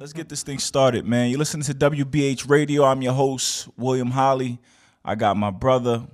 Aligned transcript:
Let's 0.00 0.14
get 0.14 0.30
this 0.30 0.42
thing 0.42 0.58
started, 0.58 1.04
man. 1.04 1.28
You're 1.28 1.38
listening 1.38 1.64
to 1.64 1.74
WBH 1.74 2.48
Radio. 2.48 2.84
I'm 2.84 3.02
your 3.02 3.12
host, 3.12 3.68
William 3.76 4.10
Holly. 4.10 4.58
I 5.04 5.14
got 5.14 5.36
my 5.36 5.50
brother. 5.50 6.06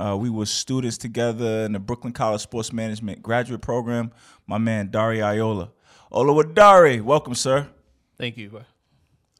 Uh, 0.00 0.16
we 0.18 0.30
were 0.30 0.46
students 0.46 0.96
together 0.96 1.66
in 1.66 1.72
the 1.72 1.78
Brooklyn 1.78 2.14
College 2.14 2.40
Sports 2.40 2.72
Management 2.72 3.22
graduate 3.22 3.60
program. 3.60 4.12
My 4.46 4.56
man, 4.56 4.88
Dari 4.90 5.20
Iola. 5.20 5.70
Olawadari, 6.10 7.02
welcome, 7.02 7.34
sir. 7.34 7.68
Thank 8.16 8.38
you, 8.38 8.48
bro. 8.48 8.62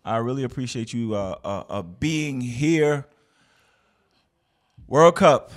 I 0.04 0.18
really 0.18 0.42
appreciate 0.42 0.92
you 0.92 1.14
uh, 1.14 1.38
uh, 1.42 1.64
uh, 1.70 1.80
being 1.80 2.42
here. 2.42 3.06
World 4.86 5.16
Cup. 5.16 5.50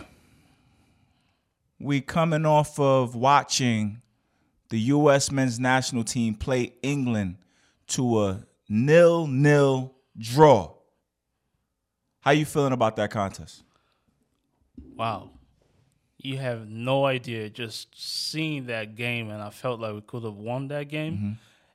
We 1.81 1.99
coming 1.99 2.45
off 2.45 2.79
of 2.79 3.13
watching 3.13 4.01
the 4.69 4.79
U.S. 4.79 5.33
men's 5.33 5.59
national 5.59 6.05
team 6.05 6.33
play 6.33 6.75
England 6.81 7.35
to 7.87 8.23
a 8.23 8.43
nil-nil 8.69 9.93
draw. 10.17 10.73
How 12.21 12.31
you 12.31 12.45
feeling 12.45 12.73
about 12.73 12.95
that 12.97 13.11
contest? 13.11 13.63
Wow. 14.95 15.31
You 16.17 16.37
have 16.37 16.67
no 16.67 17.05
idea 17.05 17.49
just 17.49 17.89
seeing 17.95 18.65
that 18.67 18.95
game, 18.95 19.29
and 19.29 19.41
I 19.41 19.49
felt 19.49 19.79
like 19.79 19.93
we 19.93 20.01
could 20.01 20.23
have 20.23 20.33
won 20.35 20.67
that 20.69 20.89
game. 20.89 21.13
Mm-hmm. 21.13 21.31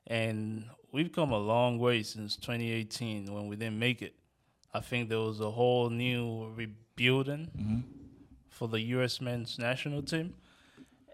And 0.07 0.65
we've 0.91 1.11
come 1.11 1.31
a 1.31 1.39
long 1.39 1.79
way 1.79 2.03
since 2.03 2.35
2018 2.35 3.33
when 3.33 3.47
we 3.47 3.55
didn't 3.55 3.79
make 3.79 4.01
it. 4.01 4.13
I 4.73 4.79
think 4.81 5.09
there 5.09 5.19
was 5.19 5.39
a 5.39 5.49
whole 5.49 5.89
new 5.89 6.51
rebuilding 6.55 7.49
Mm-hmm. 7.57 7.79
for 8.49 8.67
the 8.67 8.79
U.S. 8.79 9.19
men's 9.19 9.57
national 9.57 10.03
team. 10.03 10.35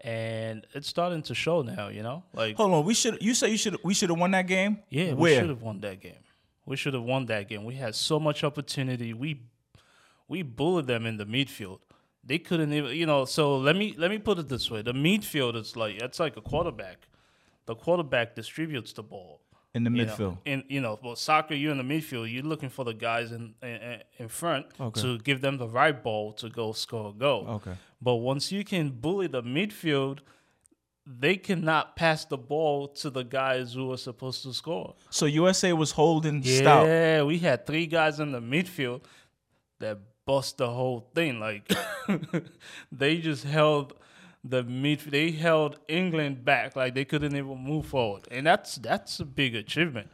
And 0.02 0.66
it's 0.72 0.88
starting 0.88 1.22
to 1.22 1.34
show 1.34 1.60
now, 1.62 1.88
you 1.88 2.02
know? 2.02 2.22
Like, 2.32 2.56
Hold 2.56 2.72
on, 2.72 2.84
we 2.84 2.94
should. 2.94 3.20
You 3.20 3.34
say 3.34 3.50
you 3.50 3.58
should. 3.58 3.76
We 3.84 3.92
should 3.92 4.08
have 4.08 4.18
won 4.18 4.30
that 4.30 4.46
game. 4.46 4.78
Yeah, 4.88 5.12
we 5.12 5.34
should 5.34 5.50
have 5.50 5.62
won 5.62 5.80
that 5.80 6.00
game. 6.00 6.14
We 6.64 6.76
should 6.76 6.94
have 6.94 7.02
won 7.02 7.26
that 7.26 7.48
game. 7.48 7.64
We 7.64 7.74
had 7.74 7.94
so 7.94 8.18
much 8.18 8.42
opportunity. 8.42 9.12
We 9.12 9.42
we 10.26 10.42
bullied 10.42 10.86
them 10.86 11.04
in 11.04 11.18
the 11.18 11.26
midfield. 11.26 11.80
They 12.24 12.38
couldn't 12.38 12.72
even, 12.72 12.96
you 12.96 13.06
know. 13.06 13.24
So 13.24 13.58
let 13.58 13.76
me 13.76 13.94
let 13.98 14.10
me 14.10 14.18
put 14.18 14.38
it 14.38 14.48
this 14.48 14.70
way: 14.70 14.80
the 14.80 14.92
midfield 14.94 15.56
is 15.56 15.76
like 15.76 16.00
it's 16.00 16.20
like 16.20 16.36
a 16.36 16.40
quarterback. 16.40 17.08
The 17.66 17.74
quarterback 17.74 18.34
distributes 18.34 18.92
the 18.92 19.02
ball 19.02 19.39
in 19.74 19.84
the 19.84 19.90
you 19.90 20.04
know. 20.06 20.12
midfield. 20.12 20.38
In 20.44 20.64
you 20.68 20.80
know, 20.80 20.98
well, 21.02 21.16
soccer, 21.16 21.54
you're 21.54 21.72
in 21.72 21.78
the 21.78 21.84
midfield. 21.94 22.32
You're 22.32 22.42
looking 22.42 22.68
for 22.70 22.84
the 22.84 22.94
guys 22.94 23.32
in 23.32 23.54
in, 23.62 24.02
in 24.18 24.28
front 24.28 24.66
Okay. 24.80 25.00
to 25.00 25.18
give 25.18 25.40
them 25.40 25.58
the 25.58 25.68
right 25.68 26.02
ball 26.02 26.32
to 26.34 26.48
go 26.48 26.72
score 26.72 27.10
a 27.10 27.12
goal. 27.12 27.46
Okay. 27.48 27.74
But 28.02 28.16
once 28.16 28.50
you 28.50 28.64
can 28.64 28.90
bully 28.90 29.26
the 29.26 29.42
midfield, 29.42 30.18
they 31.06 31.36
cannot 31.36 31.96
pass 31.96 32.24
the 32.24 32.38
ball 32.38 32.88
to 32.88 33.10
the 33.10 33.22
guys 33.24 33.74
who 33.74 33.92
are 33.92 33.96
supposed 33.98 34.42
to 34.44 34.52
score. 34.54 34.94
So 35.10 35.26
USA 35.26 35.72
was 35.72 35.92
holding 35.92 36.42
stout. 36.42 36.86
Yeah, 36.86 37.22
we 37.22 37.38
had 37.38 37.66
three 37.66 37.86
guys 37.86 38.20
in 38.20 38.32
the 38.32 38.40
midfield 38.40 39.02
that 39.80 39.98
bust 40.26 40.58
the 40.58 40.68
whole 40.70 41.10
thing. 41.14 41.40
Like 41.40 41.70
they 42.92 43.18
just 43.18 43.44
held 43.44 43.94
the 44.44 44.62
mid. 44.62 45.00
They 45.00 45.30
held 45.30 45.78
England 45.88 46.44
back. 46.44 46.76
Like 46.76 46.94
they 46.94 47.04
couldn't 47.04 47.34
even 47.36 47.58
move 47.58 47.86
forward, 47.86 48.26
and 48.30 48.46
that's 48.46 48.76
that's 48.76 49.20
a 49.20 49.24
big 49.24 49.54
achievement. 49.54 50.08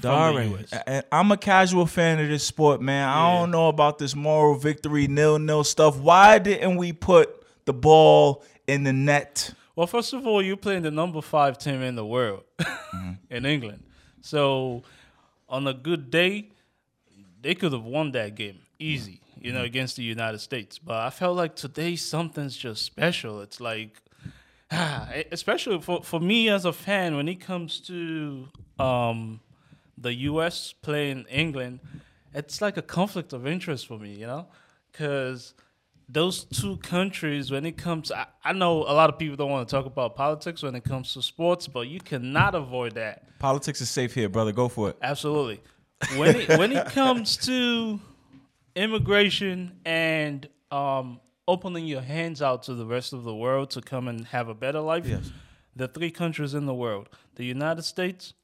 from 0.00 0.02
the 0.02 0.08
Darn. 0.08 0.52
US. 0.54 0.72
I- 0.72 1.02
I'm 1.12 1.32
a 1.32 1.36
casual 1.36 1.86
fan 1.86 2.20
of 2.20 2.28
this 2.28 2.46
sport, 2.46 2.80
man. 2.80 3.08
I 3.08 3.38
don't 3.38 3.50
know 3.50 3.68
about 3.68 3.98
this 3.98 4.14
moral 4.14 4.56
victory, 4.56 5.06
nil 5.06 5.38
nil 5.38 5.64
stuff. 5.64 5.98
Why 5.98 6.38
didn't 6.38 6.76
we 6.76 6.92
put 6.92 7.44
the 7.64 7.72
ball 7.72 8.44
in 8.66 8.84
the 8.84 8.92
net? 8.92 9.54
Well, 9.74 9.86
first 9.86 10.12
of 10.12 10.26
all, 10.26 10.42
you're 10.42 10.56
playing 10.56 10.82
the 10.82 10.90
number 10.90 11.22
five 11.22 11.56
team 11.58 11.80
in 11.82 11.94
the 11.94 12.04
world 12.04 12.44
mm-hmm. 12.58 13.12
in 13.30 13.46
England. 13.46 13.82
So, 14.20 14.82
on 15.48 15.66
a 15.66 15.72
good 15.72 16.10
day, 16.10 16.50
they 17.40 17.54
could 17.54 17.72
have 17.72 17.82
won 17.82 18.12
that 18.12 18.34
game 18.34 18.60
easy, 18.78 19.20
you 19.42 19.52
know, 19.52 19.62
against 19.62 19.96
the 19.96 20.04
United 20.04 20.38
States. 20.38 20.78
But 20.78 20.96
I 20.96 21.10
felt 21.10 21.36
like 21.36 21.56
today 21.56 21.96
something's 21.96 22.56
just 22.56 22.84
special. 22.84 23.40
It's 23.40 23.60
like, 23.60 24.00
ah, 24.70 25.08
especially 25.32 25.80
for, 25.80 26.02
for 26.02 26.20
me 26.20 26.48
as 26.48 26.64
a 26.64 26.72
fan, 26.72 27.16
when 27.16 27.28
it 27.28 27.40
comes 27.40 27.80
to 27.80 28.48
um, 28.78 29.40
the 29.98 30.14
U.S. 30.14 30.72
playing 30.80 31.26
England, 31.28 31.80
it's 32.32 32.60
like 32.60 32.76
a 32.76 32.82
conflict 32.82 33.32
of 33.32 33.46
interest 33.46 33.86
for 33.86 33.98
me, 33.98 34.14
you 34.14 34.26
know, 34.26 34.46
because 34.90 35.54
those 36.08 36.44
two 36.44 36.76
countries, 36.78 37.50
when 37.50 37.66
it 37.66 37.76
comes, 37.76 38.12
I, 38.12 38.26
I 38.44 38.52
know 38.52 38.82
a 38.82 38.94
lot 38.94 39.10
of 39.10 39.18
people 39.18 39.36
don't 39.36 39.50
want 39.50 39.68
to 39.68 39.74
talk 39.74 39.86
about 39.86 40.14
politics 40.14 40.62
when 40.62 40.74
it 40.74 40.84
comes 40.84 41.14
to 41.14 41.22
sports, 41.22 41.66
but 41.66 41.88
you 41.88 42.00
cannot 42.00 42.54
avoid 42.54 42.94
that. 42.94 43.38
Politics 43.40 43.80
is 43.80 43.90
safe 43.90 44.14
here, 44.14 44.28
brother. 44.28 44.52
Go 44.52 44.68
for 44.68 44.90
it. 44.90 44.96
Absolutely. 45.02 45.60
When 46.16 46.36
it, 46.36 46.48
when 46.58 46.72
it 46.72 46.86
comes 46.86 47.36
to 47.38 48.00
immigration 48.74 49.78
and 49.84 50.48
um, 50.70 51.20
opening 51.46 51.86
your 51.86 52.00
hands 52.00 52.40
out 52.42 52.62
to 52.64 52.74
the 52.74 52.86
rest 52.86 53.12
of 53.12 53.24
the 53.24 53.34
world 53.34 53.70
to 53.70 53.80
come 53.80 54.08
and 54.08 54.26
have 54.26 54.48
a 54.48 54.54
better 54.54 54.80
life, 54.80 55.06
Yes. 55.06 55.30
the 55.76 55.88
three 55.88 56.10
countries 56.10 56.54
in 56.54 56.66
the 56.66 56.74
world: 56.74 57.08
the 57.36 57.44
United 57.44 57.82
States, 57.82 58.34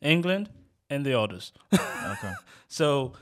England, 0.00 0.50
and 0.90 1.04
the 1.04 1.18
others. 1.18 1.52
Okay. 1.72 2.32
So 2.70 3.14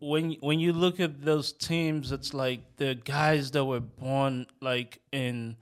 when 0.00 0.32
when 0.40 0.58
you 0.58 0.72
look 0.72 0.98
at 0.98 1.22
those 1.22 1.52
teams, 1.52 2.10
it's 2.10 2.34
like 2.34 2.60
the 2.76 2.96
guys 2.96 3.52
that 3.52 3.64
were 3.64 3.78
born 3.78 4.46
like 4.60 5.00
in 5.12 5.56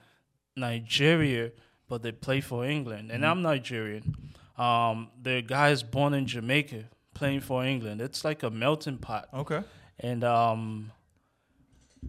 Nigeria, 0.57 1.53
but 1.89 2.03
they 2.03 2.13
play 2.13 2.41
for 2.41 2.65
England. 2.65 3.11
And 3.11 3.25
I'm 3.27 3.43
Nigerian. 3.43 4.17
Um, 4.57 5.09
they're 5.21 5.43
guys 5.43 5.83
born 5.83 6.15
in 6.15 6.27
Jamaica 6.27 6.85
playing 7.15 7.41
for 7.41 7.63
England. 7.65 8.01
It's 8.01 8.25
like 8.25 8.43
a 8.43 8.51
melting 8.51 8.97
pot. 8.99 9.29
Okay. 9.35 9.63
And 10.03 10.25
um, 10.25 10.91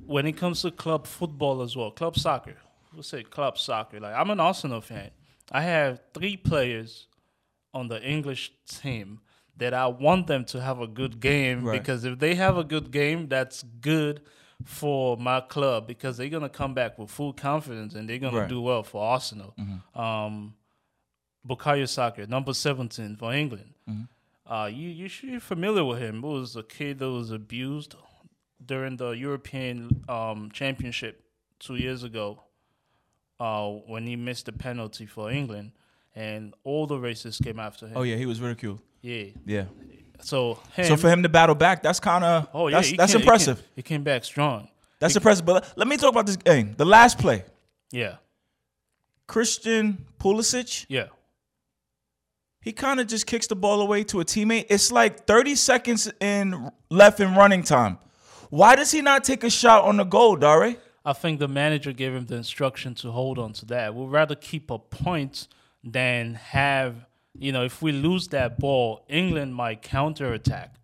when 0.06 0.26
it 0.26 0.34
comes 0.34 0.62
to 0.64 0.72
club 0.72 1.06
football 1.08 1.62
as 1.62 1.76
well, 1.76 1.92
club 1.92 2.18
soccer, 2.18 2.56
we'll 2.94 3.04
say 3.04 3.24
club 3.24 3.58
soccer. 3.58 4.00
Like 4.00 4.16
I'm 4.16 4.30
an 4.30 4.40
Arsenal 4.40 4.82
fan. 4.82 5.12
I 5.52 5.62
have 5.62 6.02
three 6.14 6.38
players 6.38 7.08
on 7.74 7.88
the 7.88 8.02
English 8.02 8.52
team 8.68 9.20
that 9.58 9.74
I 9.74 9.86
want 9.88 10.26
them 10.28 10.46
to 10.46 10.60
have 10.62 10.80
a 10.80 10.88
good 10.88 11.20
game 11.20 11.64
Right. 11.64 11.80
because 11.80 12.06
if 12.06 12.18
they 12.20 12.34
have 12.36 12.58
a 12.58 12.64
good 12.64 12.90
game, 12.92 13.28
that's 13.28 13.62
good 13.82 14.22
for 14.66 15.16
my 15.18 15.42
club 15.42 15.86
because 15.88 16.18
they're 16.18 16.30
gonna 16.30 16.50
come 16.50 16.74
back 16.74 16.98
with 16.98 17.12
full 17.12 17.34
confidence 17.34 17.94
and 17.96 18.10
they're 18.10 18.18
gonna 18.18 18.40
Right. 18.42 18.50
do 18.50 18.62
well 18.62 18.82
for 18.84 19.04
Arsenal. 19.04 19.54
Um, 19.94 20.56
Bukayo 21.48 21.88
Saka, 21.88 22.26
number 22.26 22.54
seventeen 22.54 23.16
for 23.16 23.34
England. 23.34 23.74
Uh, 24.46 24.70
you 24.72 24.90
you 24.90 25.08
should 25.08 25.32
be 25.32 25.40
familiar 25.40 25.84
with 25.86 26.00
him. 26.00 26.18
It 26.18 26.28
was 26.28 26.56
a 26.56 26.64
kid 26.64 27.00
that 27.00 27.10
was 27.10 27.32
abused 27.32 27.96
during 28.66 28.98
the 28.98 29.12
European 29.12 30.04
um, 30.10 30.50
Championship 30.52 31.24
two 31.60 31.76
years 31.76 32.04
ago 32.04 32.44
uh, 33.40 33.70
when 33.70 34.06
he 34.06 34.16
missed 34.16 34.46
the 34.48 34.52
penalty 34.52 35.06
for 35.06 35.32
England, 35.32 35.72
and 36.16 36.54
all 36.66 36.88
the 36.88 36.96
racists 36.98 37.42
came 37.44 37.60
after 37.60 37.88
him. 37.88 37.94
Oh 37.96 38.04
yeah, 38.04 38.18
he 38.18 38.26
was 38.26 38.42
ridiculed. 38.42 38.80
yeah. 39.02 39.26
Yeah. 39.46 39.66
So 40.22 40.60
him, 40.74 40.86
So 40.86 40.96
for 40.98 41.10
him 41.10 41.24
to 41.24 41.30
battle 41.30 41.56
back, 41.56 41.82
that's 41.84 42.00
kind 42.00 42.24
of 42.24 42.48
oh 42.54 42.68
yeah, 42.68 42.78
that's, 42.78 42.96
that's 42.98 43.12
came- 43.14 43.22
he 43.22 43.26
impressive. 43.26 43.58
came- 43.58 43.68
He 43.76 43.82
came, 43.82 44.04
back 44.04 44.24
strong. 44.26 44.68
That's 45.00 45.16
impressive. 45.16 45.46
But 45.46 45.54
let- 45.56 45.78
let 45.78 45.88
me 45.88 45.98
talk 45.98 46.12
about 46.12 46.26
this 46.26 46.38
game. 46.38 46.76
The 46.78 46.86
last 46.86 47.18
play, 47.18 47.44
Yeah, 47.92 48.18
Christian 49.28 50.06
Pulisic, 50.20 50.86
yeah. 50.90 51.08
He 52.64 52.72
kind 52.72 53.00
of 53.00 53.08
just 53.08 53.28
kicks 53.28 53.48
the 53.48 53.56
ball 53.56 53.82
away 53.82 54.04
to 54.06 54.22
a 54.22 54.26
teammate. 54.26 54.68
It's 54.70 54.92
like 54.92 55.28
30 55.28 55.56
seconds 55.56 56.12
in 56.20 56.72
left 56.90 57.20
in 57.20 57.36
running 57.36 57.64
time. 57.64 58.00
Why 58.50 58.76
does 58.76 58.92
he 58.92 59.02
not 59.02 59.24
take 59.24 59.44
a 59.44 59.50
shot 59.50 59.84
on 59.84 59.98
the 59.98 60.04
goal, 60.04 60.36
Dare? 60.36 60.76
I 61.06 61.14
think 61.14 61.40
the 61.40 61.48
manager 61.48 61.92
gave 61.92 62.14
him 62.14 62.26
the 62.26 62.36
instruction 62.36 62.96
to 62.96 63.12
hold 63.12 63.38
on 63.38 63.52
to 63.54 63.66
that. 63.66 63.94
We'd 63.94 64.10
rather 64.10 64.36
keep 64.36 64.72
a 64.72 64.80
point 64.80 65.48
than 65.84 66.36
have, 66.36 66.96
you 67.38 67.52
know, 67.52 67.66
if 67.66 67.82
we 67.82 67.92
lose 67.92 68.30
that 68.30 68.60
ball, 68.60 69.06
England 69.10 69.56
might 69.56 69.82
counterattack 69.82 70.76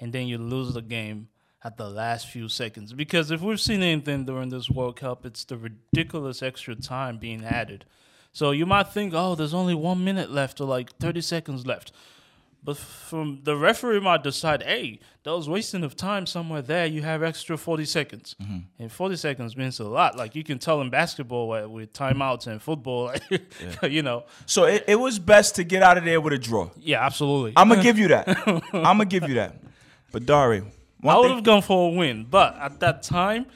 and 0.00 0.12
then 0.12 0.26
you 0.26 0.38
lose 0.38 0.72
the 0.72 0.82
game 0.82 1.28
at 1.62 1.76
the 1.76 1.90
last 1.90 2.28
few 2.28 2.48
seconds. 2.48 2.92
Because 2.92 3.30
if 3.30 3.42
we've 3.42 3.60
seen 3.60 3.82
anything 3.82 4.24
during 4.24 4.48
this 4.48 4.70
World 4.70 4.96
Cup, 4.96 5.26
it's 5.26 5.44
the 5.44 5.58
ridiculous 5.58 6.42
extra 6.42 6.74
time 6.74 7.18
being 7.18 7.44
added. 7.44 7.84
So 8.36 8.50
you 8.50 8.66
might 8.66 8.88
think, 8.88 9.14
oh, 9.16 9.34
there's 9.34 9.54
only 9.54 9.74
one 9.74 10.04
minute 10.04 10.30
left 10.30 10.60
or 10.60 10.66
like 10.66 10.94
30 10.98 11.22
seconds 11.22 11.66
left. 11.66 11.90
But 12.62 12.76
from 12.76 13.40
the 13.44 13.56
referee 13.56 14.00
might 14.00 14.22
decide, 14.22 14.62
hey, 14.62 15.00
that 15.22 15.30
was 15.30 15.48
wasting 15.48 15.82
of 15.82 15.96
time 15.96 16.26
somewhere 16.26 16.60
there. 16.60 16.84
You 16.84 17.00
have 17.00 17.22
extra 17.22 17.56
40 17.56 17.86
seconds. 17.86 18.36
Mm-hmm. 18.38 18.58
And 18.78 18.92
40 18.92 19.16
seconds 19.16 19.56
means 19.56 19.80
a 19.80 19.84
lot. 19.84 20.18
Like 20.18 20.34
you 20.34 20.44
can 20.44 20.58
tell 20.58 20.82
in 20.82 20.90
basketball 20.90 21.48
with 21.70 21.94
timeouts 21.94 22.46
and 22.46 22.60
football, 22.60 23.10
you 23.82 24.02
know. 24.02 24.24
So 24.44 24.64
it, 24.64 24.84
it 24.86 24.96
was 24.96 25.18
best 25.18 25.54
to 25.54 25.64
get 25.64 25.82
out 25.82 25.96
of 25.96 26.04
there 26.04 26.20
with 26.20 26.34
a 26.34 26.38
draw. 26.38 26.68
Yeah, 26.76 27.06
absolutely. 27.06 27.54
I'm 27.56 27.70
gonna 27.70 27.82
give 27.90 27.98
you 27.98 28.08
that. 28.08 28.28
I'm 28.46 28.82
gonna 28.82 29.06
give 29.06 29.26
you 29.26 29.36
that. 29.36 29.56
But 30.12 30.26
Dare, 30.26 30.62
I 31.02 31.18
would 31.18 31.30
have 31.30 31.42
gone 31.42 31.62
for 31.62 31.90
a 31.90 31.94
win. 31.94 32.26
But 32.28 32.58
at 32.58 32.80
that 32.80 33.02
time, 33.02 33.46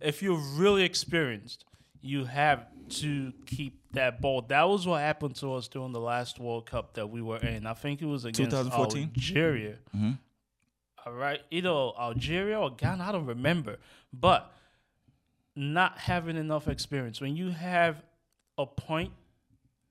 if 0.00 0.22
you're 0.22 0.40
really 0.54 0.84
experienced, 0.84 1.64
you 2.00 2.26
have 2.26 2.68
to 2.90 3.32
keep 3.46 3.80
that 3.92 4.20
ball. 4.20 4.42
That 4.42 4.68
was 4.68 4.86
what 4.86 5.00
happened 5.00 5.36
to 5.36 5.54
us 5.54 5.68
during 5.68 5.92
the 5.92 6.00
last 6.00 6.38
World 6.38 6.66
Cup 6.66 6.94
that 6.94 7.08
we 7.08 7.22
were 7.22 7.38
in. 7.38 7.66
I 7.66 7.74
think 7.74 8.02
it 8.02 8.06
was 8.06 8.24
against 8.24 8.50
2014? 8.50 9.10
Algeria. 9.14 9.76
Mm-hmm. 9.96 10.12
All 11.06 11.12
right, 11.12 11.40
either 11.50 11.70
Algeria 11.70 12.58
or 12.58 12.70
Ghana, 12.70 13.04
I 13.04 13.12
don't 13.12 13.26
remember. 13.26 13.76
But 14.12 14.52
not 15.58 15.98
having 15.98 16.36
enough 16.36 16.68
experience. 16.68 17.20
When 17.20 17.36
you 17.36 17.50
have 17.50 18.02
a 18.56 18.66
point 18.66 19.12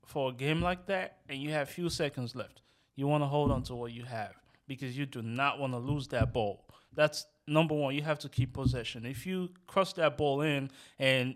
for 0.06 0.30
a 0.30 0.34
game 0.34 0.62
like 0.62 0.86
that 0.86 1.18
and 1.28 1.40
you 1.42 1.52
have 1.52 1.70
few 1.70 1.90
seconds 1.90 2.36
left, 2.36 2.62
you 2.96 3.08
want 3.08 3.22
to 3.22 3.28
hold 3.28 3.52
on 3.52 3.64
to 3.64 3.76
what 3.76 3.92
you 3.92 4.04
have 4.04 4.34
because 4.68 4.98
you 4.98 5.06
do 5.06 5.22
not 5.22 5.60
want 5.60 5.74
to 5.74 5.80
lose 5.80 6.08
that 6.10 6.34
ball. 6.34 6.66
That's 6.94 7.26
number 7.48 7.76
one. 7.76 7.96
You 7.96 8.02
have 8.04 8.20
to 8.20 8.30
keep 8.30 8.54
possession. 8.54 9.06
If 9.06 9.26
you 9.26 9.50
cross 9.68 9.94
that 9.94 10.18
ball 10.18 10.42
in 10.42 10.72
and 11.00 11.36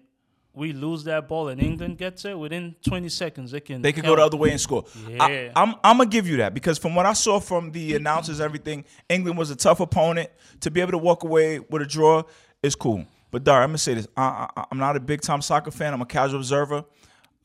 we 0.54 0.74
lose 0.74 1.06
that 1.06 1.28
ball 1.28 1.48
and 1.48 1.62
England 1.62 1.98
gets 1.98 2.26
it 2.26 2.38
within 2.38 2.76
20 2.88 3.08
seconds, 3.10 3.52
they 3.52 3.62
can 3.62 3.82
They 3.82 3.94
could 3.94 4.04
go 4.04 4.16
the 4.16 4.24
other 4.24 4.38
way 4.38 4.52
and 4.52 4.60
score. 4.60 4.86
I, 5.20 5.32
Yeah. 5.32 5.52
I'm 5.56 5.76
I'm 5.84 5.98
gonna 5.98 6.10
give 6.10 6.28
you 6.28 6.38
that 6.38 6.54
because 6.54 6.78
from 6.78 6.94
what 6.96 7.06
I 7.06 7.14
saw 7.14 7.40
from 7.40 7.72
the 7.72 7.96
announcers, 7.96 8.42
everything, 8.42 8.84
England 9.08 9.38
was 9.38 9.50
a 9.50 9.56
tough 9.56 9.80
opponent. 9.80 10.30
To 10.62 10.72
be 10.72 10.82
able 10.82 10.92
to 10.92 10.98
walk 10.98 11.24
away 11.24 11.60
with 11.60 11.82
a 11.82 11.86
draw 11.86 12.24
is 12.62 12.76
cool. 12.76 13.06
But 13.32 13.46
Dar, 13.46 13.62
I'm 13.64 13.70
gonna 13.70 13.78
say 13.78 13.94
this: 13.94 14.08
I, 14.18 14.48
I, 14.56 14.66
I'm 14.72 14.78
not 14.78 14.98
a 14.98 15.00
big 15.00 15.22
time 15.22 15.42
soccer 15.42 15.72
fan. 15.72 15.94
I'm 15.94 16.02
a 16.02 16.06
casual 16.06 16.40
observer. 16.40 16.84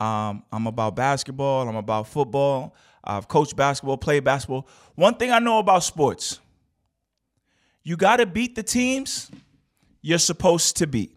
Um, 0.00 0.42
I'm 0.52 0.66
about 0.66 0.96
basketball. 0.96 1.68
I'm 1.68 1.76
about 1.76 2.08
football. 2.08 2.74
I've 3.04 3.28
coached 3.28 3.54
basketball, 3.54 3.96
played 3.96 4.24
basketball. 4.24 4.66
One 4.96 5.14
thing 5.14 5.30
I 5.30 5.38
know 5.38 5.60
about 5.60 5.84
sports: 5.84 6.40
you 7.84 7.96
got 7.96 8.16
to 8.16 8.26
beat 8.26 8.56
the 8.56 8.64
teams 8.64 9.30
you're 10.02 10.18
supposed 10.18 10.76
to 10.78 10.86
beat. 10.86 11.16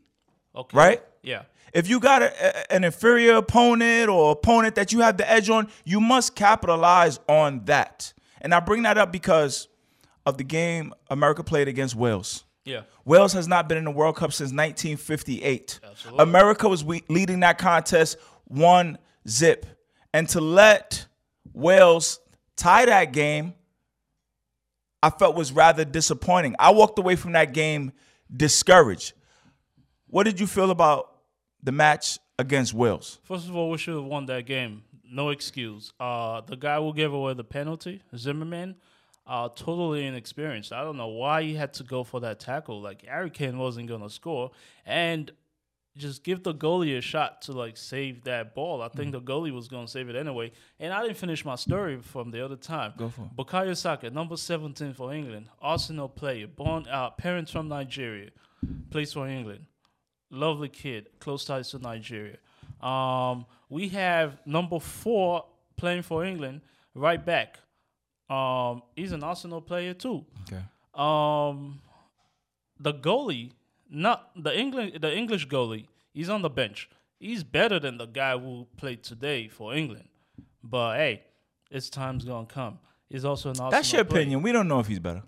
Okay. 0.56 0.78
Right? 0.78 1.04
Yeah. 1.24 1.44
If 1.74 1.88
you 1.88 2.00
got 2.00 2.22
a, 2.22 2.74
an 2.74 2.84
inferior 2.84 3.36
opponent 3.36 4.10
or 4.10 4.32
opponent 4.32 4.76
that 4.76 4.92
you 4.92 5.00
have 5.02 5.18
the 5.18 5.30
edge 5.30 5.50
on, 5.50 5.68
you 5.86 6.00
must 6.00 6.36
capitalize 6.36 7.20
on 7.28 7.66
that. 7.66 8.14
And 8.42 8.54
I 8.54 8.60
bring 8.60 8.84
that 8.84 8.98
up 8.98 9.12
because 9.12 9.68
of 10.26 10.38
the 10.38 10.44
game 10.44 10.94
America 11.10 11.44
played 11.44 11.68
against 11.68 11.96
Wales. 11.96 12.46
Yeah. 12.66 12.82
Wales 13.06 13.34
has 13.34 13.48
not 13.48 13.68
been 13.68 13.78
in 13.78 13.86
the 13.86 13.92
World 13.92 14.16
Cup 14.16 14.32
since 14.32 14.50
1958. 14.50 15.80
Absolutely. 15.84 16.24
America 16.24 16.70
was 16.70 16.84
we- 16.84 17.04
leading 17.10 17.40
that 17.42 17.58
contest 17.58 18.18
one 18.46 18.98
zip. 19.28 19.66
And 20.14 20.28
to 20.30 20.42
let 20.42 21.08
Wales 21.54 22.20
tie 22.56 22.86
that 22.86 23.12
game, 23.12 23.54
I 25.02 25.10
felt 25.10 25.36
was 25.36 25.52
rather 25.52 25.86
disappointing. 25.86 26.56
I 26.60 26.72
walked 26.72 27.00
away 27.00 27.16
from 27.16 27.32
that 27.32 27.54
game 27.54 27.94
discouraged. 28.36 29.14
What 30.08 30.24
did 30.24 30.40
you 30.40 30.48
feel 30.48 30.72
about 30.72 31.19
the 31.64 31.72
match 31.72 32.20
against 32.38 32.74
Wales? 32.74 33.20
First 33.24 33.48
of 33.48 33.56
all, 33.56 33.70
we 33.70 33.78
should 33.78 33.96
have 33.96 34.06
won 34.06 34.26
that 34.28 34.46
game. 34.46 34.84
No 35.12 35.30
excuse. 35.30 35.92
Uh, 36.00 36.42
the 36.42 36.56
guy 36.56 36.78
who 36.78 36.94
gave 36.94 37.14
away 37.14 37.34
the 37.34 37.44
penalty, 37.44 38.02
Zimmerman, 38.16 38.76
uh, 39.26 39.50
totally 39.50 40.06
inexperienced. 40.06 40.72
I 40.74 40.84
don't 40.84 40.98
know 40.98 41.08
why 41.08 41.44
he 41.44 41.56
had 41.56 41.74
to 41.76 41.84
go 41.84 42.04
for 42.04 42.20
that 42.22 42.40
tackle. 42.40 42.82
Like 42.82 43.06
Harry 43.06 43.30
Kane 43.30 43.58
wasn't 43.58 43.88
gonna 43.88 44.10
score, 44.10 44.52
and 44.86 45.32
just 45.98 46.24
give 46.24 46.44
the 46.44 46.54
goalie 46.54 46.98
a 46.98 47.02
shot 47.02 47.42
to 47.44 47.52
like 47.52 47.76
save 47.76 48.24
that 48.24 48.56
ball. 48.56 48.82
I 48.82 48.88
think 48.88 49.12
the 49.12 49.22
goalie 49.22 49.52
was 49.52 49.68
gonna 49.68 49.88
save 49.88 50.10
it 50.10 50.16
anyway. 50.16 50.52
And 50.80 50.94
I 50.94 51.02
didn't 51.02 51.18
finish 51.18 51.44
my 51.44 51.56
story 51.56 52.00
from 52.02 52.32
the 52.32 52.44
other 52.44 52.56
time. 52.56 52.94
Go 52.98 53.10
for 53.10 53.24
it. 53.24 53.36
Bukayo 53.36 53.76
Saka, 53.76 54.10
number 54.10 54.38
17 54.38 54.94
for 54.94 55.14
England, 55.14 55.48
Arsenal 55.62 56.08
player, 56.08 56.48
born 56.48 56.88
uh, 56.88 57.10
parents 57.12 57.52
from 57.52 57.68
Nigeria, 57.68 58.30
plays 58.92 59.14
for 59.14 59.28
England 59.28 59.66
lovely 60.30 60.70
kid, 60.70 61.10
close 61.20 61.46
ties 61.46 61.70
to 61.72 61.80
Nigeria. 61.80 62.38
Um, 62.82 63.46
we 63.70 63.90
have 63.90 64.38
number 64.46 64.80
four 64.80 65.46
playing 65.78 66.04
for 66.04 66.24
England, 66.26 66.62
right 66.94 67.24
back. 67.24 67.60
Um, 68.30 68.84
he's 68.96 69.12
an 69.12 69.24
Arsenal 69.24 69.62
player 69.62 69.94
too. 69.94 70.26
Okay. 70.44 70.62
Um, 70.94 71.82
the 72.80 72.94
goalie, 72.94 73.52
not 73.90 74.30
the 74.36 74.58
England, 74.58 75.00
the 75.02 75.16
English 75.16 75.48
goalie, 75.48 75.88
he's 76.14 76.30
on 76.30 76.42
the 76.42 76.50
bench. 76.50 76.90
He's 77.20 77.44
better 77.44 77.80
than 77.80 77.98
the 77.98 78.06
guy 78.06 78.38
who 78.38 78.68
played 78.78 79.04
today 79.04 79.48
for 79.48 79.74
England. 79.76 80.08
But 80.64 80.98
hey, 80.98 81.24
its 81.70 81.90
time's 81.90 82.24
gonna 82.24 82.46
come. 82.46 82.80
He's 83.10 83.26
also 83.26 83.50
an 83.50 83.54
Arsenal. 83.54 83.72
That's 83.72 83.92
your 83.92 84.04
player. 84.06 84.22
opinion. 84.22 84.42
We 84.42 84.52
don't 84.52 84.68
know 84.68 84.80
if 84.80 84.88
he's 84.88 85.00
better. 85.00 85.24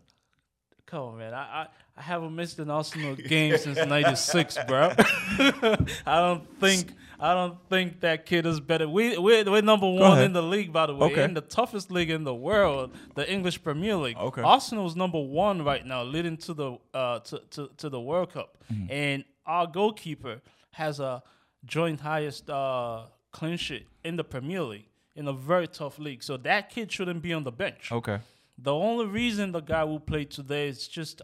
Come 0.86 1.00
on, 1.01 1.18
man. 1.18 1.33
I, 1.33 1.39
I, 1.63 1.68
I 2.01 2.03
haven't 2.03 2.36
missed 2.36 2.57
an 2.57 2.71
Arsenal 2.71 3.15
game 3.33 3.56
since 3.59 3.77
'96, 3.77 4.57
bro. 4.68 4.92
I 5.38 6.19
don't 6.19 6.59
think 6.59 6.94
I 7.19 7.36
don't 7.36 7.57
think 7.69 8.00
that 8.00 8.25
kid 8.25 8.48
is 8.48 8.59
better. 8.59 8.89
We 8.89 9.18
we're, 9.19 9.44
we're 9.50 9.62
number 9.62 9.88
one 9.88 10.19
in 10.24 10.33
the 10.33 10.42
league, 10.42 10.74
by 10.74 10.88
the 10.88 10.95
way, 10.95 11.12
Okay. 11.12 11.24
in 11.24 11.36
the 11.36 11.42
toughest 11.42 11.92
league 11.92 12.09
in 12.09 12.24
the 12.24 12.33
world, 12.33 12.92
the 13.13 13.31
English 13.31 13.62
Premier 13.63 13.95
League. 13.98 14.18
Okay. 14.18 14.42
Arsenal's 14.42 14.95
number 14.95 15.19
one 15.21 15.63
right 15.63 15.86
now, 15.86 16.01
leading 16.03 16.38
to 16.38 16.53
the 16.56 16.77
uh 16.95 17.19
to 17.19 17.39
to, 17.51 17.69
to 17.77 17.89
the 17.89 18.00
World 18.01 18.33
Cup, 18.33 18.57
Mm-hmm. 18.74 18.92
and 18.92 19.24
our 19.45 19.68
goalkeeper 19.68 20.42
has 20.71 21.00
a 21.00 21.21
joint 21.65 22.00
highest 22.01 22.50
uh 22.50 23.04
clean 23.31 23.57
sheet 23.57 23.86
in 24.04 24.15
the 24.15 24.24
Premier 24.24 24.63
League 24.63 24.88
in 25.15 25.27
a 25.27 25.33
very 25.33 25.68
tough 25.68 26.00
league. 26.00 26.24
So 26.24 26.38
that 26.38 26.69
kid 26.71 26.92
shouldn't 26.92 27.21
be 27.21 27.31
on 27.33 27.44
the 27.44 27.51
bench. 27.51 27.92
Okay. 27.92 28.19
The 28.57 28.74
only 28.74 29.07
reason 29.07 29.51
the 29.51 29.59
guy 29.62 29.83
will 29.83 30.00
play 30.00 30.24
today 30.25 30.68
is 30.68 30.88
just 30.88 31.21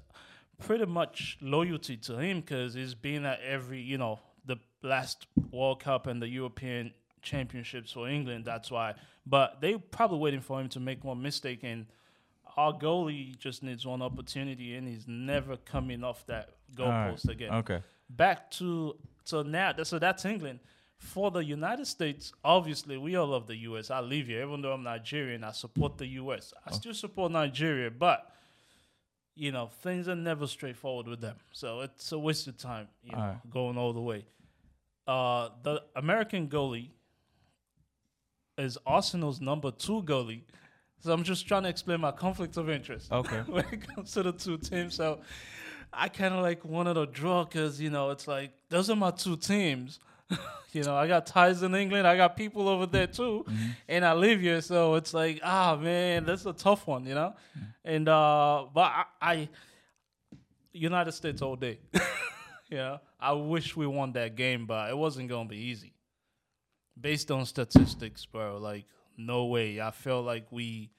pretty 0.61 0.85
much 0.85 1.37
loyalty 1.41 1.97
to 1.97 2.17
him 2.17 2.41
because 2.41 2.73
he's 2.73 2.95
been 2.95 3.25
at 3.25 3.39
every, 3.41 3.81
you 3.81 3.97
know, 3.97 4.19
the 4.45 4.57
last 4.81 5.27
World 5.51 5.83
Cup 5.83 6.07
and 6.07 6.21
the 6.21 6.27
European 6.27 6.93
Championships 7.21 7.91
for 7.91 8.07
England. 8.07 8.45
That's 8.45 8.71
why. 8.71 8.95
But 9.25 9.61
they 9.61 9.75
probably 9.77 10.19
waiting 10.19 10.41
for 10.41 10.59
him 10.59 10.69
to 10.69 10.79
make 10.79 11.03
one 11.03 11.21
mistake, 11.21 11.59
and 11.63 11.85
our 12.55 12.73
goalie 12.73 13.37
just 13.37 13.61
needs 13.61 13.85
one 13.85 14.01
opportunity, 14.01 14.75
and 14.75 14.87
he's 14.87 15.07
never 15.07 15.57
coming 15.57 16.03
off 16.03 16.25
that 16.27 16.49
goalpost 16.75 17.29
again 17.29 17.53
Okay. 17.53 17.81
back 18.09 18.51
to 18.51 18.97
so 19.23 19.41
now 19.41 19.73
so 19.83 19.99
that's 19.99 20.25
England. 20.25 20.59
For 20.97 21.29
the 21.29 21.43
United 21.43 21.85
States, 21.85 22.33
obviously 22.43 22.97
we 22.97 23.15
all 23.15 23.27
love 23.27 23.45
the 23.45 23.55
US. 23.57 23.91
I 23.91 23.99
live 23.99 24.27
here, 24.27 24.43
even 24.43 24.61
though 24.61 24.73
I'm 24.73 24.83
Nigerian, 24.83 25.43
I 25.43 25.51
support 25.51 25.97
the 25.97 26.07
US. 26.07 26.53
I 26.65 26.71
oh. 26.71 26.75
still 26.75 26.93
support 26.93 27.31
Nigeria, 27.31 27.91
but 27.91 28.31
you 29.37 29.51
know, 29.51 29.67
things 29.81 30.07
are 30.07 30.15
never 30.15 30.47
straightforward 30.47 31.07
with 31.07 31.21
them. 31.21 31.35
So 31.51 31.81
it's 31.81 32.11
a 32.11 32.19
waste 32.19 32.47
of 32.47 32.57
time, 32.57 32.87
you 33.03 33.11
know, 33.11 33.19
Alright. 33.19 33.49
going 33.49 33.77
all 33.77 33.93
the 33.93 34.01
way. 34.01 34.25
Uh 35.07 35.49
the 35.63 35.83
American 35.95 36.47
goalie 36.47 36.89
is 38.57 38.77
Arsenal's 38.85 39.39
number 39.39 39.71
two 39.71 40.01
goalie. 40.03 40.41
So 40.99 41.13
I'm 41.13 41.23
just 41.23 41.47
trying 41.47 41.63
to 41.63 41.69
explain 41.69 42.01
my 42.01 42.11
conflict 42.11 42.57
of 42.57 42.69
interest 42.69 43.11
Okay. 43.11 43.37
when 43.47 43.65
it 43.71 43.87
comes 43.87 44.11
to 44.13 44.23
the 44.23 44.31
two 44.31 44.57
teams. 44.57 44.95
So 44.95 45.21
I 45.93 46.09
kind 46.09 46.33
of 46.33 46.41
like 46.41 46.65
wanted 46.65 46.95
to 46.95 47.05
draw 47.05 47.43
because 47.45 47.79
you 47.79 47.89
know 47.89 48.09
it's 48.09 48.27
like 48.27 48.51
those 48.69 48.89
are 48.89 48.95
my 48.95 49.11
two 49.11 49.37
teams. 49.37 49.99
you 50.71 50.83
know, 50.83 50.95
I 50.95 51.07
got 51.07 51.25
ties 51.25 51.63
in 51.63 51.73
England. 51.75 52.07
I 52.07 52.17
got 52.17 52.35
people 52.35 52.67
over 52.67 52.85
there 52.85 53.07
too, 53.07 53.45
and 53.87 54.05
I 54.05 54.13
live 54.13 54.41
here. 54.41 54.61
So 54.61 54.95
it's 54.95 55.13
like, 55.13 55.39
ah, 55.43 55.75
man, 55.75 56.25
that's 56.25 56.45
a 56.45 56.53
tough 56.53 56.87
one, 56.87 57.05
you 57.05 57.15
know. 57.15 57.33
And 57.83 58.07
uh, 58.07 58.65
but 58.73 58.81
I, 58.81 59.03
I 59.21 59.49
United 60.73 61.11
States 61.13 61.41
all 61.41 61.55
day. 61.55 61.79
you 62.69 62.77
know, 62.77 62.99
I 63.19 63.31
wish 63.33 63.75
we 63.75 63.87
won 63.87 64.11
that 64.13 64.35
game, 64.35 64.65
but 64.65 64.89
it 64.89 64.97
wasn't 64.97 65.29
gonna 65.29 65.49
be 65.49 65.57
easy. 65.57 65.93
Based 66.99 67.29
on 67.31 67.45
statistics, 67.45 68.25
bro, 68.25 68.57
like 68.57 68.85
no 69.17 69.45
way. 69.45 69.79
I 69.81 69.91
felt 69.91 70.25
like 70.25 70.47
we 70.51 70.91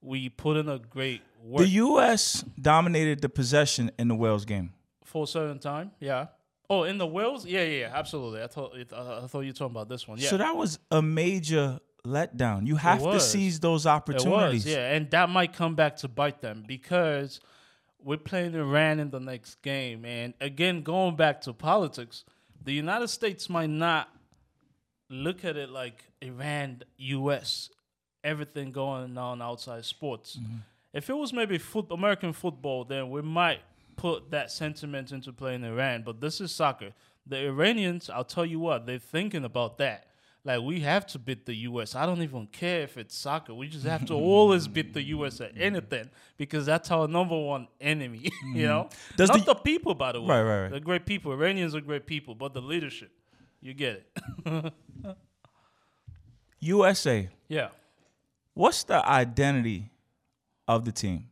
we 0.00 0.28
put 0.28 0.56
in 0.56 0.68
a 0.68 0.78
great 0.78 1.22
work 1.42 1.62
The 1.62 1.68
U.S. 1.68 2.44
dominated 2.60 3.20
the 3.20 3.28
possession 3.28 3.90
in 3.98 4.08
the 4.08 4.14
Wales 4.14 4.44
game. 4.44 4.72
for 5.04 5.24
a 5.24 5.26
certain 5.26 5.58
time. 5.58 5.92
Yeah. 6.00 6.26
Oh, 6.70 6.84
in 6.84 6.98
the 6.98 7.06
Wales? 7.06 7.44
Yeah, 7.44 7.62
yeah, 7.62 7.80
yeah, 7.80 7.90
absolutely. 7.92 8.42
I 8.42 8.46
thought 8.46 8.74
I 8.74 9.26
thought 9.26 9.40
you 9.40 9.48
were 9.48 9.52
talking 9.52 9.76
about 9.76 9.88
this 9.88 10.08
one. 10.08 10.18
Yeah. 10.18 10.30
So 10.30 10.36
that 10.38 10.56
was 10.56 10.78
a 10.90 11.02
major 11.02 11.80
letdown. 12.06 12.66
You 12.66 12.76
have 12.76 13.02
to 13.02 13.20
seize 13.20 13.60
those 13.60 13.86
it 13.86 13.90
opportunities. 13.90 14.64
was, 14.64 14.72
yeah, 14.72 14.92
and 14.94 15.10
that 15.10 15.28
might 15.28 15.52
come 15.52 15.74
back 15.74 15.96
to 15.98 16.08
bite 16.08 16.40
them 16.40 16.64
because 16.66 17.40
we're 18.02 18.16
playing 18.16 18.54
Iran 18.54 19.00
in 19.00 19.10
the 19.10 19.20
next 19.20 19.62
game, 19.62 20.04
and 20.04 20.34
again, 20.40 20.82
going 20.82 21.16
back 21.16 21.42
to 21.42 21.52
politics, 21.52 22.24
the 22.64 22.72
United 22.72 23.08
States 23.08 23.48
might 23.48 23.70
not 23.70 24.08
look 25.08 25.44
at 25.44 25.56
it 25.56 25.68
like 25.68 26.04
Iran, 26.20 26.82
U.S., 26.96 27.70
everything 28.24 28.72
going 28.72 29.18
on 29.18 29.42
outside 29.42 29.84
sports. 29.84 30.38
Mm-hmm. 30.40 30.56
If 30.94 31.08
it 31.08 31.16
was 31.16 31.32
maybe 31.32 31.58
foot, 31.58 31.86
American 31.90 32.32
football, 32.32 32.84
then 32.84 33.10
we 33.10 33.22
might 33.22 33.60
put 33.96 34.30
that 34.30 34.50
sentiment 34.50 35.12
into 35.12 35.32
play 35.32 35.54
in 35.54 35.64
Iran. 35.64 36.02
But 36.04 36.20
this 36.20 36.40
is 36.40 36.52
soccer. 36.52 36.92
The 37.26 37.46
Iranians, 37.46 38.10
I'll 38.10 38.24
tell 38.24 38.46
you 38.46 38.58
what, 38.58 38.86
they're 38.86 38.98
thinking 38.98 39.44
about 39.44 39.78
that. 39.78 40.06
Like 40.44 40.60
we 40.62 40.80
have 40.80 41.06
to 41.08 41.20
beat 41.20 41.46
the 41.46 41.54
U.S. 41.54 41.94
I 41.94 42.04
don't 42.04 42.20
even 42.22 42.48
care 42.48 42.82
if 42.82 42.96
it's 42.96 43.16
soccer. 43.16 43.54
We 43.54 43.68
just 43.68 43.86
have 43.86 44.04
to 44.06 44.14
always 44.32 44.66
beat 44.66 44.92
the 44.92 45.02
U.S. 45.02 45.40
at 45.40 45.52
anything 45.56 46.10
because 46.36 46.66
that's 46.66 46.90
our 46.90 47.06
number 47.06 47.38
one 47.38 47.68
enemy. 47.80 48.18
you 48.22 48.30
mm-hmm. 48.30 48.62
know, 48.62 48.88
Does 49.16 49.28
not 49.28 49.46
the- 49.46 49.54
the, 49.54 49.60
people, 49.60 49.94
by 49.94 50.12
the 50.12 50.20
way. 50.20 50.28
Right, 50.28 50.42
right, 50.42 50.62
right. 50.62 50.70
They're 50.72 50.80
great 50.80 51.06
people. 51.06 51.32
Iranians 51.32 51.76
are 51.76 51.80
great 51.80 52.06
people, 52.06 52.34
but 52.34 52.54
the 52.54 52.60
leadership. 52.60 53.12
you 53.60 53.72
get 53.74 54.04
it. 54.44 54.72
USA. 56.60 57.28
yeah. 57.48 57.68
What's 58.54 58.84
the 58.84 59.04
identity 59.06 59.90
of 60.68 60.84
the 60.84 60.92
team? 60.92 61.28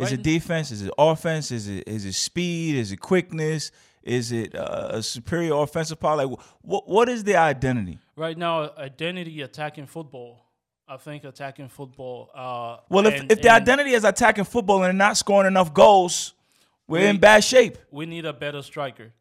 Is 0.00 0.10
Right 0.10 0.12
it 0.18 0.22
defense? 0.22 0.70
Is 0.70 0.82
it 0.82 0.92
offense? 0.98 1.50
Is 1.50 1.68
it 1.68 1.86
is 1.86 2.04
it 2.04 2.14
speed? 2.14 2.76
Is 2.76 2.90
it 2.92 2.98
quickness? 2.98 3.70
Is 4.02 4.32
it 4.32 4.54
uh, 4.54 4.88
a 4.92 5.02
superior 5.02 5.54
offensive 5.54 6.00
power? 6.00 6.16
Like, 6.24 6.38
what 6.62 6.88
what 6.88 7.08
is 7.08 7.22
the 7.24 7.36
identity? 7.36 7.98
Right 8.16 8.36
now, 8.38 8.70
identity 8.78 9.42
attacking 9.42 9.86
football. 9.86 10.44
I 10.88 10.96
think 10.96 11.22
attacking 11.24 11.68
football. 11.68 12.30
Uh, 12.34 12.78
Well, 12.88 13.06
if, 13.06 13.20
and- 13.20 13.30
if 13.30 13.40
the 13.42 13.50
identity 13.50 13.92
is 13.92 14.04
attacking 14.04 14.44
football 14.44 14.82
and 14.82 14.96
not 14.98 15.16
scoring 15.16 15.46
enough 15.46 15.72
goals, 15.72 16.34
we're 16.88 17.08
in 17.08 17.18
bad 17.18 17.44
shape. 17.44 17.78
we 17.92 18.06
need 18.06 18.24
a 18.24 18.32
better 18.32 18.62
striker. 18.62 19.12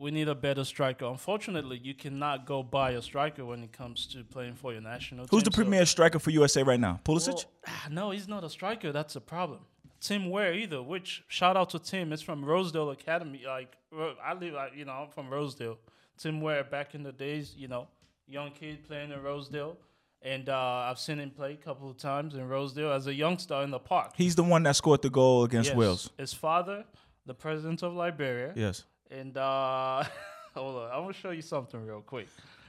We 0.00 0.10
need 0.10 0.28
a 0.28 0.34
better 0.34 0.64
striker. 0.64 1.04
Unfortunately, 1.04 1.78
you 1.82 1.92
cannot 1.94 2.46
go 2.46 2.62
buy 2.62 2.92
a 2.92 3.02
striker 3.02 3.44
when 3.44 3.62
it 3.62 3.70
comes 3.72 4.06
to 4.12 4.24
playing 4.24 4.54
for 4.54 4.72
your 4.72 4.80
national 4.80 5.24
Who's 5.26 5.28
team. 5.30 5.36
Who's 5.36 5.42
the 5.44 5.52
So- 5.52 5.56
premier 5.56 5.84
striker 5.84 6.18
for 6.18 6.30
USA 6.30 6.62
right 6.62 6.80
now? 6.80 7.00
Pulisic. 7.04 7.34
Well, 7.34 7.44
ah, 7.66 7.86
no, 7.90 8.10
he's 8.10 8.26
not 8.26 8.42
a 8.42 8.48
striker. 8.48 8.92
That's 8.92 9.14
a 9.16 9.20
problem. 9.20 9.60
Tim 10.00 10.30
Weah 10.30 10.52
either. 10.54 10.82
Which 10.82 11.22
shout 11.28 11.54
out 11.58 11.68
to 11.70 11.78
Tim. 11.78 12.14
It's 12.14 12.22
from 12.22 12.42
Rosedale 12.42 12.88
Academy. 12.90 13.42
Like 13.46 13.76
I 14.24 14.32
live, 14.32 14.54
like, 14.54 14.72
you 14.74 14.86
know, 14.86 14.92
I'm 14.92 15.10
from 15.10 15.28
Rosedale. 15.28 15.76
Tim 16.16 16.40
Weah 16.40 16.64
back 16.64 16.94
in 16.94 17.02
the 17.02 17.12
days, 17.12 17.54
you 17.54 17.68
know, 17.68 17.86
young 18.26 18.52
kid 18.52 18.84
playing 18.88 19.10
in 19.12 19.22
Rosedale, 19.22 19.76
and 20.22 20.48
uh, 20.48 20.86
I've 20.88 20.98
seen 20.98 21.18
him 21.18 21.30
play 21.30 21.52
a 21.52 21.56
couple 21.56 21.90
of 21.90 21.98
times 21.98 22.34
in 22.34 22.48
Rosedale 22.48 22.92
as 22.92 23.06
a 23.06 23.12
youngster 23.14 23.56
in 23.62 23.70
the 23.70 23.78
park. 23.78 24.12
He's 24.16 24.34
the 24.34 24.42
one 24.44 24.62
that 24.62 24.76
scored 24.76 25.02
the 25.02 25.10
goal 25.10 25.44
against 25.44 25.70
Yes. 25.70 25.76
Wales. 25.76 26.10
His 26.16 26.32
father, 26.32 26.84
the 27.26 27.34
president 27.34 27.82
of 27.82 27.92
Liberia, 27.94 28.52
Yes. 28.56 28.84
And 29.10 29.36
uh, 29.36 30.04
hold 30.54 30.76
on, 30.76 30.90
I'm 30.92 31.02
gonna 31.02 31.12
show 31.12 31.30
you 31.30 31.42
something 31.42 31.84
real 31.84 32.00
quick. 32.00 32.28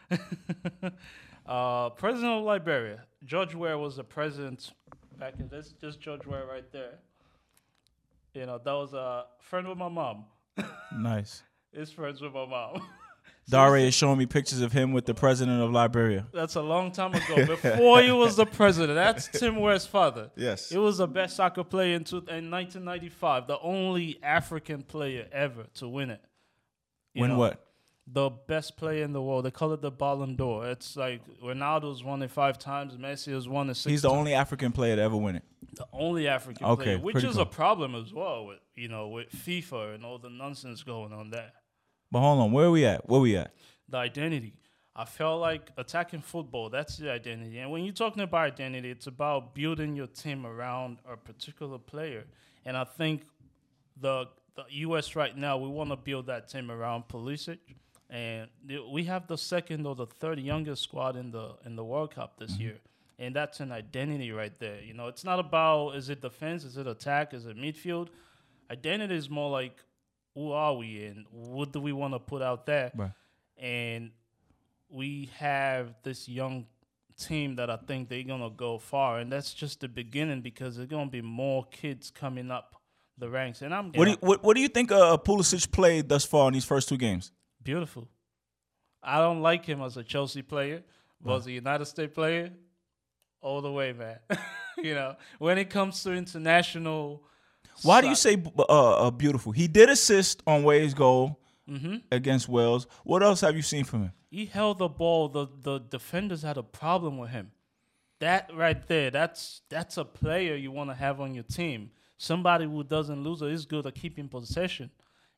uh, 1.46 1.90
president 1.92 2.34
of 2.34 2.44
Liberia, 2.44 3.04
George 3.24 3.54
Weah 3.54 3.78
was 3.78 3.98
the 3.98 4.04
president 4.04 4.72
back 5.20 5.36
in 5.40 5.48
this. 5.48 5.74
Just 5.80 6.02
George 6.02 6.26
Weah 6.26 6.44
right 6.46 6.70
there. 6.72 7.00
You 8.34 8.46
know, 8.46 8.60
that 8.64 8.72
was 8.72 8.94
a 8.94 9.26
friend 9.40 9.68
with 9.68 9.78
my 9.78 9.90
mom. 9.90 10.26
Nice. 10.94 11.42
Is 11.72 11.90
friends 11.90 12.20
with 12.20 12.34
my 12.34 12.46
mom. 12.46 12.82
Dare 13.50 13.78
is 13.78 13.94
showing 13.94 14.18
me 14.18 14.26
pictures 14.26 14.62
of 14.62 14.72
him 14.72 14.92
with 14.92 15.06
the 15.06 15.14
president 15.14 15.62
of 15.62 15.72
Liberia. 15.72 16.28
That's 16.34 16.56
a 16.56 16.62
long 16.62 16.92
time 16.92 17.14
ago. 17.14 17.46
Before 17.46 18.02
he 18.02 18.12
was 18.12 18.36
the 18.36 18.46
president. 18.46 18.96
That's 18.96 19.28
Tim 19.28 19.60
Weah's 19.60 19.86
father. 19.86 20.32
Yes. 20.36 20.70
He 20.70 20.78
was 20.78 20.98
the 20.98 21.08
best 21.08 21.38
soccer 21.38 21.64
player 21.64 21.96
in, 21.96 22.04
two, 22.04 22.18
in 22.18 22.52
1995, 22.52 23.48
the 23.48 23.60
only 23.60 24.20
African 24.22 24.84
player 24.84 25.28
ever 25.32 25.66
to 25.76 25.88
win 25.88 26.12
it. 26.12 26.22
You 27.14 27.22
Win 27.22 27.32
know, 27.32 27.38
what? 27.38 27.66
The 28.08 28.30
best 28.30 28.78
player 28.78 29.04
in 29.04 29.14
the 29.14 29.22
world. 29.22 29.46
They 29.46 29.52
call 29.52 29.72
it 29.74 29.82
the 29.82 29.92
Ballon 29.92 30.36
d'Or. 30.36 30.68
It's 30.70 30.96
like 30.98 31.22
Ronaldo's 31.42 32.04
won 32.04 32.22
it 32.24 32.32
five 32.32 32.58
times. 32.58 32.96
Messi 32.98 33.32
has 33.34 33.48
won 33.48 33.70
it 33.70 33.76
six 33.76 33.92
He's 33.92 34.02
the 34.02 34.10
times. 34.10 34.18
only 34.20 34.34
African 34.34 34.72
player 34.72 34.96
to 34.96 35.02
ever 35.02 35.16
win 35.18 35.36
it. 35.38 35.44
the 35.76 35.86
only 35.94 36.28
African 36.28 36.66
Okay, 36.66 36.84
player, 36.84 37.00
which 37.00 37.24
is 37.24 37.34
cool. 37.34 37.42
a 37.44 37.46
problem 37.46 37.96
as 37.96 38.12
well 38.14 38.48
with 38.48 38.60
you 38.76 38.88
know 38.88 39.08
with 39.10 39.30
FIFA 39.30 39.96
and 39.96 40.04
all 40.06 40.18
the 40.18 40.30
nonsense 40.30 40.84
going 40.84 41.14
on 41.14 41.30
there. 41.30 41.52
But 42.12 42.20
hold 42.22 42.42
on, 42.42 42.52
where 42.52 42.66
are 42.66 42.72
we 42.72 42.86
at? 42.86 43.08
Where 43.08 43.22
we 43.22 43.38
at? 43.38 43.54
the 43.88 43.98
identity. 43.98 44.54
I 44.96 45.06
felt 45.06 45.40
like 45.42 45.70
attacking 45.78 46.22
football, 46.22 46.70
that's 46.70 46.98
the 46.98 47.12
identity. 47.12 47.60
And 47.60 47.72
when 47.72 47.84
you're 47.86 47.94
talking 47.94 48.24
about 48.24 48.46
identity, 48.46 48.90
it's 48.90 49.08
about 49.08 49.54
building 49.56 49.96
your 49.96 50.08
team 50.08 50.46
around 50.46 50.98
a 51.10 51.16
particular 51.16 51.78
player. 51.78 52.26
And 52.66 52.76
I 52.76 52.84
think 52.84 53.24
the 54.00 54.26
the 54.56 54.66
US 54.70 55.16
right 55.16 55.36
now, 55.36 55.58
we 55.58 55.70
want 55.70 55.90
to 55.90 55.96
build 55.96 56.28
that 56.28 56.50
team 56.50 56.72
around 56.72 57.08
Pulisic. 57.08 57.60
And 58.10 58.50
we 58.92 59.06
have 59.06 59.28
the 59.28 59.38
second 59.38 59.86
or 59.86 59.96
the 59.96 60.06
third 60.06 60.40
youngest 60.40 60.84
squad 60.84 61.16
in 61.16 61.32
the 61.32 61.56
in 61.66 61.78
the 61.78 61.86
World 61.86 62.14
Cup 62.14 62.38
this 62.38 62.52
mm-hmm. 62.52 62.62
year. 62.62 62.78
And 63.18 63.36
that's 63.36 63.60
an 63.60 63.72
identity 63.72 64.32
right 64.32 64.58
there. 64.60 64.82
You 64.82 64.94
know, 64.94 65.08
it's 65.08 65.24
not 65.24 65.40
about 65.40 65.92
is 65.92 66.10
it 66.10 66.22
defense, 66.22 66.66
is 66.66 66.76
it 66.78 66.88
attack, 66.88 67.34
is 67.34 67.46
it 67.46 67.56
midfield? 67.56 68.10
Identity 68.70 69.16
is 69.16 69.30
more 69.30 69.50
like 69.50 69.78
who 70.36 70.52
are 70.52 70.76
we 70.76 71.06
and 71.06 71.26
what 71.32 71.72
do 71.72 71.80
we 71.80 71.94
want 71.94 72.14
to 72.14 72.20
put 72.20 72.42
out 72.42 72.66
there? 72.66 72.92
Right. 72.96 73.12
and 73.58 74.12
we 74.90 75.30
have 75.38 75.96
this 76.04 76.28
young 76.28 76.66
team 77.18 77.56
that 77.56 77.70
I 77.70 77.78
think 77.78 78.10
they're 78.10 78.24
gonna 78.24 78.50
go 78.50 78.78
far, 78.78 79.20
and 79.20 79.32
that's 79.32 79.54
just 79.54 79.80
the 79.80 79.88
beginning 79.88 80.42
because 80.42 80.76
there's 80.76 80.90
gonna 80.90 81.10
be 81.10 81.22
more 81.22 81.66
kids 81.72 82.12
coming 82.12 82.52
up 82.52 82.81
the 83.22 83.30
ranks, 83.30 83.62
and 83.62 83.74
I'm 83.74 83.86
What 83.94 84.06
do 84.06 84.12
you, 84.12 84.18
what, 84.20 84.44
what 84.44 84.56
do 84.58 84.62
you 84.62 84.68
think 84.68 84.92
uh, 84.92 85.16
Pulisic 85.18 85.72
played 85.72 86.10
thus 86.10 86.26
far 86.26 86.48
in 86.50 86.54
these 86.54 86.66
first 86.66 86.90
two 86.90 86.98
games? 86.98 87.32
beautiful. 87.64 88.08
I 89.04 89.18
don't 89.20 89.42
like 89.42 89.64
him 89.66 89.82
as 89.82 89.98
a 89.98 90.04
Chelsea 90.04 90.42
player, 90.42 90.84
but 91.24 91.36
as 91.38 91.46
a 91.48 91.52
United 91.52 91.86
States 91.86 92.14
player, 92.14 92.52
all 93.42 93.62
the 93.62 93.72
way, 93.72 93.94
man. 93.94 94.20
you 94.78 94.94
know, 94.94 95.16
when 95.40 95.58
it 95.58 95.70
comes 95.70 96.04
to 96.04 96.12
international, 96.14 97.24
Why 97.84 98.02
do 98.02 98.08
you 98.10 98.16
say 98.16 98.36
uh, 98.58 98.62
uh, 99.08 99.12
beautiful? 99.12 99.52
He 99.54 99.68
did 99.68 99.90
assist 99.90 100.44
on 100.46 100.64
Weah's 100.64 100.94
goal 100.94 101.38
Mm-hmm. 101.70 101.98
against 102.12 102.50
Wales. 102.50 102.86
What 103.06 103.24
else 103.24 103.42
have 103.42 103.56
you 103.56 103.62
seen 103.62 103.86
from 103.86 104.02
him? 104.06 104.12
he 104.30 104.46
held 104.46 104.80
the 104.80 104.90
ball. 104.90 105.30
The 105.30 105.48
the 105.62 105.80
defenders 105.80 106.42
had 106.42 106.58
a 106.58 106.64
problem 106.64 107.18
with 107.18 107.30
him. 107.30 107.52
That 108.20 108.50
right 108.54 108.82
there, 108.88 109.10
that's 109.12 109.62
that's 109.70 109.96
a 109.98 110.04
player 110.04 110.56
you 110.56 110.72
want 110.72 110.90
to 110.90 110.96
have 110.96 111.22
on 111.22 111.34
your 111.34 111.44
team. 111.46 111.92
Somebody 112.22 112.66
who 112.66 112.84
doesn't 112.84 113.24
lose 113.24 113.42
or 113.42 113.50
is 113.50 113.66
good 113.66 113.88
at 113.88 113.96
keeping 113.96 114.28
possession. 114.28 114.92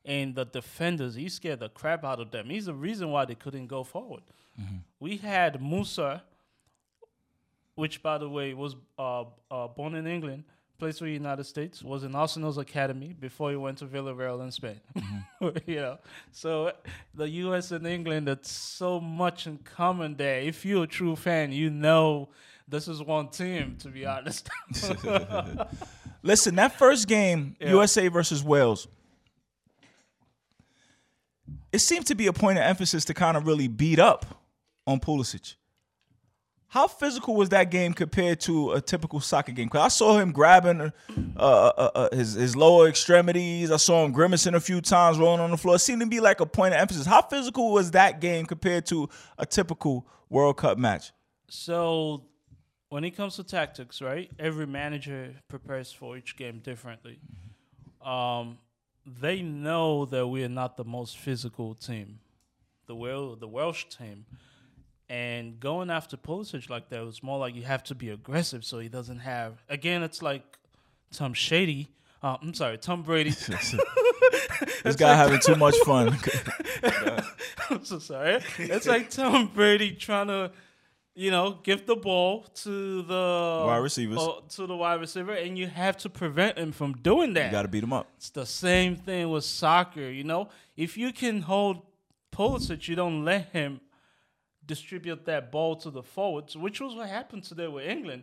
And 0.04 0.34
the 0.34 0.44
defenders, 0.44 1.14
he 1.14 1.30
scared 1.30 1.60
the 1.60 1.70
crap 1.70 2.04
out 2.04 2.20
of 2.20 2.30
them. 2.30 2.50
He's 2.50 2.66
the 2.66 2.74
reason 2.74 3.10
why 3.10 3.24
they 3.24 3.34
couldn't 3.34 3.68
go 3.68 3.84
forward. 3.84 4.22
We 5.00 5.16
had 5.16 5.62
Musah, 5.62 6.20
which 7.74 8.02
by 8.02 8.18
the 8.18 8.28
way 8.28 8.52
was 8.52 8.76
uh, 8.98 9.24
uh, 9.50 9.68
born 9.68 9.94
in 9.94 10.06
England, 10.06 10.44
plays 10.78 10.98
for 10.98 11.06
the 11.06 11.12
United 11.12 11.44
States, 11.44 11.82
was 11.82 12.04
in 12.04 12.14
Arsenal's 12.14 12.58
academy 12.58 13.14
before 13.18 13.48
he 13.48 13.56
went 13.56 13.78
to 13.78 13.86
Villarreal 13.86 14.44
in 14.44 14.50
Spain. 14.50 14.78
you 15.66 15.76
know, 15.76 15.96
so 16.32 16.70
the 17.14 17.30
U.S. 17.30 17.70
and 17.70 17.86
England, 17.86 18.28
it's 18.28 18.50
so 18.50 19.00
much 19.00 19.46
in 19.46 19.56
common 19.56 20.16
there. 20.16 20.40
If 20.40 20.66
you're 20.66 20.84
a 20.84 20.86
true 20.86 21.16
fan, 21.16 21.50
you 21.50 21.70
know 21.70 22.28
this 22.68 22.88
is 22.88 23.02
one 23.02 23.28
team. 23.28 23.76
To 23.80 23.88
be 23.88 24.06
honest, 24.06 24.48
Listen, 26.22 26.54
that 26.56 26.78
first 26.78 27.06
game, 27.06 27.54
Yeah. 27.60 27.70
USA 27.70 28.08
versus 28.08 28.42
Wales, 28.42 28.88
it 31.72 31.80
seemed 31.80 32.06
to 32.06 32.14
be 32.14 32.26
a 32.28 32.32
point 32.32 32.58
of 32.58 32.64
emphasis 32.64 33.04
to 33.06 33.14
kind 33.14 33.36
of 33.36 33.46
really 33.46 33.68
beat 33.68 33.98
up 33.98 34.24
on 34.86 35.00
Pulisic. 35.00 35.56
How 36.68 36.88
physical 36.88 37.36
was 37.36 37.50
that 37.50 37.70
game 37.70 37.92
compared 37.92 38.40
to 38.40 38.72
a 38.72 38.80
typical 38.80 39.20
soccer 39.20 39.52
game? 39.52 39.66
Because 39.66 39.84
I 39.84 39.88
saw 39.88 40.18
him 40.18 40.32
grabbing 40.32 40.80
uh, 40.80 40.90
uh, 41.38 41.90
uh, 41.94 42.16
his, 42.16 42.32
his 42.32 42.56
lower 42.56 42.88
extremities. 42.88 43.70
I 43.70 43.76
saw 43.76 44.04
him 44.04 44.10
grimacing 44.10 44.54
a 44.54 44.60
few 44.60 44.80
times, 44.80 45.18
rolling 45.18 45.40
on 45.40 45.52
the 45.52 45.56
floor. 45.56 45.76
It 45.76 45.80
seemed 45.80 46.00
to 46.00 46.06
be 46.08 46.18
like 46.18 46.40
a 46.40 46.46
point 46.46 46.74
of 46.74 46.80
emphasis. 46.80 47.06
How 47.06 47.22
physical 47.22 47.70
was 47.72 47.92
that 47.92 48.20
game 48.20 48.44
compared 48.44 48.86
to 48.86 49.08
a 49.38 49.46
typical 49.46 50.04
World 50.30 50.56
Cup 50.56 50.76
match? 50.78 51.12
So 51.48 52.24
when 52.94 53.02
it 53.02 53.10
comes 53.16 53.34
to 53.34 53.42
tactics, 53.42 54.00
right? 54.00 54.30
Every 54.38 54.68
manager 54.68 55.34
prepares 55.48 55.90
for 55.90 56.16
each 56.16 56.36
game 56.36 56.60
differently. 56.60 57.18
Um, 58.00 58.58
they 59.04 59.42
know 59.42 60.04
that 60.04 60.28
we 60.28 60.44
are 60.44 60.48
not 60.48 60.76
the 60.76 60.84
most 60.84 61.18
physical 61.18 61.74
team, 61.74 62.20
the 62.86 62.94
Wel- 62.94 63.34
the 63.34 63.48
Welsh 63.48 63.86
team, 63.86 64.26
and 65.08 65.58
going 65.58 65.90
after 65.90 66.16
Pulisic 66.16 66.70
like 66.70 66.88
that 66.90 67.04
was 67.04 67.20
more 67.20 67.36
like 67.36 67.56
you 67.56 67.64
have 67.64 67.82
to 67.82 67.96
be 67.96 68.10
aggressive 68.10 68.64
so 68.64 68.78
he 68.78 68.88
doesn't 68.88 69.18
have. 69.18 69.64
Again, 69.68 70.04
it's 70.04 70.22
like 70.22 70.44
Tom 71.12 71.34
Shady. 71.34 71.88
Uh, 72.22 72.36
I'm 72.40 72.54
sorry, 72.54 72.78
Tom 72.78 73.02
Brady. 73.02 73.32
This 74.84 74.96
guy 75.04 75.16
having 75.16 75.40
too 75.40 75.56
much 75.56 75.76
fun. 75.78 76.16
I'm 77.70 77.84
so 77.84 77.98
sorry. 77.98 78.38
It's 78.58 78.86
like 78.86 79.10
Tom 79.10 79.50
Brady 79.52 79.96
trying 79.96 80.28
to, 80.28 80.52
you 81.14 81.30
know, 81.30 81.58
give 81.62 81.86
the 81.86 81.96
ball 81.96 82.42
to 82.62 83.02
the 83.02 83.64
Wide 83.66 83.78
receivers. 83.78 84.18
uh, 84.18 84.40
to 84.50 84.66
the 84.66 84.76
wide 84.76 85.00
receiver, 85.00 85.32
and 85.32 85.56
you 85.56 85.66
have 85.68 85.96
to 85.98 86.08
prevent 86.10 86.58
him 86.58 86.72
from 86.72 86.94
doing 86.94 87.34
that. 87.34 87.46
You 87.46 87.52
got 87.52 87.62
to 87.62 87.68
beat 87.68 87.84
him 87.84 87.92
up. 87.92 88.08
It's 88.16 88.30
the 88.30 88.46
same 88.46 88.96
thing 88.96 89.30
with 89.30 89.44
soccer. 89.44 90.10
You 90.10 90.24
know, 90.24 90.48
if 90.76 90.96
you 90.96 91.12
can 91.12 91.42
hold 91.42 91.82
Pulisic, 92.32 92.88
you 92.88 92.96
don't 92.96 93.24
let 93.24 93.50
him 93.50 93.80
distribute 94.66 95.24
that 95.26 95.52
ball 95.52 95.76
to 95.76 95.90
the 95.90 96.02
forwards, 96.02 96.56
which 96.56 96.80
was 96.80 96.94
what 96.94 97.08
happened 97.08 97.44
today 97.44 97.68
with 97.68 97.86
England. 97.86 98.22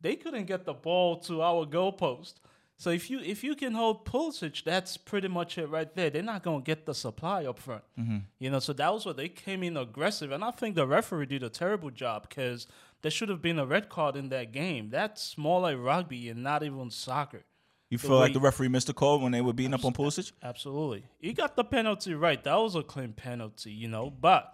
They 0.00 0.14
couldn't 0.16 0.44
get 0.44 0.64
the 0.64 0.74
ball 0.74 1.18
to 1.20 1.40
our 1.42 1.64
goalpost. 1.64 2.34
So 2.78 2.90
if 2.90 3.08
you 3.10 3.20
if 3.20 3.42
you 3.42 3.54
can 3.54 3.72
hold 3.72 4.04
Pulisic, 4.04 4.62
that's 4.62 4.96
pretty 4.98 5.28
much 5.28 5.56
it 5.56 5.66
right 5.68 5.92
there. 5.94 6.10
They're 6.10 6.22
not 6.22 6.42
gonna 6.42 6.60
get 6.60 6.84
the 6.84 6.94
supply 6.94 7.46
up 7.46 7.58
front. 7.58 7.82
Mm-hmm. 7.98 8.18
You 8.38 8.50
know, 8.50 8.58
so 8.58 8.74
that 8.74 8.92
was 8.92 9.06
what 9.06 9.16
they 9.16 9.28
came 9.28 9.62
in 9.62 9.76
aggressive, 9.76 10.30
and 10.30 10.44
I 10.44 10.50
think 10.50 10.74
the 10.74 10.86
referee 10.86 11.26
did 11.26 11.42
a 11.42 11.48
terrible 11.48 11.90
job 11.90 12.28
because 12.28 12.66
there 13.02 13.10
should 13.10 13.30
have 13.30 13.40
been 13.40 13.58
a 13.58 13.66
red 13.66 13.88
card 13.88 14.16
in 14.16 14.28
that 14.28 14.52
game. 14.52 14.90
That's 14.90 15.38
more 15.38 15.60
like 15.60 15.78
rugby 15.78 16.28
and 16.28 16.42
not 16.42 16.62
even 16.62 16.90
soccer. 16.90 17.44
You 17.88 17.98
The 17.98 18.08
feel 18.08 18.18
like 18.18 18.32
the 18.32 18.40
referee 18.40 18.68
missed 18.68 18.88
a 18.88 18.92
call 18.92 19.20
when 19.20 19.32
they 19.32 19.40
were 19.40 19.52
beating 19.52 19.74
up 19.74 19.84
on 19.84 19.92
Pulisic? 19.92 20.32
Absolutely. 20.42 21.04
He 21.20 21.32
got 21.32 21.54
the 21.54 21.64
penalty 21.64 22.14
right. 22.14 22.42
That 22.42 22.56
was 22.56 22.74
a 22.74 22.82
clean 22.82 23.12
penalty, 23.12 23.70
you 23.70 23.86
know. 23.88 24.10
But 24.10 24.52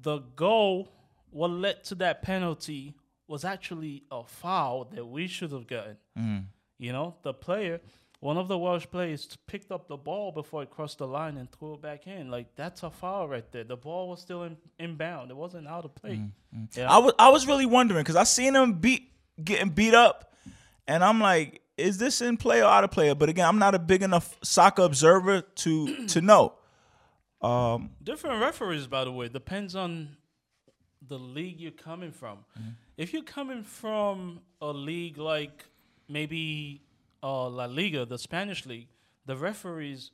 the 0.00 0.18
goal, 0.36 0.92
what 1.30 1.50
led 1.50 1.82
to 1.84 1.94
that 1.96 2.20
penalty, 2.22 2.94
was 3.26 3.44
actually 3.44 4.04
a 4.10 4.22
foul 4.22 4.84
that 4.92 5.06
we 5.06 5.26
should 5.26 5.52
have 5.52 5.66
gotten. 5.66 5.96
Mm-hmm. 6.18 6.38
You 6.78 6.92
know, 6.92 7.16
the 7.22 7.34
player, 7.34 7.80
one 8.20 8.36
of 8.36 8.48
the 8.48 8.56
Welsh 8.56 8.86
players, 8.90 9.36
picked 9.46 9.72
up 9.72 9.88
the 9.88 9.96
ball 9.96 10.32
before 10.32 10.62
it 10.62 10.70
crossed 10.70 10.98
the 10.98 11.06
line 11.06 11.36
and 11.36 11.50
threw 11.50 11.74
it 11.74 11.82
back 11.82 12.06
in. 12.06 12.30
Like, 12.30 12.54
that's 12.56 12.82
a 12.82 12.90
foul 12.90 13.28
right 13.28 13.50
there. 13.52 13.64
The 13.64 13.76
ball 13.76 14.08
was 14.08 14.20
still 14.20 14.44
in, 14.44 14.56
inbound, 14.78 15.30
it 15.30 15.36
wasn't 15.36 15.66
out 15.66 15.84
of 15.84 15.94
play. 15.94 16.16
Mm, 16.16 16.30
mm. 16.56 16.76
Yeah. 16.76 16.90
I 16.90 16.98
was 16.98 17.12
I 17.18 17.30
was 17.30 17.46
really 17.46 17.66
wondering 17.66 18.02
because 18.02 18.16
I 18.16 18.24
seen 18.24 18.54
him 18.54 18.74
beat 18.74 19.12
getting 19.42 19.70
beat 19.70 19.94
up, 19.94 20.32
and 20.86 21.04
I'm 21.04 21.20
like, 21.20 21.62
is 21.76 21.98
this 21.98 22.20
in 22.20 22.36
play 22.36 22.60
or 22.60 22.66
out 22.66 22.84
of 22.84 22.90
play? 22.90 23.12
But 23.14 23.28
again, 23.28 23.46
I'm 23.46 23.58
not 23.58 23.74
a 23.74 23.78
big 23.78 24.02
enough 24.02 24.36
soccer 24.42 24.82
observer 24.82 25.40
to 25.40 26.06
to 26.06 26.20
know. 26.20 26.54
Um, 27.40 27.90
Different 28.02 28.40
referees, 28.40 28.86
by 28.86 29.04
the 29.04 29.12
way, 29.12 29.28
depends 29.28 29.76
on 29.76 30.16
the 31.06 31.18
league 31.18 31.60
you're 31.60 31.70
coming 31.70 32.10
from. 32.10 32.38
Mm. 32.58 32.74
If 32.96 33.12
you're 33.12 33.22
coming 33.22 33.62
from 33.62 34.40
a 34.60 34.72
league 34.72 35.18
like 35.18 35.64
maybe 36.08 36.82
uh, 37.22 37.48
La 37.48 37.66
Liga, 37.66 38.04
the 38.06 38.18
Spanish 38.18 38.66
league, 38.66 38.88
the 39.26 39.36
referees, 39.36 40.10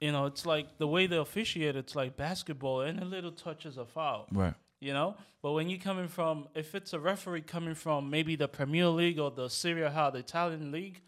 you 0.00 0.12
know, 0.12 0.26
it's 0.26 0.46
like 0.46 0.78
the 0.78 0.86
way 0.86 1.06
they 1.06 1.16
officiate. 1.16 1.76
It's 1.76 1.94
like 1.96 2.16
basketball, 2.16 2.82
and 2.82 3.00
a 3.00 3.04
little 3.04 3.32
touch 3.32 3.66
is 3.66 3.76
a 3.76 3.84
foul. 3.84 4.26
right. 4.32 4.54
You 4.80 4.92
know, 4.92 5.16
but 5.42 5.52
when 5.52 5.68
you're 5.68 5.80
coming 5.80 6.06
from, 6.06 6.46
if 6.54 6.72
it's 6.76 6.92
a 6.92 7.00
referee 7.00 7.40
coming 7.40 7.74
from 7.74 8.10
maybe 8.10 8.36
the 8.36 8.46
Premier 8.46 8.86
League 8.86 9.18
or 9.18 9.28
the 9.32 9.48
Serie 9.48 9.82
A, 9.82 10.10
the 10.12 10.20
Italian 10.20 10.70
league, 10.70 11.02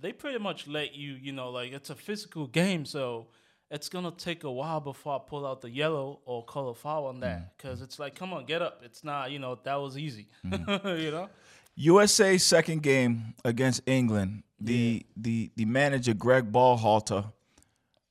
they 0.00 0.12
pretty 0.12 0.38
much 0.38 0.68
let 0.68 0.94
you, 0.94 1.14
you 1.14 1.32
know, 1.32 1.50
like 1.50 1.72
it's 1.72 1.90
a 1.90 1.96
physical 1.96 2.46
game, 2.46 2.84
so 2.84 3.26
it's 3.68 3.88
gonna 3.88 4.12
take 4.12 4.44
a 4.44 4.50
while 4.50 4.78
before 4.78 5.16
I 5.16 5.28
pull 5.28 5.44
out 5.44 5.60
the 5.60 5.70
yellow 5.70 6.20
or 6.24 6.44
call 6.44 6.68
a 6.68 6.74
foul 6.74 7.06
on 7.06 7.18
that, 7.20 7.56
because 7.56 7.82
it's 7.82 7.98
like, 7.98 8.14
come 8.14 8.32
on, 8.32 8.44
get 8.46 8.62
up. 8.62 8.82
It's 8.84 9.02
not, 9.02 9.32
you 9.32 9.40
know, 9.40 9.58
that 9.64 9.74
was 9.74 9.98
easy, 9.98 10.28
you 10.44 11.10
know. 11.10 11.28
USA 11.76 12.38
second 12.38 12.82
game 12.82 13.34
against 13.44 13.82
England. 13.86 14.42
The 14.60 15.04
the 15.16 15.50
the 15.56 15.64
manager 15.64 16.14
Gregg 16.14 16.52
Berhalter 16.52 17.32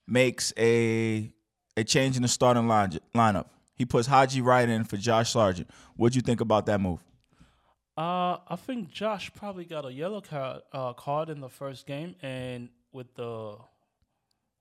makes 0.07 0.53
a 0.57 1.33
a 1.75 1.83
change 1.83 2.15
in 2.15 2.21
the 2.21 2.27
starting 2.27 2.67
line, 2.67 2.99
lineup. 3.15 3.47
He 3.75 3.85
puts 3.85 4.07
Haji 4.07 4.41
Wright 4.41 4.69
in 4.69 4.83
for 4.83 4.97
Josh 4.97 5.31
Sargent. 5.31 5.69
What'd 5.95 6.15
you 6.15 6.21
think 6.21 6.41
about 6.41 6.65
that 6.67 6.79
move? 6.79 7.03
Uh, 7.97 8.37
I 8.47 8.55
think 8.55 8.91
Josh 8.91 9.31
probably 9.33 9.65
got 9.65 9.85
a 9.85 9.93
yellow 9.93 10.21
card, 10.21 10.61
uh, 10.71 10.93
card 10.93 11.29
in 11.29 11.39
the 11.39 11.49
first 11.49 11.85
game, 11.85 12.15
and 12.21 12.69
with 12.91 13.13
the 13.15 13.57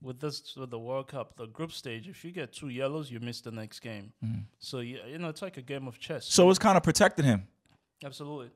with 0.03 0.21
this 0.21 0.55
with 0.57 0.71
the 0.71 0.79
World 0.79 1.09
Cup, 1.09 1.37
the 1.37 1.47
group 1.47 1.73
stage, 1.73 2.09
if 2.09 2.25
you 2.25 2.33
get 2.33 2.53
two 2.53 2.69
yellows, 2.69 3.11
you 3.11 3.21
miss 3.21 3.41
the 3.41 3.51
next 3.51 3.81
game. 3.81 4.13
So 4.59 4.81
you, 4.81 4.99
you 5.09 5.19
know, 5.19 5.29
it's 5.29 5.43
like 5.43 5.57
a 5.57 5.63
game 5.63 5.87
of 5.87 5.99
chess. 5.99 6.27
So 6.27 6.49
it's 6.51 6.59
kind 6.59 6.77
of 6.77 6.83
protecting 6.83 7.25
him. 7.25 7.47
Absolutely, 8.05 8.51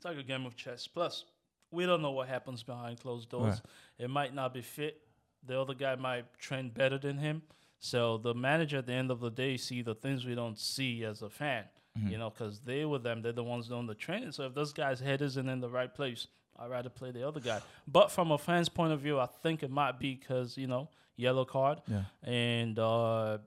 it's 0.00 0.06
like 0.06 0.16
a 0.16 0.22
game 0.22 0.46
of 0.46 0.56
chess. 0.56 0.86
Plus, 0.86 1.24
we 1.70 1.84
don't 1.84 2.00
know 2.00 2.10
what 2.12 2.26
happens 2.26 2.62
behind 2.62 2.98
closed 3.00 3.28
doors. 3.28 3.60
It 3.98 4.08
might 4.08 4.34
not 4.34 4.54
be 4.54 4.62
fit. 4.62 5.02
The 5.46 5.60
other 5.60 5.74
guy 5.74 5.94
might 5.96 6.24
train 6.38 6.70
better 6.70 6.96
than 6.96 7.18
him. 7.18 7.42
So 7.80 8.16
the 8.16 8.32
manager 8.32 8.78
at 8.78 8.86
the 8.86 8.94
end 8.94 9.10
of 9.10 9.20
the 9.20 9.30
day 9.30 9.58
see 9.58 9.82
the 9.82 9.94
things 9.94 10.24
we 10.24 10.34
don't 10.34 10.58
see 10.58 11.04
as 11.04 11.20
a 11.20 11.28
fan. 11.28 11.64
You 12.10 12.16
know, 12.16 12.30
because 12.30 12.60
they 12.60 12.86
were 12.86 12.98
them. 12.98 13.20
They're 13.20 13.32
the 13.32 13.44
ones 13.44 13.68
doing 13.68 13.86
the 13.86 13.94
training. 13.94 14.32
So 14.32 14.44
if 14.44 14.54
this 14.54 14.72
guy's 14.72 15.00
head 15.00 15.20
isn't 15.20 15.48
in 15.48 15.60
the 15.60 15.68
right 15.68 15.94
place, 15.94 16.28
I'd 16.58 16.70
rather 16.70 16.88
play 16.88 17.10
the 17.10 17.28
other 17.28 17.40
guy. 17.40 17.60
But 17.86 18.10
from 18.10 18.30
a 18.30 18.38
fan's 18.38 18.70
point 18.70 18.94
of 18.94 19.00
view, 19.00 19.18
I 19.20 19.26
think 19.26 19.62
it 19.62 19.70
might 19.70 19.98
be 19.98 20.14
because 20.14 20.56
you 20.56 20.66
know 20.66 20.88
yellow 21.16 21.44
card. 21.44 21.82
Yeah. 21.86 22.04
And 22.22 22.78
uh, 22.78 23.38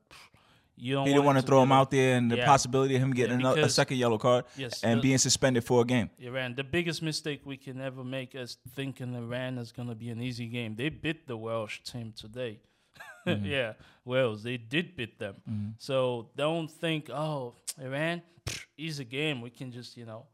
you 0.75 0.95
don't. 0.95 1.05
He 1.07 1.13
didn't 1.13 1.25
want 1.25 1.37
to 1.37 1.43
throw 1.45 1.61
him 1.61 1.71
out 1.71 1.91
there 1.91 2.17
and 2.17 2.31
the 2.31 2.37
Yeah. 2.37 2.45
possibility 2.45 2.95
of 2.95 3.01
him 3.01 3.13
getting 3.13 3.39
another, 3.39 3.61
a 3.61 3.69
second 3.69 3.97
yellow 3.97 4.17
card 4.17 4.45
Yes, 4.57 4.83
and 4.83 4.99
the- 4.99 5.01
being 5.01 5.17
suspended 5.17 5.63
for 5.63 5.81
a 5.81 5.85
game. 5.85 6.09
Iran. 6.19 6.55
The 6.55 6.63
biggest 6.63 7.01
mistake 7.01 7.41
we 7.45 7.57
can 7.57 7.79
ever 7.79 8.03
make 8.03 8.33
is 8.35 8.57
thinking 8.75 9.13
Iran 9.15 9.57
is 9.57 9.71
going 9.71 9.87
to 9.89 9.95
be 9.95 10.09
an 10.09 10.21
easy 10.21 10.47
game. 10.47 10.75
They 10.75 10.89
beat 10.89 11.27
the 11.27 11.37
Welsh 11.37 11.79
team 11.83 12.13
today. 12.15 12.59
Mm-hmm. 13.27 13.45
yeah, 13.45 13.73
Wales, 14.03 14.43
they 14.43 14.57
did 14.57 14.97
beat 14.97 15.17
them. 15.17 15.35
Mm-hmm. 15.49 15.69
So 15.77 16.29
don't 16.35 16.69
think, 16.69 17.09
oh, 17.09 17.55
Iran, 17.81 18.21
pff, 18.45 18.65
easy 18.77 19.05
game. 19.05 19.39
We 19.39 19.49
can 19.49 19.71
just, 19.71 19.95
you 19.95 20.05
know. 20.05 20.25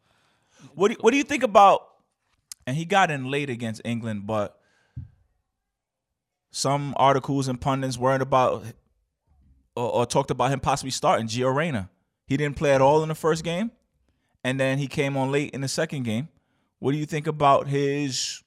What 0.74 0.88
do 0.88 0.94
you, 0.96 0.98
what 1.02 1.12
do 1.12 1.18
you 1.18 1.24
think 1.24 1.44
about? 1.44 1.82
And 2.66 2.76
he 2.76 2.86
got 2.86 3.12
in 3.12 3.30
late 3.30 3.50
against 3.52 3.82
England, 3.86 4.26
but 4.26 4.60
some 6.52 6.94
articles 6.98 7.48
and 7.48 7.62
pundits 7.62 7.98
worried 7.98 8.22
about 8.22 8.64
or, 9.80 9.92
or 9.94 10.06
talked 10.06 10.32
about 10.32 10.52
him 10.52 10.60
possibly 10.60 10.92
starting 10.92 11.28
Gio 11.28 11.54
Reyna. 11.56 11.90
He 12.26 12.38
didn't 12.38 12.58
play 12.58 12.74
at 12.74 12.82
all 12.82 13.02
in 13.02 13.10
the 13.10 13.16
first 13.16 13.44
game, 13.44 13.72
and 14.44 14.60
then 14.60 14.78
he 14.78 14.88
came 14.88 15.18
on 15.18 15.32
late 15.32 15.52
in 15.52 15.62
the 15.62 15.68
second 15.68 16.04
game. 16.04 16.28
What 16.80 16.92
do 16.92 16.98
you 16.98 17.06
think 17.06 17.28
about 17.28 17.68
his 17.68 18.44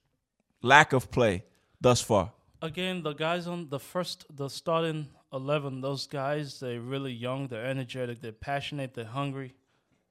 lack 0.62 0.92
of 0.92 1.11
play 1.11 1.45
thus 1.81 2.01
far? 2.01 2.33
Again, 2.61 3.03
the 3.03 3.12
guys 3.12 3.47
on 3.49 3.68
the 3.68 3.81
first, 3.81 4.25
the 4.35 4.49
starting 4.49 5.09
11, 5.33 5.81
those 5.81 6.07
guys, 6.07 6.61
they're 6.61 6.81
really 6.81 7.12
young, 7.12 7.49
they're 7.49 7.66
energetic, 7.66 8.21
they're 8.21 8.33
passionate, 8.33 8.95
they're 8.95 9.05
hungry, 9.05 9.55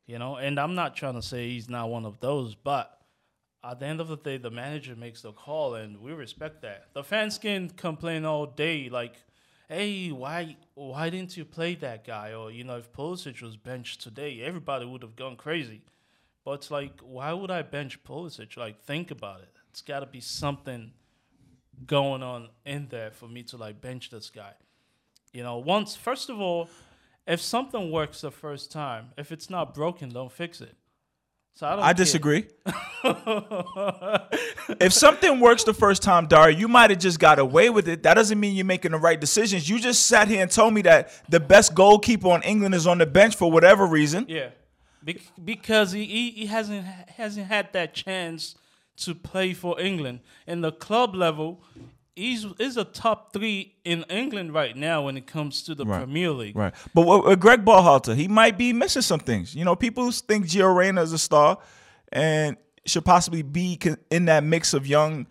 you 0.05 0.19
know. 0.19 0.35
And 0.35 0.59
I'm 0.59 0.75
not 0.75 0.95
trying 0.95 1.13
to 1.13 1.21
say 1.21 1.49
he's 1.49 1.69
not 1.69 1.89
one 1.89 2.05
of 2.05 2.19
those, 2.19 2.55
but 2.55 2.99
at 3.63 3.79
the 3.79 3.85
end 3.85 4.01
of 4.01 4.09
the 4.09 4.17
day, 4.17 4.37
the 4.37 4.51
manager 4.51 4.95
makes 4.95 5.21
the 5.21 5.31
call, 5.31 5.75
and 5.75 6.01
we 6.01 6.11
respect 6.11 6.61
that. 6.63 6.87
The 6.93 7.03
fans 7.03 7.37
can 7.37 7.69
complain 7.69 8.25
all 8.25 8.47
day, 8.47 8.89
like, 8.89 9.13
"Hey, 9.71 10.11
why, 10.11 10.57
why 10.73 11.09
didn't 11.09 11.37
you 11.37 11.45
play 11.45 11.75
that 11.75 12.05
guy?" 12.05 12.33
Or 12.33 12.51
you 12.51 12.65
know, 12.65 12.77
if 12.77 12.91
Pulisic 12.91 13.41
was 13.41 13.55
benched 13.55 14.01
today, 14.01 14.41
everybody 14.41 14.85
would 14.85 15.01
have 15.01 15.15
gone 15.15 15.37
crazy. 15.37 15.81
But 16.43 16.69
like, 16.69 16.99
why 16.99 17.31
would 17.31 17.51
I 17.51 17.61
bench 17.61 18.03
Pulisic? 18.03 18.57
Like, 18.57 18.81
think 18.81 19.11
about 19.11 19.41
it. 19.41 19.53
It's 19.69 19.81
got 19.81 20.01
to 20.01 20.05
be 20.05 20.19
something 20.19 20.91
going 21.85 22.21
on 22.21 22.49
in 22.65 22.87
there 22.89 23.11
for 23.11 23.27
me 23.27 23.43
to 23.43 23.57
like 23.57 23.79
bench 23.79 24.09
this 24.09 24.29
guy. 24.29 24.53
You 25.31 25.43
know, 25.43 25.57
once 25.57 25.95
first 25.95 26.29
of 26.29 26.41
all, 26.41 26.69
if 27.25 27.39
something 27.39 27.91
works 27.91 28.21
the 28.21 28.31
first 28.31 28.71
time, 28.71 29.11
if 29.17 29.31
it's 29.31 29.49
not 29.49 29.73
broken, 29.73 30.09
don't 30.09 30.31
fix 30.31 30.59
it. 30.59 30.75
So 31.53 31.67
I. 31.67 31.89
I 31.89 31.93
disagree. 31.93 32.47
if 34.79 34.93
something 34.93 35.39
works 35.39 35.63
the 35.63 35.73
first 35.73 36.01
time, 36.01 36.27
Dario, 36.27 36.57
you 36.57 36.67
might 36.67 36.89
have 36.89 36.99
just 36.99 37.19
got 37.19 37.39
away 37.39 37.69
with 37.69 37.87
it. 37.87 38.03
That 38.03 38.15
doesn't 38.15 38.39
mean 38.39 38.55
you're 38.55 38.65
making 38.65 38.91
the 38.91 38.97
right 38.97 39.19
decisions. 39.19 39.69
You 39.69 39.79
just 39.79 40.07
sat 40.07 40.27
here 40.27 40.41
and 40.41 40.49
told 40.49 40.73
me 40.73 40.81
that 40.83 41.11
the 41.29 41.39
best 41.39 41.75
goalkeeper 41.75 42.29
on 42.29 42.41
England 42.43 42.73
is 42.75 42.87
on 42.87 42.97
the 42.97 43.05
bench 43.05 43.35
for 43.35 43.51
whatever 43.51 43.85
reason. 43.85 44.25
Yeah, 44.27 44.49
Bec- 45.03 45.17
because 45.43 45.91
he, 45.91 46.05
he 46.05 46.31
he 46.31 46.45
hasn't 46.47 46.85
hasn't 46.85 47.47
had 47.47 47.73
that 47.73 47.93
chance 47.93 48.55
to 48.97 49.15
play 49.15 49.53
for 49.53 49.79
England 49.79 50.19
in 50.47 50.61
the 50.61 50.71
club 50.71 51.15
level. 51.15 51.63
He's 52.15 52.45
is 52.59 52.75
a 52.77 52.83
top 52.83 53.31
three 53.31 53.75
in 53.85 54.03
England 54.09 54.53
right 54.53 54.75
now 54.75 55.03
when 55.03 55.15
it 55.15 55.27
comes 55.27 55.63
to 55.63 55.75
the 55.75 55.85
Right. 55.85 55.99
Premier 55.99 56.31
League. 56.31 56.55
Right. 56.55 56.73
But 56.93 57.07
with, 57.07 57.19
uh, 57.19 57.29
with 57.29 57.39
Gregg 57.39 57.63
Berhalter, 57.63 58.15
he 58.15 58.27
might 58.27 58.57
be 58.57 58.73
missing 58.73 59.01
some 59.01 59.19
things. 59.19 59.55
You 59.55 59.63
know, 59.63 59.75
people 59.75 60.11
think 60.11 60.45
Gio 60.45 60.75
Reyna 60.75 61.01
is 61.01 61.13
a 61.13 61.17
star 61.17 61.57
and 62.11 62.57
should 62.85 63.05
possibly 63.05 63.43
be 63.43 63.79
in 64.09 64.25
that 64.25 64.43
mix 64.43 64.73
of 64.73 64.85
young 64.85 65.27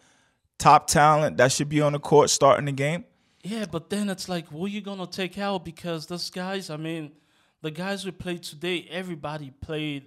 top 0.59 0.87
talent 0.87 1.39
that 1.39 1.51
should 1.51 1.69
be 1.69 1.81
on 1.81 1.93
the 1.93 1.99
court 1.99 2.31
starting 2.31 2.67
the 2.67 2.73
game. 2.73 3.05
Yeah, 3.43 3.65
but 3.65 3.91
then 3.91 4.11
it's 4.11 4.29
like, 4.29 4.49
who 4.49 4.67
you 4.67 4.81
gonna 4.83 5.07
take 5.07 5.39
out? 5.39 5.65
Because 5.65 6.07
those 6.07 6.31
guys, 6.31 6.71
I 6.71 6.77
mean, 6.77 7.13
the 7.63 7.71
guys 7.71 8.05
we 8.05 8.11
played 8.11 8.43
today, 8.43 8.87
everybody 8.91 9.51
played 9.63 10.07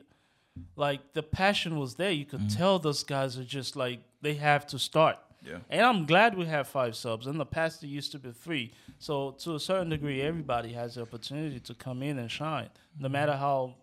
like 0.75 1.13
the 1.13 1.23
passion 1.23 1.79
was 1.79 1.95
there. 1.95 2.11
You 2.11 2.25
could 2.25 2.41
mm-hmm. 2.41 2.57
tell 2.57 2.79
those 2.79 3.03
guys 3.03 3.37
are 3.37 3.43
just 3.43 3.75
like 3.75 3.99
they 4.21 4.35
have 4.35 4.67
to 4.67 4.79
start. 4.79 5.17
Yeah. 5.45 5.57
And 5.69 5.81
I'm 5.81 6.05
glad 6.05 6.37
we 6.37 6.45
have 6.45 6.67
five 6.67 6.95
subs. 6.95 7.27
In 7.27 7.37
the 7.37 7.45
past, 7.45 7.83
it 7.83 7.87
used 7.87 8.11
to 8.13 8.19
be 8.19 8.31
three. 8.31 8.73
So 8.99 9.31
to 9.39 9.55
a 9.55 9.59
certain 9.59 9.89
degree, 9.89 10.21
everybody 10.21 10.71
has 10.73 10.95
the 10.95 11.01
opportunity 11.01 11.59
to 11.59 11.73
come 11.73 12.01
in 12.01 12.17
and 12.17 12.31
shine, 12.31 12.69
no 12.97 13.05
mm-hmm. 13.05 13.13
matter 13.13 13.33
how 13.33 13.75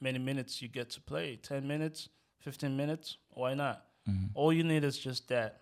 many 0.00 0.18
minutes 0.18 0.62
you 0.62 0.68
get 0.68 0.90
to 0.90 1.00
play. 1.00 1.36
Ten 1.36 1.66
minutes, 1.66 2.08
fifteen 2.38 2.76
minutes, 2.76 3.16
why 3.30 3.54
not? 3.54 3.84
Mm-hmm. 4.08 4.26
All 4.34 4.52
you 4.52 4.62
need 4.62 4.84
is 4.84 4.96
just 4.96 5.28
that 5.28 5.60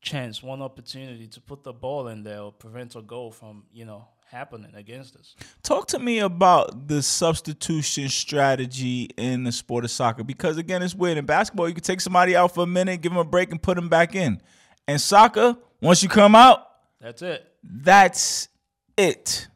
chance, 0.00 0.42
one 0.42 0.62
opportunity 0.62 1.26
to 1.26 1.40
put 1.40 1.64
the 1.64 1.72
ball 1.72 2.08
in 2.08 2.22
there 2.22 2.40
or 2.40 2.52
prevent 2.52 2.96
a 2.96 3.02
goal 3.02 3.30
from, 3.30 3.64
you 3.72 3.84
know, 3.84 4.08
happening 4.30 4.74
against 4.74 5.16
us. 5.16 5.34
Talk 5.62 5.88
to 5.88 5.98
me 5.98 6.18
about 6.20 6.88
the 6.88 7.02
substitution 7.02 8.08
strategy 8.08 9.10
in 9.16 9.44
the 9.44 9.52
sport 9.52 9.84
of 9.84 9.90
soccer 9.90 10.22
because 10.24 10.56
again, 10.58 10.82
it's 10.82 10.94
weird. 10.94 11.18
In 11.18 11.26
basketball, 11.26 11.68
you 11.68 11.74
can 11.74 11.82
take 11.84 12.00
somebody 12.00 12.36
out 12.36 12.54
for 12.54 12.64
a 12.64 12.66
minute, 12.66 13.00
give 13.00 13.12
them 13.12 13.18
a 13.18 13.24
break, 13.24 13.50
and 13.50 13.60
put 13.62 13.76
them 13.76 13.88
back 13.88 14.14
in. 14.14 14.40
And 14.86 15.00
soccer, 15.00 15.56
once 15.80 16.02
you 16.02 16.08
come 16.08 16.34
out, 16.34 16.66
That's 17.00 17.22
it. 17.22 17.46
that's 17.62 18.48
it. 18.96 19.48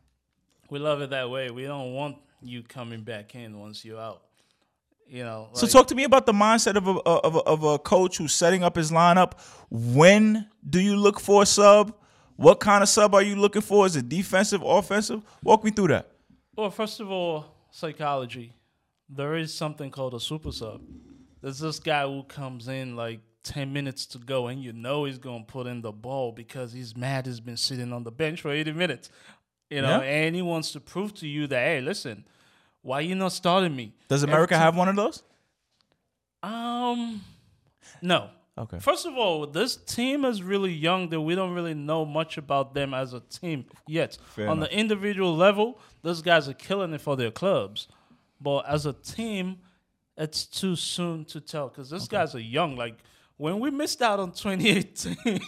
We 0.70 0.78
love 0.78 1.02
it 1.02 1.10
that 1.10 1.28
way. 1.30 1.50
We 1.50 1.64
don't 1.64 1.92
want 1.92 2.16
you 2.42 2.62
coming 2.62 3.02
back 3.02 3.34
in 3.34 3.58
once 3.60 3.84
you're 3.84 4.00
out. 4.00 4.22
You 5.06 5.24
know. 5.24 5.50
So 5.52 5.66
talk 5.66 5.88
to 5.88 5.94
me 5.94 6.04
about 6.04 6.24
the 6.24 6.32
mindset 6.32 6.76
of 6.76 6.88
a, 6.88 6.92
of 7.00 7.36
a 7.36 7.40
of 7.40 7.62
a 7.64 7.78
coach 7.78 8.16
who's 8.16 8.32
setting 8.32 8.62
up 8.62 8.76
his 8.76 8.90
lineup. 8.90 9.32
When 9.68 10.48
do 10.68 10.80
you 10.80 10.96
look 10.96 11.20
for 11.20 11.42
a 11.42 11.46
sub? 11.46 11.94
What 12.36 12.60
kind 12.60 12.82
of 12.82 12.88
sub 12.88 13.14
are 13.14 13.22
you 13.22 13.36
looking 13.36 13.62
for? 13.62 13.86
Is 13.86 13.96
it 13.96 14.08
defensive, 14.08 14.62
offensive? 14.62 15.22
Walk 15.42 15.62
me 15.64 15.70
through 15.70 15.88
that. 15.88 16.10
Well, 16.56 16.70
first 16.70 17.00
of 17.00 17.10
all, 17.10 17.46
psychology. 17.70 18.52
There 19.08 19.36
is 19.36 19.52
something 19.52 19.90
called 19.90 20.14
a 20.14 20.20
super 20.20 20.52
sub. 20.52 20.80
There's 21.42 21.58
this 21.58 21.78
guy 21.78 22.06
who 22.06 22.22
comes 22.24 22.68
in 22.68 22.96
like 22.96 23.20
10 23.44 23.72
minutes 23.72 24.06
to 24.06 24.18
go, 24.18 24.46
and 24.46 24.62
you 24.62 24.72
know 24.72 25.04
he's 25.04 25.18
going 25.18 25.44
to 25.44 25.52
put 25.52 25.66
in 25.66 25.82
the 25.82 25.92
ball 25.92 26.32
because 26.32 26.72
he's 26.72 26.96
mad 26.96 27.26
he's 27.26 27.40
been 27.40 27.56
sitting 27.56 27.92
on 27.92 28.04
the 28.04 28.12
bench 28.12 28.40
for 28.40 28.50
80 28.50 28.72
minutes. 28.72 29.10
You 29.68 29.82
know, 29.82 30.00
Yeah. 30.00 30.06
and 30.08 30.34
he 30.36 30.42
wants 30.42 30.72
to 30.72 30.80
prove 30.80 31.14
to 31.14 31.26
you 31.28 31.46
that, 31.48 31.58
hey, 31.58 31.80
listen, 31.80 32.24
why 32.82 33.00
you 33.00 33.14
not 33.14 33.32
starting 33.32 33.74
me? 33.74 33.94
Does 34.08 34.22
America 34.22 34.56
have 34.56 34.76
one 34.76 34.88
of 34.88 34.96
those? 34.96 35.22
Um, 36.42 37.20
no. 38.00 38.30
Okay. 38.58 38.78
First 38.80 39.06
of 39.06 39.14
all, 39.16 39.46
this 39.46 39.76
team 39.76 40.24
is 40.26 40.42
really 40.42 40.72
young 40.72 41.08
that 41.08 41.20
we 41.20 41.34
don't 41.34 41.54
really 41.54 41.72
know 41.72 42.04
much 42.04 42.36
about 42.36 42.74
them 42.74 42.92
as 42.92 43.14
a 43.14 43.20
team 43.20 43.64
yet. 43.86 44.18
Fair 44.34 44.48
On 44.48 44.58
enough. 44.58 44.68
the 44.68 44.78
individual 44.78 45.34
level, 45.34 45.78
those 46.02 46.20
guys 46.20 46.48
are 46.50 46.54
killing 46.54 46.92
it 46.92 47.00
for 47.00 47.16
their 47.16 47.30
clubs. 47.30 47.88
But 48.40 48.68
as 48.68 48.84
a 48.84 48.92
team, 48.92 49.58
it's 50.18 50.44
too 50.44 50.76
soon 50.76 51.24
to 51.26 51.40
tell 51.40 51.68
because 51.68 51.88
these 51.88 52.08
guys 52.08 52.34
are 52.34 52.40
young. 52.40 52.76
Like 52.76 52.98
when 53.38 53.58
we 53.58 53.70
missed 53.70 54.02
out 54.02 54.20
on 54.20 54.32
2018, 54.32 55.16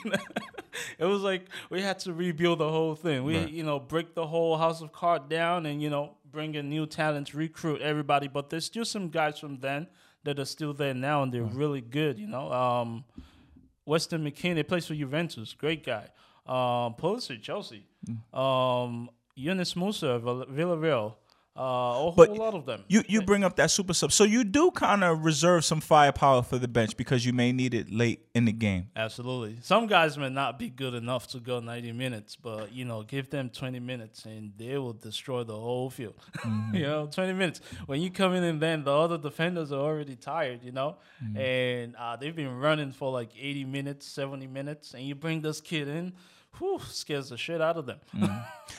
it 0.98 1.04
was 1.04 1.20
like 1.22 1.46
we 1.70 1.82
had 1.82 1.98
to 2.00 2.12
rebuild 2.14 2.60
the 2.60 2.70
whole 2.70 2.94
thing. 2.94 3.24
We, 3.24 3.36
Right. 3.36 3.50
you 3.50 3.64
know, 3.64 3.78
break 3.78 4.14
the 4.14 4.26
whole 4.26 4.56
house 4.56 4.80
of 4.80 4.92
cards 4.92 5.26
down 5.28 5.66
and 5.66 5.82
you 5.82 5.90
know 5.90 6.16
bring 6.30 6.54
in 6.54 6.70
new 6.70 6.86
talents, 6.86 7.34
recruit 7.34 7.80
everybody. 7.82 8.28
But 8.28 8.48
there's 8.48 8.64
still 8.64 8.84
some 8.86 9.10
guys 9.10 9.38
from 9.38 9.58
then 9.60 9.88
that 10.24 10.38
are 10.38 10.44
still 10.44 10.72
there 10.74 10.94
now 10.94 11.22
and 11.22 11.32
they're 11.32 11.42
really 11.42 11.80
good. 11.80 12.18
You 12.18 12.26
know, 12.26 12.50
um, 12.52 13.04
Weston 13.86 14.24
McKennie 14.24 14.66
plays 14.66 14.86
for 14.86 14.94
Juventus, 14.94 15.54
great 15.54 15.84
guy. 15.84 16.08
Um, 16.46 16.94
Pulisic, 16.94 17.42
Chelsea. 17.42 17.86
Mm. 18.06 18.38
Um, 18.38 19.10
Yunus 19.34 19.74
Musah, 19.74 20.20
Vill- 20.20 20.46
Villarreal. 20.46 21.14
Uh, 21.56 21.62
a 21.62 22.12
But 22.16 22.30
whole 22.30 22.38
lot 22.38 22.54
of 22.54 22.66
them. 22.66 22.82
You 22.88 23.04
you 23.06 23.22
bring 23.22 23.44
up 23.44 23.54
that 23.56 23.70
super 23.70 23.94
sub, 23.94 24.10
so 24.10 24.24
you 24.24 24.42
do 24.42 24.72
kind 24.72 25.04
of 25.04 25.24
reserve 25.24 25.64
some 25.64 25.80
firepower 25.80 26.42
for 26.42 26.58
the 26.58 26.66
bench 26.66 26.96
because 26.96 27.24
you 27.24 27.32
may 27.32 27.52
need 27.52 27.74
it 27.74 27.92
late 27.92 28.26
in 28.34 28.44
the 28.44 28.52
game. 28.52 28.88
Absolutely. 28.96 29.58
Some 29.62 29.86
guys 29.86 30.18
may 30.18 30.30
not 30.30 30.58
be 30.58 30.68
good 30.68 30.94
enough 30.94 31.28
to 31.28 31.38
go 31.38 31.60
90 31.60 31.92
minutes, 31.92 32.34
but 32.34 32.72
you 32.72 32.84
know, 32.84 33.04
give 33.04 33.30
them 33.30 33.50
20 33.50 33.78
minutes 33.78 34.24
and 34.24 34.52
they 34.58 34.76
will 34.78 34.94
destroy 34.94 35.44
the 35.44 35.54
whole 35.56 35.90
field. 35.90 36.16
you 36.72 36.82
know, 36.82 37.06
20 37.06 37.32
minutes. 37.34 37.60
When 37.86 38.00
you 38.00 38.10
come 38.10 38.34
in 38.34 38.42
and 38.42 38.60
then 38.60 38.82
the 38.82 38.92
other 38.92 39.16
defenders 39.16 39.70
are 39.70 39.80
already 39.80 40.16
tired, 40.16 40.64
you 40.64 40.72
know, 40.72 40.96
and 41.36 41.94
uh, 41.94 42.16
they've 42.16 42.34
been 42.34 42.58
running 42.58 42.90
for 42.90 43.12
like 43.12 43.30
80 43.38 43.64
minutes, 43.66 44.06
70 44.08 44.48
minutes, 44.48 44.94
and 44.94 45.04
you 45.04 45.14
bring 45.14 45.40
this 45.40 45.60
kid 45.60 45.86
in, 45.86 46.14
whew, 46.58 46.80
scares 46.88 47.28
the 47.28 47.36
shit 47.36 47.60
out 47.60 47.76
of 47.76 47.86
them. 47.86 48.00
Mm-hmm. 48.14 48.38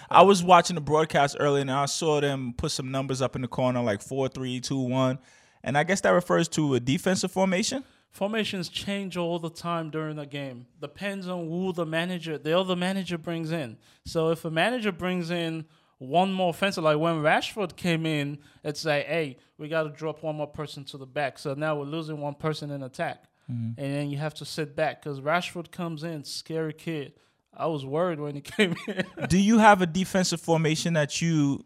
I 0.09 0.21
was 0.21 0.43
watching 0.43 0.75
the 0.75 0.81
broadcast 0.81 1.37
earlier 1.39 1.61
and 1.61 1.71
I 1.71 1.85
saw 1.85 2.21
them 2.21 2.53
put 2.57 2.71
some 2.71 2.91
numbers 2.91 3.21
up 3.21 3.35
in 3.35 3.41
the 3.41 3.47
corner 3.47 3.81
like 3.81 4.01
four, 4.01 4.27
three, 4.27 4.59
two, 4.59 4.79
one, 4.79 5.19
and 5.63 5.77
I 5.77 5.83
guess 5.83 6.01
that 6.01 6.11
refers 6.11 6.47
to 6.49 6.75
a 6.75 6.79
defensive 6.79 7.31
formation. 7.31 7.83
Formations 8.11 8.69
change 8.69 9.17
all 9.17 9.39
the 9.39 9.49
time 9.49 9.89
during 9.89 10.15
the 10.15 10.25
game. 10.25 10.67
Depends 10.79 11.27
on 11.27 11.49
who 11.49 11.73
the 11.73 11.85
manager, 11.85 12.37
the 12.37 12.57
other 12.57 12.75
manager 12.75 13.17
brings 13.17 13.51
in. 13.51 13.77
So 14.05 14.29
if 14.29 14.45
a 14.45 14.51
manager 14.51 14.93
brings 14.93 15.31
in 15.31 15.65
one 15.97 16.31
more 16.31 16.51
offensive, 16.51 16.83
like 16.83 16.97
when 16.97 17.15
Rashford 17.15 17.75
came 17.75 18.05
in, 18.05 18.37
it's 18.63 18.85
like, 18.85 19.05
hey, 19.05 19.37
we 19.57 19.67
got 19.67 19.83
to 19.83 19.89
drop 19.89 20.23
one 20.23 20.35
more 20.35 20.47
person 20.47 20.85
to 20.85 20.97
the 20.97 21.05
back. 21.05 21.37
So 21.39 21.53
now 21.55 21.77
we're 21.77 21.85
losing 21.85 22.19
one 22.19 22.35
person 22.35 22.71
in 22.71 22.83
attack, 22.83 23.23
mm-hmm. 23.51 23.79
and 23.79 23.93
then 23.93 24.09
you 24.09 24.17
have 24.17 24.33
to 24.35 24.45
sit 24.45 24.75
back 24.75 25.01
because 25.01 25.19
Rashford 25.19 25.71
comes 25.71 26.03
in, 26.03 26.23
scary 26.23 26.73
kid. 26.73 27.13
I 27.57 27.67
was 27.67 27.85
worried 27.85 28.19
when 28.19 28.35
he 28.35 28.41
came 28.55 28.75
in. 28.87 29.05
Do 29.27 29.37
you 29.37 29.57
have 29.59 29.81
a 29.81 29.85
defensive 29.85 30.41
formation 30.41 30.93
that 30.93 31.21
you 31.21 31.63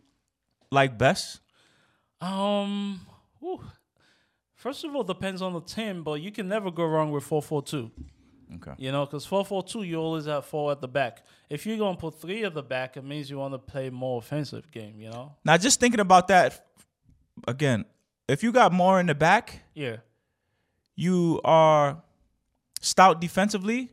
like 0.71 0.97
best? 0.97 1.39
um, 2.21 2.99
whew. 3.39 3.61
first 4.55 4.83
of 4.83 4.93
all, 4.95 5.03
depends 5.03 5.41
on 5.41 5.53
the 5.53 5.61
team, 5.61 6.03
but 6.03 6.21
you 6.21 6.31
can 6.31 6.47
never 6.47 6.69
go 6.71 6.85
wrong 6.85 7.11
with 7.11 7.23
four 7.23 7.41
four 7.41 7.61
two. 7.61 7.91
Okay. 8.55 8.73
You 8.79 8.91
know, 8.91 9.05
because 9.05 9.27
4 9.27 9.45
4 9.45 9.61
2, 9.61 9.83
you 9.83 9.97
always 9.97 10.25
have 10.25 10.43
four 10.43 10.71
at 10.71 10.81
the 10.81 10.87
back. 10.87 11.23
If 11.51 11.67
you're 11.67 11.77
going 11.77 11.95
to 11.95 11.99
put 12.01 12.19
three 12.19 12.43
at 12.43 12.55
the 12.55 12.63
back, 12.63 12.97
it 12.97 13.03
means 13.03 13.29
you 13.29 13.37
want 13.37 13.53
to 13.53 13.59
play 13.59 13.91
more 13.91 14.17
offensive 14.17 14.71
game, 14.71 14.99
you 14.99 15.11
know? 15.11 15.35
Now, 15.45 15.55
just 15.57 15.79
thinking 15.79 15.99
about 15.99 16.27
that 16.29 16.65
again, 17.47 17.85
if 18.27 18.41
you 18.41 18.51
got 18.51 18.73
more 18.73 18.99
in 18.99 19.05
the 19.05 19.13
back, 19.13 19.61
Yeah. 19.75 19.97
you 20.95 21.39
are 21.43 22.01
stout 22.81 23.21
defensively, 23.21 23.91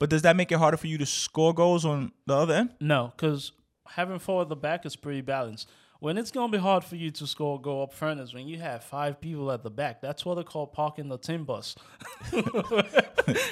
but 0.00 0.10
does 0.10 0.22
that 0.22 0.34
make 0.34 0.50
it 0.50 0.58
harder 0.58 0.76
for 0.76 0.88
you 0.88 0.98
to 0.98 1.06
score 1.06 1.54
goals 1.54 1.84
on 1.84 2.10
the 2.26 2.34
other 2.34 2.54
end? 2.54 2.70
No, 2.80 3.12
because 3.14 3.52
having 3.86 4.18
four 4.18 4.42
at 4.42 4.48
the 4.48 4.56
back 4.56 4.84
is 4.84 4.96
pretty 4.96 5.20
balanced. 5.20 5.68
When 6.00 6.16
it's 6.16 6.30
going 6.30 6.50
to 6.50 6.56
be 6.56 6.62
hard 6.62 6.82
for 6.82 6.96
you 6.96 7.10
to 7.10 7.26
score 7.26 7.58
a 7.58 7.62
goal 7.62 7.82
up 7.82 7.92
front 7.92 8.20
is 8.20 8.32
when 8.32 8.48
you 8.48 8.58
have 8.58 8.82
five 8.82 9.20
people 9.20 9.52
at 9.52 9.62
the 9.62 9.70
back. 9.70 10.00
That's 10.00 10.24
what 10.24 10.36
they 10.36 10.42
call 10.42 10.66
parking 10.66 11.08
the 11.10 11.18
team 11.18 11.44
bus. 11.44 11.76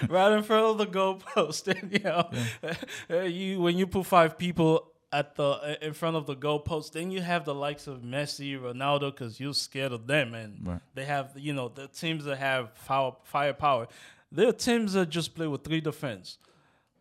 right 0.09 0.33
in 0.33 0.43
front 0.43 0.65
of 0.65 0.79
the 0.79 0.87
goalpost. 0.87 1.69
And, 1.69 1.93
you 1.93 1.99
know, 2.01 2.31
uh, 3.11 3.25
you 3.25 3.61
when 3.61 3.77
you 3.77 3.87
put 3.87 4.07
five 4.07 4.39
people 4.39 4.93
at 5.13 5.35
the 5.37 5.45
uh, 5.45 5.75
in 5.83 5.93
front 5.93 6.17
of 6.17 6.25
the 6.27 6.37
goalpost, 6.37 6.93
then 6.93 7.11
you 7.11 7.21
have 7.21 7.45
the 7.45 7.55
likes 7.55 7.87
of 7.87 8.01
Messi, 8.01 8.59
Ronaldo, 8.59 9.11
because 9.11 9.39
you're 9.41 9.55
scared 9.55 9.93
of 9.93 10.07
them, 10.07 10.35
and 10.35 10.67
Right. 10.67 10.81
they 10.95 11.05
have 11.05 11.33
you 11.37 11.53
know 11.53 11.69
the 11.69 11.89
teams 11.89 12.25
that 12.25 12.39
have 12.39 12.73
fire, 12.75 13.13
firepower. 13.25 13.89
There 14.31 14.49
are 14.49 14.53
teams 14.53 14.93
that 14.93 15.09
just 15.09 15.35
play 15.35 15.47
with 15.47 15.65
three 15.65 15.81
defense. 15.81 16.39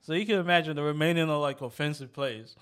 So 0.01 0.13
you 0.13 0.25
can 0.25 0.39
imagine 0.39 0.75
the 0.75 0.83
remaining 0.83 1.29
are 1.29 1.39
like 1.39 1.61
offensive 1.61 2.13
plays. 2.13 2.55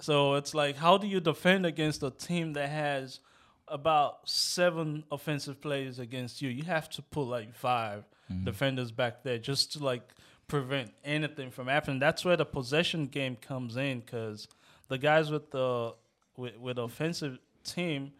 So 0.00 0.34
it's 0.34 0.54
like, 0.54 0.76
how 0.76 0.96
do 0.96 1.06
you 1.06 1.20
defend 1.20 1.66
against 1.66 2.02
a 2.02 2.10
team 2.10 2.54
that 2.54 2.70
has 2.70 3.20
about 3.68 4.28
seven 4.28 5.04
offensive 5.12 5.60
plays 5.60 5.98
against 5.98 6.40
you? 6.40 6.48
You 6.48 6.64
have 6.64 6.88
to 6.90 7.02
put 7.02 7.24
like 7.24 7.54
5 7.54 8.04
mm-hmm. 8.32 8.44
defenders 8.44 8.92
back 8.92 9.22
there 9.22 9.38
just 9.38 9.74
to 9.74 9.84
like 9.84 10.08
prevent 10.48 10.92
anything 11.04 11.50
from 11.50 11.68
happening. 11.68 11.98
That's 11.98 12.24
where 12.24 12.36
the 12.36 12.46
possession 12.46 13.06
game 13.06 13.36
comes 13.36 13.76
in 13.76 14.00
because 14.00 14.48
the 14.88 14.98
guys 14.98 15.30
with 15.30 15.50
the 15.50 15.94
with, 16.36 16.56
with 16.56 16.78
offensive 16.78 17.38
team, 17.64 18.12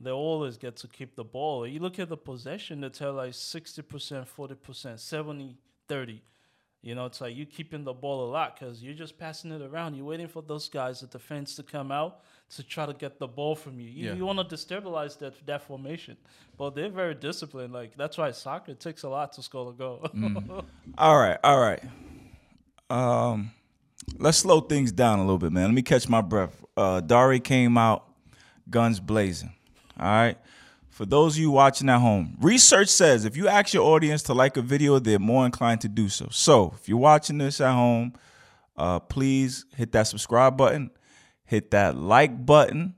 they 0.00 0.10
always 0.10 0.56
get 0.58 0.76
to 0.76 0.88
keep 0.88 1.16
the 1.16 1.24
ball. 1.24 1.66
You 1.66 1.80
look 1.80 1.98
at 1.98 2.08
the 2.08 2.16
possession, 2.16 2.80
they 2.82 2.88
tell 2.90 3.14
like 3.14 3.32
60%, 3.32 4.26
40%, 4.26 4.98
70, 5.00 5.56
30. 5.88 6.22
You 6.82 6.94
know, 6.94 7.06
it's 7.06 7.20
like 7.20 7.34
you 7.34 7.46
keeping 7.46 7.82
the 7.82 7.92
ball 7.94 8.28
a 8.28 8.30
lot 8.30 8.56
because 8.58 8.80
you're 8.82 8.94
just 8.94 9.18
passing 9.18 9.50
it 9.50 9.60
around. 9.62 9.96
You're 9.96 10.04
waiting 10.04 10.28
for 10.28 10.40
those 10.42 10.68
guys, 10.68 11.02
at 11.02 11.10
the 11.10 11.18
defense, 11.18 11.56
to 11.56 11.64
come 11.64 11.90
out 11.90 12.20
to 12.50 12.62
try 12.62 12.86
to 12.86 12.92
get 12.92 13.18
the 13.18 13.26
ball 13.26 13.56
from 13.56 13.80
you. 13.80 13.88
You, 13.88 14.06
Yeah. 14.10 14.14
you 14.14 14.24
want 14.24 14.38
to 14.48 14.54
destabilize 14.54 15.18
that 15.18 15.34
that 15.46 15.62
formation, 15.62 16.16
but 16.56 16.76
they're 16.76 16.90
very 16.90 17.14
disciplined. 17.14 17.72
Like 17.72 17.96
that's 17.96 18.16
why 18.18 18.30
soccer 18.30 18.74
takes 18.74 19.02
a 19.02 19.08
lot 19.08 19.32
to 19.32 19.42
score 19.42 19.70
a 19.70 19.72
goal. 19.72 20.06
All 20.98 21.18
right, 21.18 21.38
all 21.42 21.58
right. 21.58 21.82
Um, 22.88 23.50
let's 24.18 24.38
slow 24.38 24.60
things 24.60 24.92
down 24.92 25.18
a 25.18 25.22
little 25.22 25.38
bit, 25.38 25.50
man. 25.50 25.64
Let 25.64 25.74
me 25.74 25.82
catch 25.82 26.08
my 26.08 26.20
breath. 26.20 26.64
Uh, 26.76 27.00
Dari 27.00 27.40
came 27.40 27.76
out, 27.76 28.04
guns 28.70 29.00
blazing. 29.00 29.52
All 29.98 30.06
right. 30.06 30.38
For 30.90 31.04
those 31.04 31.34
of 31.34 31.40
you 31.40 31.50
watching 31.50 31.90
at 31.90 32.00
home, 32.00 32.36
research 32.40 32.88
says 32.88 33.26
if 33.26 33.36
you 33.36 33.48
ask 33.48 33.74
your 33.74 33.84
audience 33.84 34.22
to 34.24 34.34
like 34.34 34.56
a 34.56 34.62
video, 34.62 34.98
they're 34.98 35.18
more 35.18 35.44
inclined 35.44 35.82
to 35.82 35.88
do 35.88 36.08
so. 36.08 36.28
So 36.30 36.72
if 36.80 36.88
you're 36.88 36.96
watching 36.96 37.36
this 37.36 37.60
at 37.60 37.72
home, 37.72 38.14
uh, 38.76 39.00
please 39.00 39.66
hit 39.76 39.92
that 39.92 40.04
subscribe 40.04 40.56
button, 40.56 40.90
hit 41.44 41.70
that 41.72 41.96
like 41.96 42.46
button, 42.46 42.94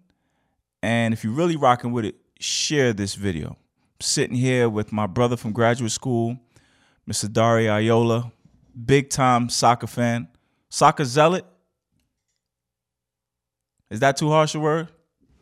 and 0.81 1.13
if 1.13 1.25
you're 1.25 1.33
really 1.33 1.57
rocking 1.57 1.93
with 1.93 2.05
it, 2.05 2.15
share 2.39 2.93
this 2.93 3.17
video. 3.17 3.49
I'm 3.49 4.01
sitting 4.01 4.37
here 4.37 4.69
with 4.69 4.93
my 4.93 5.07
brother 5.07 5.37
from 5.37 5.53
graduate 5.53 5.91
school, 5.91 6.39
Mr. 7.09 7.33
Dari 7.33 7.65
Ayola, 7.65 8.31
big 8.87 9.11
time 9.11 9.49
soccer 9.49 9.87
fan, 9.87 10.29
soccer 10.69 11.05
zealot. 11.05 11.45
Is 13.91 14.01
that 14.01 14.17
too 14.17 14.31
harsh 14.31 14.55
a 14.55 14.61
word? 14.61 14.89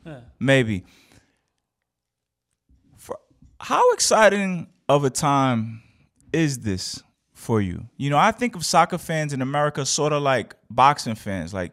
Yeah. 0.05 0.21
Maybe. 0.39 0.85
How 3.61 3.93
exciting 3.93 4.69
of 4.89 5.05
a 5.05 5.11
time 5.11 5.83
is 6.33 6.61
this 6.61 7.03
for 7.33 7.61
you? 7.61 7.89
You 7.97 8.11
know, 8.11 8.19
I 8.19 8.31
think 8.31 8.55
of 8.55 8.65
soccer 8.65 8.99
fans 8.99 9.33
in 9.33 9.41
America 9.41 9.87
sort 9.87 10.13
of 10.13 10.23
like 10.23 10.55
boxing 10.69 11.15
fans. 11.15 11.55
Like, 11.55 11.73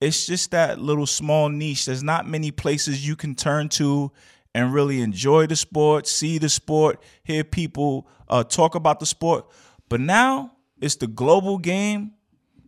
it's 0.00 0.26
just 0.26 0.50
that 0.50 0.78
little 0.78 1.06
small 1.06 1.48
niche. 1.48 1.86
There's 1.86 2.02
not 2.02 2.28
many 2.28 2.50
places 2.50 3.06
you 3.06 3.16
can 3.16 3.34
turn 3.34 3.68
to 3.70 4.12
and 4.54 4.74
really 4.74 5.00
enjoy 5.00 5.46
the 5.46 5.56
sport, 5.56 6.06
see 6.06 6.38
the 6.38 6.48
sport, 6.48 7.02
hear 7.24 7.44
people 7.44 8.08
uh, 8.28 8.44
talk 8.44 8.74
about 8.74 9.00
the 9.00 9.06
sport. 9.06 9.46
But 9.88 10.00
now 10.00 10.52
it's 10.80 10.96
the 10.96 11.06
global 11.06 11.56
game. 11.56 12.12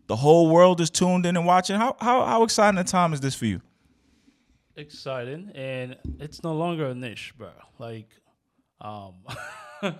The 0.06 0.16
whole 0.16 0.48
world 0.48 0.80
is 0.80 0.90
tuned 0.90 1.26
in 1.26 1.36
and 1.36 1.46
watching. 1.46 1.76
How 1.76 1.96
how 2.00 2.24
how 2.24 2.42
exciting 2.44 2.78
a 2.78 2.84
time 2.84 3.12
is 3.12 3.20
this 3.20 3.34
for 3.34 3.46
you? 3.46 3.62
Exciting, 4.76 5.50
and 5.54 5.96
it's 6.18 6.42
no 6.42 6.54
longer 6.54 6.86
a 6.86 6.94
niche, 6.94 7.32
bro. 7.38 7.50
Like 7.78 8.08
Um, 8.80 9.14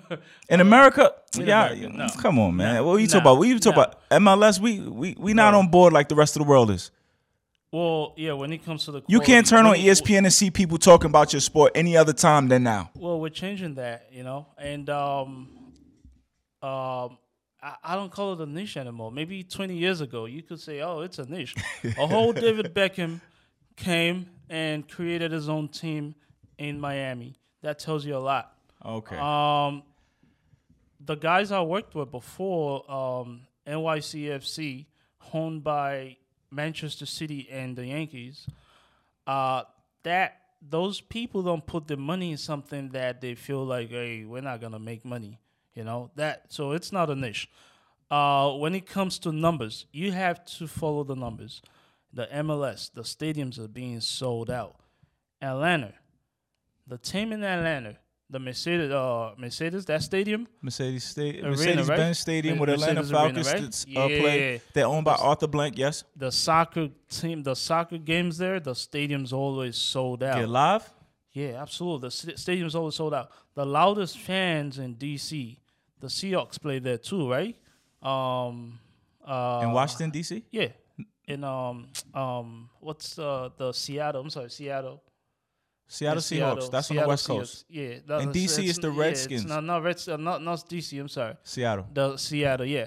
In 0.48 0.60
America, 0.60 1.12
In 1.38 1.46
yeah, 1.46 1.70
America, 1.70 1.96
no. 1.96 2.08
come 2.22 2.38
on, 2.38 2.56
man. 2.56 2.74
No. 2.76 2.84
What 2.86 2.96
you 3.00 3.06
talk 3.06 3.20
about? 3.20 3.38
What 3.38 3.48
you 3.48 3.58
talk 3.58 3.76
No. 3.76 3.82
about? 3.82 4.00
MLS, 4.10 4.58
we 4.60 4.80
we 4.80 5.14
we 5.18 5.34
not 5.34 5.52
No. 5.52 5.58
on 5.60 5.68
board 5.68 5.92
like 5.92 6.08
the 6.08 6.14
rest 6.14 6.36
of 6.36 6.42
the 6.42 6.48
world 6.48 6.70
is. 6.70 6.90
well, 7.72 8.14
yeah, 8.16 8.32
when 8.32 8.52
it 8.52 8.64
comes 8.64 8.84
to 8.86 8.92
the 8.92 9.02
You 9.08 9.20
can't 9.20 9.46
turn 9.46 9.66
on 9.66 9.74
ESPN 9.76 10.18
and 10.24 10.32
see 10.32 10.50
people 10.50 10.78
talking 10.78 11.10
about 11.10 11.32
your 11.32 11.40
sport 11.40 11.72
any 11.74 11.96
other 11.96 12.12
time 12.12 12.48
than 12.48 12.62
now. 12.62 12.90
Well, 12.94 13.20
we're 13.20 13.30
changing 13.30 13.74
that, 13.74 14.08
you 14.12 14.22
know, 14.22 14.46
and 14.58 14.88
um, 14.90 15.48
um, 16.62 17.18
I, 17.62 17.74
I 17.82 17.94
don't 17.94 18.10
call 18.12 18.32
it 18.34 18.40
a 18.40 18.46
niche 18.46 18.76
anymore. 18.76 19.10
Maybe 19.12 19.42
20 19.42 19.76
years 19.76 20.00
ago, 20.00 20.26
you 20.26 20.42
could 20.42 20.60
say, 20.60 20.80
"Oh, 20.82 21.00
it's 21.00 21.18
a 21.18 21.26
niche." 21.28 21.54
a 21.98 22.06
whole 22.06 22.32
David 22.44 22.74
Beckham 22.74 23.20
came 23.76 24.26
and 24.48 24.88
created 24.88 25.32
his 25.32 25.48
own 25.48 25.68
team 25.68 26.14
in 26.58 26.80
Miami. 26.80 27.34
That 27.62 27.78
tells 27.78 28.04
you 28.06 28.16
a 28.16 28.18
lot. 28.18 28.52
Okay. 28.84 29.16
Um, 29.16 29.82
the 31.00 31.14
guys 31.14 31.52
I 31.52 31.62
worked 31.62 31.94
with 31.94 32.10
before, 32.10 32.90
um, 32.90 33.42
NYCFC, 33.66 34.86
owned 35.32 35.64
by 35.64 36.16
Manchester 36.50 37.06
City 37.06 37.48
and 37.50 37.76
the 37.76 37.86
Yankees, 37.86 38.46
uh, 39.26 39.62
that 40.02 40.40
those 40.60 41.00
people 41.00 41.42
don't 41.42 41.66
put 41.66 41.86
their 41.88 41.96
money 41.96 42.32
in 42.32 42.38
something 42.38 42.90
that 42.90 43.20
they 43.20 43.34
feel 43.34 43.64
like, 43.64 43.90
hey, 43.90 44.24
we're 44.24 44.42
not 44.42 44.60
gonna 44.60 44.78
make 44.78 45.04
money. 45.04 45.38
You 45.74 45.84
know 45.84 46.10
that, 46.14 46.52
so 46.52 46.72
it's 46.72 46.92
not 46.92 47.10
a 47.10 47.14
niche. 47.14 47.50
Uh, 48.10 48.52
when 48.52 48.74
it 48.74 48.86
comes 48.86 49.18
to 49.20 49.32
numbers, 49.32 49.86
you 49.92 50.12
have 50.12 50.44
to 50.44 50.68
follow 50.68 51.04
the 51.04 51.16
numbers. 51.16 51.62
The 52.12 52.26
MLS, 52.26 52.92
the 52.92 53.02
stadiums 53.02 53.58
are 53.58 53.66
being 53.66 54.00
sold 54.00 54.50
out. 54.50 54.76
Atlanta, 55.42 55.94
the 56.86 56.96
team 56.96 57.32
in 57.32 57.42
Atlanta, 57.42 57.96
the 58.30 58.38
Mercedes, 58.38 58.90
uh, 58.90 59.32
Mercedes, 59.36 59.84
that 59.84 60.02
stadium, 60.02 60.48
Mercedes 60.62 61.04
Sta- 61.04 61.22
Arena, 61.40 61.50
Mercedes 61.50 61.88
right? 61.88 61.96
Benz 61.96 62.18
Stadium 62.18 62.56
Mer- 62.56 62.60
with 62.62 62.70
Atlanta 62.70 62.94
Mercedes 63.02 63.12
Arena, 63.12 63.22
Falcons 63.44 63.52
right? 63.52 63.62
that's, 63.62 63.84
uh, 63.84 64.06
play. 64.08 64.52
Yeah. 64.54 64.58
They're 64.72 64.86
owned 64.86 65.04
by 65.04 65.14
Arthur 65.14 65.46
Blank. 65.46 65.76
Yes. 65.78 66.04
the 66.16 66.30
soccer 66.32 66.88
team, 67.10 67.42
the 67.42 67.54
soccer 67.54 67.98
games 67.98 68.38
there, 68.38 68.58
the 68.60 68.74
stadium's 68.74 69.32
always 69.32 69.76
sold 69.76 70.22
out. 70.22 70.36
Get 70.38 70.48
live. 70.48 70.88
Yeah, 71.32 71.60
absolutely. 71.60 72.06
The 72.08 72.10
st- 72.12 72.38
stadium's 72.38 72.74
always 72.74 72.94
sold 72.94 73.12
out. 73.12 73.30
The 73.54 73.66
loudest 73.66 74.18
fans 74.18 74.78
in 74.78 74.94
DC, 74.96 75.58
the 76.00 76.06
Seahawks 76.06 76.60
play 76.60 76.78
there 76.78 76.98
too, 76.98 77.30
right? 77.30 77.56
Um, 78.02 78.78
uh, 79.26 79.60
in 79.64 79.72
Washington 79.72 80.10
D.C. 80.10 80.44
Yeah, 80.50 80.68
in 81.26 81.42
um 81.44 81.88
um 82.12 82.68
what's 82.80 83.18
uh 83.18 83.48
the 83.56 83.72
Seattle? 83.72 84.20
I'm 84.22 84.30
sorry, 84.30 84.50
Seattle. 84.50 85.02
Seattle 85.86 86.22
Seahawks. 86.22 86.70
That's 86.70 86.90
on 86.90 86.96
the 86.96 87.00
Seattle 87.00 87.08
West 87.08 87.28
Seahawks. 87.28 87.38
Coast. 87.38 87.64
Yeah, 87.68 87.94
that- 88.06 88.20
In 88.22 88.32
DC, 88.32 88.64
is 88.64 88.78
the 88.78 88.90
yeah, 88.90 89.00
Redskins. 89.00 89.44
not 89.44 89.64
not 89.64 89.82
Reds, 89.82 90.08
uh, 90.08 90.16
not 90.16 90.42
not 90.42 90.58
DC. 90.68 90.98
I'm 90.98 91.08
sorry, 91.08 91.36
Seattle. 91.42 91.86
the 91.92 92.16
Seattle. 92.16 92.66
Yeah, 92.66 92.86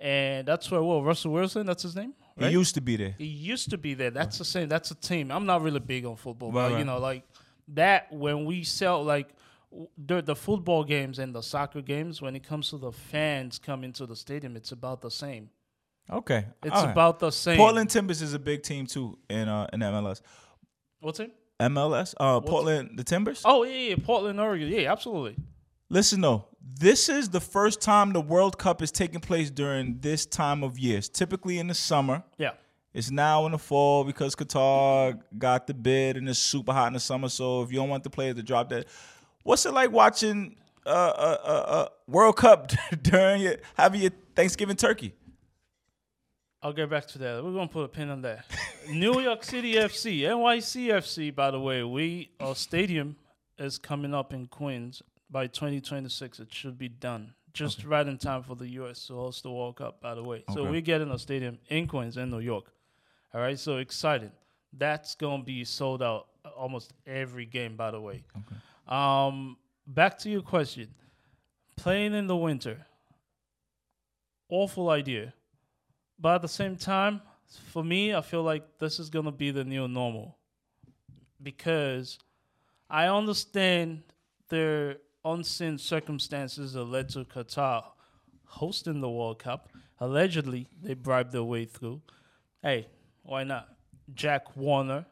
and 0.00 0.46
that's 0.46 0.70
where 0.70 0.82
well 0.82 1.02
Russell 1.02 1.32
Wilson. 1.32 1.66
That's 1.66 1.82
his 1.82 1.96
name. 1.96 2.14
Right? 2.36 2.48
He 2.48 2.52
used 2.52 2.74
to 2.74 2.80
be 2.80 2.96
there. 2.96 3.14
He 3.16 3.24
used 3.24 3.70
to 3.70 3.78
be 3.78 3.94
there. 3.94 4.10
That's 4.10 4.38
the 4.38 4.44
same. 4.44 4.68
That's 4.68 4.90
a 4.90 4.94
team. 4.94 5.30
I'm 5.30 5.46
not 5.46 5.62
really 5.62 5.80
big 5.80 6.04
on 6.04 6.16
football, 6.16 6.52
Right, 6.52 6.70
but 6.70 6.78
you 6.78 6.84
know, 6.84 6.98
like 6.98 7.24
that 7.68 8.12
when 8.12 8.44
we 8.44 8.62
sell 8.62 9.02
like 9.02 9.30
the 9.98 10.22
the 10.22 10.36
football 10.36 10.84
games 10.84 11.18
and 11.18 11.34
the 11.34 11.42
soccer 11.42 11.82
games, 11.82 12.22
when 12.22 12.36
it 12.36 12.42
comes 12.44 12.70
to 12.70 12.78
the 12.78 12.92
fans 12.92 13.58
coming 13.58 13.92
to 13.94 14.06
the 14.06 14.16
stadium, 14.16 14.56
it's 14.56 14.72
about 14.72 15.00
the 15.00 15.10
same. 15.10 15.50
Okay. 16.10 16.46
It's 16.62 16.74
right. 16.74 16.90
about 16.90 17.18
the 17.18 17.30
same. 17.30 17.56
Portland 17.56 17.90
Timbers 17.90 18.22
is 18.22 18.34
a 18.34 18.38
big 18.38 18.62
team 18.62 18.86
too 18.86 19.18
in 19.28 19.48
uh 19.48 19.66
in 19.72 19.80
MLS. 19.80 20.20
What's 21.00 21.20
it? 21.20 21.32
MLS. 21.60 22.14
Uh, 22.18 22.40
Portland 22.40 22.90
the 22.96 23.04
Timbers. 23.04 23.42
Oh 23.44 23.64
yeah, 23.64 23.90
yeah, 23.90 23.96
Portland, 24.02 24.40
Oregon. 24.40 24.68
Yeah, 24.68 24.92
absolutely. 24.92 25.36
Listen 25.88 26.20
though, 26.20 26.46
this 26.60 27.08
is 27.08 27.30
the 27.30 27.40
first 27.40 27.80
time 27.80 28.12
the 28.12 28.20
World 28.20 28.58
Cup 28.58 28.82
is 28.82 28.90
taking 28.90 29.20
place 29.20 29.50
during 29.50 29.98
this 30.00 30.26
time 30.26 30.62
of 30.62 30.78
years. 30.78 31.08
Typically 31.08 31.58
in 31.58 31.68
the 31.68 31.74
summer. 31.74 32.22
Yeah. 32.38 32.52
It's 32.92 33.10
now 33.10 33.44
in 33.44 33.52
the 33.52 33.58
fall 33.58 34.04
because 34.04 34.34
Qatar 34.34 35.20
got 35.36 35.66
the 35.66 35.74
bid 35.74 36.16
and 36.16 36.26
it's 36.28 36.38
super 36.38 36.72
hot 36.72 36.86
in 36.86 36.94
the 36.94 37.00
summer. 37.00 37.28
So 37.28 37.62
if 37.62 37.70
you 37.70 37.78
don't 37.78 37.90
want 37.90 38.04
the 38.04 38.10
players 38.10 38.36
to 38.36 38.42
drop 38.42 38.70
that, 38.70 38.86
what's 39.42 39.66
it 39.66 39.74
like 39.74 39.92
watching 39.92 40.56
uh, 40.86 40.88
uh, 40.88 41.38
uh, 41.44 41.48
uh, 41.48 41.88
World 42.06 42.36
Cup 42.36 42.72
during 43.02 43.42
your 43.42 43.56
having 43.74 44.00
your 44.00 44.12
Thanksgiving 44.34 44.76
turkey? 44.76 45.14
I'll 46.66 46.72
get 46.72 46.90
back 46.90 47.06
to 47.06 47.18
that. 47.18 47.44
We're 47.44 47.52
gonna 47.52 47.68
put 47.68 47.84
a 47.84 47.88
pin 47.88 48.10
on 48.10 48.22
that. 48.22 48.44
New 48.90 49.20
York 49.20 49.44
City 49.44 49.74
FC, 49.74 50.22
NYCFC. 50.22 51.32
By 51.32 51.52
the 51.52 51.60
way, 51.60 51.84
we 51.84 52.32
our 52.40 52.56
stadium 52.56 53.14
is 53.56 53.78
coming 53.78 54.12
up 54.12 54.32
in 54.32 54.48
Queens 54.48 55.00
by 55.30 55.46
2026. 55.46 56.40
It 56.40 56.52
should 56.52 56.76
be 56.76 56.88
done 56.88 57.34
just 57.52 57.84
right 57.84 58.04
in 58.04 58.18
time 58.18 58.42
for 58.42 58.56
the 58.56 58.66
U.S. 58.80 59.06
to 59.06 59.14
host 59.14 59.44
the 59.44 59.50
World 59.52 59.76
Cup. 59.76 60.00
By 60.00 60.16
the 60.16 60.24
way, 60.24 60.42
so 60.52 60.64
we're 60.64 60.80
getting 60.80 61.08
a 61.12 61.20
stadium 61.20 61.58
in 61.68 61.86
Queens 61.86 62.16
in 62.16 62.30
New 62.30 62.40
York. 62.40 62.72
All 63.32 63.40
right, 63.40 63.56
so 63.56 63.76
excited. 63.76 64.32
That's 64.72 65.14
gonna 65.14 65.44
be 65.44 65.62
sold 65.62 66.02
out 66.02 66.26
almost 66.56 66.92
every 67.06 67.46
game. 67.46 67.76
By 67.76 67.92
the 67.92 68.00
way, 68.00 68.24
um, 68.88 69.56
back 69.86 70.18
to 70.18 70.28
your 70.28 70.42
question. 70.42 70.88
Playing 71.76 72.12
in 72.12 72.26
the 72.26 72.36
winter, 72.36 72.84
awful 74.48 74.90
idea. 74.90 75.32
But 76.18 76.36
at 76.36 76.42
the 76.42 76.48
same 76.48 76.76
time, 76.76 77.20
for 77.70 77.84
me, 77.84 78.14
I 78.14 78.20
feel 78.20 78.42
like 78.42 78.78
this 78.78 78.98
is 78.98 79.10
gonna 79.10 79.32
be 79.32 79.50
the 79.50 79.64
new 79.64 79.86
normal 79.88 80.38
because 81.42 82.18
I 82.88 83.08
understand 83.08 84.02
their 84.48 84.98
unseen 85.24 85.78
circumstances 85.78 86.72
that 86.74 86.84
led 86.84 87.08
to 87.10 87.24
Qatar 87.24 87.84
hosting 88.44 89.00
the 89.00 89.10
World 89.10 89.38
Cup. 89.38 89.68
Allegedly, 90.00 90.68
they 90.82 90.94
bribed 90.94 91.32
their 91.32 91.42
way 91.44 91.64
through. 91.64 92.00
Hey, 92.62 92.88
why 93.22 93.44
not? 93.44 93.68
Jack 94.14 94.56
Warner, 94.56 95.04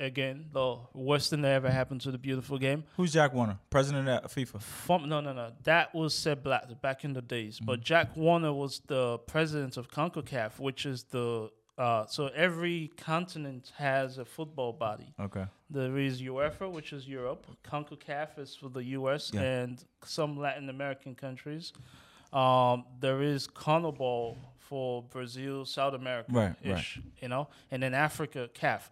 again, 0.00 0.46
the 0.52 0.76
worst 0.94 1.30
thing 1.30 1.42
that 1.42 1.52
ever 1.52 1.70
happened 1.70 2.00
to 2.02 2.10
the 2.10 2.18
beautiful 2.18 2.58
game. 2.58 2.84
Who's 2.96 3.12
Jack 3.12 3.34
Warner, 3.34 3.58
president 3.70 4.08
of 4.08 4.32
FIFA? 4.32 4.60
From, 4.60 5.08
no, 5.08 5.20
no, 5.20 5.32
no. 5.32 5.52
That 5.64 5.94
was 5.94 6.14
Sepp 6.14 6.42
Blatter 6.44 6.74
back 6.74 7.04
in 7.04 7.12
the 7.12 7.22
days. 7.22 7.56
Mm-hmm. 7.56 7.66
But 7.66 7.80
Jack 7.80 8.16
Warner 8.16 8.52
was 8.52 8.80
the 8.86 9.18
president 9.18 9.76
of 9.76 9.90
CONCACAF, 9.90 10.58
which 10.58 10.86
is 10.86 11.04
the 11.04 11.50
uh, 11.76 12.04
so 12.06 12.26
every 12.34 12.90
continent 12.96 13.70
has 13.76 14.18
a 14.18 14.24
football 14.24 14.72
body. 14.72 15.14
Okay. 15.20 15.44
There 15.70 15.96
is 15.96 16.20
UEFA, 16.20 16.68
which 16.68 16.92
is 16.92 17.06
Europe. 17.06 17.46
CONCACAF 17.64 18.36
is 18.38 18.56
for 18.56 18.68
the 18.68 18.82
US 18.82 19.30
Yeah. 19.32 19.42
and 19.42 19.84
some 20.04 20.36
Latin 20.36 20.68
American 20.70 21.14
countries. 21.14 21.72
Um, 22.32 22.84
there 22.98 23.22
is 23.22 23.46
CONMEBOL 23.46 24.36
for 24.58 25.02
Brazil, 25.04 25.64
South 25.64 25.94
America, 25.94 26.30
Right, 26.32 26.54
ish, 26.62 27.00
you 27.22 27.28
know, 27.28 27.48
and 27.70 27.82
then 27.82 27.94
Africa, 27.94 28.50
CAF. 28.52 28.90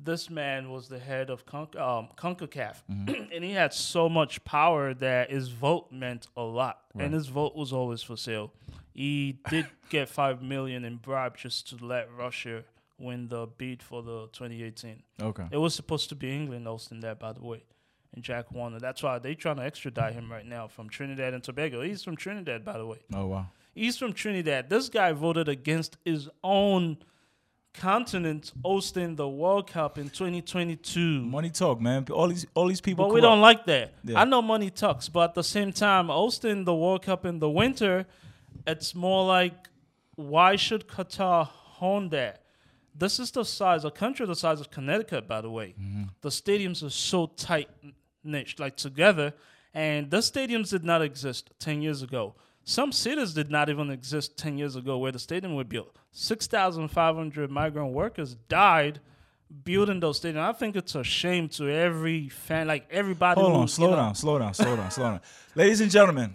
This 0.00 0.30
man 0.30 0.70
was 0.70 0.88
the 0.88 0.98
head 0.98 1.28
of 1.28 1.44
Con- 1.44 1.68
um, 1.76 2.08
CONCACAF, 2.16 2.76
Mm-hmm. 2.90 3.32
and 3.34 3.44
he 3.44 3.52
had 3.52 3.72
so 3.74 4.08
much 4.08 4.42
power 4.44 4.94
that 4.94 5.30
his 5.30 5.48
vote 5.48 5.90
meant 5.90 6.28
a 6.36 6.42
lot, 6.42 6.78
and 6.98 7.12
his 7.12 7.26
vote 7.26 7.56
was 7.56 7.72
always 7.72 8.02
for 8.02 8.16
sale. 8.16 8.52
He 8.94 9.38
did 9.50 9.66
get 9.90 10.08
five 10.08 10.40
million 10.42 10.84
in 10.84 10.96
bribe 10.96 11.36
just 11.36 11.68
to 11.70 11.84
let 11.84 12.08
Russia 12.16 12.64
win 12.98 13.28
the 13.28 13.46
bid 13.46 13.82
for 13.82 14.02
the 14.02 14.28
2018. 14.32 15.02
Okay. 15.22 15.44
It 15.50 15.56
was 15.58 15.74
supposed 15.74 16.08
to 16.10 16.14
be 16.16 16.34
England 16.34 16.66
hosting 16.66 17.00
that, 17.00 17.18
by 17.20 17.32
the 17.32 17.42
way, 17.42 17.62
and 18.14 18.22
Jack 18.24 18.50
Warner. 18.52 18.78
That's 18.80 19.02
why 19.02 19.18
they're 19.18 19.34
trying 19.34 19.56
to 19.56 19.62
extradite 19.62 20.14
him 20.14 20.30
right 20.30 20.46
now 20.46 20.68
from 20.68 20.88
Trinidad 20.88 21.34
and 21.34 21.42
Tobago. 21.42 21.80
He's 21.82 22.02
from 22.04 22.16
Trinidad, 22.16 22.64
by 22.64 22.78
the 22.78 22.86
way. 22.86 22.98
Oh 23.12 23.26
wow. 23.26 23.46
He's 23.74 23.96
from 23.96 24.12
Trinidad. 24.12 24.70
This 24.70 24.88
guy 24.88 25.12
voted 25.12 25.48
against 25.48 25.96
his 26.04 26.28
own 26.42 26.98
continent 27.78 28.52
hosting 28.64 29.16
the 29.16 29.28
World 29.28 29.70
Cup 29.70 29.98
in 29.98 30.10
2022. 30.10 31.22
Money 31.22 31.50
talk, 31.50 31.80
man. 31.80 32.06
All 32.10 32.28
these 32.28 32.46
all 32.54 32.66
these 32.66 32.80
people. 32.80 33.06
But 33.06 33.14
we 33.14 33.20
don't 33.20 33.40
like 33.40 33.64
that. 33.66 33.94
Yeah. 34.04 34.20
I 34.20 34.24
know 34.24 34.42
money 34.42 34.70
talks, 34.70 35.08
but 35.08 35.30
at 35.30 35.34
the 35.34 35.44
same 35.44 35.72
time, 35.72 36.08
hosting 36.08 36.64
the 36.64 36.74
World 36.74 37.02
Cup 37.02 37.24
in 37.24 37.38
the 37.38 37.48
winter, 37.48 38.06
it's 38.66 38.94
more 38.94 39.24
like, 39.26 39.68
why 40.16 40.56
should 40.56 40.88
Qatar 40.88 41.48
own 41.80 42.08
that? 42.10 42.42
This 42.94 43.20
is 43.20 43.30
the 43.30 43.44
size, 43.44 43.84
a 43.84 43.90
country 43.90 44.26
the 44.26 44.34
size 44.34 44.60
of 44.60 44.70
Connecticut, 44.70 45.28
by 45.28 45.40
the 45.40 45.50
way. 45.50 45.74
Mm-hmm. 45.80 46.04
The 46.20 46.30
stadiums 46.30 46.82
are 46.82 46.90
so 46.90 47.26
tight 47.26 47.68
niche, 48.24 48.58
like 48.58 48.76
together, 48.76 49.34
and 49.72 50.10
the 50.10 50.18
stadiums 50.18 50.70
did 50.70 50.84
not 50.84 51.02
exist 51.02 51.50
10 51.60 51.80
years 51.82 52.02
ago. 52.02 52.34
Some 52.68 52.92
cities 52.92 53.32
did 53.32 53.50
not 53.50 53.70
even 53.70 53.88
exist 53.88 54.36
10 54.36 54.58
years 54.58 54.76
ago 54.76 54.98
where 54.98 55.10
the 55.10 55.18
stadium 55.18 55.54
was 55.54 55.66
built. 55.66 55.96
6,500 56.12 57.50
migrant 57.50 57.94
workers 57.94 58.34
died 58.50 59.00
building 59.64 60.00
those 60.00 60.20
stadiums. 60.20 60.40
I 60.40 60.52
think 60.52 60.76
it's 60.76 60.94
a 60.94 61.02
shame 61.02 61.48
to 61.56 61.70
every 61.70 62.28
fan, 62.28 62.66
like 62.66 62.86
everybody. 62.90 63.40
Hold 63.40 63.54
who, 63.54 63.58
on, 63.60 63.68
slow 63.68 63.96
down, 63.96 64.14
slow 64.14 64.38
down, 64.38 64.52
slow 64.52 64.76
down, 64.76 64.90
slow 64.90 65.04
down. 65.04 65.20
Ladies 65.54 65.80
and 65.80 65.90
gentlemen, 65.90 66.30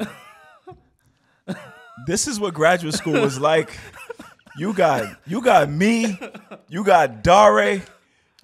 this 2.08 2.28
is 2.28 2.40
what 2.40 2.56
graduate 2.56 2.96
school 2.96 3.22
was 3.22 3.40
like. 3.40 3.78
You 4.58 4.74
got 4.74 5.16
you 5.28 5.40
got 5.40 5.70
me, 5.70 6.18
you 6.68 6.84
got 6.84 7.22
Dare, 7.22 7.84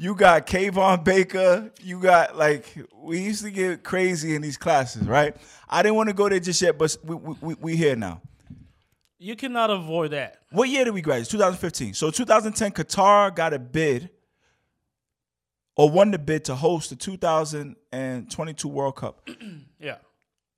You 0.02 0.16
got 0.16 0.48
Kayvon 0.48 1.04
Baker. 1.04 1.74
You 1.82 2.00
got 2.00 2.38
like 2.38 2.74
we 2.94 3.20
used 3.20 3.44
to 3.44 3.52
get 3.52 3.84
crazy 3.84 4.34
in 4.34 4.42
these 4.42 4.56
classes, 4.56 5.06
right? 5.06 5.36
I 5.68 5.84
didn't 5.84 5.98
want 5.98 6.08
to 6.08 6.16
go 6.16 6.30
there 6.30 6.40
just 6.40 6.62
yet, 6.62 6.78
but 6.78 6.96
we 7.04 7.16
we, 7.16 7.56
we, 7.56 7.76
here 7.76 7.98
now. 7.98 8.22
You 9.18 9.36
cannot 9.36 9.70
avoid 9.70 10.12
that. 10.12 10.38
What 10.52 10.70
year 10.70 10.86
did 10.86 10.94
we 10.94 11.02
graduate? 11.02 11.30
2015. 11.30 11.96
So 11.96 12.12
2010, 12.12 12.72
Qatar 12.72 13.36
got 13.36 13.54
a 13.54 13.60
bid 13.60 14.10
or 15.76 15.90
won 15.90 16.12
the 16.12 16.20
bid 16.20 16.46
to 16.46 16.56
host 16.56 16.92
the 16.92 16.96
2022 16.96 18.68
World 18.68 18.96
Cup. 18.96 19.30
Yeah. 19.82 19.96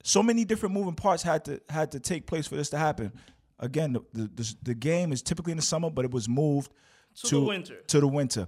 So 0.04 0.24
many 0.24 0.46
different 0.46 0.74
moving 0.74 0.96
parts 0.96 1.22
had 1.22 1.46
to 1.46 1.62
had 1.70 1.92
to 1.92 2.00
take 2.00 2.26
place 2.26 2.48
for 2.48 2.56
this 2.56 2.70
to 2.72 2.78
happen. 2.78 3.12
Again, 3.60 3.94
the 3.94 4.02
the, 4.14 4.30
the, 4.36 4.56
the 4.64 4.74
game 4.76 5.12
is 5.12 5.24
typically 5.24 5.52
in 5.52 5.58
the 5.58 5.64
summer, 5.64 5.90
but 5.90 6.06
it 6.06 6.12
was 6.12 6.30
moved 6.30 6.72
To 7.24 7.40
the 7.40 7.42
winter. 7.42 7.76
To 7.88 8.00
the 8.00 8.08
winter. 8.08 8.48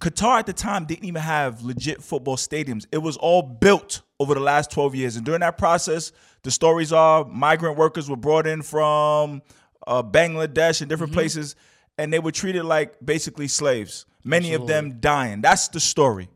Qatar 0.00 0.40
at 0.40 0.46
the 0.46 0.52
time 0.52 0.84
didn't 0.84 1.04
even 1.04 1.22
have 1.22 1.62
legit 1.62 2.02
football 2.02 2.36
stadiums. 2.36 2.86
It 2.92 2.98
was 2.98 3.16
all 3.16 3.42
built 3.42 4.02
over 4.18 4.34
the 4.34 4.40
last 4.40 4.70
12 4.70 4.94
years. 4.94 5.16
And 5.16 5.24
during 5.24 5.40
that 5.40 5.56
process, 5.56 6.12
the 6.42 6.50
stories 6.50 6.92
are 6.92 7.24
migrant 7.24 7.76
workers 7.76 8.10
were 8.10 8.16
brought 8.16 8.46
in 8.46 8.62
from 8.62 9.42
uh, 9.86 10.02
Bangladesh 10.02 10.80
and 10.80 10.88
different 10.88 11.12
places, 11.12 11.56
and 11.98 12.12
they 12.12 12.18
were 12.18 12.32
treated 12.32 12.64
like 12.64 12.94
basically 13.04 13.48
slaves. 13.48 14.06
Many 14.24 14.54
of 14.54 14.66
them 14.66 15.00
dying. 15.00 15.42
That's 15.42 15.68
the 15.68 15.80
story. 15.80 16.28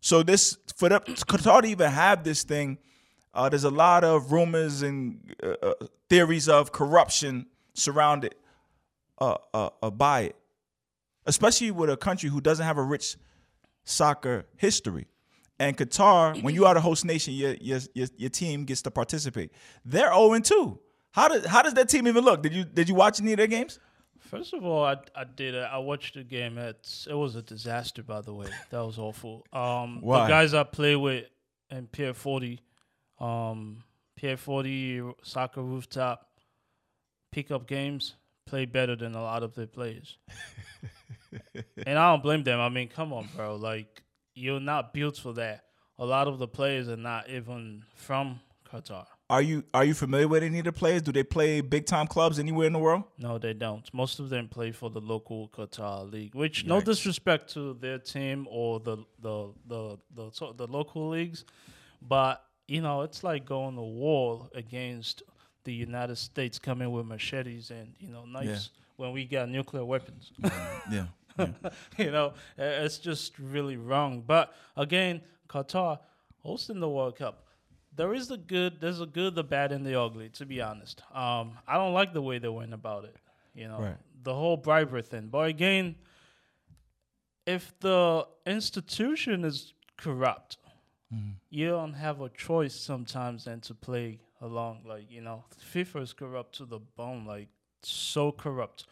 So 0.00 0.22
this 0.22 0.56
for 0.76 0.88
the 0.88 1.00
Qatar 1.00 1.62
to 1.62 1.68
even 1.68 1.90
have 1.90 2.22
this 2.22 2.44
thing, 2.44 2.78
uh, 3.34 3.48
there's 3.48 3.64
a 3.64 3.70
lot 3.70 4.04
of 4.04 4.30
rumors 4.30 4.82
and 4.82 5.34
uh, 5.42 5.54
uh, 5.62 5.74
theories 6.08 6.48
of 6.48 6.70
corruption 6.70 7.46
surrounded 7.74 8.34
uh, 9.20 9.36
uh, 9.52 9.70
uh, 9.82 9.90
by 9.90 10.20
it, 10.20 10.36
especially 11.26 11.70
with 11.70 11.90
a 11.90 11.96
country 11.96 12.28
who 12.28 12.40
doesn't 12.40 12.64
have 12.64 12.78
a 12.78 12.82
rich 12.82 13.16
soccer 13.84 14.46
history. 14.56 15.06
And 15.58 15.76
Qatar, 15.76 16.42
when 16.42 16.54
you 16.54 16.66
are 16.66 16.74
the 16.74 16.80
host 16.80 17.04
nation, 17.04 17.34
your 17.34 17.54
your 17.54 17.80
your, 17.94 18.08
your 18.16 18.30
team 18.30 18.64
gets 18.64 18.82
to 18.82 18.90
participate. 18.90 19.52
They're 19.84 20.12
0 20.12 20.38
2. 20.38 20.78
How 21.12 21.28
does 21.28 21.46
how 21.46 21.62
does 21.62 21.74
that 21.74 21.88
team 21.88 22.06
even 22.06 22.24
look? 22.24 22.42
Did 22.42 22.52
you 22.52 22.64
did 22.64 22.88
you 22.88 22.94
watch 22.94 23.20
any 23.20 23.32
of 23.32 23.38
their 23.38 23.46
games? 23.46 23.78
First 24.18 24.54
of 24.54 24.64
all, 24.64 24.84
I, 24.84 24.96
I 25.14 25.24
did. 25.24 25.54
I 25.54 25.78
watched 25.78 26.14
the 26.14 26.24
game. 26.24 26.58
It's, 26.58 27.06
it 27.08 27.14
was 27.14 27.36
a 27.36 27.42
disaster, 27.42 28.02
by 28.02 28.22
the 28.22 28.34
way. 28.34 28.48
That 28.70 28.80
was 28.80 28.98
awful. 28.98 29.46
Um, 29.52 30.00
Why? 30.00 30.22
The 30.22 30.28
guys 30.28 30.52
I 30.52 30.64
play 30.64 30.96
with 30.96 31.26
in 31.70 31.86
Pier 31.86 32.12
40, 32.12 32.60
um, 33.20 33.84
Pier 34.16 34.36
40 34.36 35.12
soccer 35.22 35.62
rooftop 35.62 36.28
pickup 37.30 37.68
games 37.68 38.16
play 38.46 38.64
better 38.64 38.96
than 38.96 39.14
a 39.14 39.22
lot 39.22 39.42
of 39.42 39.54
their 39.54 39.66
players. 39.66 40.16
and 41.86 41.98
I 41.98 42.10
don't 42.12 42.22
blame 42.22 42.44
them. 42.44 42.60
I 42.60 42.68
mean, 42.68 42.88
come 42.88 43.12
on, 43.12 43.28
bro. 43.36 43.56
Like, 43.56 44.02
you're 44.34 44.60
not 44.60 44.94
built 44.94 45.16
for 45.18 45.34
that. 45.34 45.64
A 45.98 46.04
lot 46.06 46.28
of 46.28 46.38
the 46.38 46.48
players 46.48 46.88
are 46.88 46.96
not 46.96 47.28
even 47.28 47.84
from 47.96 48.40
Qatar. 48.70 49.06
Are 49.28 49.42
you 49.42 49.64
are 49.74 49.84
you 49.84 49.92
familiar 49.94 50.28
with 50.28 50.44
any 50.44 50.60
of 50.60 50.66
the 50.66 50.72
players? 50.72 51.02
Do 51.02 51.10
they 51.10 51.24
play 51.24 51.60
big 51.60 51.86
time 51.86 52.06
clubs 52.06 52.38
anywhere 52.38 52.68
in 52.68 52.72
the 52.72 52.78
world? 52.78 53.04
No, 53.18 53.38
they 53.38 53.54
don't. 53.54 53.92
Most 53.92 54.20
of 54.20 54.28
them 54.28 54.46
play 54.48 54.70
for 54.70 54.88
the 54.88 55.00
local 55.00 55.48
Qatar 55.48 56.08
league, 56.10 56.34
which 56.34 56.64
no 56.64 56.80
disrespect 56.80 57.52
to 57.54 57.74
their 57.74 57.98
team 57.98 58.46
or 58.48 58.78
the 58.78 58.98
the 59.20 59.52
the 59.66 59.98
the, 60.14 60.30
so- 60.32 60.52
the 60.52 60.68
local 60.68 61.08
leagues, 61.08 61.44
but 62.00 62.44
you 62.68 62.80
know 62.80 63.02
it's 63.02 63.24
like 63.24 63.46
going 63.46 63.74
to 63.74 63.82
war 63.82 64.48
against 64.54 65.24
the 65.66 65.74
United 65.74 66.16
States 66.16 66.58
coming 66.58 66.90
with 66.90 67.04
machetes 67.04 67.70
and 67.70 67.92
you 67.98 68.08
know 68.08 68.24
knives 68.24 68.70
when 68.96 69.12
we 69.12 69.26
got 69.26 69.48
nuclear 69.50 69.84
weapons. 69.84 70.32
Yeah. 70.90 71.06
you 71.98 72.10
know, 72.10 72.32
it's 72.56 72.96
just 72.96 73.38
really 73.38 73.76
wrong. 73.76 74.22
But 74.26 74.54
again, 74.74 75.20
Qatar 75.50 75.98
hosting 76.38 76.80
the 76.80 76.88
World 76.88 77.16
Cup. 77.16 77.42
There 77.94 78.14
is 78.14 78.28
the 78.28 78.38
good, 78.38 78.80
there's 78.80 79.00
a 79.02 79.06
good, 79.06 79.34
the 79.34 79.44
bad, 79.44 79.72
and 79.72 79.84
the 79.84 80.00
ugly. 80.00 80.30
To 80.30 80.46
be 80.46 80.62
honest, 80.62 81.02
um, 81.14 81.58
I 81.68 81.74
don't 81.74 81.92
like 81.92 82.14
the 82.14 82.22
way 82.22 82.38
they 82.38 82.48
went 82.48 82.72
about 82.72 83.04
it. 83.04 83.16
You 83.54 83.68
know, 83.68 83.80
Right. 83.80 83.96
the 84.22 84.34
whole 84.34 84.56
bribery 84.56 85.02
thing. 85.02 85.28
But 85.28 85.48
again, 85.48 85.96
if 87.46 87.78
the 87.80 88.26
institution 88.46 89.44
is 89.44 89.74
corrupt, 89.98 90.58
you 91.50 91.68
don't 91.68 91.94
have 91.94 92.20
a 92.20 92.28
choice 92.30 92.74
sometimes 92.74 93.44
than 93.44 93.60
to 93.62 93.74
play 93.74 94.18
along. 94.40 94.84
Like 94.86 95.10
you 95.10 95.20
know, 95.20 95.44
FIFA 95.74 96.02
is 96.02 96.12
corrupt 96.12 96.56
to 96.56 96.64
the 96.66 96.78
bone, 96.78 97.26
like 97.26 97.48
so 97.82 98.32
corrupt. 98.32 98.86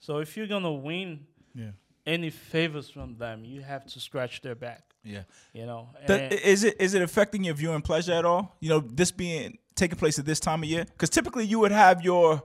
So 0.00 0.18
if 0.18 0.36
you're 0.36 0.46
gonna 0.46 0.72
win 0.72 1.26
Yeah. 1.54 1.70
any 2.06 2.30
favors 2.30 2.88
from 2.90 3.16
them, 3.18 3.44
you 3.44 3.60
have 3.62 3.86
to 3.86 4.00
scratch 4.00 4.40
their 4.42 4.54
back. 4.54 4.84
Yeah. 5.04 5.22
You 5.52 5.66
know, 5.66 5.88
That- 6.06 6.32
is 6.32 6.64
it 6.64 6.80
is 6.80 6.94
it 6.94 7.02
affecting 7.02 7.44
your 7.44 7.54
viewing 7.54 7.82
pleasure 7.82 8.12
at 8.12 8.24
all? 8.24 8.56
You 8.60 8.68
know, 8.70 8.80
this 8.80 9.10
being 9.10 9.58
taking 9.74 9.98
place 9.98 10.18
at 10.18 10.26
this 10.26 10.40
time 10.40 10.62
of 10.62 10.68
year, 10.68 10.84
because 10.84 11.08
typically 11.10 11.44
you 11.46 11.58
would 11.58 11.72
have 11.72 12.02
your 12.02 12.42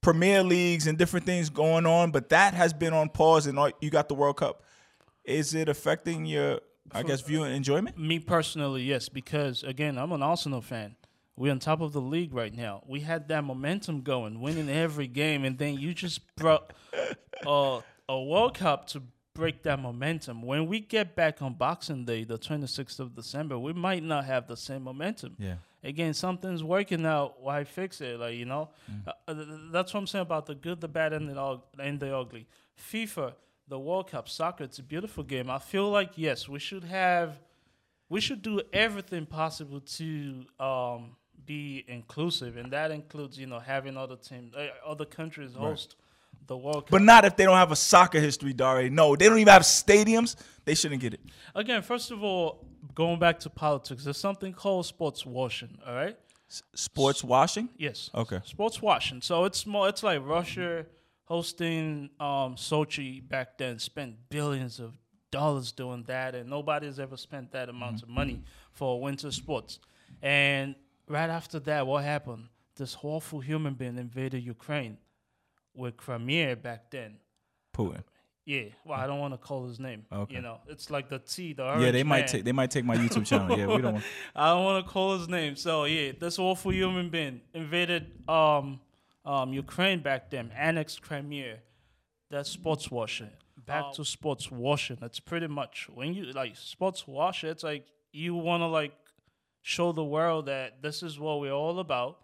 Premier 0.00 0.42
Leagues 0.42 0.86
and 0.86 0.96
different 0.96 1.26
things 1.26 1.50
going 1.50 1.84
on, 1.84 2.10
but 2.12 2.28
that 2.28 2.54
has 2.54 2.72
been 2.72 2.92
on 2.92 3.08
pause, 3.08 3.46
and 3.46 3.58
all, 3.58 3.70
you 3.80 3.90
got 3.90 4.08
the 4.08 4.14
World 4.14 4.36
Cup. 4.36 4.62
Is 5.24 5.52
it 5.52 5.68
affecting 5.68 6.24
your, 6.26 6.60
I 6.92 7.02
guess, 7.02 7.20
viewing 7.22 7.52
enjoyment? 7.52 7.98
me 7.98 8.20
personally, 8.20 8.82
yes, 8.82 9.08
because 9.08 9.64
again, 9.64 9.98
I'm 9.98 10.12
an 10.12 10.22
Arsenal 10.22 10.60
fan. 10.60 10.94
We're 11.36 11.52
on 11.52 11.58
top 11.58 11.80
of 11.80 11.92
the 11.92 12.00
league 12.00 12.32
right 12.32 12.54
now. 12.54 12.82
We 12.86 13.00
had 13.00 13.28
that 13.28 13.44
momentum 13.44 14.00
going, 14.02 14.40
winning 14.40 14.70
every 14.70 15.06
game, 15.06 15.44
and 15.44 15.58
then 15.58 15.74
you 15.78 15.92
just 15.92 16.20
brought 16.36 16.72
uh, 17.46 17.80
a 18.08 18.20
World 18.22 18.54
Cup 18.54 18.86
to 18.88 19.02
break 19.34 19.62
that 19.64 19.78
momentum. 19.78 20.40
When 20.42 20.66
we 20.66 20.80
get 20.80 21.14
back 21.14 21.42
on 21.42 21.52
Boxing 21.54 22.06
Day, 22.06 22.24
the 22.24 22.38
26th 22.38 23.00
of 23.00 23.14
December, 23.14 23.58
we 23.58 23.74
might 23.74 24.02
not 24.02 24.24
have 24.24 24.46
the 24.46 24.56
same 24.56 24.82
momentum. 24.84 25.36
Yeah. 25.38 25.56
Again, 25.84 26.14
something's 26.14 26.64
working 26.64 27.04
out. 27.04 27.40
Why 27.42 27.64
fix 27.64 28.00
it? 28.00 28.18
Like 28.18 28.34
you 28.36 28.46
know, 28.46 28.70
Mm. 28.90 29.06
uh, 29.28 29.34
th- 29.34 29.46
th- 29.46 29.58
that's 29.72 29.92
what 29.94 30.00
I'm 30.00 30.06
saying 30.06 30.22
about 30.22 30.46
the 30.46 30.54
good, 30.54 30.80
the 30.80 30.88
bad, 30.88 31.12
and 31.12 31.28
the 31.28 31.60
and 31.78 32.00
the 32.00 32.16
ugly. 32.16 32.46
FIFA, 32.90 33.34
the 33.68 33.78
World 33.78 34.10
Cup, 34.10 34.28
soccer. 34.28 34.64
It's 34.64 34.78
a 34.78 34.82
beautiful 34.82 35.22
game. 35.22 35.48
I 35.50 35.58
feel 35.58 35.88
like 35.90 36.12
yes, 36.16 36.48
we 36.48 36.58
should 36.58 36.82
have, 36.84 37.38
we 38.08 38.20
should 38.20 38.42
do 38.42 38.62
everything 38.72 39.26
possible 39.26 39.80
to 39.80 40.44
um, 40.58 41.14
be 41.46 41.84
inclusive, 41.88 42.56
and 42.56 42.72
that 42.72 42.90
includes 42.90 43.38
you 43.38 43.46
know 43.46 43.60
having 43.60 43.96
other 43.96 44.16
teams, 44.16 44.54
uh, 44.54 44.68
other 44.86 45.04
countries 45.04 45.54
host 45.54 45.96
the 46.46 46.56
World 46.56 46.84
Cup. 46.84 46.90
But 46.90 47.02
not 47.02 47.24
if 47.24 47.36
they 47.36 47.44
don't 47.44 47.56
have 47.56 47.72
a 47.72 47.76
soccer 47.76 48.20
history, 48.20 48.52
Dare. 48.52 48.90
No, 48.90 49.16
they 49.16 49.28
don't 49.28 49.38
even 49.38 49.52
have 49.52 49.62
stadiums. 49.62 50.36
They 50.64 50.74
shouldn't 50.74 51.00
get 51.00 51.14
it. 51.14 51.20
Again, 51.54 51.82
first 51.82 52.10
of 52.10 52.22
all, 52.22 52.64
going 52.94 53.18
back 53.18 53.40
to 53.40 53.50
politics, 53.50 54.04
there's 54.04 54.18
something 54.18 54.52
called 54.52 54.86
sports 54.86 55.24
washing. 55.24 55.78
All 55.86 55.94
right. 55.94 56.16
Sports 56.74 57.24
washing. 57.24 57.68
Yes. 57.76 58.10
Okay. 58.14 58.40
Sports 58.44 58.80
washing. 58.80 59.20
So 59.20 59.44
it's 59.44 59.66
more. 59.66 59.88
It's 59.88 60.02
like 60.02 60.20
Russia 60.24 60.86
hosting 61.24 62.10
um, 62.20 62.54
Sochi 62.54 63.26
back 63.26 63.58
then. 63.58 63.78
Spent 63.78 64.16
billions 64.28 64.78
of 64.78 64.92
dollars 65.32 65.72
doing 65.72 66.04
that, 66.04 66.34
and 66.34 66.48
nobody's 66.48 67.00
ever 67.00 67.16
spent 67.16 67.50
that 67.52 67.68
amount 67.68 68.02
of 68.02 68.08
money 68.08 68.42
for 68.72 69.00
winter 69.00 69.32
sports. 69.32 69.80
And 70.22 70.76
right 71.08 71.30
after 71.30 71.58
that, 71.60 71.86
what 71.86 72.04
happened? 72.04 72.48
This 72.76 72.96
awful 73.02 73.40
human 73.40 73.74
being 73.74 73.98
invaded 73.98 74.42
Ukraine 74.42 74.98
with 75.74 75.96
Crimea 75.96 76.56
back 76.56 76.90
then. 76.90 77.16
Putin. 77.74 78.02
Yeah, 78.44 78.66
well, 78.84 79.00
I 79.00 79.08
don't 79.08 79.18
want 79.18 79.34
to 79.34 79.38
call 79.38 79.66
his 79.66 79.80
name. 79.80 80.04
Okay. 80.12 80.36
You 80.36 80.40
know, 80.40 80.60
it's 80.68 80.88
like 80.88 81.08
the 81.08 81.18
T, 81.18 81.52
the 81.52 81.78
Yeah, 81.80 81.90
they 81.90 82.04
might 82.04 82.20
man. 82.20 82.28
take 82.28 82.44
they 82.44 82.52
might 82.52 82.70
take 82.70 82.84
my 82.84 82.96
YouTube 82.96 83.26
channel. 83.26 83.58
Yeah, 83.58 83.66
we 83.66 83.82
don't. 83.82 83.94
Want, 83.94 84.04
I 84.36 84.50
don't 84.50 84.64
want 84.64 84.86
to 84.86 84.92
call 84.92 85.18
his 85.18 85.28
name. 85.28 85.56
So 85.56 85.84
yeah, 85.84 86.12
this 86.18 86.38
awful 86.38 86.72
human 86.72 87.10
being 87.10 87.40
invaded 87.54 88.06
um, 88.28 88.78
um, 89.24 89.52
Ukraine 89.52 89.98
back 90.00 90.30
then, 90.30 90.52
annexed 90.56 91.02
Crimea. 91.02 91.58
That's 92.30 92.48
sports 92.48 92.88
washing. 92.88 93.30
Back 93.66 93.92
to 93.94 94.04
sports 94.04 94.48
washing. 94.48 94.98
That's 95.00 95.18
pretty 95.18 95.48
much 95.48 95.88
when 95.92 96.14
you 96.14 96.26
like 96.26 96.56
sports 96.56 97.04
washing. 97.04 97.50
It's 97.50 97.64
like 97.64 97.86
you 98.12 98.36
want 98.36 98.60
to 98.60 98.66
like 98.68 98.92
show 99.74 99.90
the 99.90 100.04
world 100.04 100.46
that 100.46 100.80
this 100.80 101.02
is 101.02 101.18
what 101.18 101.40
we're 101.40 101.50
all 101.64 101.78
about, 101.80 102.18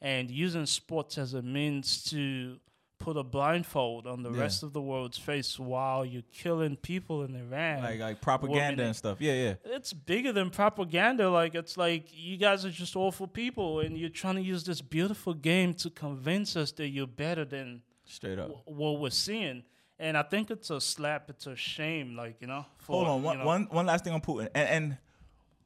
and 0.00 0.30
using 0.30 0.64
sports 0.66 1.18
as 1.18 1.34
a 1.34 1.42
means 1.42 2.02
to 2.04 2.58
put 2.98 3.18
a 3.18 3.22
blindfold 3.22 4.06
on 4.06 4.22
the 4.22 4.30
Yeah. 4.32 4.40
rest 4.40 4.62
of 4.62 4.72
the 4.72 4.80
world's 4.80 5.18
face 5.18 5.58
while 5.58 6.06
you're 6.06 6.30
killing 6.32 6.76
people 6.76 7.22
in 7.24 7.36
Iran 7.36 7.82
like 7.82 8.00
like 8.00 8.20
propaganda 8.22 8.82
and 8.84 8.96
stuff. 8.96 9.20
Yeah, 9.20 9.34
yeah. 9.34 9.54
it's 9.76 9.92
bigger 9.92 10.32
than 10.32 10.48
propaganda. 10.48 11.28
Like 11.28 11.54
it's 11.54 11.76
like 11.76 12.04
you 12.12 12.38
guys 12.38 12.64
are 12.64 12.70
just 12.70 12.96
awful 12.96 13.26
people, 13.28 13.80
and 13.80 13.98
you're 13.98 14.08
trying 14.22 14.36
to 14.36 14.42
use 14.54 14.64
this 14.64 14.80
beautiful 14.80 15.34
game 15.34 15.74
to 15.74 15.90
convince 15.90 16.56
us 16.56 16.72
that 16.78 16.88
you're 16.88 17.06
better 17.26 17.44
than 17.44 17.82
Straight 18.06 18.38
up. 18.38 18.50
wh- 18.50 18.68
what 18.68 19.00
we're 19.00 19.10
seeing. 19.10 19.62
And 19.98 20.16
I 20.16 20.22
think 20.22 20.50
it's 20.50 20.70
a 20.70 20.80
slap. 20.80 21.28
It's 21.28 21.46
a 21.46 21.56
shame. 21.56 22.16
Like 22.16 22.36
you 22.40 22.46
know. 22.46 22.64
For, 22.78 22.92
Hold 23.04 23.08
on, 23.08 23.18
you 23.20 23.26
one, 23.26 23.38
know- 23.38 23.46
one, 23.46 23.62
one 23.70 23.86
last 23.86 24.04
thing 24.04 24.14
on 24.14 24.22
Putin. 24.22 24.48
And, 24.54 24.68
and 24.76 24.98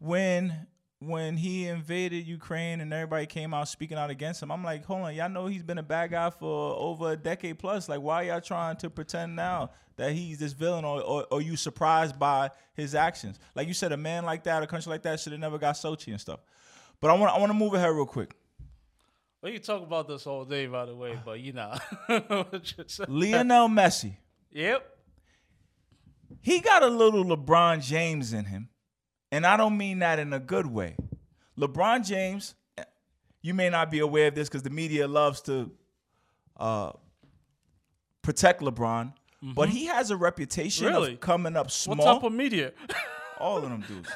when 0.00 0.66
when 1.00 1.38
he 1.38 1.66
invaded 1.66 2.26
Ukraine 2.26 2.82
and 2.82 2.92
everybody 2.92 3.24
came 3.24 3.54
out 3.54 3.68
speaking 3.68 3.96
out 3.96 4.10
against 4.10 4.42
him, 4.42 4.52
I'm 4.52 4.62
like, 4.62 4.84
hold 4.84 5.00
on, 5.00 5.14
y'all 5.14 5.30
know 5.30 5.46
he's 5.46 5.62
been 5.62 5.78
a 5.78 5.82
bad 5.82 6.10
guy 6.10 6.28
for 6.28 6.74
over 6.76 7.12
a 7.12 7.16
decade 7.16 7.58
plus. 7.58 7.88
Like, 7.88 8.02
why 8.02 8.22
y'all 8.22 8.40
trying 8.40 8.76
to 8.76 8.90
pretend 8.90 9.34
now 9.34 9.70
that 9.96 10.12
he's 10.12 10.38
this 10.38 10.52
villain, 10.52 10.84
or, 10.84 11.00
or, 11.00 11.26
or 11.30 11.40
you 11.40 11.56
surprised 11.56 12.18
by 12.18 12.50
his 12.74 12.94
actions? 12.94 13.38
Like 13.54 13.66
you 13.66 13.72
said, 13.72 13.92
a 13.92 13.96
man 13.96 14.26
like 14.26 14.44
that, 14.44 14.62
a 14.62 14.66
country 14.66 14.90
like 14.90 15.02
that, 15.02 15.18
should 15.20 15.32
have 15.32 15.40
never 15.40 15.56
got 15.56 15.74
Sochi 15.74 16.08
and 16.08 16.20
stuff. 16.20 16.40
But 17.00 17.10
I 17.10 17.14
want 17.14 17.34
I 17.34 17.38
want 17.38 17.50
to 17.50 17.58
move 17.58 17.72
ahead 17.72 17.90
real 17.90 18.04
quick. 18.04 18.34
We 19.42 19.52
can 19.52 19.62
talk 19.62 19.82
about 19.82 20.06
this 20.06 20.26
all 20.26 20.44
day, 20.44 20.66
by 20.66 20.84
the 20.84 20.94
way, 20.94 21.18
but 21.24 21.40
you 21.40 21.54
know. 21.54 21.74
Lionel 23.08 23.68
Messi, 23.68 24.16
yep. 24.50 24.98
he 26.42 26.60
got 26.60 26.82
a 26.82 26.88
little 26.88 27.24
LeBron 27.24 27.82
James 27.82 28.34
in 28.34 28.44
him. 28.44 28.68
And 29.32 29.46
I 29.46 29.56
don't 29.56 29.76
mean 29.76 30.00
that 30.00 30.18
in 30.18 30.32
a 30.32 30.40
good 30.40 30.66
way. 30.66 30.96
LeBron 31.58 32.06
James, 32.06 32.54
you 33.42 33.54
may 33.54 33.68
not 33.70 33.90
be 33.90 34.00
aware 34.00 34.28
of 34.28 34.34
this 34.34 34.48
because 34.48 34.62
the 34.62 34.70
media 34.70 35.06
loves 35.06 35.40
to 35.42 35.70
uh, 36.58 36.92
protect 38.22 38.60
LeBron, 38.60 39.12
but 39.42 39.68
he 39.68 39.86
has 39.86 40.10
a 40.10 40.16
reputation 40.16 40.86
Really? 40.86 41.14
of 41.14 41.20
coming 41.20 41.56
up 41.56 41.66
What 41.66 41.72
small. 41.72 41.96
type 42.14 42.22
of 42.24 42.32
media? 42.32 42.72
all 43.38 43.58
of 43.58 43.62
them 43.62 43.84
dudes. 43.86 44.10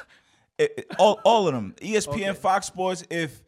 It- 0.57 0.73
it- 0.77 0.87
all, 0.99 1.19
all 1.23 1.47
of 1.47 1.53
them. 1.53 1.75
ESPN, 1.81 2.07
Okay. 2.13 2.33
Fox 2.33 2.67
Sports. 2.67 3.03
If 3.09 3.41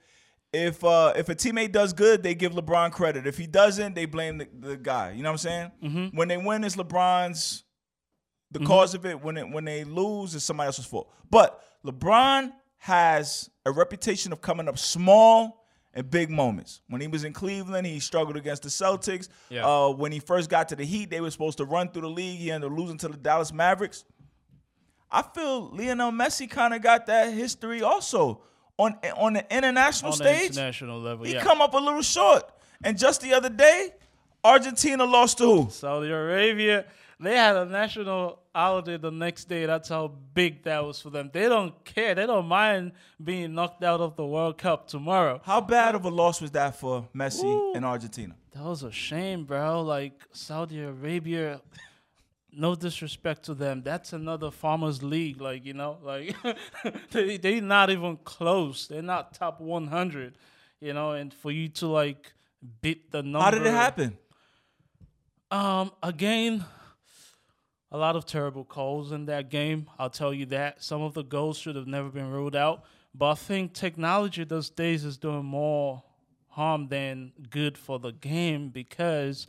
if 0.53 0.82
uh, 0.84 1.13
if 1.15 1.28
a 1.30 1.36
teammate 1.36 1.72
does 1.74 1.91
good, 1.93 2.24
they 2.24 2.34
give 2.34 2.53
LeBron 2.53 2.91
credit. 2.91 3.28
If 3.28 3.38
he 3.38 3.47
doesn't, 3.47 3.95
they 3.95 4.05
blame 4.05 4.38
the, 4.39 4.47
the 4.59 4.78
guy. 4.78 5.11
You 5.11 5.22
know 5.22 5.30
what 5.30 5.34
I'm 5.34 5.38
saying? 5.38 5.72
Mm-hmm. 5.84 6.18
When 6.18 6.28
they 6.30 6.38
win, 6.38 6.63
it's 6.63 6.76
LeBron's 6.78 7.63
the 8.52 8.60
cause 8.60 8.93
of 8.93 9.06
it. 9.06 9.22
When 9.22 9.38
it, 9.38 9.50
when 9.50 9.66
they 9.66 9.84
lose, 9.84 10.36
is 10.36 10.43
somebody 10.43 10.68
else's 10.68 10.86
fault. 10.86 11.12
But 11.30 11.62
LeBron 11.86 12.52
has 12.80 13.50
a 13.66 13.72
reputation 13.72 14.32
of 14.32 14.41
coming 14.41 14.68
up 14.68 14.78
small 14.78 15.66
in 15.93 16.06
big 16.08 16.30
moments. 16.30 16.82
When 16.88 17.02
he 17.02 17.08
was 17.08 17.24
in 17.24 17.34
Cleveland, 17.34 17.88
he 17.88 18.00
struggled 18.00 18.38
against 18.38 18.64
the 18.64 18.70
Celtics. 18.70 19.30
Yeah. 19.50 19.66
Uh, 19.66 19.89
when 19.89 20.12
he 20.12 20.20
first 20.20 20.50
got 20.50 20.70
to 20.70 20.76
the 20.76 20.86
Heat, 20.86 21.10
they 21.10 21.22
were 21.22 21.32
supposed 21.32 21.58
to 21.58 21.66
run 21.66 21.89
through 21.89 22.04
the 22.04 22.10
league. 22.10 22.39
He 22.39 22.52
ended 22.52 22.72
up 22.72 22.78
losing 22.78 22.98
to 23.00 23.08
the 23.08 23.18
Dallas 23.18 23.52
Mavericks. 23.52 24.06
I 25.12 25.22
feel 25.22 25.70
Lionel 25.72 26.12
Messi 26.12 26.50
kind 26.50 26.74
of 26.74 26.82
got 26.82 27.06
that 27.08 27.34
history 27.34 27.82
also 27.82 28.43
on 28.78 28.95
on 29.16 29.34
the 29.34 29.56
international 29.56 30.12
on 30.12 30.18
the 30.18 30.24
stage. 30.26 30.52
international 30.52 31.00
level, 31.00 31.26
he 31.26 31.34
yeah. 31.34 31.43
come 31.43 31.62
up 31.62 31.74
a 31.74 31.78
little 31.78 32.02
short. 32.02 32.43
And 32.84 32.98
just 32.98 33.22
the 33.22 33.34
other 33.34 33.50
day, 33.50 33.91
Argentina 34.43 35.04
lost 35.04 35.39
to 35.39 35.45
who? 35.45 35.70
Saudi 35.72 36.12
Arabia, 36.12 36.86
they 37.20 37.36
had 37.36 37.55
a 37.55 37.65
national 37.65 38.39
holiday 38.53 38.97
the 38.97 39.11
next 39.11 39.45
day. 39.45 39.65
That's 39.65 39.89
how 39.89 40.13
big 40.34 40.63
that 40.63 40.86
was 40.86 41.01
for 41.01 41.09
them. 41.09 41.32
They 41.34 41.49
don't 41.49 41.84
care. 41.84 42.13
They 42.13 42.28
don't 42.28 42.47
mind 42.47 42.91
being 43.24 43.55
knocked 43.55 43.84
out 43.84 44.01
of 44.01 44.15
the 44.15 44.26
World 44.26 44.57
Cup 44.57 44.88
tomorrow. 44.88 45.41
How 45.43 45.61
bad 45.61 45.95
of 45.95 46.05
a 46.05 46.09
loss 46.09 46.41
was 46.41 46.51
that 46.51 46.76
for 46.76 47.07
Messi 47.15 47.45
Ooh. 47.45 47.74
and 47.76 47.84
Argentina? 47.84 48.36
That 48.53 48.63
was 48.63 48.84
a 48.84 48.91
shame, 48.91 49.45
bro. 49.45 49.82
Like 49.82 50.26
Saudi 50.32 50.82
Arabia, 50.82 51.61
no 52.51 52.76
disrespect 52.76 53.43
to 53.45 53.55
them. 53.55 53.82
That's 53.84 54.13
another 54.13 54.51
farmers 54.51 55.01
league. 55.01 55.41
Like 55.41 55.65
you 55.65 55.74
know, 55.74 55.97
like 56.03 56.36
they 57.11 57.38
they 57.38 57.61
not 57.61 57.89
even 57.89 58.18
close. 58.18 58.88
They're 58.88 59.01
not 59.01 59.34
top 59.34 59.59
one 59.59 59.88
hundred. 59.88 60.38
You 60.80 60.93
know, 60.93 61.13
and 61.13 61.34
for 61.34 61.49
you 61.49 61.70
to 61.70 61.88
like 61.88 62.34
beat 62.82 63.11
the 63.11 63.24
number. 63.24 63.39
How 63.39 63.51
did 63.51 63.65
it 63.65 63.72
happen? 63.72 64.18
Um, 65.49 65.91
again, 66.03 66.65
a 67.92 67.98
lot 67.98 68.16
of 68.16 68.26
terrible 68.26 68.66
calls 68.66 69.12
in 69.12 69.26
that 69.26 69.50
game. 69.50 69.90
I'll 69.98 70.10
tell 70.10 70.34
you 70.34 70.46
that. 70.48 70.84
Some 70.84 71.02
of 71.02 71.14
the 71.14 71.24
goals 71.24 71.58
should 71.58 71.76
have 71.76 71.88
never 71.88 72.10
been 72.10 72.30
ruled 72.30 72.56
out. 72.56 72.84
But 73.16 73.32
I 73.32 73.36
think 73.36 73.74
technology 73.74 74.44
those 74.44 74.70
days 74.70 75.06
is 75.06 75.18
doing 75.18 75.46
more 75.46 76.04
harm 76.50 76.88
than 76.88 77.32
good 77.50 77.78
for 77.78 78.00
the 78.00 78.12
game 78.12 78.70
because 78.70 79.48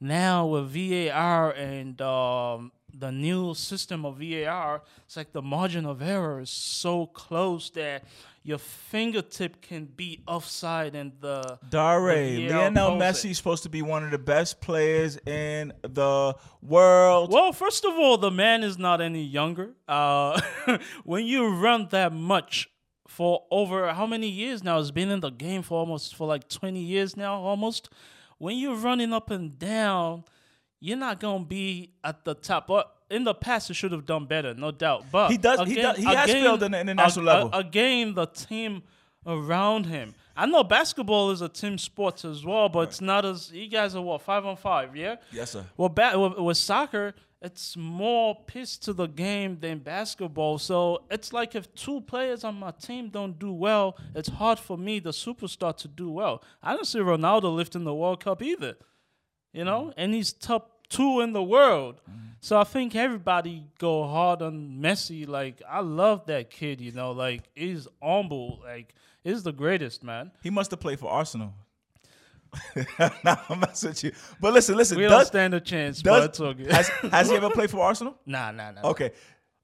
now 0.00 0.46
with 0.46 0.70
VAR 0.74 1.52
and 1.52 2.00
um, 2.00 2.72
the 2.92 3.12
new 3.12 3.54
system 3.54 4.04
of 4.04 4.18
VAR, 4.18 4.82
it's 5.04 5.16
like 5.16 5.32
the 5.32 5.42
margin 5.42 5.86
of 5.86 6.02
error 6.02 6.40
is 6.40 6.50
so 6.50 7.06
close 7.06 7.70
that 7.70 8.04
your 8.42 8.58
fingertip 8.58 9.60
can 9.60 9.84
be 9.84 10.22
offside 10.26 10.94
and 10.94 11.12
the 11.20 11.58
Dare, 11.68 12.36
the 12.36 12.48
Lionel. 12.48 12.92
Messi 12.92 13.30
is 13.30 13.36
supposed 13.36 13.62
to 13.64 13.68
be 13.68 13.82
one 13.82 14.02
of 14.02 14.10
the 14.10 14.18
best 14.18 14.60
players 14.60 15.18
in 15.26 15.72
the 15.82 16.34
world. 16.62 17.32
Well, 17.32 17.52
first 17.52 17.84
of 17.84 17.94
all, 17.98 18.16
the 18.16 18.30
man 18.30 18.62
is 18.62 18.78
not 18.78 19.00
any 19.00 19.22
younger. 19.22 19.74
Uh, 19.86 20.40
when 21.04 21.26
you 21.26 21.48
run 21.54 21.88
that 21.90 22.12
much 22.12 22.68
for 23.06 23.44
over 23.50 23.92
how 23.92 24.06
many 24.06 24.28
years 24.28 24.62
now? 24.62 24.78
It's 24.78 24.90
been 24.90 25.10
in 25.10 25.20
the 25.20 25.30
game 25.30 25.62
for 25.62 25.78
almost 25.78 26.14
for 26.16 26.26
like 26.26 26.48
twenty 26.48 26.80
years 26.80 27.16
now, 27.16 27.34
almost. 27.34 27.90
When 28.38 28.56
you're 28.56 28.76
running 28.76 29.12
up 29.12 29.30
and 29.30 29.58
down, 29.58 30.24
you're 30.80 30.96
not 30.96 31.20
gonna 31.20 31.44
be 31.44 31.92
at 32.02 32.24
the 32.24 32.34
top. 32.34 32.68
But 32.68 32.90
in 33.10 33.24
the 33.24 33.34
past, 33.34 33.68
he 33.68 33.74
should 33.74 33.92
have 33.92 34.06
done 34.06 34.26
better, 34.26 34.54
no 34.54 34.70
doubt. 34.70 35.06
But 35.10 35.30
He 35.30 35.36
does- 35.36 35.68
he 35.68 35.74
does- 35.74 35.96
he 35.98 36.04
has 36.04 36.30
failed 36.30 36.62
on 36.62 36.70
the 36.70 36.80
international 36.80 37.24
level. 37.24 37.50
Again, 37.52 38.14
the 38.14 38.26
team 38.26 38.82
around 39.26 39.86
him. 39.86 40.14
I 40.36 40.46
know 40.46 40.64
basketball 40.64 41.30
is 41.30 41.42
a 41.42 41.48
team 41.48 41.76
sport 41.76 42.24
as 42.24 42.44
well, 42.44 42.68
but 42.68 42.80
it's 42.88 43.00
not 43.00 43.24
as 43.26 43.52
you 43.52 43.68
guys 43.68 43.94
are 43.94 44.00
what 44.00 44.22
five 44.22 44.46
on 44.46 44.56
five, 44.56 44.96
yeah. 44.96 45.16
Yes, 45.32 45.50
sir. 45.50 45.66
Well, 45.76 45.90
ba- 45.90 46.18
with, 46.18 46.38
with 46.38 46.56
soccer, 46.56 47.14
it's 47.42 47.76
more 47.76 48.36
piece 48.46 48.76
to 48.78 48.92
the 48.92 49.06
game 49.06 49.58
than 49.60 49.78
basketball. 49.80 50.58
So 50.58 51.02
it's 51.10 51.32
like 51.32 51.54
if 51.54 51.74
two 51.74 52.00
players 52.02 52.44
on 52.44 52.58
my 52.58 52.70
team 52.70 53.08
don't 53.08 53.38
do 53.38 53.52
well, 53.52 53.96
it's 54.14 54.28
hard 54.28 54.58
for 54.58 54.78
me, 54.78 54.98
the 55.00 55.10
superstar, 55.10 55.76
to 55.78 55.88
do 55.88 56.10
well. 56.10 56.42
I 56.62 56.74
don't 56.74 56.86
see 56.86 56.98
Ronaldo 57.00 57.54
lifting 57.54 57.84
the 57.84 57.94
World 57.94 58.22
Cup 58.24 58.42
either, 58.42 58.76
you 59.52 59.64
know, 59.64 59.86
mm. 59.86 59.94
and 59.96 60.14
he's 60.14 60.32
top 60.32 60.69
two 60.90 61.20
in 61.20 61.32
the 61.32 61.42
world. 61.42 62.00
So 62.40 62.58
I 62.58 62.64
think 62.64 62.94
everybody 62.94 63.66
go 63.78 64.06
hard 64.06 64.42
on 64.42 64.78
Messi. 64.80 65.26
Like 65.26 65.62
I 65.68 65.80
love 65.80 66.26
that 66.26 66.50
kid, 66.50 66.80
you 66.80 66.92
know, 66.92 67.12
like 67.12 67.42
he's 67.54 67.88
humble, 68.02 68.60
like 68.64 68.94
he's 69.24 69.42
the 69.42 69.52
greatest 69.52 70.02
man. 70.04 70.32
He 70.42 70.50
must 70.50 70.70
have 70.70 70.80
played 70.80 71.00
for 71.00 71.10
Arsenal. 71.10 71.52
nah, 73.24 73.36
I'm 73.48 73.60
messing 73.60 73.90
with 73.90 74.04
you. 74.04 74.12
But 74.40 74.52
listen, 74.54 74.76
listen. 74.76 74.96
We 74.96 75.04
don't 75.04 75.12
does, 75.12 75.28
stand 75.28 75.54
a 75.54 75.60
chance, 75.60 76.02
does, 76.02 76.36
but 76.38 76.56
good. 76.56 76.70
has, 76.72 76.88
has 76.88 77.30
he 77.30 77.36
ever 77.36 77.50
played 77.58 77.70
for 77.70 77.80
Arsenal? 77.80 78.18
nah, 78.26 78.50
nah, 78.50 78.72
nah. 78.72 78.82
Okay. 78.90 79.12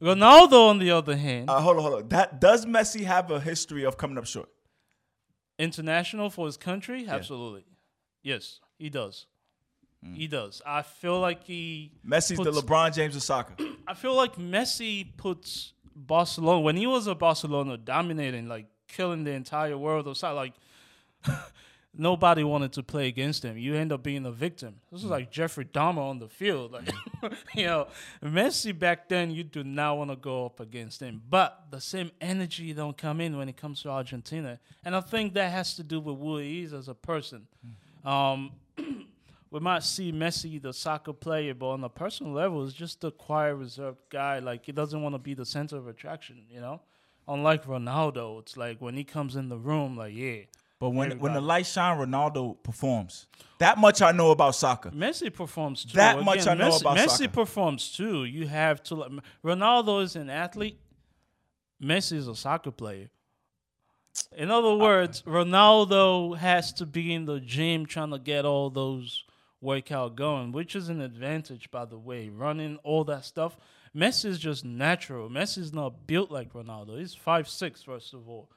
Ronaldo, 0.01 0.68
on 0.68 0.79
the 0.79 0.91
other 0.91 1.16
hand, 1.16 1.49
Uh, 1.49 1.59
hold 1.61 1.79
on, 1.79 1.83
hold 1.83 1.95
on. 2.03 2.09
That 2.11 2.39
does 2.41 2.66
Messi 2.66 3.05
have 3.05 3.31
a 3.31 3.41
history 3.41 3.85
of 3.85 3.97
coming 3.97 4.18
up 4.18 4.27
short? 4.27 4.49
international 5.59 6.29
for 6.31 6.45
his 6.47 6.59
country? 6.59 7.07
Absolutely. 7.09 7.64
Yes, 8.22 8.61
he 8.79 8.91
does. 8.91 9.27
He 10.14 10.26
does. 10.26 10.62
I 10.64 10.82
feel 10.82 11.20
like 11.20 11.44
he. 11.44 11.92
Messi's 12.07 12.38
the 12.38 12.53
LeBron 12.53 12.94
James 12.94 13.16
of 13.16 13.22
soccer. 13.22 13.55
I 13.88 13.94
feel 13.94 14.14
like 14.14 14.36
Messi 14.36 15.16
puts 15.16 15.72
Barcelona 15.94 16.61
when 16.61 16.76
he 16.76 16.86
was 16.86 17.09
at 17.09 17.18
Barcelona, 17.18 17.76
dominating, 17.76 18.49
like 18.49 18.66
killing 18.88 19.24
the 19.24 19.32
entire 19.32 19.76
world 19.76 20.07
of 20.07 20.16
soccer. 20.16 20.34
Like 20.34 20.53
nobody 21.94 22.44
wanted 22.44 22.72
to 22.72 22.82
play 22.82 23.09
against 23.09 23.44
him. 23.44 23.57
You 23.57 23.74
end 23.74 23.92
up 23.92 24.03
being 24.03 24.26
a 24.26 24.30
victim. 24.30 24.76
This 24.92 25.03
is 25.03 25.07
mm. 25.07 25.12
like 25.12 25.30
Jeffrey 25.30 25.64
Dahmer 25.64 25.99
on 25.99 26.18
the 26.18 26.28
field. 26.28 26.72
Like 26.72 26.84
mm. 26.84 27.36
you 27.55 27.66
know, 27.66 27.88
Messi 28.24 28.78
back 28.78 29.09
then, 29.09 29.30
you 29.30 29.44
do 29.44 29.64
not 29.64 29.99
want 29.99 30.11
to 30.11 30.16
go 30.16 30.47
up 30.47 30.61
against 30.61 31.01
him. 31.01 31.22
But 31.28 31.66
the 31.70 31.80
same 31.80 32.11
energy 32.20 32.72
don't 32.72 32.97
come 32.97 33.20
in 33.20 33.36
when 33.36 33.49
it 33.49 33.57
comes 33.57 33.82
to 33.82 33.90
Argentina, 33.90 34.61
and 34.84 34.94
I 34.94 35.01
think 35.01 35.34
that 35.34 35.51
has 35.51 35.74
to 35.76 35.82
do 35.82 36.01
with 36.01 36.18
who 36.18 36.38
he 36.38 36.62
is 36.62 36.72
as 36.72 36.88
a 36.88 36.94
person. 36.94 37.47
Mm. 38.05 38.09
Um, 38.09 38.53
we 39.51 39.61
might 39.61 39.82
see 39.82 40.12
Messi, 40.12 40.61
the 40.61 40.72
soccer 40.72 41.12
player, 41.12 41.55
but 41.55 41.68
on 41.68 41.84
a 41.84 41.88
personal 41.88 42.32
level, 42.32 42.64
he's 42.64 42.74
just 42.74 43.05
a 43.05 43.11
quiet, 43.11 43.55
reserved 43.55 43.99
guy. 44.11 44.38
Like 44.40 44.66
he 44.66 44.72
doesn't 44.72 45.01
want 45.01 45.14
to 45.14 45.18
be 45.18 45.34
the 45.34 45.47
center 45.47 45.76
of 45.76 45.86
attraction, 45.86 46.44
you 46.51 46.61
know. 46.61 46.80
Unlike 47.28 47.66
Ronaldo, 47.66 48.40
it's 48.40 48.57
like 48.57 48.80
when 48.80 48.97
he 48.97 49.05
comes 49.05 49.36
in 49.36 49.49
the 49.49 49.59
room, 49.59 49.97
like 49.97 50.14
yeah. 50.14 50.42
But 50.78 50.90
when 50.90 51.18
when 51.20 51.32
the 51.32 51.40
lights 51.40 51.72
shine, 51.72 51.97
Ronaldo 51.99 52.62
performs. 52.62 53.26
That 53.59 53.78
much 53.78 54.03
I 54.03 54.12
know 54.12 54.30
about 54.30 54.55
soccer. 54.55 54.90
Messi 54.90 55.32
performs 55.32 55.84
too. 55.84 55.97
That 55.97 56.22
much 56.22 56.47
I 56.47 56.55
know 56.55 56.68
Messi, 56.68 56.80
about 56.82 56.97
Messi 56.99 57.09
soccer. 57.09 57.28
performs 57.28 57.92
too. 57.92 58.24
You 58.24 58.47
have 58.47 58.82
to. 58.84 58.94
Like, 58.97 59.12
Ronaldo 59.44 60.03
is 60.03 60.16
an 60.16 60.28
athlete. 60.28 60.78
Messi 61.82 62.12
is 62.14 62.28
a 62.28 62.36
soccer 62.36 62.70
player. 62.70 63.09
In 64.36 64.51
other 64.51 64.74
words, 64.74 65.22
Ronaldo 65.22 66.36
has 66.36 66.72
to 66.74 66.86
be 66.86 67.12
in 67.12 67.26
the 67.26 67.40
gym 67.40 67.86
trying 67.86 68.11
to 68.11 68.18
get 68.18 68.44
all 68.44 68.70
those 68.70 69.24
workout 69.71 70.17
going, 70.17 70.53
which 70.53 70.73
is 70.81 70.89
an 70.89 71.01
advantage, 71.01 71.71
by 71.71 71.85
the 71.85 71.99
way. 71.99 72.29
Running 72.29 72.79
all 72.85 73.05
that 73.05 73.25
stuff. 73.25 73.53
Messi 73.95 74.27
is 74.27 74.39
just 74.39 74.64
natural. 74.64 75.29
Messi 75.31 75.59
is 75.59 75.73
not 75.73 76.07
built 76.07 76.31
like 76.31 76.53
Ronaldo. 76.53 76.99
He's 76.99 77.14
five 77.14 77.49
six, 77.49 77.83
first 77.83 78.12
of 78.14 78.29
all. 78.29 78.49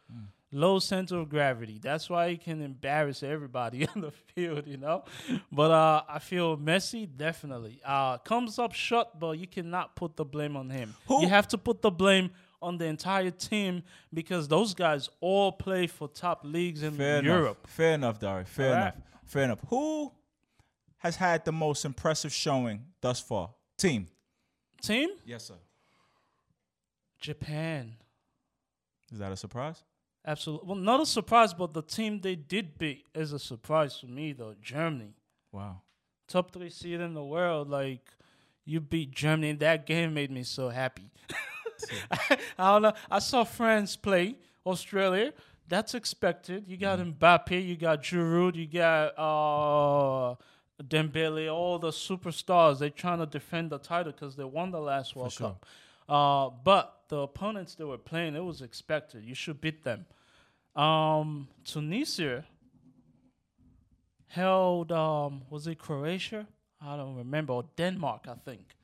Low 0.51 0.79
center 0.79 1.17
of 1.19 1.29
gravity. 1.29 1.77
That's 1.81 2.09
why 2.09 2.29
he 2.31 2.37
can 2.37 2.61
embarrass 2.61 3.21
everybody 3.21 3.87
on 3.95 4.01
the 4.01 4.11
field, 4.11 4.65
you 4.67 4.77
know. 4.77 5.03
But 5.51 5.71
uh, 5.71 6.01
I 6.09 6.19
feel 6.19 6.57
Messi 6.57 7.07
definitely 7.27 7.79
uh, 7.85 8.17
comes 8.17 8.57
up 8.59 8.73
short, 8.73 9.07
but 9.19 9.37
you 9.37 9.47
cannot 9.47 9.95
put 9.95 10.15
the 10.17 10.25
blame 10.25 10.57
on 10.57 10.69
him. 10.71 10.95
Who- 11.07 11.21
You 11.21 11.29
have 11.29 11.47
to 11.49 11.57
put 11.57 11.81
the 11.83 11.91
blame 11.91 12.31
on 12.61 12.77
the 12.77 12.85
entire 12.85 13.31
team 13.31 13.83
because 14.13 14.47
those 14.47 14.73
guys 14.73 15.07
all 15.21 15.51
play 15.53 15.87
for 15.87 16.07
top 16.09 16.41
leagues 16.43 16.81
in 16.83 16.93
Fair 16.95 17.23
Europe. 17.23 17.59
enough. 17.61 17.71
Fair 17.77 17.93
enough, 17.93 18.19
Dari. 18.19 18.43
Fair 18.45 18.65
All 18.67 18.73
enough. 18.73 18.93
right. 18.95 19.03
Fair 19.25 19.43
enough. 19.43 19.59
Who 19.69 20.11
has 20.99 21.15
had 21.17 21.43
the 21.45 21.51
most 21.51 21.83
impressive 21.85 22.31
showing 22.31 22.85
thus 23.01 23.19
far? 23.19 23.51
Team. 23.77 24.07
Team 24.81 25.09
Yes, 25.25 25.45
sir. 25.45 25.55
Japan. 27.19 27.95
Is 29.11 29.19
that 29.19 29.31
a 29.31 29.37
surprise? 29.37 29.83
Absolutely. 30.25 30.67
Well, 30.67 30.77
not 30.77 30.99
a 31.01 31.05
surprise, 31.05 31.53
but 31.53 31.73
the 31.73 31.81
team 31.81 32.21
they 32.21 32.35
did 32.35 32.77
beat 32.77 33.05
is 33.15 33.33
a 33.33 33.39
surprise 33.39 33.97
for 33.99 34.05
me, 34.07 34.33
though. 34.33 34.55
Germany, 34.61 35.15
Wow. 35.51 35.81
top 36.27 36.51
three 36.51 36.69
seed 36.69 36.99
in 37.01 37.13
the 37.13 37.23
world. 37.23 37.69
Like 37.69 38.07
you 38.65 38.79
beat 38.79 39.11
Germany, 39.11 39.53
that 39.53 39.85
game 39.85 40.13
made 40.13 40.31
me 40.31 40.43
so 40.43 40.69
happy. 40.69 41.09
I 42.11 42.37
don't 42.73 42.81
know. 42.83 42.93
I 43.09 43.19
saw 43.19 43.43
France 43.43 43.95
play 43.95 44.35
Australia. 44.65 45.33
That's 45.67 45.93
expected. 45.95 46.67
You 46.67 46.77
got 46.77 46.99
Mbappe, 46.99 47.65
you 47.65 47.75
got 47.77 48.01
Giroud, 48.03 48.55
you 48.55 48.67
got 48.67 49.13
uh, 49.17 50.35
Dembele, 50.83 51.53
all 51.53 51.79
the 51.79 51.89
superstars. 51.91 52.79
They're 52.79 52.89
trying 52.89 53.19
to 53.19 53.25
defend 53.25 53.69
the 53.71 53.77
title 53.79 54.11
because 54.11 54.35
they 54.35 54.43
won 54.43 54.71
the 54.71 54.79
last 54.79 55.15
World 55.15 55.33
sure. 55.33 55.47
Cup. 55.49 55.65
Uh, 56.07 56.49
but 56.63 57.01
the 57.09 57.17
opponents 57.17 57.75
they 57.75 57.83
were 57.83 57.97
playing, 57.97 58.35
it 58.35 58.43
was 58.43 58.61
expected. 58.61 59.23
You 59.23 59.35
should 59.35 59.61
beat 59.61 59.83
them. 59.83 60.05
Um, 60.75 61.47
Tunisia 61.65 62.45
held, 64.27 64.91
um, 64.91 65.41
was 65.49 65.67
it 65.67 65.79
Croatia? 65.79 66.47
I 66.81 66.95
don't 66.95 67.15
remember. 67.15 67.53
Or 67.53 67.65
Denmark, 67.75 68.25
I 68.27 68.35
think. 68.45 68.75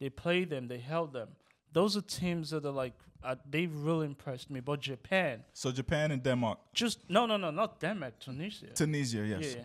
They 0.00 0.10
played 0.10 0.50
them, 0.50 0.68
they 0.68 0.78
held 0.78 1.12
them. 1.12 1.28
Those 1.72 1.96
are 1.96 2.02
teams 2.02 2.50
that 2.50 2.64
are 2.64 2.70
like, 2.70 2.94
uh, 3.22 3.36
they 3.48 3.66
really 3.66 4.06
impressed 4.06 4.50
me. 4.50 4.60
But 4.60 4.80
Japan, 4.80 5.44
So 5.52 5.70
Japan 5.72 6.10
and 6.10 6.22
Denmark. 6.22 6.58
just, 6.72 6.98
no, 7.08 7.26
no, 7.26 7.36
no, 7.36 7.50
not 7.50 7.80
Denmark, 7.80 8.18
Tunisia. 8.20 8.66
Tunisia, 8.74 9.24
yes. 9.26 9.54
Yeah. 9.56 9.62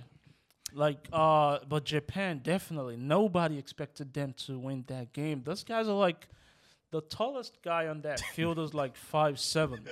Like, 0.74 1.08
uh, 1.12 1.60
but 1.68 1.86
Japan 1.86 2.40
definitely 2.44 2.96
nobody 2.98 3.58
expected 3.58 4.14
them 4.14 4.34
to 4.46 4.60
win 4.60 4.84
that 4.88 5.14
game. 5.14 5.42
Those 5.44 5.64
guys 5.64 5.88
are 5.88 5.96
like 5.96 6.28
the 6.92 7.02
tallest 7.02 7.62
guy 7.64 7.88
on 7.88 8.02
that 8.02 8.20
field 8.36 8.60
is 8.60 8.74
like 8.74 8.96
five 8.96 9.40
seven. 9.40 9.88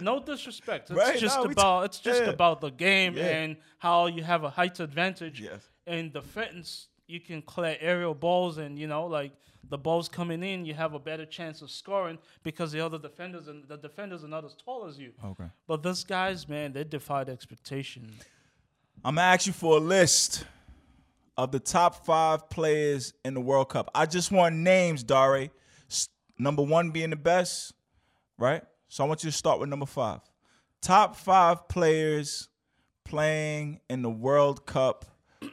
No 0.00 0.20
disrespect. 0.22 0.90
It's 0.90 0.98
Right, 0.98 1.18
just 1.18 1.36
no, 1.36 1.42
we 1.42 1.48
t- 1.48 1.52
about 1.52 1.84
it's 1.84 1.98
just 2.00 2.22
yeah. 2.22 2.30
about 2.30 2.60
the 2.60 2.70
game 2.70 3.16
Yeah. 3.16 3.26
and 3.28 3.56
how 3.78 4.06
you 4.06 4.22
have 4.22 4.44
a 4.44 4.50
height 4.50 4.80
advantage. 4.80 5.40
Yes. 5.40 5.68
In 5.86 6.10
defense, 6.12 6.88
you 7.06 7.20
can 7.20 7.42
clear 7.42 7.76
aerial 7.80 8.14
balls 8.14 8.58
and 8.58 8.78
you 8.78 8.86
know 8.86 9.06
like 9.06 9.32
the 9.68 9.78
balls 9.78 10.08
coming 10.08 10.42
in, 10.42 10.64
you 10.64 10.74
have 10.74 10.92
a 10.92 10.98
better 10.98 11.24
chance 11.24 11.62
of 11.62 11.70
scoring 11.70 12.18
because 12.42 12.72
the 12.72 12.80
other 12.84 12.98
defenders 12.98 13.46
and 13.48 13.64
the 13.68 13.76
defenders 13.76 14.24
are 14.24 14.28
not 14.28 14.44
as 14.44 14.54
tall 14.54 14.86
as 14.86 14.98
you. 14.98 15.12
Okay. 15.24 15.44
But 15.68 15.82
those 15.84 16.02
guys, 16.04 16.48
man, 16.48 16.72
they 16.72 16.82
defied 16.84 17.28
expectation. 17.28 18.12
I'm 19.04 19.16
gonna 19.16 19.26
ask 19.26 19.46
you 19.46 19.52
for 19.52 19.76
a 19.78 19.80
list 19.80 20.44
of 21.36 21.50
the 21.50 21.58
top 21.58 22.04
five 22.06 22.48
players 22.50 23.12
in 23.24 23.34
the 23.34 23.40
World 23.40 23.68
Cup. 23.70 23.90
I 23.94 24.06
just 24.06 24.30
want 24.30 24.54
names, 24.56 25.02
Dare. 25.02 25.48
Number 26.38 26.62
one 26.62 26.90
being 26.90 27.10
the 27.10 27.16
best, 27.16 27.72
right? 28.38 28.62
So 28.88 29.04
I 29.04 29.06
want 29.08 29.24
you 29.24 29.30
to 29.30 29.36
start 29.36 29.60
with 29.60 29.68
number 29.68 29.86
five. 29.86 30.20
Top 30.80 31.16
five 31.16 31.68
players 31.68 32.48
playing 33.04 33.80
in 33.88 34.02
the 34.02 34.10
World 34.10 34.66
Cup 34.66 35.04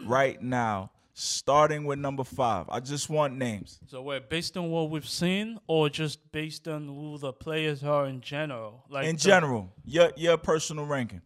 right 0.06 0.42
now, 0.42 0.92
starting 1.14 1.86
with 1.86 2.00
number 2.00 2.24
five. 2.24 2.66
I 2.70 2.80
just 2.80 3.10
want 3.10 3.36
names. 3.38 3.80
So 3.88 4.02
wait, 4.02 4.30
based 4.30 4.58
on 4.58 4.70
what 4.72 4.90
we've 4.90 5.08
seen, 5.08 5.60
or 5.68 5.90
just 5.90 6.32
based 6.32 6.68
on 6.68 6.88
who 6.88 7.18
the 7.18 7.34
players 7.34 7.84
are 7.84 8.06
in 8.08 8.22
general? 8.22 8.84
Like 8.90 9.06
In 9.08 9.16
the- 9.16 9.22
general, 9.22 9.72
your 9.86 10.12
your 10.16 10.38
personal 10.38 10.86
ranking. 10.86 11.22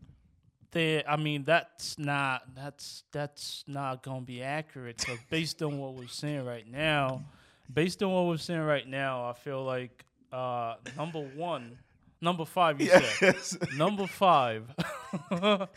They, 0.73 1.03
I 1.05 1.15
mean, 1.15 1.43
that's 1.43 1.97
not 1.97 2.43
that's 2.55 3.03
that's 3.11 3.63
not 3.67 4.03
gonna 4.03 4.21
be 4.21 4.41
accurate. 4.41 4.97
Because 4.97 5.19
based 5.29 5.61
on 5.61 5.79
what 5.79 5.93
we're 5.93 6.07
seeing 6.07 6.43
right 6.45 6.69
now, 6.69 7.23
based 7.71 8.03
on 8.03 8.11
what 8.11 8.25
we're 8.25 8.37
seeing 8.37 8.59
right 8.61 8.87
now, 8.87 9.29
I 9.29 9.33
feel 9.33 9.63
like 9.63 10.03
uh, 10.31 10.75
number 10.97 11.19
one, 11.19 11.77
number 12.19 12.43
five. 12.43 12.81
You 12.81 12.87
said 12.87 13.55
number 13.77 14.07
five, 14.07 14.65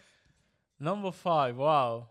number 0.81 1.13
five. 1.13 1.57
Wow. 1.57 2.09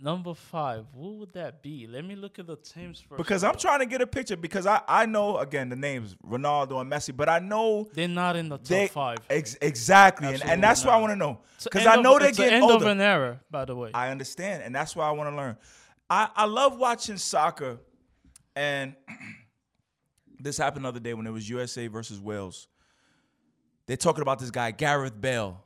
Number 0.00 0.32
five, 0.34 0.84
what 0.92 1.14
would 1.14 1.32
that 1.32 1.60
be? 1.60 1.88
Let 1.88 2.04
me 2.04 2.14
look 2.14 2.38
at 2.38 2.46
the 2.46 2.54
teams 2.56 3.00
first. 3.00 3.18
because 3.18 3.42
I'm 3.42 3.56
trying 3.56 3.80
to 3.80 3.86
get 3.86 4.00
a 4.00 4.06
picture 4.06 4.36
because 4.36 4.64
I, 4.64 4.80
I 4.86 5.06
know 5.06 5.38
again 5.38 5.68
the 5.70 5.76
names 5.76 6.14
Ronaldo 6.24 6.80
and 6.80 6.90
Messi, 6.90 7.16
but 7.16 7.28
I 7.28 7.40
know 7.40 7.88
They're 7.94 8.06
not 8.06 8.36
in 8.36 8.48
the 8.48 8.58
top 8.58 8.66
they 8.66 8.86
five. 8.86 9.18
ex- 9.28 9.56
exactly, 9.60 10.26
and, 10.28 10.34
Absolutely 10.34 10.52
and 10.54 10.62
that's 10.62 10.84
what 10.84 10.94
I 10.94 10.98
want 10.98 11.10
to 11.12 11.16
know 11.16 11.40
because 11.64 11.80
end 11.80 11.88
I 11.88 11.96
of- 11.96 12.02
know 12.04 12.18
they're 12.18 12.28
it's 12.28 12.38
the 12.38 12.44
getting 12.44 12.62
end 12.62 12.70
older. 12.70 12.84
of 12.84 12.90
an 12.92 13.00
era, 13.00 13.40
by 13.50 13.64
the 13.64 13.74
way. 13.74 13.90
I 13.92 14.10
understand, 14.10 14.62
and 14.62 14.72
that's 14.74 14.94
why 14.94 15.08
I 15.08 15.10
want 15.10 15.30
to 15.30 15.36
learn. 15.36 15.56
I, 16.08 16.28
I 16.36 16.44
love 16.44 16.78
watching 16.78 17.16
soccer, 17.16 17.78
and 18.54 18.94
this 20.38 20.58
happened 20.58 20.84
the 20.84 20.88
other 20.90 21.00
day 21.00 21.14
when 21.14 21.26
it 21.26 21.32
was 21.32 21.48
USA 21.48 21.88
versus 21.88 22.20
Wales. 22.20 22.68
They're 23.86 23.96
talking 23.96 24.22
about 24.22 24.38
this 24.38 24.50
guy 24.50 24.70
Gareth 24.70 25.20
Bale, 25.20 25.60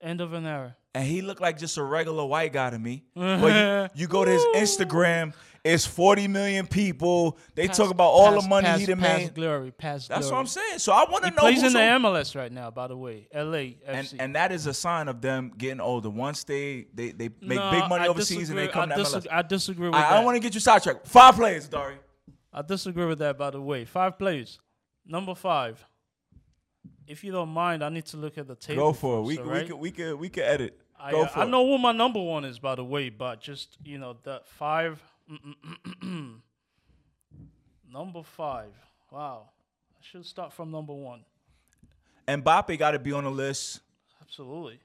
End 0.00 0.20
of 0.20 0.34
an 0.34 0.46
era. 0.46 0.76
And 0.96 1.04
he 1.06 1.20
looked 1.20 1.40
like 1.42 1.58
just 1.58 1.76
a 1.76 1.82
regular 1.82 2.24
white 2.24 2.52
guy 2.52 2.70
to 2.70 2.78
me. 2.78 3.04
but 3.14 3.90
you, 3.94 4.00
you 4.02 4.06
go 4.08 4.24
to 4.24 4.30
his 4.30 4.44
Instagram, 4.56 5.34
it's 5.62 5.84
40 5.84 6.28
million 6.28 6.66
people. 6.66 7.38
They 7.54 7.66
talk 7.66 7.90
about 7.90 8.08
all 8.10 8.40
the 8.40 8.48
money 8.48 8.66
past- 8.66 8.80
he 8.80 8.86
done 8.86 9.00
past 9.00 9.22
made. 9.24 9.34
glory, 9.34 9.70
past 9.72 10.08
That's 10.08 10.30
what. 10.30 10.38
I'm 10.38 10.46
saying. 10.46 10.78
So 10.78 10.92
I 10.92 11.04
want 11.10 11.24
to 11.24 11.30
know 11.32 11.52
who's 11.52 11.62
in 11.62 11.72
the 11.72 11.82
on- 11.82 12.02
MLS 12.02 12.34
right 12.36 12.50
now, 12.52 12.70
by 12.70 12.86
the 12.86 12.96
way. 12.96 13.28
LA 13.34 13.74
and, 13.86 14.06
FC. 14.06 14.16
and 14.18 14.36
that 14.36 14.52
is 14.52 14.66
a 14.66 14.72
sign 14.74 15.08
of 15.08 15.20
them 15.20 15.52
getting 15.58 15.80
older. 15.80 16.08
Once 16.08 16.44
they 16.44 16.86
they, 16.94 17.10
they 17.10 17.30
make 17.40 17.58
No, 17.58 17.70
big 17.72 17.88
money 17.88 18.04
I 18.04 18.08
overseas 18.08 18.48
and 18.50 18.58
they 18.58 18.66
disagree- 18.68 18.82
come 18.82 18.92
I, 18.92 18.94
to 18.94 19.02
MLS. 19.02 19.26
I 19.30 19.42
disagree 19.42 19.86
with 19.88 19.96
I, 19.96 20.00
that. 20.00 20.12
I 20.12 20.14
don't 20.16 20.24
want 20.24 20.36
to 20.36 20.40
get 20.40 20.54
you 20.54 20.60
sidetracked. 20.60 21.06
Five 21.08 21.34
players, 21.34 21.68
Dari. 21.68 21.96
I 22.52 22.62
disagree 22.62 23.04
with 23.06 23.18
that, 23.18 23.36
by 23.36 23.50
the 23.50 23.60
way. 23.60 23.84
Five 23.84 24.18
players. 24.18 24.58
Number 25.04 25.34
five. 25.34 25.84
If 27.06 27.22
you 27.22 27.30
don't 27.32 27.50
mind, 27.50 27.84
I 27.84 27.88
need 27.88 28.06
to 28.06 28.16
look 28.16 28.36
at 28.38 28.48
the 28.48 28.56
table. 28.56 28.82
Go 28.88 28.92
for 28.92 29.18
it. 29.18 29.22
first, 29.22 29.26
We, 29.28 29.38
all 29.38 29.44
we, 29.44 29.50
right? 29.50 29.66
could, 29.68 29.76
we, 29.76 29.90
could, 29.92 30.14
we 30.16 30.28
could 30.28 30.42
edit. 30.42 30.80
I, 30.98 31.10
Go 31.10 31.22
uh, 31.22 31.26
for 31.28 31.40
I 31.40 31.44
know 31.46 31.66
who 31.66 31.78
my 31.78 31.92
number 31.92 32.20
one 32.20 32.44
is, 32.44 32.58
by 32.58 32.74
the 32.74 32.84
way, 32.84 33.08
but 33.10 33.40
just 33.40 33.76
you 33.84 33.98
know 33.98 34.16
that 34.24 34.46
five. 34.46 35.02
number 37.92 38.22
five. 38.22 38.72
Wow, 39.10 39.50
I 39.92 40.00
should 40.00 40.24
start 40.26 40.52
from 40.52 40.70
number 40.70 40.94
one. 40.94 41.24
Mbappe 42.26 42.78
got 42.78 42.92
to 42.92 42.98
be 42.98 43.12
on 43.12 43.24
the 43.24 43.30
list. 43.30 43.80
Absolutely. 44.20 44.80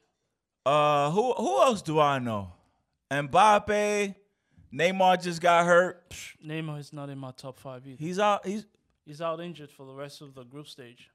Uh, 0.66 1.10
who 1.12 1.34
who 1.34 1.62
else 1.62 1.82
do 1.82 2.00
I 2.00 2.20
know? 2.20 2.54
Mbappe. 3.10 4.16
Neymar 4.74 5.22
just 5.22 5.42
got 5.42 5.66
hurt. 5.66 6.16
Neymar 6.46 6.80
is 6.80 6.94
not 6.94 7.10
in 7.10 7.18
my 7.18 7.32
top 7.32 7.60
five 7.60 7.86
either. 7.86 7.98
He's 8.00 8.20
out. 8.20 8.46
He's 8.46 8.66
He's 9.06 9.22
out 9.22 9.42
injured 9.42 9.72
for 9.72 9.86
the 9.86 9.94
rest 9.94 10.22
of 10.22 10.36
the 10.36 10.44
group 10.44 10.68
stage. 10.68 11.10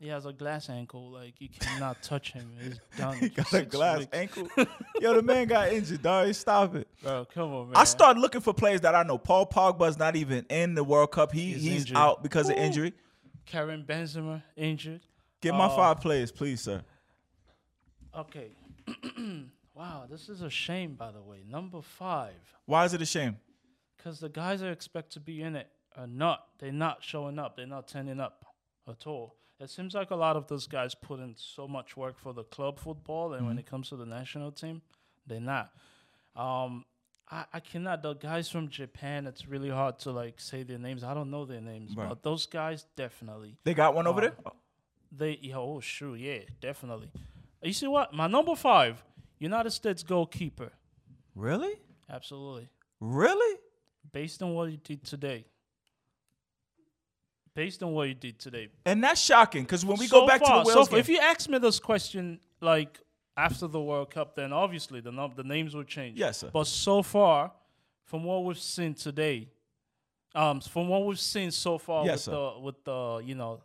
He 0.00 0.08
has 0.08 0.26
a 0.26 0.32
glass 0.32 0.68
ankle. 0.70 1.10
Like 1.10 1.40
you 1.40 1.48
cannot 1.48 2.02
touch 2.02 2.32
him. 2.32 2.48
He's 2.62 2.78
done. 2.96 3.16
he 3.18 3.28
got 3.30 3.52
a 3.52 3.62
glass 3.64 3.98
weeks. 4.00 4.10
ankle. 4.12 4.48
Yo, 5.00 5.14
the 5.14 5.22
man 5.22 5.46
got 5.48 5.72
injured, 5.72 6.02
Dari. 6.02 6.32
Stop 6.32 6.76
it. 6.76 6.86
Bro, 7.02 7.26
come 7.34 7.52
on, 7.52 7.66
man. 7.70 7.76
I 7.76 7.84
started 7.84 8.20
looking 8.20 8.40
for 8.40 8.54
players 8.54 8.80
that 8.82 8.94
I 8.94 9.02
know. 9.02 9.18
Paul 9.18 9.46
Pogba's 9.46 9.98
not 9.98 10.14
even 10.14 10.46
in 10.48 10.74
the 10.74 10.84
World 10.84 11.10
Cup. 11.10 11.32
He 11.32 11.52
He's 11.54 11.86
he's, 11.86 11.92
out 11.94 12.22
because 12.22 12.48
of 12.48 12.56
injury. 12.56 12.94
Karim 13.46 13.84
Benzema 13.84 14.42
injured. 14.56 15.00
Get 15.40 15.54
my 15.54 15.64
Uh, 15.66 15.76
five 15.76 16.00
players, 16.00 16.30
please, 16.30 16.60
sir. 16.60 16.82
Okay. 18.16 18.50
wow, 19.74 20.04
this 20.10 20.28
is 20.28 20.42
a 20.42 20.50
shame, 20.50 20.94
by 20.94 21.10
the 21.12 21.20
way. 21.22 21.44
Number 21.48 21.80
five, 21.82 22.34
Why 22.66 22.84
is 22.84 22.94
it 22.94 23.02
a 23.02 23.06
shame? 23.06 23.36
because 23.96 24.20
the 24.20 24.28
guys 24.28 24.62
I 24.62 24.68
expect 24.68 25.12
to 25.14 25.20
be 25.20 25.42
in 25.42 25.56
it 25.56 25.68
are 25.96 26.06
not. 26.06 26.46
They're 26.58 26.70
not 26.72 27.02
showing 27.02 27.38
up. 27.38 27.56
They're 27.56 27.66
not 27.66 27.88
turning 27.88 28.20
up 28.20 28.44
at 28.88 29.06
all. 29.06 29.34
It 29.60 29.70
seems 29.70 29.94
like 29.94 30.10
a 30.12 30.16
lot 30.16 30.36
of 30.36 30.46
those 30.46 30.66
guys 30.68 30.94
put 30.94 31.18
in 31.20 31.34
so 31.36 31.66
much 31.66 31.96
work 31.96 32.18
for 32.18 32.32
the 32.32 32.44
club 32.44 32.78
football, 32.78 33.32
and 33.34 33.46
when 33.46 33.58
it 33.58 33.66
comes 33.66 33.88
to 33.88 33.96
the 33.96 34.06
national 34.06 34.52
team, 34.52 34.82
they're 35.26 35.40
not. 35.40 35.72
Um, 36.36 36.84
I, 37.30 37.44
I 37.52 37.60
cannot. 37.60 38.02
The 38.02 38.14
guys 38.14 38.48
from 38.48 38.68
Japan, 38.68 39.26
it's 39.26 39.48
really 39.48 39.68
hard 39.68 39.98
to 40.00 40.12
like 40.12 40.40
say 40.40 40.62
their 40.62 40.78
names. 40.78 41.02
I 41.02 41.12
don't 41.12 41.30
know 41.30 41.44
their 41.44 41.60
names, 41.60 41.96
Right. 41.96 42.08
but 42.08 42.22
those 42.22 42.46
guys 42.46 42.86
definitely. 42.94 43.56
They 43.64 43.74
got 43.74 43.94
one 43.94 44.06
over 44.06 44.20
Uh, 44.20 44.22
there. 44.22 44.32
They 45.10 45.38
yeah, 45.42 45.56
oh 45.56 45.80
sure, 45.80 46.16
yeah, 46.16 46.40
definitely. 46.60 47.10
You 47.62 47.72
see 47.72 47.88
what? 47.88 48.14
My 48.14 48.28
number 48.28 48.54
five, 48.54 49.02
United 49.40 49.70
States 49.72 50.02
goalkeeper. 50.04 50.70
Really? 51.34 51.74
Absolutely. 52.08 52.68
Really? 53.00 53.58
Based 54.12 54.40
on 54.42 54.54
what 54.54 54.70
you 54.70 54.76
did 54.76 55.04
today. 55.04 55.44
Based 57.58 57.82
on 57.82 57.90
what 57.92 58.06
you 58.06 58.14
did 58.14 58.38
today. 58.38 58.68
And 58.86 59.02
that's 59.02 59.20
shocking 59.20 59.64
because 59.64 59.84
when 59.84 59.98
we 59.98 60.06
So 60.06 60.20
go 60.20 60.26
back 60.28 60.40
far- 60.40 60.60
to 60.60 60.64
the 60.64 60.70
so 60.70 60.76
Wales 60.76 60.88
far, 60.88 60.96
game, 60.96 61.00
if 61.00 61.08
you 61.08 61.18
ask 61.18 61.48
me 61.48 61.58
this 61.58 61.80
question 61.80 62.38
like 62.60 63.00
after 63.36 63.66
the 63.66 63.80
World 63.80 64.10
Cup, 64.12 64.36
then 64.36 64.52
obviously 64.52 65.00
the 65.00 65.10
num- 65.10 65.32
the 65.34 65.42
names 65.42 65.74
will 65.74 65.82
change. 65.82 66.16
Yes, 66.16 66.38
sir. 66.38 66.50
But 66.52 66.68
so 66.68 67.02
far, 67.02 67.50
from 68.04 68.22
what 68.22 68.44
we've 68.44 68.60
seen 68.60 68.94
today, 68.94 69.48
um, 70.36 70.60
from 70.60 70.86
what 70.86 71.04
we've 71.04 71.18
seen 71.18 71.50
so 71.50 71.78
far 71.78 72.06
Yes, 72.06 72.28
with 72.28 72.36
the 72.36 72.60
with 72.60 72.84
the 72.84 73.22
you 73.24 73.34
know 73.34 73.60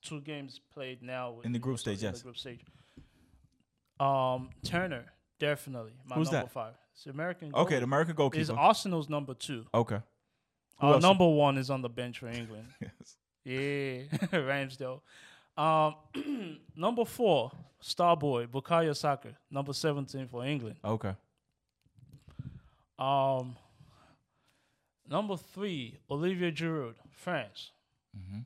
two 0.00 0.22
games 0.22 0.58
played 0.72 1.02
now 1.02 1.40
In 1.44 1.52
the 1.52 1.58
group 1.58 1.78
stage, 1.78 2.02
yes. 2.02 2.18
The 2.20 2.24
group 2.24 2.38
stage. 2.38 2.60
Um, 4.00 4.48
Turner 4.64 5.04
definitely 5.38 5.92
my 6.06 6.16
Who's 6.16 6.32
number 6.32 6.46
that? 6.46 6.52
five. 6.52 6.74
It's 6.94 7.04
American. 7.04 7.54
Okay, 7.54 7.76
the. 7.76 7.84
American 7.84 8.16
is. 8.32 8.48
Arsenal's 8.48 9.10
number 9.10 9.34
two. 9.34 9.66
Okay. 9.74 10.00
Who 10.80 10.86
Our 10.86 11.00
number 11.00 11.26
one 11.28 11.58
is 11.58 11.70
on 11.70 11.82
the 11.82 11.88
bench 11.90 12.18
for 12.20 12.28
England. 12.28 12.68
Yes. 12.80 13.16
Yeah, 13.46 14.02
Ramsdale. 14.32 15.00
Um, 15.56 15.94
number 16.76 17.04
four, 17.04 17.52
Starboy 17.80 18.48
Bukayo 18.48 18.94
Saka, 18.94 19.36
number 19.50 19.72
seventeen 19.72 20.26
for 20.26 20.44
England. 20.44 20.76
Okay. 20.84 21.14
Um, 22.98 23.54
number 25.08 25.36
three, 25.36 25.96
Olivier 26.10 26.50
Giroud, 26.50 26.94
France. 27.12 27.70
hmm 28.14 28.40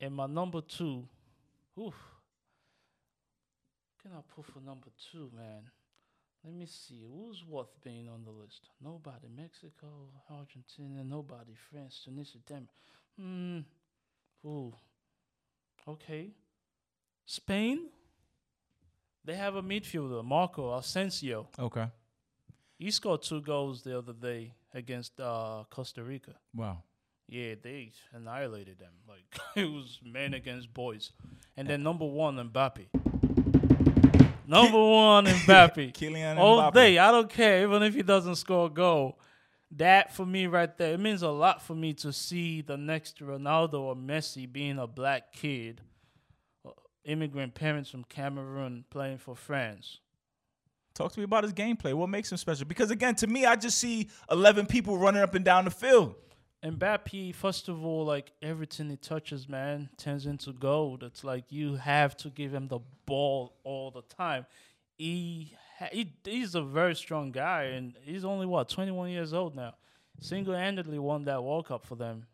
And 0.00 0.14
my 0.14 0.26
number 0.26 0.60
two, 0.60 1.08
oof, 1.80 1.94
can 4.02 4.12
I 4.12 4.20
put 4.36 4.44
for 4.44 4.60
number 4.60 4.88
two, 5.10 5.30
man? 5.34 5.62
Let 6.44 6.54
me 6.54 6.66
see. 6.66 7.02
Who's 7.10 7.42
worth 7.48 7.74
being 7.82 8.08
on 8.08 8.24
the 8.24 8.30
list? 8.30 8.68
Nobody. 8.82 9.28
Mexico, 9.34 9.86
Argentina, 10.30 11.02
nobody. 11.02 11.54
France, 11.70 12.02
Tunisia, 12.04 12.38
Denmark. 12.46 12.68
Hmm. 13.18 13.60
Ooh. 14.44 14.74
Okay. 15.88 16.32
Spain. 17.24 17.86
They 19.24 19.34
have 19.36 19.54
a 19.54 19.62
midfielder, 19.62 20.22
Marco 20.22 20.76
Asensio. 20.76 21.48
Okay. 21.58 21.86
He 22.78 22.90
scored 22.90 23.22
two 23.22 23.40
goals 23.40 23.82
the 23.82 23.96
other 23.96 24.12
day 24.12 24.52
against 24.74 25.18
uh, 25.18 25.64
Costa 25.70 26.02
Rica. 26.02 26.34
Wow. 26.54 26.82
Yeah, 27.26 27.54
they 27.62 27.92
annihilated 28.12 28.78
them. 28.78 28.92
Like 29.08 29.24
it 29.56 29.64
was 29.64 29.98
men 30.04 30.34
against 30.34 30.74
boys. 30.74 31.12
And 31.56 31.66
then 31.66 31.82
number 31.82 32.04
one, 32.04 32.36
Mbappe. 32.36 32.86
Number 34.46 34.78
one, 34.78 35.26
Mbappe. 35.26 35.92
Kylian 35.94 36.38
All 36.38 36.70
day, 36.70 36.98
I 36.98 37.10
don't 37.10 37.30
care. 37.30 37.62
Even 37.62 37.82
if 37.82 37.94
he 37.94 38.02
doesn't 38.02 38.36
score 38.36 38.66
a 38.66 38.70
goal, 38.70 39.18
that 39.72 40.14
for 40.14 40.26
me 40.26 40.46
right 40.46 40.76
there, 40.76 40.94
it 40.94 41.00
means 41.00 41.22
a 41.22 41.30
lot 41.30 41.62
for 41.62 41.74
me 41.74 41.92
to 41.94 42.12
see 42.12 42.60
the 42.60 42.76
next 42.76 43.20
Ronaldo 43.20 43.80
or 43.80 43.96
Messi 43.96 44.50
being 44.50 44.78
a 44.78 44.86
black 44.86 45.32
kid, 45.32 45.80
uh, 46.66 46.70
immigrant 47.04 47.54
parents 47.54 47.90
from 47.90 48.04
Cameroon 48.04 48.84
playing 48.90 49.18
for 49.18 49.34
France. 49.34 50.00
Talk 50.94 51.12
to 51.12 51.18
me 51.18 51.24
about 51.24 51.42
his 51.42 51.52
gameplay. 51.52 51.92
What 51.92 52.08
makes 52.08 52.30
him 52.30 52.38
special? 52.38 52.66
Because 52.66 52.92
again, 52.92 53.16
to 53.16 53.26
me, 53.26 53.46
I 53.46 53.56
just 53.56 53.78
see 53.78 54.08
eleven 54.30 54.64
people 54.64 54.96
running 54.96 55.22
up 55.22 55.34
and 55.34 55.44
down 55.44 55.64
the 55.64 55.70
field. 55.72 56.14
Mbappe, 56.64 57.34
first 57.34 57.68
of 57.68 57.84
all, 57.84 58.06
like 58.06 58.32
everything 58.40 58.88
he 58.88 58.96
touches, 58.96 59.48
man, 59.48 59.90
turns 59.98 60.24
into 60.24 60.52
gold. 60.52 61.02
It's 61.02 61.22
like 61.22 61.52
you 61.52 61.74
have 61.76 62.16
to 62.18 62.30
give 62.30 62.54
him 62.54 62.68
the 62.68 62.80
ball 63.04 63.54
all 63.64 63.90
the 63.90 64.02
time. 64.02 64.46
He, 64.96 65.54
he 65.92 66.10
he's 66.24 66.54
a 66.54 66.62
very 66.62 66.94
strong 66.94 67.32
guy, 67.32 67.64
and 67.64 67.94
he's 68.02 68.24
only 68.24 68.46
what 68.46 68.68
21 68.68 69.10
years 69.10 69.34
old 69.34 69.54
now. 69.54 69.74
Single-handedly 70.20 70.98
won 70.98 71.24
that 71.24 71.42
World 71.42 71.66
Cup 71.66 71.84
for 71.84 71.96
them 71.96 72.26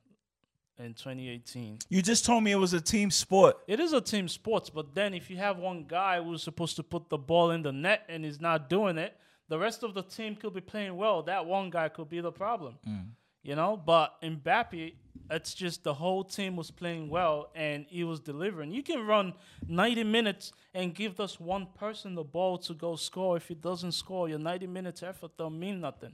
in 0.79 0.95
2018. 0.95 1.79
You 1.89 2.03
just 2.03 2.25
told 2.25 2.45
me 2.45 2.53
it 2.53 2.57
was 2.57 2.73
a 2.73 2.81
team 2.81 3.11
sport. 3.11 3.57
It 3.67 3.81
is 3.81 3.93
a 3.93 4.01
team 4.01 4.29
sports, 4.29 4.71
but 4.71 4.95
then 4.95 5.15
if 5.15 5.31
you 5.31 5.39
have 5.39 5.59
one 5.59 5.87
guy 5.89 6.23
who's 6.23 6.43
supposed 6.43 6.77
to 6.77 6.83
put 6.83 7.09
the 7.09 7.19
ball 7.19 7.51
in 7.51 7.63
the 7.63 7.73
net 7.73 8.05
and 8.09 8.25
is 8.25 8.41
not 8.41 8.69
doing 8.69 8.99
it, 8.99 9.17
the 9.49 9.59
rest 9.59 9.83
of 9.83 9.95
the 9.95 10.03
team 10.03 10.37
could 10.37 10.55
be 10.55 10.61
playing 10.61 10.97
well. 10.97 11.23
That 11.23 11.47
one 11.47 11.71
guy 11.71 11.89
could 11.89 12.09
be 12.09 12.21
the 12.21 12.31
problem. 12.31 12.79
Mm. 12.89 13.09
You 13.43 13.57
know, 13.57 13.77
but 13.77 14.21
Mbappe, 14.23 14.95
it's 15.31 15.55
just 15.55 15.83
the 15.83 15.95
whole 15.95 16.25
team 16.25 16.57
was 16.57 16.71
playing 16.71 17.09
well 17.09 17.51
and 17.55 17.87
he 17.89 18.05
was 18.05 18.21
delivering. 18.21 18.71
You 18.71 18.83
can 18.83 19.07
run 19.07 19.33
90 19.67 20.05
minutes 20.05 20.53
and 20.75 20.95
give 20.95 21.21
us 21.21 21.41
one 21.41 21.69
person 21.75 22.15
the 22.15 22.25
ball 22.25 22.59
to 22.59 22.75
go 22.75 22.97
score. 22.97 23.37
If 23.39 23.49
he 23.49 23.55
doesn't 23.55 23.93
score, 23.93 24.29
your 24.29 24.39
90 24.39 24.67
minutes 24.67 25.03
effort 25.03 25.31
don't 25.39 25.59
mean 25.59 25.81
nothing. 25.81 26.13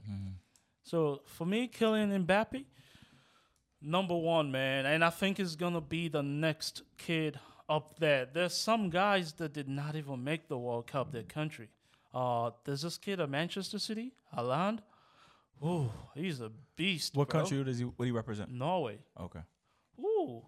So 0.83 1.21
for 1.25 1.45
me, 1.45 1.67
Kylian 1.67 2.25
Mbappe, 2.25 2.63
number 3.81 4.15
one, 4.15 4.49
man. 4.51 4.85
And 4.85 5.03
I 5.03 5.09
think 5.09 5.37
he's 5.37 5.57
gonna 5.57 5.81
be 5.81 6.07
the 6.07 6.23
next 6.23 6.83
kid 6.97 7.39
up 7.67 7.99
there. 7.99 8.25
There's 8.31 8.53
some 8.55 8.89
guys 8.89 9.33
that 9.33 9.51
did 9.51 9.67
not 9.67 9.95
even 9.97 10.23
make 10.23 10.47
the 10.47 10.57
World 10.57 10.87
Cup, 10.87 11.11
their 11.11 11.23
country. 11.23 11.67
Uh, 12.13 12.51
there's 12.63 12.83
this 12.83 12.97
kid 12.97 13.19
at 13.19 13.29
Manchester 13.29 13.79
City, 13.79 14.13
Haaland. 14.35 14.79
Ooh, 15.63 15.91
he's 16.15 16.39
a 16.41 16.51
beast. 16.75 17.15
What 17.15 17.29
bro. 17.29 17.41
country 17.41 17.63
does 17.63 17.79
he? 17.79 17.85
What 17.85 17.97
do 17.97 18.03
he 18.05 18.11
represent? 18.11 18.51
Norway. 18.51 18.99
Okay. 19.19 19.39
Ooh, 19.99 20.43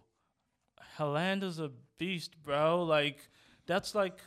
is 0.99 1.59
a 1.59 1.71
beast, 1.97 2.35
bro. 2.43 2.83
Like 2.83 3.17
that's 3.65 3.95
like, 3.95 4.19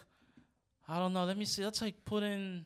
I 0.88 0.98
don't 0.98 1.12
know. 1.12 1.24
Let 1.24 1.36
me 1.36 1.44
see. 1.44 1.62
That's 1.62 1.80
like 1.82 2.04
putting 2.04 2.64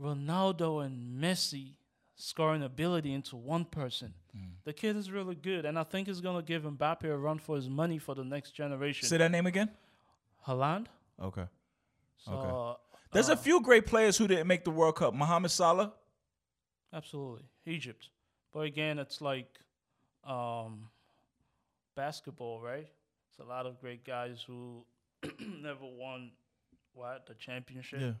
Ronaldo 0.00 0.84
and 0.84 1.22
Messi 1.22 1.74
scoring 2.16 2.62
ability 2.62 3.12
into 3.12 3.36
one 3.36 3.64
person. 3.64 4.14
The 4.64 4.72
kid 4.72 4.96
is 4.96 5.10
really 5.10 5.34
good, 5.34 5.64
and 5.64 5.78
I 5.78 5.82
think 5.82 6.06
he's 6.06 6.20
gonna 6.20 6.42
give 6.42 6.62
Mbappe 6.62 7.04
a 7.04 7.16
run 7.16 7.38
for 7.38 7.56
his 7.56 7.68
money 7.68 7.98
for 7.98 8.14
the 8.14 8.24
next 8.24 8.52
generation. 8.52 9.08
Say 9.08 9.16
that 9.16 9.30
name 9.30 9.46
again. 9.46 9.70
Haaland. 10.46 10.86
Okay. 11.20 11.46
So, 12.18 12.32
Okay. 12.32 12.80
There's 13.12 13.28
uh, 13.28 13.32
a 13.32 13.36
few 13.36 13.60
great 13.60 13.86
players 13.86 14.16
who 14.16 14.28
didn't 14.28 14.46
make 14.46 14.64
the 14.64 14.70
World 14.70 14.96
Cup. 14.96 15.14
Mohamed 15.14 15.50
Salah. 15.50 15.92
Absolutely. 16.92 17.44
Egypt. 17.66 18.08
But 18.52 18.60
again, 18.60 18.98
it's 18.98 19.20
like 19.20 19.46
um, 20.24 20.88
basketball, 21.96 22.60
right? 22.60 22.88
It's 23.30 23.38
a 23.38 23.44
lot 23.44 23.66
of 23.66 23.80
great 23.80 24.04
guys 24.04 24.42
who 24.46 24.84
never 25.62 25.84
won 25.84 26.32
what 26.94 27.26
the 27.26 27.34
championship 27.34 28.16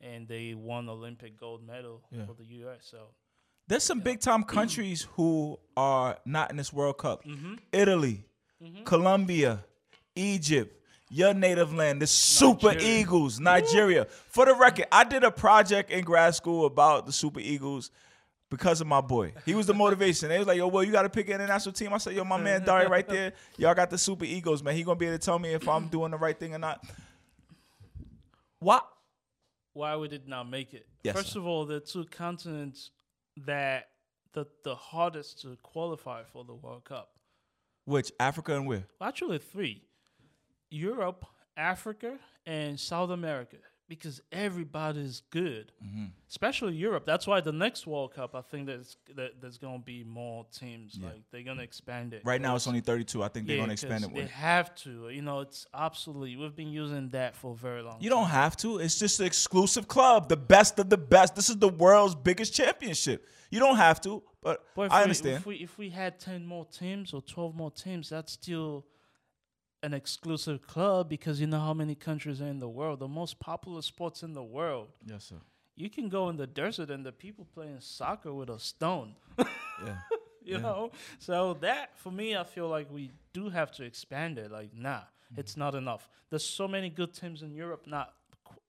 and 0.00 0.26
they 0.28 0.54
won 0.54 0.88
Olympic 0.88 1.38
gold 1.38 1.66
medal 1.66 2.02
Yeah. 2.10 2.26
for 2.26 2.34
the 2.34 2.44
US. 2.66 2.78
So 2.90 2.98
There's 3.68 3.82
some 3.84 4.00
big 4.00 4.20
time 4.20 4.44
countries 4.44 5.06
who 5.16 5.58
are 5.76 6.18
not 6.24 6.50
in 6.50 6.56
this 6.56 6.72
World 6.72 6.98
Cup. 6.98 7.24
Mm-hmm. 7.24 7.46
Mm-hmm. 7.46 7.54
Italy, 7.72 8.24
mm-hmm. 8.62 8.84
Colombia, 8.84 9.64
Egypt, 10.16 10.76
your 11.10 11.34
native 11.34 11.72
land, 11.74 12.02
the 12.02 12.06
Super 12.06 12.68
Nigeria. 12.68 13.00
Eagles, 13.00 13.40
Nigeria. 13.40 14.04
For 14.06 14.46
the 14.46 14.54
record, 14.54 14.86
I 14.90 15.04
did 15.04 15.24
a 15.24 15.30
project 15.30 15.90
in 15.90 16.04
grad 16.04 16.34
school 16.34 16.66
about 16.66 17.06
the 17.06 17.12
Super 17.12 17.40
Eagles 17.40 17.90
because 18.52 18.80
of 18.80 18.86
my 18.86 19.00
boy. 19.00 19.32
He 19.44 19.54
was 19.54 19.66
the 19.66 19.74
motivation. 19.74 20.28
They 20.28 20.38
was 20.38 20.46
like, 20.46 20.58
yo, 20.58 20.68
well, 20.68 20.84
you 20.84 20.92
got 20.92 21.02
to 21.02 21.08
pick 21.08 21.28
an 21.28 21.34
international 21.34 21.72
team. 21.72 21.92
I 21.92 21.98
said, 21.98 22.14
yo, 22.14 22.22
my 22.22 22.36
man 22.36 22.62
uh-huh. 22.62 22.78
Dari 22.78 22.86
right 22.86 23.08
there. 23.08 23.32
Y'all 23.56 23.74
got 23.74 23.90
the 23.90 23.98
Super 23.98 24.24
Eagles, 24.24 24.62
man. 24.62 24.76
He 24.76 24.84
going 24.84 24.96
to 24.96 25.00
be 25.00 25.06
able 25.06 25.18
to 25.18 25.24
tell 25.24 25.38
me 25.38 25.54
if 25.54 25.68
I'm 25.68 25.88
doing 25.88 26.10
the 26.12 26.18
right 26.18 26.38
thing 26.38 26.54
or 26.54 26.58
not. 26.58 26.84
What? 28.60 28.86
why 29.74 29.96
we 29.96 30.08
did 30.08 30.28
not 30.28 30.48
make 30.48 30.74
it? 30.74 30.86
Yes, 31.02 31.16
First 31.16 31.32
sir. 31.32 31.40
of 31.40 31.46
all, 31.46 31.64
the 31.64 31.80
two 31.80 32.04
continents 32.04 32.90
that 33.46 33.88
the 34.34 34.46
the 34.64 34.74
hardest 34.74 35.42
to 35.42 35.56
qualify 35.62 36.22
for 36.24 36.44
the 36.44 36.54
World 36.54 36.84
Cup. 36.84 37.10
Which, 37.84 38.12
Africa 38.20 38.54
and 38.54 38.66
where? 38.66 38.84
Actually, 39.00 39.38
three: 39.38 39.82
Europe, 40.70 41.24
Africa, 41.56 42.18
and 42.46 42.78
South 42.78 43.10
America. 43.10 43.56
Because 43.96 44.20
everybody's 44.32 45.22
good, 45.30 45.72
Mm-hmm. 45.84 46.06
especially 46.28 46.74
Europe. 46.74 47.04
That's 47.04 47.26
why 47.26 47.40
the 47.40 47.52
next 47.52 47.86
World 47.86 48.14
Cup, 48.14 48.34
I 48.34 48.40
think 48.40 48.66
there's 48.66 48.96
that 49.16 49.40
there's 49.40 49.58
gonna 49.58 49.78
be 49.80 50.02
more 50.04 50.46
teams. 50.52 50.96
Yeah. 50.98 51.08
Like 51.08 51.22
they're 51.30 51.42
gonna 51.42 51.62
expand 51.62 52.14
it. 52.14 52.22
Right 52.24 52.40
now, 52.40 52.56
it's 52.56 52.66
only 52.66 52.80
32. 52.80 53.22
I 53.22 53.28
think 53.28 53.46
they're 53.46 53.56
Yeah, 53.58 53.66
to 53.66 53.72
expand 53.72 54.04
it. 54.04 54.14
They 54.14 54.26
have 54.26 54.74
to. 54.84 55.08
You 55.10 55.22
know, 55.22 55.40
it's 55.40 55.66
absolutely. 55.74 56.36
We've 56.36 56.56
been 56.56 56.72
using 56.72 57.10
that 57.10 57.36
for 57.36 57.52
a 57.52 57.56
very 57.56 57.82
long. 57.82 57.98
You 58.00 58.10
don't 58.10 58.28
have 58.28 58.56
to. 58.58 58.78
It's 58.78 58.98
just 58.98 59.20
an 59.20 59.26
exclusive 59.26 59.86
club, 59.88 60.28
the 60.28 60.36
best 60.36 60.78
of 60.78 60.88
the 60.88 60.98
best. 60.98 61.34
This 61.34 61.48
is 61.50 61.56
the 61.56 61.68
world's 61.68 62.14
biggest 62.14 62.54
championship. 62.54 63.26
You 63.50 63.58
don't 63.60 63.76
have 63.76 64.00
to, 64.02 64.22
but, 64.42 64.64
But 64.74 64.82
if 64.86 64.92
I 64.92 64.98
we, 64.98 65.02
understand. 65.02 65.36
If 65.36 65.46
we 65.46 65.56
if 65.56 65.76
we 65.76 65.90
had 65.90 66.18
ten 66.18 66.46
more 66.46 66.64
teams 66.64 67.12
or 67.12 67.20
twelve 67.20 67.54
more 67.54 67.70
teams, 67.70 68.08
that's 68.08 68.32
still 68.32 68.86
an 69.82 69.94
exclusive 69.94 70.66
club 70.66 71.08
because 71.08 71.40
you 71.40 71.46
know 71.46 71.60
how 71.60 71.74
many 71.74 71.94
countries 71.94 72.40
are 72.40 72.46
in 72.46 72.58
the 72.60 72.68
world. 72.68 73.00
The 73.00 73.08
most 73.08 73.40
popular 73.40 73.82
sports 73.82 74.22
in 74.22 74.32
the 74.34 74.42
world. 74.42 74.88
yes, 75.06 75.24
sir. 75.24 75.36
You 75.74 75.88
can 75.88 76.08
go 76.10 76.28
in 76.28 76.36
the 76.36 76.46
desert 76.46 76.90
and 76.90 77.04
the 77.04 77.12
people 77.12 77.46
playing 77.54 77.78
soccer 77.80 78.32
with 78.32 78.50
a 78.50 78.58
stone. 78.58 79.14
Yeah. 79.38 79.44
you 80.44 80.54
Yeah. 80.56 80.58
know, 80.58 80.90
so 81.18 81.54
that 81.60 81.96
for 81.98 82.10
me, 82.12 82.36
I 82.36 82.44
feel 82.44 82.68
like 82.68 82.88
we 82.92 83.10
do 83.32 83.48
have 83.48 83.72
to 83.72 83.84
expand 83.84 84.38
it. 84.38 84.50
Like, 84.50 84.70
nah, 84.74 85.00
Mm-hmm. 85.32 85.40
it's 85.40 85.56
not 85.56 85.74
enough. 85.74 86.08
There's 86.28 86.44
so 86.44 86.68
many 86.68 86.90
good 86.90 87.14
teams 87.14 87.40
in 87.40 87.54
Europe 87.54 87.86
not 87.86 88.12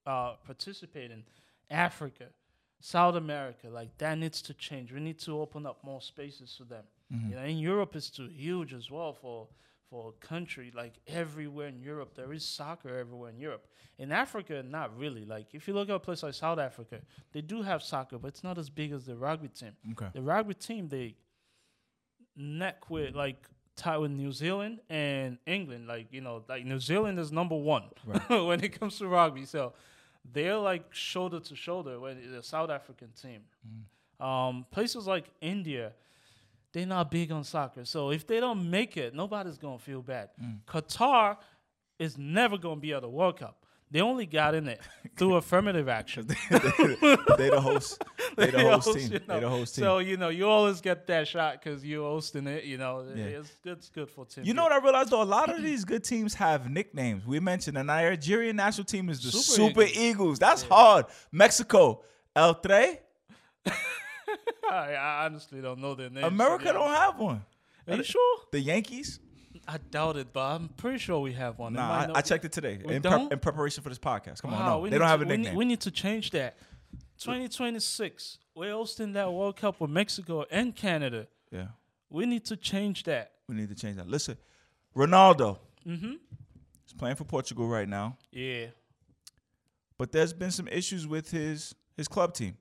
uh, 0.06 0.32
participating. 0.46 1.24
Africa, 1.70 2.24
South 2.80 3.16
America, 3.16 3.68
like 3.68 3.96
that 3.98 4.16
needs 4.16 4.40
to 4.42 4.54
change. 4.54 4.90
We 4.92 5.00
need 5.00 5.18
to 5.20 5.38
open 5.40 5.66
up 5.66 5.84
more 5.84 6.00
spaces 6.00 6.54
for 6.56 6.64
them. 6.64 6.84
Mm-hmm. 7.12 7.28
You 7.30 7.36
know, 7.36 7.42
in 7.42 7.58
Europe 7.58 7.94
is 7.96 8.08
too 8.10 8.28
huge 8.28 8.72
as 8.72 8.90
well 8.90 9.12
for 9.12 9.46
for 9.94 10.08
a 10.08 10.26
country. 10.26 10.72
Like 10.74 10.94
everywhere 11.06 11.68
in 11.68 11.80
Europe, 11.80 12.14
there 12.16 12.32
is 12.32 12.44
soccer 12.44 12.98
everywhere 12.98 13.30
in 13.30 13.38
Europe. 13.38 13.64
In 13.96 14.10
Africa, 14.10 14.60
not 14.66 14.98
really. 14.98 15.24
Like 15.24 15.46
if 15.52 15.68
you 15.68 15.74
look 15.74 15.88
at 15.88 15.94
a 15.94 16.00
place 16.00 16.24
like 16.24 16.34
South 16.34 16.58
Africa, 16.58 16.98
they 17.32 17.40
do 17.40 17.62
have 17.62 17.80
soccer, 17.80 18.18
but 18.18 18.28
it's 18.28 18.42
not 18.42 18.58
as 18.58 18.68
big 18.68 18.90
as 18.90 19.06
the 19.06 19.14
rugby 19.14 19.48
team. 19.48 19.72
Okay. 19.92 20.08
The 20.12 20.20
rugby 20.20 20.54
team, 20.54 20.88
they 20.88 21.14
neck 22.36 22.90
with 22.90 23.14
like 23.14 23.48
tied 23.76 23.98
with 23.98 24.10
New 24.10 24.32
Zealand 24.32 24.80
and 24.90 25.38
England. 25.46 25.86
Like 25.86 26.08
you 26.10 26.22
know, 26.22 26.42
like 26.48 26.64
New 26.64 26.80
Zealand 26.80 27.20
is 27.20 27.30
number 27.30 27.56
one 27.56 27.84
when 28.28 28.64
it 28.64 28.80
comes 28.80 28.98
to 28.98 29.06
rugby. 29.06 29.44
So 29.44 29.74
they're 30.32 30.56
like 30.56 30.92
shoulder 30.92 31.38
to 31.38 31.54
shoulder 31.54 32.00
with 32.00 32.18
the 32.32 32.42
South 32.42 32.70
African 32.70 33.10
team. 33.12 33.42
Um, 34.18 34.66
places 34.72 35.06
like 35.06 35.26
India, 35.40 35.92
they're 36.74 36.84
not 36.86 37.10
big 37.10 37.30
on 37.32 37.44
soccer. 37.44 37.84
So 37.84 38.10
if 38.10 38.26
they 38.26 38.40
don't 38.40 38.68
make 38.68 38.96
it, 38.96 39.14
nobody's 39.14 39.56
gonna 39.56 39.78
feel 39.78 40.02
bad. 40.02 40.30
Mm. 40.42 40.58
Qatar 40.66 41.38
is 41.98 42.18
never 42.18 42.58
gonna 42.58 42.80
be 42.80 42.92
at 42.92 43.02
the 43.02 43.08
World 43.08 43.38
Cup. 43.38 43.64
They 43.92 44.00
only 44.00 44.26
got 44.26 44.56
in 44.56 44.66
it 44.66 44.80
through 45.16 45.34
affirmative 45.42 45.88
action. 45.88 46.26
they 46.50 47.48
the 47.48 47.60
host. 47.62 48.02
They 48.36 48.50
the 48.50 48.58
host 48.58 48.86
host, 48.86 48.98
team. 48.98 49.12
you 49.12 49.18
They 49.20 49.38
the 49.38 49.48
host 49.48 49.76
team. 49.76 49.84
So 49.84 49.98
you 49.98 50.16
know, 50.16 50.28
you 50.30 50.48
always 50.48 50.80
get 50.80 51.06
that 51.06 51.28
shot 51.28 51.62
because 51.62 51.84
you're 51.84 52.02
hosting 52.02 52.48
it. 52.48 52.64
You 52.64 52.78
know, 52.78 53.06
Yeah. 53.14 53.24
it's, 53.26 53.52
it's 53.64 53.88
good 53.90 54.10
for 54.10 54.26
team. 54.26 54.42
You 54.42 54.54
know 54.54 54.64
what 54.64 54.72
I 54.72 54.78
realized 54.78 55.10
though? 55.10 55.22
A 55.22 55.32
lot 55.38 55.54
of 55.54 55.62
these 55.62 55.84
good 55.84 56.02
teams 56.02 56.34
have 56.34 56.68
nicknames. 56.68 57.24
We 57.24 57.38
mentioned 57.38 57.76
the 57.76 57.84
Nigerian 57.84 58.56
national 58.56 58.86
team 58.86 59.08
is 59.10 59.22
the 59.22 59.30
Super, 59.30 59.42
Super 59.68 59.82
Eagles. 59.82 59.96
Eagles. 59.96 60.38
That's 60.40 60.62
hard. 60.64 61.06
Mexico, 61.30 62.02
El 62.34 62.56
Tri. 62.56 62.98
I, 64.70 64.94
I 64.94 65.24
honestly 65.26 65.60
don't 65.60 65.80
know 65.80 65.94
their 65.94 66.10
names. 66.10 66.20
to 66.22 66.26
America 66.28 66.72
don't 66.72 66.90
have 66.94 67.18
one. 67.18 67.44
Are 67.88 67.96
you 67.96 68.02
sure? 68.02 68.38
The 68.52 68.60
Yankees? 68.60 69.20
I 69.68 69.78
doubt 69.78 70.16
it, 70.16 70.32
but 70.32 70.40
I'm 70.40 70.68
pretty 70.68 70.98
sure 70.98 71.20
we 71.20 71.32
have 71.34 71.58
one. 71.58 71.74
It 71.74 71.76
Nah, 71.76 71.90
I, 71.92 72.06
not 72.06 72.16
I 72.16 72.20
checked 72.22 72.44
it 72.44 72.52
today 72.52 72.80
We 72.84 72.94
in, 72.96 73.02
prep, 73.02 73.32
in 73.32 73.38
preparation 73.38 73.82
for 73.82 73.88
this 73.88 73.98
podcast. 73.98 74.42
Come 74.42 74.52
on, 74.52 74.60
Wow, 74.60 74.66
no, 74.76 74.78
we 74.80 74.90
they 74.90 74.96
need 74.96 74.98
don't 75.00 75.08
have 75.08 75.20
to- 75.20 75.26
a 75.26 75.28
we 75.28 75.36
nickname. 75.36 75.52
need, 75.52 75.58
we 75.58 75.64
need 75.64 75.80
to 75.82 75.90
change 75.90 76.30
that. 76.32 76.56
2026, 77.18 78.38
we're 78.54 78.72
hosting 78.72 79.12
that 79.12 79.32
World 79.32 79.56
Cup 79.56 79.80
with 79.80 79.90
Mexico 79.90 80.44
and 80.50 80.74
Canada. 80.74 81.26
yeah, 81.50 81.68
We 82.10 82.26
need 82.26 82.44
to 82.46 82.56
change 82.56 83.04
that. 83.04 83.32
we 83.48 83.54
need 83.54 83.68
to 83.68 83.74
change 83.74 83.96
that. 83.96 84.08
Listen, 84.08 84.36
Ronaldo 84.96 85.58
Mm-hmm. 85.86 86.12
is 86.86 86.92
playing 86.96 87.16
for 87.16 87.24
Portugal 87.24 87.66
right 87.68 87.88
now, 87.88 88.16
Yeah, 88.32 88.66
but 89.98 90.12
there's 90.12 90.32
been 90.32 90.50
some 90.50 90.66
issues 90.68 91.06
with 91.06 91.30
his 91.30 91.74
his 91.96 92.08
club 92.08 92.32
team. 92.34 92.56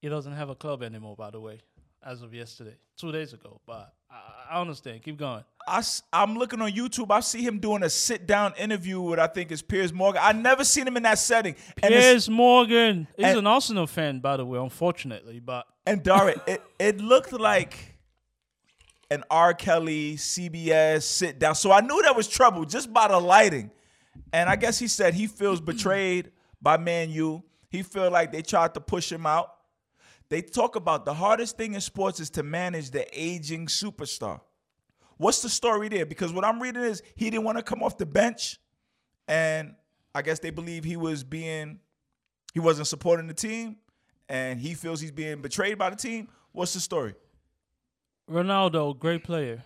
He 0.00 0.08
doesn't 0.08 0.32
have 0.32 0.48
a 0.48 0.54
club 0.54 0.82
anymore, 0.82 1.16
by 1.16 1.30
the 1.30 1.40
way, 1.40 1.60
as 2.04 2.22
of 2.22 2.32
yesterday, 2.34 2.76
two 2.96 3.12
days 3.12 3.32
ago. 3.32 3.60
But 3.66 3.92
I, 4.10 4.56
I 4.56 4.60
understand. 4.60 5.02
Keep 5.02 5.18
going. 5.18 5.44
I, 5.66 5.82
am 6.12 6.36
looking 6.36 6.62
on 6.62 6.70
YouTube. 6.72 7.10
I 7.10 7.20
see 7.20 7.42
him 7.42 7.58
doing 7.58 7.82
a 7.82 7.90
sit 7.90 8.26
down 8.26 8.54
interview 8.58 9.00
with 9.00 9.18
I 9.18 9.26
think 9.26 9.52
is 9.52 9.60
Piers 9.60 9.92
Morgan. 9.92 10.22
I 10.24 10.32
never 10.32 10.64
seen 10.64 10.86
him 10.86 10.96
in 10.96 11.02
that 11.02 11.18
setting. 11.18 11.56
And 11.82 11.92
Piers 11.92 12.28
Morgan. 12.28 13.06
He's 13.16 13.26
and- 13.26 13.38
an 13.38 13.46
Arsenal 13.46 13.86
fan, 13.86 14.20
by 14.20 14.36
the 14.36 14.46
way, 14.46 14.58
unfortunately. 14.58 15.40
But 15.40 15.66
and 15.86 16.02
Dara, 16.02 16.40
it, 16.46 16.62
it 16.78 17.00
looked 17.00 17.32
like 17.32 17.98
an 19.10 19.24
R. 19.30 19.54
Kelly 19.54 20.16
CBS 20.16 21.02
sit 21.02 21.38
down. 21.38 21.54
So 21.54 21.72
I 21.72 21.80
knew 21.80 22.00
there 22.02 22.14
was 22.14 22.28
trouble 22.28 22.64
just 22.64 22.92
by 22.92 23.08
the 23.08 23.18
lighting. 23.18 23.70
And 24.32 24.48
I 24.50 24.56
guess 24.56 24.78
he 24.78 24.88
said 24.88 25.14
he 25.14 25.26
feels 25.26 25.60
betrayed 25.60 26.30
by 26.60 26.76
Man 26.76 27.10
U. 27.10 27.42
He 27.70 27.82
feel 27.82 28.10
like 28.10 28.32
they 28.32 28.42
tried 28.42 28.74
to 28.74 28.80
push 28.80 29.10
him 29.10 29.26
out. 29.26 29.54
They 30.30 30.42
talk 30.42 30.76
about 30.76 31.04
the 31.04 31.14
hardest 31.14 31.56
thing 31.56 31.74
in 31.74 31.80
sports 31.80 32.20
is 32.20 32.30
to 32.30 32.42
manage 32.42 32.90
the 32.90 33.06
aging 33.12 33.66
superstar. 33.66 34.40
What's 35.16 35.42
the 35.42 35.48
story 35.48 35.88
there? 35.88 36.06
Because 36.06 36.32
what 36.32 36.44
I'm 36.44 36.62
reading 36.62 36.82
is 36.82 37.02
he 37.16 37.30
didn't 37.30 37.44
want 37.44 37.58
to 37.58 37.64
come 37.64 37.82
off 37.82 37.96
the 37.98 38.06
bench, 38.06 38.58
and 39.26 39.74
I 40.14 40.22
guess 40.22 40.38
they 40.38 40.50
believe 40.50 40.84
he 40.84 40.96
was 40.96 41.24
being 41.24 41.80
he 42.54 42.60
wasn't 42.60 42.88
supporting 42.88 43.26
the 43.26 43.34
team, 43.34 43.76
and 44.28 44.60
he 44.60 44.74
feels 44.74 45.00
he's 45.00 45.10
being 45.10 45.40
betrayed 45.42 45.78
by 45.78 45.90
the 45.90 45.96
team. 45.96 46.28
What's 46.52 46.74
the 46.74 46.80
story? 46.80 47.14
Ronaldo, 48.30 48.98
great 48.98 49.24
player. 49.24 49.64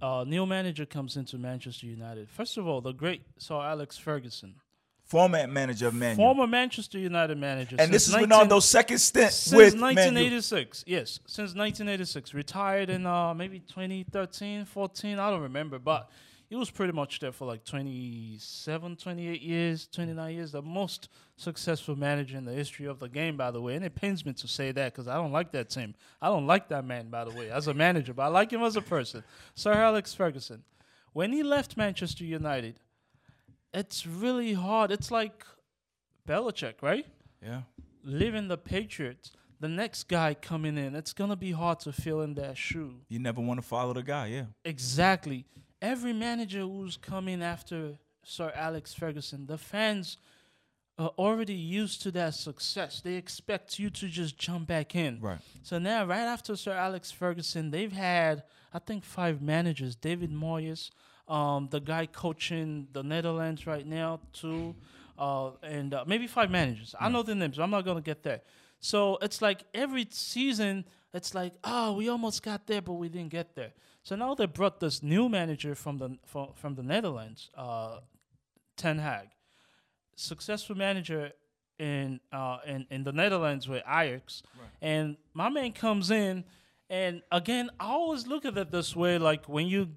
Uh, 0.00 0.24
new 0.26 0.44
manager 0.44 0.84
comes 0.86 1.16
into 1.16 1.38
Manchester 1.38 1.86
United. 1.86 2.28
First 2.28 2.56
of 2.56 2.66
all, 2.66 2.80
the 2.80 2.92
great 2.92 3.22
Sir 3.38 3.54
Alex 3.54 3.96
Ferguson, 3.96 4.56
Former 5.04 5.46
manager 5.46 5.88
of 5.88 5.94
Man 5.94 6.12
U. 6.12 6.16
former 6.16 6.46
Manchester 6.46 6.98
United 6.98 7.36
manager. 7.36 7.76
and 7.78 7.92
this 7.92 8.08
is 8.08 8.14
since 8.14 8.26
Ronaldo's 8.26 8.64
second 8.64 8.98
stint 8.98 9.32
since 9.32 9.54
with 9.54 9.74
Man 9.74 9.80
U. 9.80 9.96
1986. 9.96 10.84
Yes, 10.86 11.20
since 11.26 11.54
1986. 11.54 12.32
Retired 12.32 12.88
in 12.88 13.06
uh, 13.06 13.34
maybe 13.34 13.60
2013, 13.60 14.64
14. 14.64 15.18
I 15.18 15.30
don't 15.30 15.42
remember, 15.42 15.78
but 15.78 16.08
he 16.48 16.56
was 16.56 16.70
pretty 16.70 16.92
much 16.92 17.20
there 17.20 17.32
for 17.32 17.46
like 17.46 17.64
27, 17.64 18.96
28 18.96 19.42
years, 19.42 19.88
29 19.92 20.34
years. 20.34 20.52
The 20.52 20.62
most 20.62 21.08
successful 21.36 21.96
manager 21.96 22.36
in 22.38 22.44
the 22.44 22.52
history 22.52 22.86
of 22.86 22.98
the 22.98 23.08
game, 23.08 23.36
by 23.36 23.50
the 23.50 23.60
way. 23.60 23.76
And 23.76 23.84
it 23.84 23.94
pains 23.94 24.24
me 24.24 24.32
to 24.34 24.48
say 24.48 24.72
that 24.72 24.92
because 24.92 25.08
I 25.08 25.14
don't 25.16 25.32
like 25.32 25.52
that 25.52 25.68
team. 25.70 25.94
I 26.22 26.28
don't 26.28 26.46
like 26.46 26.68
that 26.68 26.84
man, 26.84 27.08
by 27.08 27.24
the 27.24 27.30
way, 27.30 27.50
as 27.50 27.66
a 27.66 27.74
manager, 27.74 28.14
but 28.14 28.22
I 28.22 28.28
like 28.28 28.52
him 28.52 28.62
as 28.62 28.76
a 28.76 28.82
person. 28.82 29.22
Sir 29.54 29.72
Alex 29.72 30.14
Ferguson. 30.14 30.62
When 31.12 31.32
he 31.32 31.42
left 31.42 31.76
Manchester 31.76 32.24
United, 32.24 32.80
it's 33.74 34.06
really 34.06 34.54
hard. 34.54 34.90
It's 34.90 35.10
like 35.10 35.44
Belichick, 36.28 36.74
right? 36.82 37.06
Yeah. 37.42 37.62
leaving 38.02 38.48
the 38.48 38.56
Patriots, 38.56 39.32
the 39.60 39.68
next 39.68 40.04
guy 40.08 40.34
coming 40.34 40.76
in, 40.78 40.94
it's 40.94 41.12
gonna 41.12 41.36
be 41.36 41.52
hard 41.52 41.80
to 41.80 41.92
fill 41.92 42.20
in 42.22 42.34
that 42.34 42.56
shoe. 42.56 43.00
You 43.08 43.18
never 43.18 43.40
want 43.40 43.60
to 43.60 43.66
follow 43.66 43.92
the 43.94 44.02
guy, 44.02 44.26
yeah. 44.26 44.44
Exactly. 44.64 45.44
Every 45.82 46.12
manager 46.12 46.60
who's 46.60 46.96
coming 46.96 47.42
after 47.42 47.98
Sir 48.24 48.52
Alex 48.54 48.94
Ferguson, 48.94 49.46
the 49.46 49.58
fans 49.58 50.16
are 50.98 51.12
already 51.18 51.54
used 51.54 52.02
to 52.02 52.10
that 52.12 52.34
success. 52.34 53.00
They 53.02 53.14
expect 53.16 53.78
you 53.78 53.90
to 53.90 54.08
just 54.08 54.38
jump 54.38 54.68
back 54.68 54.94
in. 54.94 55.20
Right. 55.20 55.40
So 55.62 55.78
now, 55.78 56.04
right 56.06 56.20
after 56.20 56.56
Sir 56.56 56.72
Alex 56.72 57.10
Ferguson, 57.10 57.70
they've 57.70 57.92
had, 57.92 58.44
I 58.74 58.80
think, 58.80 59.04
five 59.04 59.40
managers. 59.40 59.94
David 59.94 60.32
Moyes, 60.32 60.90
um, 61.28 61.68
the 61.70 61.80
guy 61.80 62.06
coaching 62.06 62.88
the 62.92 63.02
Netherlands 63.02 63.66
right 63.66 63.86
now, 63.86 64.20
too, 64.32 64.74
uh, 65.18 65.50
and 65.62 65.94
uh, 65.94 66.04
maybe 66.06 66.26
five 66.26 66.50
managers. 66.50 66.94
I 67.00 67.08
know 67.08 67.22
the 67.22 67.34
names. 67.34 67.58
I'm 67.58 67.70
not 67.70 67.84
gonna 67.84 68.00
get 68.00 68.22
there. 68.24 68.40
So 68.80 69.16
it's 69.22 69.40
like 69.40 69.64
every 69.72 70.06
season, 70.10 70.84
it's 71.14 71.34
like, 71.34 71.54
oh, 71.62 71.94
we 71.94 72.08
almost 72.08 72.42
got 72.42 72.66
there, 72.66 72.82
but 72.82 72.94
we 72.94 73.08
didn't 73.08 73.30
get 73.30 73.54
there. 73.54 73.72
So 74.02 74.16
now 74.16 74.34
they 74.34 74.44
brought 74.46 74.80
this 74.80 75.02
new 75.02 75.28
manager 75.30 75.74
from 75.74 75.96
the 75.96 76.18
from, 76.26 76.48
from 76.54 76.74
the 76.74 76.82
Netherlands, 76.82 77.48
uh, 77.56 78.00
Ten 78.76 78.98
Hag, 78.98 79.28
successful 80.16 80.76
manager 80.76 81.32
in 81.78 82.20
uh 82.32 82.58
in, 82.66 82.86
in 82.90 83.04
the 83.04 83.12
Netherlands 83.12 83.66
with 83.68 83.82
Ajax, 83.88 84.42
and 84.82 85.16
my 85.32 85.48
man 85.48 85.72
comes 85.72 86.10
in, 86.10 86.44
and 86.90 87.22
again 87.30 87.70
I 87.80 87.86
always 87.86 88.26
look 88.26 88.44
at 88.44 88.56
it 88.58 88.70
this 88.70 88.94
way, 88.94 89.18
like 89.18 89.46
when 89.46 89.66
you 89.66 89.90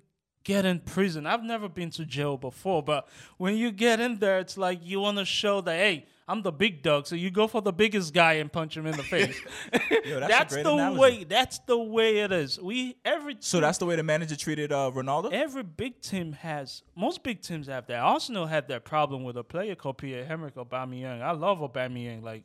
get 0.48 0.66
in 0.66 0.80
prison. 0.80 1.28
I've 1.28 1.44
never 1.44 1.68
been 1.68 1.90
to 1.92 2.06
jail 2.06 2.38
before, 2.38 2.82
but 2.82 3.10
when 3.38 3.58
you 3.58 3.70
get 3.70 4.00
in 4.00 4.18
there, 4.20 4.40
it's 4.40 4.58
like 4.58 4.80
you 4.82 5.02
want 5.02 5.18
to 5.18 5.26
show 5.26 5.62
that 5.62 5.76
hey. 5.76 6.08
I'm 6.30 6.42
the 6.42 6.52
big 6.52 6.84
dog, 6.84 7.08
so 7.08 7.16
you 7.16 7.32
go 7.32 7.48
for 7.48 7.62
the 7.62 7.72
biggest 7.72 8.14
guy 8.14 8.34
and 8.34 8.52
punch 8.52 8.76
him 8.76 8.86
in 8.86 8.98
the 8.98 9.04
face. 9.04 9.40
Yo, 10.06 10.20
that's 10.20 10.28
that's 10.28 10.56
the 10.56 10.74
analogy. 10.74 11.00
way. 11.00 11.24
That's 11.24 11.60
the 11.60 11.78
way 11.78 12.18
it 12.18 12.34
is. 12.34 12.60
We 12.60 12.98
every 13.06 13.38
So 13.40 13.62
that's 13.62 13.78
the 13.78 13.86
way 13.86 13.96
the 13.96 14.04
manager 14.04 14.36
treated 14.36 14.74
uh, 14.74 14.92
Ronaldo? 14.94 15.32
every 15.32 15.64
big 15.64 16.02
team 16.02 16.34
has 16.34 16.84
most 16.98 17.24
big 17.24 17.42
teams 17.42 17.68
have 17.68 17.88
that. 17.88 18.00
Arsenal 18.02 18.46
had 18.46 18.68
that 18.68 18.84
problem 18.84 19.24
with 19.24 19.38
a 19.38 19.44
player 19.46 19.74
called 19.76 20.00
Pierre 20.00 20.26
Emerick 20.30 20.56
Aubameyang. 20.56 21.22
I 21.22 21.32
love 21.32 21.60
Aubameyang. 21.60 22.22
Like, 22.24 22.44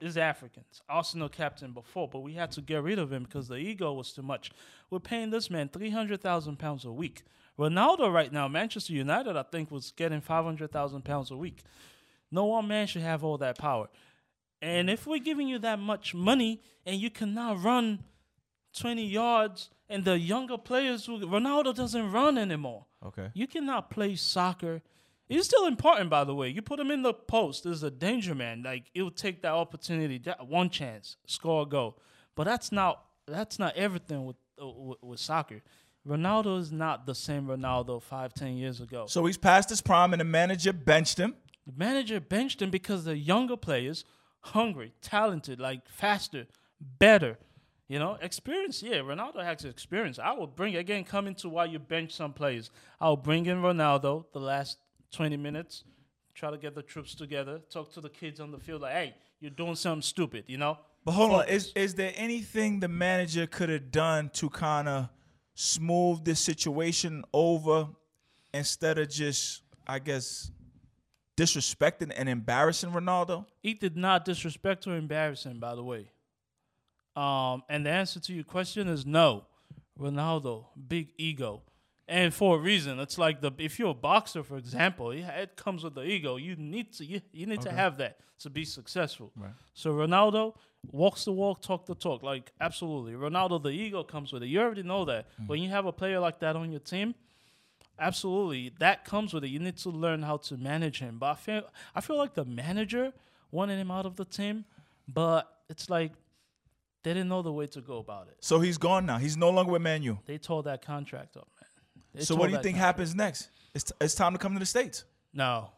is 0.00 0.16
Africans. 0.16 0.82
Arsenal 0.88 1.28
captain 1.28 1.72
before, 1.72 2.08
but 2.08 2.20
we 2.20 2.34
had 2.34 2.50
to 2.52 2.60
get 2.60 2.82
rid 2.82 2.98
of 2.98 3.12
him 3.12 3.24
because 3.24 3.48
the 3.48 3.56
ego 3.56 3.92
was 3.92 4.12
too 4.12 4.22
much. 4.22 4.50
We're 4.90 4.98
paying 4.98 5.30
this 5.30 5.50
man 5.50 5.68
three 5.68 5.90
hundred 5.90 6.20
thousand 6.20 6.58
pounds 6.58 6.84
a 6.84 6.92
week. 6.92 7.22
Ronaldo 7.58 8.12
right 8.12 8.32
now, 8.32 8.48
Manchester 8.48 8.92
United, 8.92 9.36
I 9.36 9.44
think, 9.44 9.70
was 9.70 9.92
getting 9.92 10.20
five 10.20 10.44
hundred 10.44 10.72
thousand 10.72 11.04
pounds 11.04 11.30
a 11.30 11.36
week. 11.36 11.62
No 12.30 12.46
one 12.46 12.66
man 12.66 12.86
should 12.86 13.02
have 13.02 13.22
all 13.22 13.38
that 13.38 13.58
power. 13.58 13.88
And 14.60 14.88
if 14.88 15.06
we're 15.06 15.18
giving 15.18 15.46
you 15.46 15.58
that 15.60 15.78
much 15.78 16.14
money 16.14 16.60
and 16.86 17.00
you 17.00 17.10
cannot 17.10 17.62
run 17.62 18.02
20 18.74 19.04
yards 19.04 19.70
and 19.88 20.04
the 20.04 20.18
younger 20.18 20.58
players 20.58 21.06
who 21.06 21.18
Ronaldo 21.20 21.74
doesn't 21.74 22.10
run 22.10 22.38
anymore. 22.38 22.86
Okay. 23.04 23.30
You 23.34 23.46
cannot 23.46 23.90
play 23.90 24.16
soccer. 24.16 24.82
It's 25.28 25.46
still 25.46 25.66
important, 25.66 26.10
by 26.10 26.24
the 26.24 26.34
way. 26.34 26.48
You 26.50 26.60
put 26.60 26.78
him 26.78 26.90
in 26.90 27.02
the 27.02 27.14
post, 27.14 27.64
there's 27.64 27.82
a 27.82 27.90
danger 27.90 28.34
man. 28.34 28.62
Like 28.62 28.90
it 28.94 29.02
will 29.02 29.10
take 29.10 29.42
that 29.42 29.52
opportunity, 29.52 30.18
that 30.18 30.46
one 30.46 30.68
chance, 30.70 31.16
score 31.26 31.62
a 31.62 31.66
goal. 31.66 31.98
But 32.34 32.44
that's 32.44 32.70
not 32.72 33.04
that's 33.26 33.58
not 33.58 33.74
everything 33.76 34.26
with 34.26 34.36
uh, 34.60 34.68
with, 34.68 34.98
with 35.02 35.20
soccer. 35.20 35.62
Ronaldo 36.06 36.60
is 36.60 36.70
not 36.70 37.06
the 37.06 37.14
same 37.14 37.46
Ronaldo 37.46 38.02
five, 38.02 38.34
ten 38.34 38.56
years 38.56 38.80
ago. 38.80 39.06
So 39.06 39.24
he's 39.24 39.38
past 39.38 39.70
his 39.70 39.80
prime, 39.80 40.12
and 40.12 40.20
the 40.20 40.24
manager 40.24 40.72
benched 40.72 41.18
him. 41.18 41.34
The 41.66 41.72
manager 41.76 42.20
benched 42.20 42.60
him 42.60 42.70
because 42.70 43.04
the 43.04 43.16
younger 43.16 43.56
players, 43.56 44.04
hungry, 44.40 44.92
talented, 45.00 45.58
like 45.58 45.88
faster, 45.88 46.46
better. 46.98 47.38
You 47.88 47.98
know, 47.98 48.18
experience. 48.20 48.82
Yeah, 48.82 48.96
Ronaldo 48.96 49.42
has 49.44 49.64
experience. 49.64 50.18
I 50.18 50.32
will 50.32 50.46
bring 50.46 50.76
again 50.76 51.04
coming 51.04 51.34
to 51.36 51.48
why 51.48 51.66
you 51.66 51.78
bench 51.78 52.12
some 52.12 52.32
players. 52.32 52.70
I'll 53.00 53.16
bring 53.16 53.46
in 53.46 53.62
Ronaldo 53.62 54.24
the 54.32 54.40
last 54.40 54.78
twenty 55.10 55.36
minutes, 55.36 55.84
try 56.34 56.50
to 56.50 56.58
get 56.58 56.74
the 56.74 56.82
troops 56.82 57.14
together, 57.14 57.60
talk 57.70 57.92
to 57.94 58.00
the 58.00 58.08
kids 58.08 58.40
on 58.40 58.50
the 58.50 58.58
field 58.58 58.82
like, 58.82 58.92
hey, 58.92 59.14
you're 59.40 59.50
doing 59.50 59.74
something 59.74 60.02
stupid. 60.02 60.44
You 60.46 60.58
know. 60.58 60.78
But 61.04 61.12
hold 61.12 61.32
on, 61.32 61.48
is 61.48 61.72
is 61.76 61.94
there 61.94 62.12
anything 62.16 62.80
the 62.80 62.88
manager 62.88 63.46
could 63.46 63.68
have 63.68 63.90
done 63.90 64.30
to 64.34 64.48
kind 64.48 64.88
of 64.88 65.08
smooth 65.54 66.24
this 66.24 66.40
situation 66.40 67.24
over 67.32 67.88
instead 68.52 68.98
of 68.98 69.08
just, 69.10 69.62
I 69.86 69.98
guess, 69.98 70.50
disrespecting 71.36 72.12
and 72.16 72.28
embarrassing 72.28 72.90
Ronaldo? 72.90 73.44
He 73.60 73.74
did 73.74 73.96
not 73.96 74.24
disrespect 74.24 74.86
or 74.86 74.96
embarrass 74.96 75.44
him, 75.44 75.60
by 75.60 75.74
the 75.74 75.84
way. 75.84 76.08
Um, 77.14 77.62
and 77.68 77.84
the 77.84 77.90
answer 77.90 78.18
to 78.20 78.32
your 78.32 78.44
question 78.44 78.88
is 78.88 79.04
no. 79.04 79.46
Ronaldo, 80.00 80.66
big 80.88 81.10
ego, 81.18 81.62
and 82.06 82.34
for 82.34 82.56
a 82.56 82.58
reason. 82.58 83.00
It's 83.00 83.18
like 83.18 83.40
the 83.40 83.52
if 83.58 83.78
you're 83.78 83.90
a 83.90 83.94
boxer, 83.94 84.42
for 84.42 84.56
example, 84.56 85.10
it, 85.10 85.56
comes 85.56 85.84
with 85.84 85.94
the 85.94 86.02
ego. 86.02 86.36
You 86.36 86.56
need 86.56 86.92
to 86.94 87.04
you, 87.04 87.20
you 87.32 87.46
need 87.46 87.62
to 87.62 87.72
have 87.72 87.98
that 87.98 88.18
to 88.40 88.50
be 88.50 88.64
successful. 88.64 89.32
Right. 89.36 89.52
So 89.72 89.92
Ronaldo 89.92 90.56
walks 90.90 91.24
the 91.24 91.32
walk, 91.32 91.62
talk 91.62 91.86
the 91.86 91.94
talk. 91.94 92.22
Like 92.22 92.52
absolutely, 92.60 93.12
Ronaldo, 93.12 93.62
the 93.62 93.70
ego 93.70 94.02
comes 94.02 94.32
with 94.32 94.42
it. 94.42 94.46
You 94.46 94.60
already 94.60 94.82
know 94.82 95.04
that 95.06 95.26
mm. 95.40 95.48
when 95.48 95.62
you 95.62 95.70
have 95.70 95.86
a 95.86 95.92
player 95.92 96.20
like 96.20 96.40
that 96.40 96.56
on 96.56 96.70
your 96.70 96.80
team. 96.80 97.14
Absolutely, 97.96 98.72
that 98.80 99.04
comes 99.04 99.32
with 99.32 99.44
it. 99.44 99.48
You 99.48 99.60
need 99.60 99.76
to 99.78 99.90
learn 99.90 100.22
how 100.22 100.38
to 100.38 100.56
manage 100.56 100.98
him. 100.98 101.18
But 101.18 101.26
I 101.26 101.34
feel 101.34 101.62
I 101.94 102.00
feel 102.00 102.18
like 102.18 102.34
the 102.34 102.44
manager 102.44 103.12
wanted 103.52 103.78
him 103.78 103.90
out 103.90 104.04
of 104.04 104.16
the 104.16 104.24
team, 104.24 104.64
but 105.06 105.48
it's 105.70 105.88
like 105.88 106.10
they 107.04 107.12
didn't 107.12 107.28
know 107.28 107.42
the 107.42 107.52
way 107.52 107.66
to 107.68 107.80
go 107.80 107.98
about 107.98 108.28
it. 108.28 108.36
So 108.40 108.60
he's 108.60 108.78
gone 108.78 109.06
now. 109.06 109.18
He's 109.18 109.36
no 109.36 109.50
longer 109.50 109.72
with 109.72 109.82
Man 109.82 110.02
U. 110.02 110.18
They 110.26 110.38
tore 110.38 110.62
that 110.64 110.84
contract 110.84 111.36
up, 111.36 111.48
So 112.20 112.36
what 112.36 112.48
do 112.48 112.56
you 112.56 112.62
think 112.62 112.76
con- 112.76 112.84
happens 112.84 113.14
next? 113.14 113.48
It's, 113.74 113.92
it's 114.00 114.14
time 114.14 114.32
to 114.32 114.38
come 114.38 114.52
to 114.54 114.60
the 114.60 114.66
States. 114.66 115.04
No, 115.32 115.70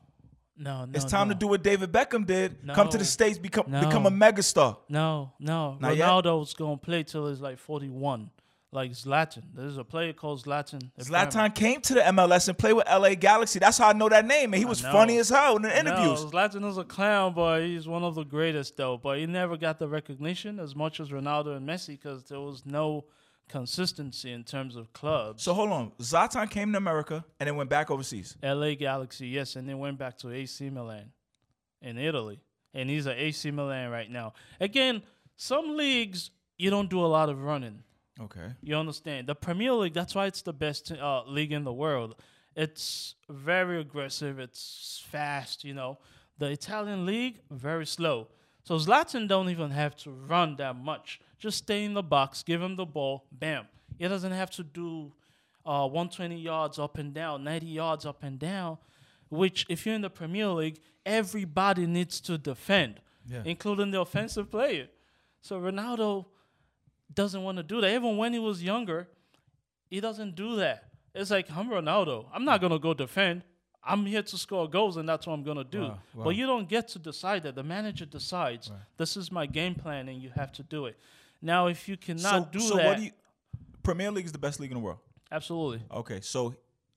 no, 0.58 0.84
no. 0.84 0.92
It's 0.94 1.04
time 1.04 1.28
no. 1.28 1.34
to 1.34 1.38
do 1.38 1.46
what 1.48 1.62
David 1.62 1.92
Beckham 1.92 2.26
did. 2.26 2.64
No. 2.64 2.74
Come 2.74 2.88
to 2.90 2.98
the 2.98 3.04
States, 3.04 3.38
become 3.38 3.66
No. 3.68 3.80
become 3.80 4.06
a 4.06 4.10
megastar. 4.10 4.76
No, 4.88 5.32
no. 5.38 5.76
Not 5.80 5.96
yet? 5.96 6.08
Ronaldo's 6.08 6.54
gonna 6.54 6.76
play 6.76 7.02
till 7.02 7.28
he's 7.28 7.40
like 7.40 7.58
forty-one, 7.58 8.30
like 8.72 8.92
Zlatan. 8.92 9.42
There's 9.54 9.76
a 9.76 9.84
player 9.84 10.12
called 10.12 10.42
Zlatan. 10.44 10.90
Zlatan 10.98 11.54
came 11.54 11.80
to 11.82 11.94
the 11.94 12.00
MLS 12.00 12.48
and 12.48 12.56
played 12.56 12.74
with 12.74 12.86
LA 12.86 13.14
Galaxy. 13.14 13.58
That's 13.58 13.78
how 13.78 13.88
I 13.88 13.92
know 13.92 14.08
that 14.08 14.26
name. 14.26 14.54
And 14.54 14.58
he 14.58 14.64
was 14.64 14.80
funny 14.80 15.18
as 15.18 15.28
hell 15.28 15.56
in 15.56 15.62
the 15.62 15.78
interviews. 15.78 16.24
No, 16.24 16.30
Zlatan 16.30 16.68
is 16.68 16.78
a 16.78 16.84
clown, 16.84 17.34
but 17.34 17.62
he's 17.62 17.86
one 17.86 18.02
of 18.02 18.14
the 18.14 18.24
greatest 18.24 18.76
though. 18.76 18.96
But 18.96 19.18
he 19.18 19.26
never 19.26 19.56
got 19.56 19.78
the 19.78 19.88
recognition 19.88 20.58
as 20.58 20.74
much 20.74 21.00
as 21.00 21.10
Ronaldo 21.10 21.56
and 21.56 21.68
Messi 21.68 21.88
because 21.88 22.24
there 22.24 22.40
was 22.40 22.64
no 22.64 23.04
consistency 23.48 24.32
in 24.32 24.44
terms 24.44 24.76
of 24.76 24.92
clubs. 24.92 25.42
So 25.42 25.54
hold 25.54 25.70
on. 25.70 25.92
Zlatan 26.00 26.50
came 26.50 26.72
to 26.72 26.78
America 26.78 27.24
and 27.38 27.46
then 27.46 27.56
went 27.56 27.70
back 27.70 27.90
overseas. 27.90 28.36
LA 28.42 28.74
Galaxy, 28.74 29.28
yes, 29.28 29.56
and 29.56 29.68
then 29.68 29.78
went 29.78 29.98
back 29.98 30.18
to 30.18 30.30
AC 30.30 30.68
Milan 30.70 31.12
in 31.80 31.98
Italy. 31.98 32.40
And 32.74 32.90
he's 32.90 33.06
at 33.06 33.16
AC 33.16 33.50
Milan 33.50 33.90
right 33.90 34.10
now. 34.10 34.34
Again, 34.60 35.02
some 35.36 35.76
leagues 35.76 36.30
you 36.58 36.70
don't 36.70 36.90
do 36.90 37.04
a 37.04 37.06
lot 37.06 37.28
of 37.28 37.42
running. 37.42 37.82
Okay. 38.20 38.52
You 38.62 38.76
understand? 38.76 39.26
The 39.26 39.34
Premier 39.34 39.72
League, 39.72 39.92
that's 39.92 40.14
why 40.14 40.26
it's 40.26 40.42
the 40.42 40.52
best 40.52 40.90
uh, 40.90 41.22
league 41.26 41.52
in 41.52 41.64
the 41.64 41.72
world. 41.72 42.14
It's 42.54 43.14
very 43.28 43.80
aggressive, 43.80 44.38
it's 44.38 45.04
fast, 45.10 45.64
you 45.64 45.74
know. 45.74 45.98
The 46.38 46.46
Italian 46.46 47.04
league, 47.04 47.40
very 47.50 47.86
slow. 47.86 48.28
So 48.64 48.76
Zlatan 48.76 49.28
don't 49.28 49.50
even 49.50 49.70
have 49.70 49.94
to 49.96 50.10
run 50.10 50.56
that 50.56 50.76
much. 50.76 51.20
Just 51.38 51.58
stay 51.58 51.84
in 51.84 51.94
the 51.94 52.02
box, 52.02 52.42
give 52.42 52.62
him 52.62 52.76
the 52.76 52.86
ball, 52.86 53.24
bam. 53.30 53.66
He 53.98 54.08
doesn't 54.08 54.32
have 54.32 54.50
to 54.52 54.62
do 54.62 55.12
uh, 55.64 55.86
120 55.88 56.36
yards 56.38 56.78
up 56.78 56.98
and 56.98 57.12
down, 57.12 57.44
90 57.44 57.66
yards 57.66 58.06
up 58.06 58.22
and 58.22 58.38
down, 58.38 58.78
which 59.28 59.66
if 59.68 59.84
you're 59.84 59.94
in 59.94 60.00
the 60.02 60.10
Premier 60.10 60.48
League, 60.48 60.80
everybody 61.04 61.86
needs 61.86 62.20
to 62.22 62.38
defend, 62.38 63.00
Yeah. 63.28 63.42
including 63.44 63.90
the 63.90 64.00
offensive 64.00 64.50
player. 64.50 64.88
So 65.40 65.60
Ronaldo 65.60 66.26
doesn't 67.12 67.42
want 67.42 67.56
to 67.58 67.62
do 67.62 67.80
that. 67.80 67.92
Even 67.94 68.16
when 68.16 68.32
he 68.32 68.38
was 68.38 68.62
younger, 68.62 69.08
he 69.88 70.00
doesn't 70.00 70.34
do 70.34 70.56
that. 70.56 70.84
It's 71.14 71.30
like 71.30 71.50
I'm 71.50 71.68
Ronaldo. 71.68 72.26
I'm 72.32 72.44
not 72.44 72.60
gonna 72.60 72.78
go 72.78 72.92
defend. 72.94 73.42
I'm 73.82 74.04
here 74.04 74.22
to 74.22 74.36
score 74.36 74.68
goals, 74.68 74.96
and 74.96 75.08
that's 75.08 75.26
what 75.26 75.32
I'm 75.34 75.44
gonna 75.44 75.64
do. 75.64 75.82
Wow, 75.82 75.98
wow. 76.14 76.24
But 76.24 76.30
you 76.30 76.46
don't 76.46 76.68
get 76.68 76.88
to 76.88 76.98
decide 76.98 77.44
that. 77.44 77.54
The 77.54 77.62
manager 77.62 78.04
decides. 78.04 78.70
This 78.96 79.16
is 79.16 79.30
my 79.30 79.46
game 79.46 79.74
plan, 79.76 80.08
and 80.08 80.20
you 80.20 80.30
have 80.30 80.52
to 80.52 80.62
do 80.64 80.86
it. 80.86 80.98
Now, 81.42 81.66
if 81.68 81.88
you 81.88 81.96
cannot 81.96 82.22
so 82.22 82.48
do 82.50 82.60
so 82.60 82.76
that, 82.76 82.86
what 82.86 82.96
do 82.98 83.04
you 83.04 83.10
Premier 83.82 84.10
League 84.10 84.26
is 84.26 84.32
the 84.32 84.38
best 84.38 84.58
league 84.58 84.70
in 84.70 84.76
the 84.76 84.82
world. 84.82 84.98
absolutely, 85.30 85.80
Okay, 85.92 86.20
so 86.20 86.54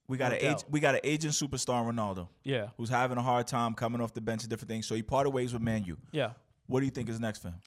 we 0.08 0.18
got 0.18 0.34
an 0.34 0.40
age, 0.42 0.64
we 0.70 0.80
got 0.80 0.96
an 0.96 1.02
aging 1.04 1.30
superstar 1.32 1.86
Ronaldo 1.86 2.28
yeah, 2.44 2.70
who's 2.78 2.90
having 2.90 3.18
a 3.18 3.22
hard 3.22 3.46
time 3.46 3.76
coming 3.76 4.02
off 4.02 4.14
the 4.14 4.22
bench 4.22 4.42
and 4.42 4.50
different 4.50 4.70
things. 4.70 4.88
So 4.88 4.96
he 4.96 5.04
parted 5.04 5.30
ways 5.30 5.54
with 5.54 5.62
Man 5.62 5.84
U. 5.86 5.98
yeah. 6.12 6.32
What 6.66 6.80
do 6.82 6.86
you 6.86 6.92
think 6.92 7.10
is 7.10 7.20
next 7.20 7.40
for 7.40 7.50
him? 7.50 7.62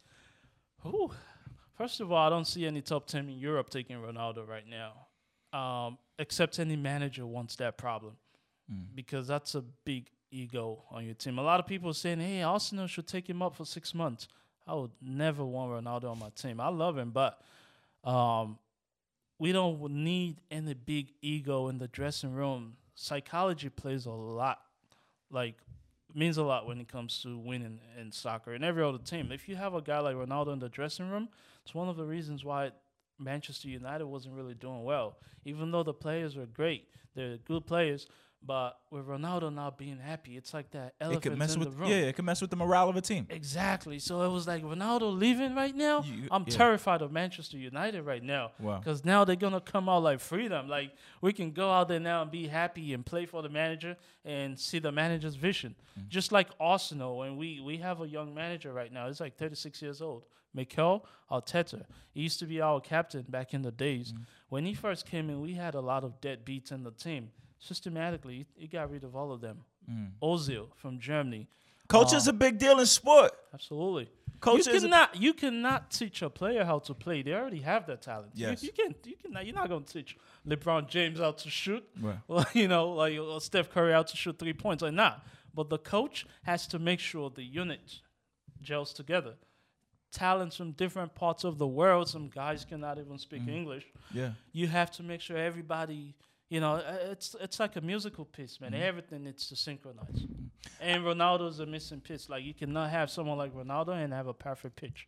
Ooh. 0.86 1.10
First 1.76 2.00
of 2.00 2.12
all, 2.12 2.24
I 2.24 2.30
don't 2.30 2.46
see 2.46 2.66
any 2.66 2.80
top 2.80 3.08
team 3.08 3.28
in 3.28 3.38
Europe 3.38 3.70
taking 3.70 3.96
Ronaldo 3.96 4.46
right 4.46 4.64
now, 4.68 5.58
um, 5.58 5.98
except 6.18 6.58
any 6.58 6.76
manager 6.76 7.26
wants 7.26 7.56
that 7.56 7.76
problem, 7.76 8.16
because 8.94 9.26
that's 9.26 9.54
a 9.54 9.62
big 9.84 10.08
ego 10.30 10.84
on 10.90 11.04
your 11.04 11.14
team. 11.14 11.38
A 11.38 11.42
lot 11.42 11.60
of 11.60 11.66
people 11.66 11.90
are 11.90 11.94
saying, 11.94 12.20
"Hey, 12.20 12.42
Arsenal 12.42 12.86
should 12.86 13.06
take 13.06 13.28
him 13.28 13.42
up 13.42 13.56
for 13.56 13.64
six 13.64 13.94
months." 13.94 14.28
I 14.66 14.74
would 14.74 14.92
never 15.00 15.44
want 15.44 15.72
Ronaldo 15.72 16.10
on 16.10 16.18
my 16.18 16.30
team. 16.30 16.60
I 16.60 16.68
love 16.68 16.96
him, 16.96 17.10
but 17.10 17.40
um, 18.04 18.58
we 19.38 19.52
don't 19.52 19.82
need 19.90 20.36
any 20.50 20.74
big 20.74 21.12
ego 21.20 21.68
in 21.68 21.78
the 21.78 21.88
dressing 21.88 22.32
room. 22.32 22.74
Psychology 22.94 23.68
plays 23.68 24.06
a 24.06 24.10
lot, 24.10 24.60
like 25.30 25.56
means 26.14 26.36
a 26.36 26.42
lot 26.42 26.66
when 26.66 26.78
it 26.78 26.88
comes 26.88 27.22
to 27.22 27.38
winning 27.38 27.80
in 27.98 28.12
soccer 28.12 28.52
and 28.52 28.64
every 28.64 28.84
other 28.84 28.98
team. 28.98 29.32
If 29.32 29.48
you 29.48 29.56
have 29.56 29.74
a 29.74 29.80
guy 29.80 29.98
like 29.98 30.14
Ronaldo 30.14 30.52
in 30.52 30.58
the 30.58 30.68
dressing 30.68 31.10
room, 31.10 31.28
it's 31.64 31.74
one 31.74 31.88
of 31.88 31.96
the 31.96 32.04
reasons 32.04 32.44
why 32.44 32.70
Manchester 33.18 33.68
United 33.68 34.06
wasn't 34.06 34.34
really 34.34 34.54
doing 34.54 34.84
well. 34.84 35.16
Even 35.44 35.70
though 35.70 35.82
the 35.82 35.94
players 35.94 36.36
were 36.36 36.46
great, 36.46 36.88
they're 37.14 37.38
good 37.38 37.66
players, 37.66 38.06
but 38.44 38.76
with 38.90 39.06
Ronaldo 39.06 39.54
not 39.54 39.78
being 39.78 39.98
happy, 39.98 40.36
it's 40.36 40.52
like 40.52 40.70
that 40.72 40.94
It 41.00 41.04
elephant 41.04 41.22
could 41.22 41.38
mess 41.38 41.54
in 41.54 41.60
with 41.60 41.70
the 41.70 41.76
room. 41.76 41.88
yeah, 41.90 41.96
it 41.96 42.16
could 42.16 42.24
mess 42.24 42.40
with 42.40 42.50
the 42.50 42.56
morale 42.56 42.88
of 42.88 42.96
a 42.96 43.00
team. 43.00 43.26
Exactly. 43.30 43.98
So 44.00 44.22
it 44.22 44.28
was 44.32 44.46
like 44.48 44.64
Ronaldo 44.64 45.16
leaving 45.16 45.54
right 45.54 45.74
now. 45.74 46.02
You- 46.02 46.28
I'm 46.30 46.44
yeah. 46.46 46.56
terrified 46.56 47.02
of 47.02 47.12
Manchester 47.12 47.56
United 47.56 48.02
right 48.02 48.22
now. 48.22 48.50
Wow. 48.58 48.78
Because 48.78 49.04
now 49.04 49.24
they're 49.24 49.36
gonna 49.36 49.60
come 49.60 49.88
out 49.88 50.02
like 50.02 50.18
freedom. 50.20 50.68
Like 50.68 50.92
we 51.20 51.32
can 51.32 51.52
go 51.52 51.70
out 51.70 51.88
there 51.88 52.00
now 52.00 52.22
and 52.22 52.30
be 52.30 52.48
happy 52.48 52.92
and 52.94 53.06
play 53.06 53.26
for 53.26 53.42
the 53.42 53.48
manager 53.48 53.96
and 54.24 54.58
see 54.58 54.78
the 54.80 54.90
manager's 54.92 55.36
vision. 55.36 55.74
Mm. 55.98 56.08
Just 56.08 56.32
like 56.32 56.48
Arsenal, 56.58 57.22
and 57.22 57.38
we 57.38 57.60
we 57.60 57.76
have 57.78 58.00
a 58.00 58.08
young 58.08 58.34
manager 58.34 58.72
right 58.72 58.92
now. 58.92 59.06
He's 59.06 59.20
like 59.20 59.36
36 59.36 59.80
years 59.82 60.02
old. 60.02 60.24
Mikel 60.54 61.06
Arteta. 61.30 61.84
He 62.12 62.20
used 62.22 62.38
to 62.40 62.46
be 62.46 62.60
our 62.60 62.80
captain 62.80 63.24
back 63.28 63.54
in 63.54 63.62
the 63.62 63.70
days. 63.72 64.12
Mm. 64.12 64.26
When 64.50 64.66
he 64.66 64.74
first 64.74 65.06
came 65.06 65.30
in, 65.30 65.40
we 65.40 65.54
had 65.54 65.74
a 65.74 65.80
lot 65.80 66.04
of 66.04 66.20
deadbeats 66.20 66.72
in 66.72 66.82
the 66.82 66.90
team. 66.90 67.30
Systematically, 67.68 68.46
he- 68.54 68.66
got 68.66 68.90
rid 68.90 69.04
of 69.04 69.14
all 69.14 69.32
of 69.32 69.40
them. 69.40 69.58
Mm. 69.90 70.10
Ozil 70.22 70.66
from 70.76 70.98
Germany. 70.98 71.48
Coach 71.88 72.12
is 72.12 72.26
a 72.28 72.32
big 72.32 72.58
deal 72.58 72.78
in 72.80 72.86
sport. 72.86 73.32
Absolutely. 73.54 74.08
Coach 74.40 74.66
you 74.66 74.80
cannot 74.80 75.16
you 75.24 75.32
cannot 75.34 75.90
teach 75.90 76.22
a 76.22 76.30
player 76.30 76.64
how 76.64 76.78
to 76.80 76.94
play. 76.94 77.22
They 77.22 77.32
already 77.34 77.60
have 77.60 77.86
that 77.86 78.02
talent. 78.02 78.32
You- 78.34 78.48
Yes. 78.48 78.62
You, 78.62 78.72
can 78.72 78.94
you 79.04 79.16
cannot 79.22 79.46
you're 79.46 79.54
not 79.54 79.68
gonna 79.68 79.84
teach 79.84 80.16
LeBron 80.46 80.88
James 80.88 81.18
how 81.20 81.32
to 81.32 81.50
shoot. 81.50 81.84
Right. 82.00 82.18
Well, 82.28 82.46
you 82.52 82.66
know, 82.68 82.90
like 82.90 83.16
or 83.18 83.40
Steph 83.40 83.70
Curry 83.70 83.92
how 83.92 84.02
to 84.02 84.16
shoot 84.16 84.38
three 84.38 84.54
points. 84.54 84.82
Like 84.82 84.94
not. 84.94 85.24
But 85.54 85.68
the 85.68 85.78
coach 85.78 86.26
has 86.42 86.66
to 86.68 86.78
make 86.78 86.98
sure 87.00 87.30
the 87.30 87.44
unit 87.44 88.00
gels 88.60 88.92
together. 88.92 89.34
Talents 90.10 90.56
from 90.56 90.72
different 90.72 91.14
parts 91.14 91.44
of 91.44 91.58
the 91.58 91.66
world. 91.66 92.08
Some 92.08 92.28
guys 92.28 92.64
cannot 92.64 92.98
even 92.98 93.18
speak 93.18 93.42
Mm-hmm. 93.42 93.50
English 93.60 93.86
Yeah. 94.12 94.32
you 94.52 94.66
have 94.68 94.90
to 94.92 95.02
make 95.02 95.20
sure 95.20 95.36
everybody 95.36 96.14
you 96.52 96.60
know 96.60 96.74
uh, 96.74 97.12
it's 97.14 97.28
it's 97.40 97.58
like 97.58 97.74
a 97.76 97.80
musical 97.80 98.24
piece 98.36 98.60
man 98.60 98.72
Mm-hmm. 98.72 98.82
everything 98.90 99.20
needs 99.24 99.48
to 99.48 99.56
synchronize 99.56 100.20
and 100.80 101.02
ronaldo's 101.02 101.60
a 101.60 101.66
missing 101.66 102.00
piece 102.00 102.28
like 102.28 102.44
you 102.44 102.54
cannot 102.54 102.90
have 102.90 103.08
someone 103.10 103.38
like 103.38 103.52
ronaldo 103.54 103.92
and 104.02 104.12
have 104.12 104.26
a 104.26 104.34
perfect 104.34 104.76
pitch 104.76 105.00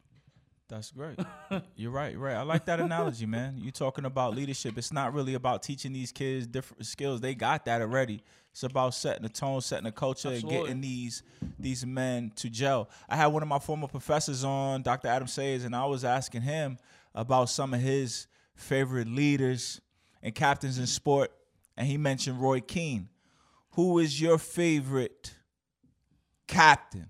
That's 0.69 0.91
great. 0.91 1.19
you're 1.77 1.91
right. 2.01 2.13
You're 2.13 2.23
right. 2.29 2.37
I 2.37 2.43
like 2.43 2.65
that 2.71 2.81
analogy, 2.81 3.27
man. 3.27 3.51
You're 3.59 3.79
talking 3.87 4.07
about 4.07 4.35
leadership. 4.35 4.79
It's 4.79 4.93
not 5.01 5.13
really 5.13 5.35
about 5.35 5.63
teaching 5.63 5.93
these 5.93 6.11
kids 6.11 6.47
different 6.47 6.87
skills. 6.87 7.21
They 7.21 7.35
got 7.35 7.67
that 7.67 7.83
already. 7.83 8.23
It's 8.51 8.63
about 8.63 8.95
setting 8.95 9.25
the 9.25 9.29
tone, 9.29 9.61
setting 9.61 9.85
the 9.85 9.93
culture, 9.93 10.31
Absolutely. 10.31 10.57
and 10.57 10.67
getting 10.67 10.81
these 10.81 11.23
these 11.67 11.85
men 11.85 12.33
to 12.37 12.49
gel. 12.49 12.89
I 13.11 13.17
had 13.17 13.27
one 13.27 13.43
of 13.43 13.49
my 13.49 13.59
former 13.59 13.89
professors 13.89 14.43
on, 14.43 14.83
Dr. 14.83 15.09
Adam 15.09 15.29
Sayers, 15.29 15.65
and 15.65 15.77
I 15.77 15.85
was 15.85 16.03
asking 16.03 16.43
him 16.43 16.79
about 17.15 17.51
some 17.51 17.75
of 17.75 17.81
his 17.81 18.27
favorite 18.57 19.09
leaders 19.09 19.81
and 20.25 20.35
captains 20.35 20.79
in 20.79 20.87
sport, 20.87 21.31
and 21.77 21.87
he 21.87 21.97
mentioned 21.97 22.41
Roy 22.41 22.61
Keane. 22.61 23.09
Who 23.73 23.99
is 24.01 24.21
your 24.21 24.39
favorite 24.39 25.35
captain 26.49 27.09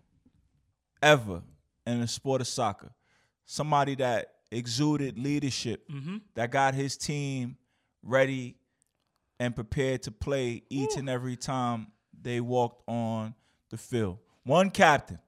ever 1.03 1.43
in 1.87 2.01
the 2.01 2.09
sport 2.09 2.41
of 2.41 2.49
soccer? 2.49 2.91
Somebody 3.47 3.95
that 3.97 4.33
exuded 4.51 5.19
leadership, 5.19 5.89
mm-hmm. 5.89 6.17
that 6.35 6.51
got 6.51 6.75
his 6.75 6.97
team 6.97 7.57
ready 8.03 8.57
and 9.39 9.55
prepared 9.55 10.03
to 10.03 10.11
play 10.11 10.63
each 10.69 10.97
and 10.97 11.09
every 11.09 11.37
time 11.37 11.89
they 12.21 12.41
walked 12.41 12.83
on 12.89 13.35
the 13.71 13.77
field. 13.77 14.19
One 14.45 14.71
captain. 14.71 15.19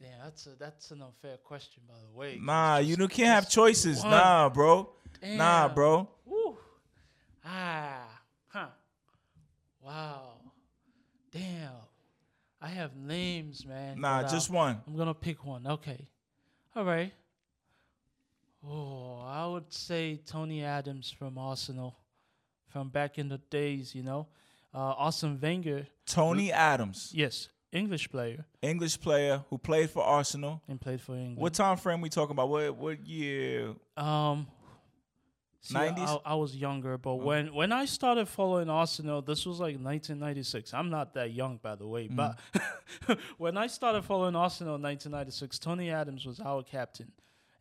damn 0.00 0.10
that's 0.22 0.46
a 0.46 0.50
that's 0.58 0.90
an 0.90 1.02
unfair 1.02 1.36
question 1.38 1.82
by 1.88 1.94
the 2.04 2.18
way. 2.18 2.38
Nah, 2.40 2.78
you 2.78 2.88
just- 2.88 2.98
don't- 2.98 3.10
can't 3.10 3.28
have 3.28 3.48
choices. 3.50 4.00
one. 4.00 4.10
Nah, 4.10 4.48
bro. 4.48 4.92
Nah, 5.22 5.68
bro. 5.68 6.08
Woo. 6.24 6.37
Ah, 7.50 8.20
huh. 8.48 8.66
Wow. 9.82 10.32
Damn. 11.32 11.70
I 12.60 12.68
have 12.68 12.94
names, 12.96 13.64
man. 13.64 14.00
Nah, 14.00 14.24
just 14.28 14.50
one. 14.50 14.80
I'm 14.86 14.96
gonna 14.96 15.14
pick 15.14 15.44
one. 15.44 15.66
Okay. 15.66 16.08
All 16.76 16.84
right. 16.84 17.12
Oh, 18.66 19.20
I 19.24 19.46
would 19.46 19.72
say 19.72 20.20
Tony 20.26 20.64
Adams 20.64 21.10
from 21.16 21.38
Arsenal, 21.38 21.96
from 22.66 22.88
back 22.88 23.16
in 23.18 23.28
the 23.28 23.38
days. 23.50 23.94
You 23.94 24.02
know, 24.02 24.26
uh, 24.74 24.94
Arsene 24.98 25.38
Wenger. 25.40 25.86
Tony 26.06 26.50
Adams, 26.52 27.12
Yes, 27.14 27.48
English 27.70 28.10
player 28.10 28.44
English 28.62 28.98
player 29.00 29.44
who 29.50 29.58
played 29.58 29.90
for 29.90 30.02
Arsenal. 30.02 30.60
and 30.68 30.80
played 30.80 31.00
for 31.00 31.12
England. 31.14 31.36
What 31.38 31.54
time 31.54 31.76
frame 31.76 32.00
we 32.00 32.08
talking 32.08 32.32
about? 32.32 32.48
What 32.48 32.76
what 32.76 33.06
year? 33.06 33.74
Um, 33.96 34.48
see, 35.60 35.74
90s? 35.74 36.20
I, 36.24 36.32
I 36.32 36.34
was 36.34 36.54
younger, 36.56 36.98
but 36.98 37.10
oh. 37.10 37.16
when 37.16 37.54
when 37.54 37.72
I 37.72 37.84
started 37.84 38.28
following 38.28 38.68
Arsenal, 38.68 39.22
this 39.22 39.46
was 39.46 39.58
like 39.58 39.74
1996. 39.74 40.72
I'm 40.74 40.90
not 40.90 41.14
that 41.14 41.32
young, 41.32 41.58
by 41.62 41.74
the 41.74 41.86
way, 41.86 42.08
but 42.08 42.38
mm. 42.54 43.18
when 43.38 43.56
I 43.56 43.66
started 43.66 44.02
following 44.02 44.36
Arsenal 44.36 44.76
in 44.76 44.82
1996, 44.82 45.58
Tony 45.58 45.90
Adams 45.90 46.26
was 46.26 46.40
our 46.40 46.62
captain, 46.62 47.12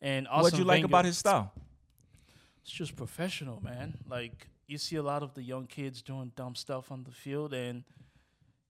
and 0.01 0.27
Arsene 0.27 0.43
What'd 0.43 0.59
you 0.59 0.65
like 0.65 0.75
Wenger- 0.75 0.85
about 0.85 1.05
his 1.05 1.17
style? 1.17 1.51
It's 2.61 2.71
just 2.71 2.95
professional, 2.95 3.61
man. 3.61 3.97
Like 4.09 4.47
you 4.67 4.77
see 4.77 4.97
a 4.97 5.03
lot 5.03 5.23
of 5.23 5.33
the 5.33 5.41
young 5.41 5.67
kids 5.67 6.01
doing 6.01 6.31
dumb 6.35 6.55
stuff 6.55 6.91
on 6.91 7.03
the 7.03 7.11
field, 7.11 7.53
and 7.53 7.83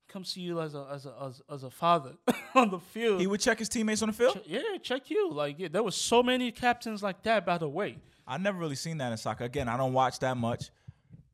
comes 0.07 0.33
to 0.33 0.41
you 0.41 0.61
as 0.61 0.73
a 0.73 0.87
as 0.91 1.05
a 1.05 1.13
as, 1.21 1.41
as 1.51 1.63
a 1.63 1.69
father 1.69 2.13
on 2.55 2.69
the 2.69 2.79
field. 2.79 3.19
He 3.19 3.27
would 3.27 3.41
check 3.41 3.59
his 3.59 3.69
teammates 3.69 4.01
on 4.01 4.09
the 4.09 4.13
field. 4.13 4.41
Ch- 4.43 4.47
yeah, 4.47 4.61
check 4.81 5.09
you. 5.09 5.31
Like 5.31 5.59
yeah, 5.59 5.67
there 5.69 5.83
was 5.83 5.95
so 5.95 6.23
many 6.23 6.51
captains 6.51 7.03
like 7.03 7.23
that. 7.23 7.45
By 7.45 7.57
the 7.57 7.69
way, 7.69 7.97
I 8.27 8.37
never 8.37 8.57
really 8.57 8.75
seen 8.75 8.97
that 8.97 9.11
in 9.11 9.17
soccer. 9.17 9.45
Again, 9.45 9.69
I 9.69 9.77
don't 9.77 9.93
watch 9.93 10.19
that 10.19 10.35
much. 10.37 10.69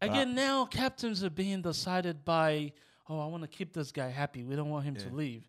again 0.02 0.36
now 0.36 0.66
captains 0.66 1.24
are 1.24 1.30
being 1.30 1.62
decided 1.62 2.24
by 2.26 2.72
oh 3.10 3.20
I 3.20 3.28
want 3.28 3.44
to 3.44 3.48
keep 3.48 3.74
this 3.74 3.92
guy 3.92 4.10
happy. 4.10 4.44
We 4.44 4.56
don't 4.56 4.70
want 4.70 4.86
him 4.86 4.96
to 4.98 5.10
leave. 5.10 5.44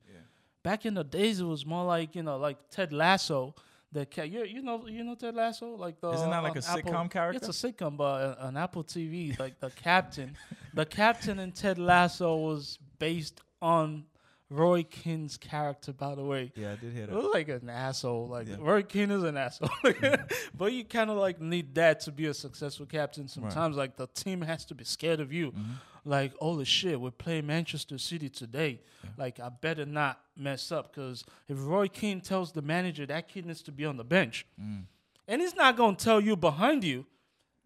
Back 0.63 0.87
in 0.87 0.95
the 0.95 1.05
days, 1.05 1.41
it 1.41 1.45
was 1.45 1.67
more 1.67 1.85
like 1.85 2.15
you 2.17 2.23
know 2.23 2.39
like 2.39 2.57
Ted 2.71 2.93
Lasso. 2.93 3.55
The 3.93 4.07
ca- 4.07 4.23
you, 4.25 4.45
you 4.45 4.63
know 4.63 4.87
you 4.87 5.05
know 5.05 5.15
Ted 5.15 5.35
Lasso 5.35 5.77
like 5.77 6.01
the 6.01 6.11
Isn't 6.13 6.31
that 6.31 6.43
like 6.43 6.53
on 6.53 6.59
a 6.59 6.61
sitcom 6.63 7.11
character? 7.11 7.37
It's 7.37 7.65
a 7.65 7.69
sitcom, 7.73 7.97
but 7.97 8.05
uh, 8.41 8.47
on 8.47 8.57
Apple 8.57 8.83
TV, 8.83 9.39
like 9.39 9.61
the 9.61 9.71
captain, 9.71 10.37
the 10.73 10.87
captain 10.87 11.39
in 11.39 11.53
Ted 11.53 11.79
Lasso 11.79 12.35
was 12.37 12.79
based 12.99 13.41
on 13.61 14.05
Roy 14.55 14.85
Keane's 14.85 15.37
character. 15.37 15.93
By 15.93 16.15
the 16.15 16.25
way, 16.25 16.53
Yeah, 16.55 16.73
I 16.73 16.77
did 16.77 16.93
hear 16.93 17.07
that. 17.07 17.15
Look 17.15 17.35
like 17.35 17.49
an 17.49 17.69
asshole. 17.69 18.29
Like 18.29 18.49
Yeah. 18.49 18.57
Roy 18.61 18.83
Keane 18.83 19.11
is 19.11 19.23
an 19.23 19.37
asshole. 19.37 19.69
Mm-hmm. 19.85 20.25
but 20.57 20.73
you 20.73 20.85
kind 20.85 21.11
of 21.11 21.17
like 21.17 21.41
need 21.41 21.75
that 21.75 22.01
to 22.01 22.13
be 22.13 22.27
a 22.27 22.35
successful 22.35 22.87
captain. 22.87 23.29
Sometimes 23.29 23.77
like 23.77 23.97
the 23.97 24.07
team 24.09 24.41
has 24.43 24.65
to 24.67 24.75
be 24.75 24.85
scared 24.85 25.21
of 25.21 25.33
you. 25.33 25.51
Mm-hmm. 25.53 25.73
Like 26.05 26.35
holy 26.39 26.65
shit, 26.65 27.01
we're 27.01 27.11
playing 27.11 27.47
Manchester 27.47 27.99
City 27.99 28.29
today. 28.29 28.81
Like 29.17 29.41
I 29.41 29.49
better 29.49 29.87
not 29.87 30.21
mess 30.37 30.71
up 30.73 30.95
because 30.95 31.25
if 31.49 31.57
Roy 31.61 31.89
Keane 31.89 32.21
tells 32.21 32.53
the 32.53 32.63
manager 32.63 33.07
that 33.07 33.29
kid 33.29 33.47
needs 33.47 33.63
to 33.63 33.73
be 33.73 33.85
on 33.85 33.97
the 33.97 34.05
bench, 34.05 34.47
mm. 34.61 34.85
and 35.29 35.41
he's 35.41 35.55
not 35.55 35.77
gonna 35.77 35.97
tell 35.97 36.21
you 36.21 36.37
behind 36.37 36.85
you. 36.85 37.07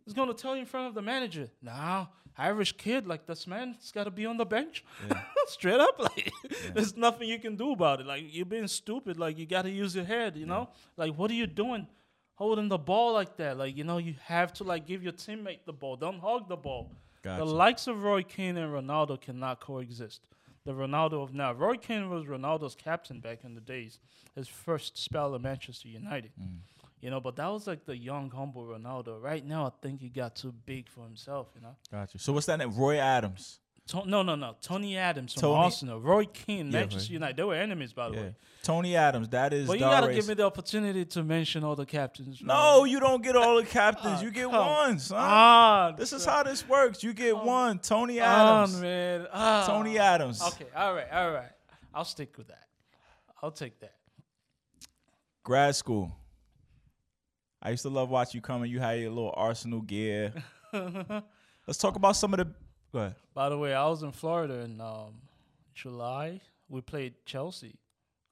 He's 0.05 0.15
gonna 0.15 0.35
tell 0.35 0.55
you 0.55 0.61
in 0.61 0.67
front 0.67 0.87
of 0.89 0.95
the 0.95 1.03
manager. 1.03 1.51
Nah, 1.61 2.07
Irish 2.39 2.77
kid 2.77 3.07
like 3.07 3.27
this 3.27 3.47
man's 3.49 3.91
got 3.91 4.05
to 4.05 4.13
be 4.13 4.25
on 4.25 4.37
the 4.37 4.47
bench. 4.47 4.85
Straight 5.49 5.81
up, 5.81 5.99
like 5.99 6.33
there's 6.73 6.97
nothing 6.97 7.29
you 7.29 7.39
can 7.39 7.57
do 7.57 7.73
about 7.73 8.01
it. 8.01 8.07
Like 8.07 8.25
you're 8.31 8.47
being 8.47 8.69
stupid. 8.69 9.19
Like 9.19 9.37
you 9.39 9.45
got 9.45 9.63
to 9.63 9.71
use 9.71 9.95
your 9.97 10.05
head. 10.05 10.37
You 10.37 10.47
know, 10.47 10.69
like 10.97 11.15
what 11.15 11.31
are 11.33 11.35
you 11.35 11.49
doing, 11.49 11.89
holding 12.37 12.69
the 12.69 12.79
ball 12.79 13.13
like 13.13 13.37
that? 13.39 13.59
Like 13.59 13.77
you 13.77 13.83
know, 13.83 13.99
you 13.99 14.15
have 14.27 14.53
to 14.55 14.65
like 14.65 14.87
give 14.87 15.03
your 15.03 15.13
teammate 15.13 15.65
the 15.67 15.73
ball. 15.73 15.97
Don't 15.97 16.21
hog 16.21 16.49
the 16.49 16.57
ball. 16.57 16.93
Gotcha. 17.23 17.45
The 17.45 17.51
likes 17.51 17.89
of 17.89 18.03
Roy 18.05 18.23
Keane 18.23 18.57
and 18.57 18.73
Ronaldo 18.73 19.21
cannot 19.21 19.61
coexist. 19.61 20.21
The 20.65 20.73
Ronaldo 20.73 21.23
of 21.23 21.35
now. 21.35 21.53
Roy 21.53 21.77
Keane 21.77 22.09
was 22.09 22.27
Ronaldo's 22.27 22.77
captain 22.77 23.19
back 23.19 23.41
in 23.43 23.55
the 23.55 23.61
days. 23.61 23.99
His 24.37 24.47
first 24.47 24.97
spell 24.97 25.35
at 25.35 25.41
Manchester 25.41 25.89
United. 25.89 26.31
Mm. 26.41 26.59
You 27.01 27.11
know, 27.11 27.21
but 27.21 27.37
that 27.37 27.47
was 27.47 27.67
like 27.67 27.85
the 27.85 27.97
young, 27.97 28.31
humble 28.31 28.65
Ronaldo. 28.65 29.23
Right 29.23 29.45
now, 29.47 29.67
I 29.67 29.71
think 29.83 30.01
he 30.01 30.09
got 30.09 30.35
too 30.35 30.53
big 30.67 30.89
for 30.89 31.05
himself. 31.05 31.49
You 31.55 31.61
know, 31.61 31.77
Gotcha. 31.93 32.19
So 32.19 32.33
what's 32.33 32.47
that 32.47 32.59
name? 32.59 32.75
Roy 32.75 32.97
Adams. 32.99 33.61
to- 33.87 34.05
no, 34.05 34.23
no, 34.23 34.35
no. 34.35 34.55
Tony 34.61 34.99
Adams 34.99 35.33
from 35.33 35.41
Tony- 35.41 35.63
Arsenal, 35.65 36.01
Roy 36.01 36.27
Keane, 36.27 36.67
Yeah, 36.67 36.73
Manchester 36.81 37.07
right. 37.07 37.11
United. 37.11 37.37
They 37.37 37.43
were 37.45 37.55
enemies, 37.55 37.93
by 37.95 38.09
the 38.11 38.15
Yeah. 38.17 38.21
way. 38.23 38.35
Tony 38.63 38.97
Adams. 38.97 39.29
That 39.31 39.53
is. 39.55 39.67
But 39.67 39.75
you 39.75 39.81
gotta 39.81 40.09
race. 40.09 40.17
give 40.17 40.29
me 40.29 40.35
the 40.35 40.43
opportunity 40.45 41.05
to 41.07 41.23
mention 41.23 41.65
all 41.65 41.75
the 41.77 41.87
captains. 41.87 42.43
No, 42.43 42.85
you 42.85 42.99
don't 43.01 43.23
get 43.23 43.35
all 43.37 43.57
the 43.57 43.65
captains. 43.65 44.21
you 44.21 44.31
get 44.31 44.51
one, 44.51 44.99
son. 44.99 45.19
ah, 45.19 45.93
this 45.97 46.13
is 46.13 46.25
how 46.27 46.43
this 46.43 46.69
works. 46.69 47.03
You 47.03 47.15
get 47.15 47.35
one. 47.39 47.79
Tony 47.79 48.21
on, 48.21 48.29
Adams. 48.29 48.81
man. 48.81 49.27
Ah. 49.33 49.65
Tony 49.67 49.99
Adams. 49.99 50.43
Okay, 50.43 50.67
all 50.77 50.93
right, 50.95 51.11
all 51.13 51.31
right. 51.31 51.51
I'll 51.95 52.05
stick 52.05 52.37
with 52.37 52.49
that. 52.49 52.67
I'll 53.41 53.53
take 53.53 53.79
that. 53.81 53.95
Grad 55.45 55.75
school. 55.77 56.13
I 57.61 57.71
used 57.71 57.83
to 57.83 57.89
love 57.89 58.09
watching 58.11 58.39
you 58.39 58.43
coming. 58.43 58.71
you 58.71 58.79
had 58.81 59.01
your 59.01 59.11
little 59.11 59.35
Arsenal 59.37 59.81
gear. 59.81 60.33
Let's 60.73 61.79
talk 61.79 61.97
about 61.97 62.17
some 62.17 62.33
of 62.35 62.39
the. 62.39 62.47
Go 62.93 63.01
ahead. 63.01 63.15
By 63.35 63.49
the 63.49 63.59
way, 63.59 63.75
I 63.75 63.87
was 63.87 64.03
in 64.03 64.13
Florida 64.13 64.61
in 64.61 64.81
um, 64.81 65.15
July. 65.75 66.41
We 66.69 66.81
played 66.81 67.15
Chelsea. 67.27 67.77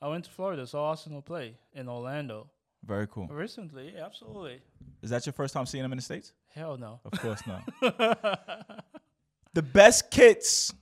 I 0.01 0.09
went 0.09 0.25
to 0.27 0.31
Florida, 0.31 0.67
saw 0.67 0.91
Arsenal 0.91 1.23
play 1.23 1.57
in 1.73 1.89
Orlando 1.89 2.49
Very 2.85 3.07
cool. 3.09 3.27
recently. 3.29 3.93
Yeah, 3.97 4.05
absolutely. 4.05 4.61
Is 5.03 5.11
that 5.11 5.25
your 5.27 5.33
first 5.33 5.55
time 5.55 5.67
seeing 5.67 5.83
them 5.83 5.93
in 5.93 5.99
the 5.99 6.03
states? 6.03 6.33
Hell 6.55 6.77
no. 6.77 7.01
Of 7.05 7.13
course 7.19 7.43
not. 7.47 7.63
the 9.55 9.63
best 9.63 10.11
kits, 10.11 10.73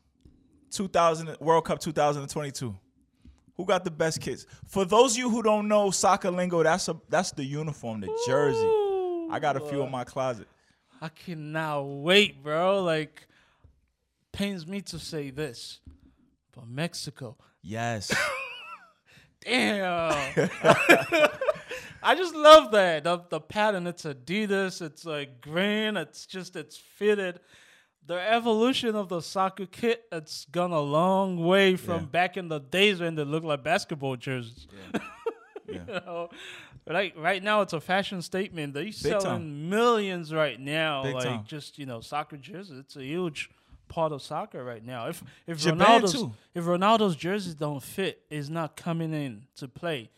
2000 0.70 1.36
World 1.40 1.64
Cup 1.64 1.78
2022. 1.78 2.76
Who 3.56 3.64
got 3.64 3.84
the 3.84 3.90
best 3.90 4.20
kits? 4.20 4.46
For 4.66 4.84
those 4.84 5.12
of 5.12 5.18
you 5.18 5.30
who 5.30 5.42
don't 5.42 5.68
know 5.68 5.90
soccer 5.90 6.30
lingo, 6.30 6.62
that's 6.62 6.88
a 6.88 6.96
that's 7.08 7.30
the 7.32 7.44
uniform, 7.44 8.00
the 8.00 8.08
jersey. 8.26 9.30
I 9.30 9.38
got 9.40 9.56
a 9.56 9.60
few 9.60 9.82
in 9.82 9.90
my 9.90 10.04
closet. 10.04 10.48
I 11.00 11.08
cannot 11.08 11.82
wait, 11.82 12.42
bro. 12.42 12.82
Like, 12.82 13.26
pains 14.32 14.66
me 14.66 14.80
to 14.82 14.98
say 14.98 15.30
this, 15.30 15.80
but 16.54 16.66
Mexico. 16.66 17.36
Yes. 17.62 18.14
Damn. 19.44 20.32
I 22.02 22.14
just 22.14 22.34
love 22.34 22.70
that. 22.72 23.04
The, 23.04 23.22
the 23.28 23.40
pattern, 23.40 23.86
it's 23.86 24.04
Adidas, 24.04 24.82
it's 24.82 25.04
like 25.04 25.40
green, 25.40 25.96
it's 25.96 26.26
just, 26.26 26.56
it's 26.56 26.76
fitted. 26.76 27.40
The 28.06 28.20
evolution 28.20 28.94
of 28.96 29.08
the 29.08 29.20
soccer 29.22 29.64
kit, 29.66 30.04
it's 30.12 30.44
gone 30.46 30.72
a 30.72 30.80
long 30.80 31.38
way 31.42 31.76
from 31.76 32.00
Yeah. 32.00 32.06
back 32.06 32.36
in 32.36 32.48
the 32.48 32.58
days 32.60 33.00
when 33.00 33.14
they 33.14 33.24
looked 33.24 33.46
like 33.46 33.62
basketball 33.64 34.16
jerseys. 34.16 34.66
Yeah. 34.92 35.00
You 35.66 35.80
know? 35.88 36.28
Right, 36.86 37.16
right 37.16 37.42
now 37.42 37.62
it's 37.62 37.72
a 37.72 37.80
fashion 37.80 38.20
statement. 38.20 38.74
They're 38.74 38.92
selling 38.92 39.20
time. 39.24 39.70
millions 39.70 40.30
right 40.34 40.60
now. 40.60 41.02
Big 41.04 41.14
like 41.14 41.24
time. 41.24 41.44
just 41.46 41.78
you 41.78 41.86
know, 41.86 42.02
soccer 42.02 42.36
jerseys. 42.36 42.78
It's 42.78 42.96
a 42.96 43.02
huge 43.02 43.48
part 43.88 44.12
of 44.12 44.20
soccer 44.20 44.62
right 44.62 44.84
now. 44.84 45.06
If 45.08 45.24
if 45.46 45.58
Japan, 45.58 46.02
Ronaldo's 46.02 46.12
too. 46.12 46.32
if 46.54 46.64
Ronaldo's 46.64 47.16
jerseys 47.16 47.54
don't 47.54 47.82
fit, 47.82 48.20
is 48.28 48.50
not 48.50 48.76
coming 48.76 49.14
in 49.14 49.46
to 49.56 49.66
play. 49.66 50.10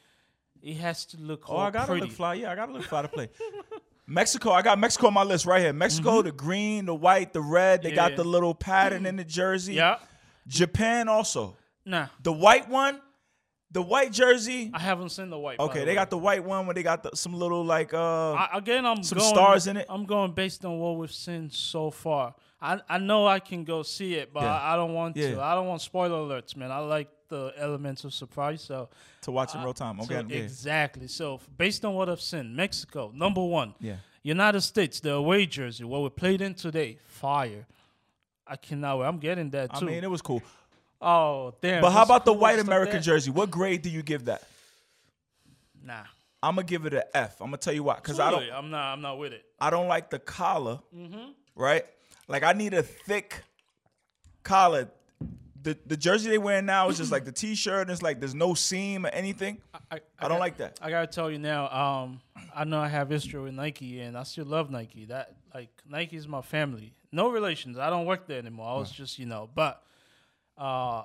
He 0.60 0.74
has 0.74 1.06
to 1.06 1.16
look 1.20 1.44
Oh, 1.48 1.58
I 1.58 1.70
gotta 1.70 1.86
pretty. 1.86 2.02
look 2.06 2.10
fly. 2.10 2.34
Yeah, 2.34 2.50
I 2.50 2.56
gotta 2.56 2.72
look 2.72 2.82
fly 2.82 3.02
to 3.02 3.08
play. 3.08 3.28
Mexico, 4.06 4.52
I 4.52 4.62
got 4.62 4.78
Mexico 4.78 5.08
on 5.08 5.14
my 5.14 5.24
list 5.24 5.46
right 5.46 5.60
here. 5.60 5.72
Mexico, 5.72 6.22
the 6.22 6.32
green, 6.32 6.86
the 6.86 6.94
white, 6.94 7.32
the 7.32 7.40
red. 7.40 7.82
They 7.82 7.90
got 7.92 8.12
Yeah. 8.12 8.16
the 8.18 8.24
little 8.24 8.54
pattern 8.54 9.04
in 9.06 9.16
the 9.16 9.24
jersey. 9.24 9.74
Yeah, 9.74 9.98
Japan 10.46 11.08
also. 11.08 11.56
nah, 11.84 12.06
The 12.22 12.32
white 12.32 12.68
one, 12.68 13.00
the 13.72 13.82
white 13.82 14.12
jersey. 14.12 14.70
I 14.72 14.78
haven't 14.78 15.08
seen 15.10 15.28
the 15.30 15.38
white. 15.38 15.58
by 15.58 15.64
Okay, 15.64 15.80
the 15.80 15.84
they 15.86 15.90
way. 15.92 15.94
got 15.96 16.10
the 16.10 16.18
white 16.18 16.44
one 16.44 16.66
where 16.66 16.74
they 16.74 16.82
got 16.84 17.02
the, 17.02 17.10
some 17.14 17.34
little 17.34 17.64
like 17.64 17.92
uh 17.92 18.32
I, 18.34 18.50
again, 18.54 18.86
I'm 18.86 19.02
some 19.02 19.18
going, 19.18 19.28
stars 19.28 19.66
in 19.66 19.76
it. 19.76 19.86
I'm 19.88 20.04
going 20.04 20.32
based 20.32 20.64
on 20.64 20.78
what 20.78 20.96
we've 20.96 21.12
seen 21.12 21.50
so 21.50 21.90
far. 21.90 22.34
I, 22.60 22.80
I 22.88 22.98
know 22.98 23.26
I 23.26 23.38
can 23.40 23.64
go 23.64 23.82
see 23.82 24.14
it, 24.14 24.32
but 24.32 24.42
Yeah. 24.44 24.54
I, 24.56 24.72
I 24.74 24.76
don't 24.76 24.94
want 24.94 25.16
Yeah. 25.16 25.34
to. 25.34 25.42
I 25.42 25.54
don't 25.54 25.66
want 25.66 25.82
spoiler 25.82 26.16
alerts, 26.18 26.56
man. 26.56 26.70
I 26.70 26.78
like 26.78 27.08
the 27.28 27.52
elements 27.56 28.04
of 28.04 28.12
surprise. 28.14 28.62
So 28.62 28.88
to 29.22 29.30
watch 29.30 29.54
in 29.54 29.62
real 29.62 29.74
time. 29.74 29.98
So 30.02 30.04
Okay, 30.14 30.26
yeah. 30.28 30.42
exactly. 30.42 31.08
So 31.08 31.40
based 31.56 31.84
on 31.84 31.94
what 31.94 32.08
I've 32.08 32.20
seen, 32.20 32.54
Mexico 32.54 33.12
number 33.14 33.42
one. 33.44 33.74
Yeah. 33.80 33.96
United 34.22 34.60
States, 34.62 34.98
the 34.98 35.12
away 35.12 35.46
jersey, 35.46 35.84
what 35.84 36.02
we 36.02 36.08
played 36.08 36.40
in 36.40 36.52
today, 36.54 36.98
fire. 37.06 37.64
I 38.44 38.56
cannot 38.56 38.98
wait. 38.98 39.06
I'm 39.06 39.18
getting 39.18 39.50
that 39.50 39.72
too. 39.74 39.86
I 39.86 39.88
mean, 39.90 40.02
it 40.02 40.10
was 40.10 40.20
cool. 40.20 40.42
oh 41.00 41.54
damn! 41.62 41.80
But 41.80 41.90
how 41.92 42.02
about 42.02 42.24
the 42.24 42.32
white 42.32 42.58
American 42.58 43.02
jersey? 43.02 43.30
What 43.30 43.50
grade 43.52 43.82
do 43.82 43.90
you 43.90 44.02
give 44.02 44.24
that? 44.24 44.42
Nah, 45.84 46.02
I'm 46.42 46.56
gonna 46.56 46.66
give 46.66 46.86
it 46.86 46.94
an 46.94 47.02
F. 47.14 47.40
I'm 47.40 47.48
gonna 47.48 47.58
tell 47.58 47.72
you 47.72 47.84
why, 47.84 47.96
because 47.96 48.18
I 48.18 48.30
don't. 48.32 48.42
I'm 48.52 48.70
not. 48.70 48.92
I'm 48.92 49.00
not 49.00 49.18
with 49.18 49.32
it. 49.32 49.44
I 49.60 49.70
don't 49.70 49.86
like 49.86 50.10
the 50.10 50.18
collar. 50.18 50.80
Mm-hmm. 50.94 51.30
Right? 51.54 51.84
Like 52.28 52.42
I 52.42 52.52
need 52.52 52.74
a 52.74 52.82
thick 52.82 53.42
collar. 54.42 54.88
The, 55.66 55.76
the 55.84 55.96
jersey 55.96 56.30
they 56.30 56.38
wearing 56.38 56.64
now 56.64 56.88
is 56.88 56.96
just 56.96 57.10
like 57.10 57.24
the 57.24 57.32
t-shirt 57.42 57.82
and 57.82 57.90
it's 57.90 58.00
like 58.00 58.20
there's 58.20 58.36
no 58.36 58.54
seam 58.54 59.04
or 59.04 59.08
anything. 59.08 59.58
I, 59.90 59.98
I 60.16 60.28
don't 60.28 60.38
like 60.38 60.58
that. 60.58 60.78
I 60.80 60.90
gotta 60.90 61.08
tell 61.08 61.28
you 61.28 61.38
now. 61.38 61.68
Um, 61.68 62.20
I 62.54 62.62
know 62.62 62.78
I 62.78 62.86
have 62.86 63.10
history 63.10 63.40
with 63.40 63.52
Nike, 63.52 64.00
and 64.00 64.16
I 64.16 64.22
still 64.22 64.44
love 64.44 64.70
Nike. 64.70 65.06
That 65.06 65.34
like 65.52 65.70
Nike 65.88 66.16
is 66.16 66.28
my 66.28 66.40
family. 66.40 66.94
No 67.10 67.30
relations. 67.30 67.78
I 67.78 67.90
don't 67.90 68.06
work 68.06 68.28
there 68.28 68.38
anymore. 68.38 68.68
I 68.68 68.78
was 68.78 68.92
just 68.92 69.18
you 69.18 69.26
know, 69.26 69.50
but 69.52 69.82
uh, 70.56 71.02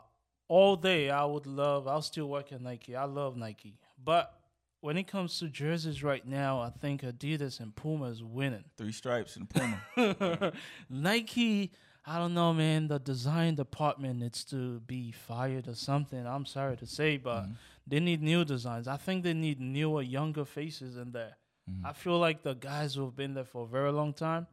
all 0.47 0.75
day 0.75 1.09
I 1.09 1.25
would 1.25 1.47
love. 1.47 1.87
I'll 1.87 2.03
still 2.03 2.29
work 2.29 2.53
at 2.53 2.61
Nike. 2.61 2.95
I 2.95 3.05
love 3.05 3.35
Nike, 3.35 3.79
but 4.03 4.37
when 4.81 4.95
it 4.95 5.07
comes 5.07 5.39
to 5.39 5.47
jerseys 5.47 6.03
right 6.03 6.25
now, 6.27 6.61
I 6.61 6.69
think 6.69 7.01
Adidas 7.01 7.59
and 7.59 7.75
Puma 7.75 8.09
is 8.09 8.23
winning. 8.23 8.65
Three 8.77 8.91
stripes 8.91 9.37
and 9.37 9.49
Puma. 9.49 10.53
Nike, 10.89 11.71
I 12.05 12.17
don't 12.17 12.33
know, 12.33 12.53
man. 12.53 12.87
The 12.87 12.99
design 12.99 13.55
department 13.55 14.19
needs 14.19 14.43
to 14.45 14.79
be 14.81 15.11
fired 15.11 15.67
or 15.67 15.75
something. 15.75 16.25
I'm 16.25 16.45
sorry 16.45 16.77
to 16.77 16.87
say, 16.87 17.17
but 17.17 17.43
mm-hmm. 17.43 17.51
they 17.85 17.99
need 17.99 18.21
new 18.23 18.43
designs. 18.43 18.87
I 18.87 18.97
think 18.97 19.23
they 19.23 19.33
need 19.33 19.59
newer, 19.61 20.01
younger 20.01 20.45
faces 20.45 20.97
in 20.97 21.11
there. 21.11 21.37
Mm-hmm. 21.69 21.85
I 21.85 21.93
feel 21.93 22.17
like 22.17 22.41
the 22.41 22.55
guys 22.55 22.95
who 22.95 23.05
have 23.05 23.15
been 23.15 23.35
there 23.35 23.45
for 23.45 23.63
a 23.63 23.67
very 23.67 23.91
long 23.91 24.13
time 24.13 24.47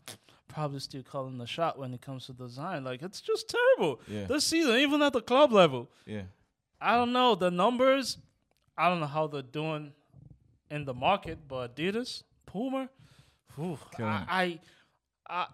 probably 0.48 0.80
still 0.80 1.02
calling 1.02 1.38
the 1.38 1.46
shot 1.46 1.78
when 1.78 1.94
it 1.94 2.00
comes 2.00 2.26
to 2.26 2.32
design. 2.32 2.84
Like 2.84 3.02
it's 3.02 3.20
just 3.20 3.48
terrible 3.48 4.00
Yeah. 4.08 4.24
this 4.24 4.44
season, 4.44 4.76
even 4.76 5.00
at 5.02 5.12
the 5.12 5.20
club 5.20 5.52
level. 5.52 5.90
yeah. 6.06 6.22
I 6.80 6.94
don't 6.94 7.12
know 7.12 7.34
the 7.34 7.50
numbers. 7.50 8.18
I 8.76 8.88
don't 8.88 9.00
know 9.00 9.06
how 9.06 9.26
they're 9.26 9.42
doing 9.42 9.92
in 10.70 10.84
the 10.84 10.94
market, 10.94 11.38
but 11.48 11.74
Adidas, 11.74 12.22
Puma, 12.46 12.88
whew, 13.56 13.76
I, 13.98 14.24
I, 14.28 14.60
I, 15.28 15.46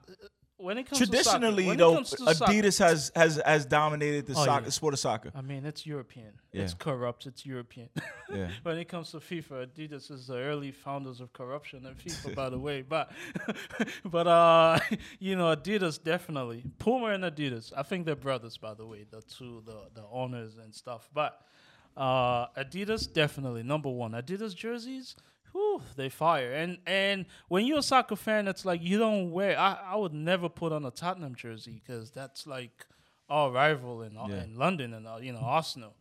when 0.65 0.79
it 0.79 0.85
comes 0.89 0.99
to 0.99 1.07
Traditionally, 1.07 1.65
soccer, 1.67 1.77
though, 1.79 1.99
to 2.03 2.07
soccer- 2.35 2.53
Adidas 2.53 2.79
has 2.79 3.13
has 3.15 3.41
has 3.45 3.67
dominated 3.67 4.27
the 4.27 4.33
Oh, 4.37 4.45
soccer 4.45 4.65
yeah. 4.65 4.71
sport 4.71 4.95
of 4.95 5.01
soccer. 5.01 5.31
I 5.35 5.43
mean, 5.43 5.65
it's 5.67 5.87
European. 5.87 6.33
Yeah. 6.53 6.63
It's 6.63 6.75
corrupt. 6.75 7.27
It's 7.27 7.45
European. 7.47 7.89
Yeah. 8.35 8.49
when 8.65 8.79
it 8.79 8.87
comes 8.89 9.11
to 9.13 9.19
FIFA, 9.19 9.67
Adidas 9.69 10.11
is 10.11 10.27
the 10.27 10.39
early 10.51 10.73
founders 10.73 11.21
of 11.21 11.33
corruption 11.33 11.87
in 11.87 11.95
FIFA, 11.95 12.35
by 12.35 12.49
the 12.51 12.59
way. 12.67 12.83
But, 12.83 13.13
but 14.05 14.27
uh, 14.27 14.79
you 15.21 15.37
know, 15.37 15.55
Adidas 15.55 16.03
definitely. 16.03 16.65
Puma 16.79 17.09
and 17.17 17.23
Adidas. 17.25 17.73
I 17.77 17.83
think 17.85 18.07
they're 18.07 18.17
brothers, 18.17 18.57
by 18.57 18.75
the 18.75 18.87
way. 18.87 19.05
The 19.11 19.21
two, 19.23 19.63
the 19.67 19.79
the 19.95 20.05
owners 20.11 20.57
and 20.57 20.75
stuff. 20.75 21.09
But 21.15 21.41
uh, 21.97 22.47
Adidas 22.57 23.13
definitely 23.13 23.63
number 23.63 23.91
one. 23.91 24.13
Adidas 24.13 24.55
jerseys. 24.55 25.15
Whew, 25.55 25.81
they 25.95 26.09
fire. 26.09 26.53
And 26.53 26.79
and 26.85 27.27
when 27.49 27.65
you're 27.65 27.79
a 27.79 27.83
soccer 27.83 28.17
fan, 28.17 28.49
it's 28.49 28.65
like 28.65 28.83
you 28.83 28.99
don't 28.99 29.31
wear. 29.31 29.57
I, 29.59 29.79
I 29.93 29.97
would 29.97 30.13
never 30.13 30.49
put 30.49 30.73
on 30.73 30.85
a 30.85 30.91
Tottenham 30.91 31.37
jersey 31.37 31.81
because 31.85 32.11
that's 32.11 32.45
like 32.47 32.85
our 33.31 33.53
rival 33.53 34.03
in, 34.03 34.15
Yeah. 34.15 34.43
in 34.43 34.57
London 34.57 34.93
and 34.95 35.07
uh, 35.07 35.19
you 35.21 35.33
know 35.33 35.39
Arsenal. 35.39 35.95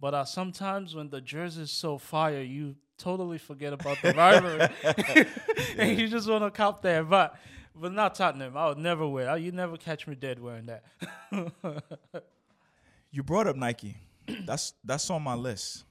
But 0.00 0.14
uh, 0.14 0.24
sometimes 0.24 0.94
when 0.94 1.10
the 1.10 1.20
jersey 1.20 1.62
is 1.62 1.72
so 1.72 1.98
fire, 1.98 2.42
you 2.42 2.76
totally 2.96 3.38
forget 3.38 3.72
about 3.72 3.98
the 4.02 4.12
rivalry, 4.12 4.68
and 5.78 5.98
you 5.98 6.06
just 6.06 6.28
want 6.28 6.44
to 6.44 6.50
cop 6.52 6.80
there. 6.82 7.02
But 7.02 7.34
but 7.74 7.92
not 7.92 8.14
Tottenham. 8.14 8.56
I 8.56 8.68
would 8.68 8.78
never 8.78 9.06
wear. 9.08 9.30
I, 9.30 9.36
you 9.36 9.50
never 9.50 9.76
catch 9.76 10.06
me 10.06 10.14
dead 10.14 10.38
wearing 10.38 10.66
that. 10.66 10.84
You 13.14 13.22
brought 13.22 13.46
up 13.46 13.56
Nike. 13.56 13.96
That's 14.46 14.72
that's 14.84 15.10
on 15.10 15.22
my 15.22 15.34
list. 15.34 15.84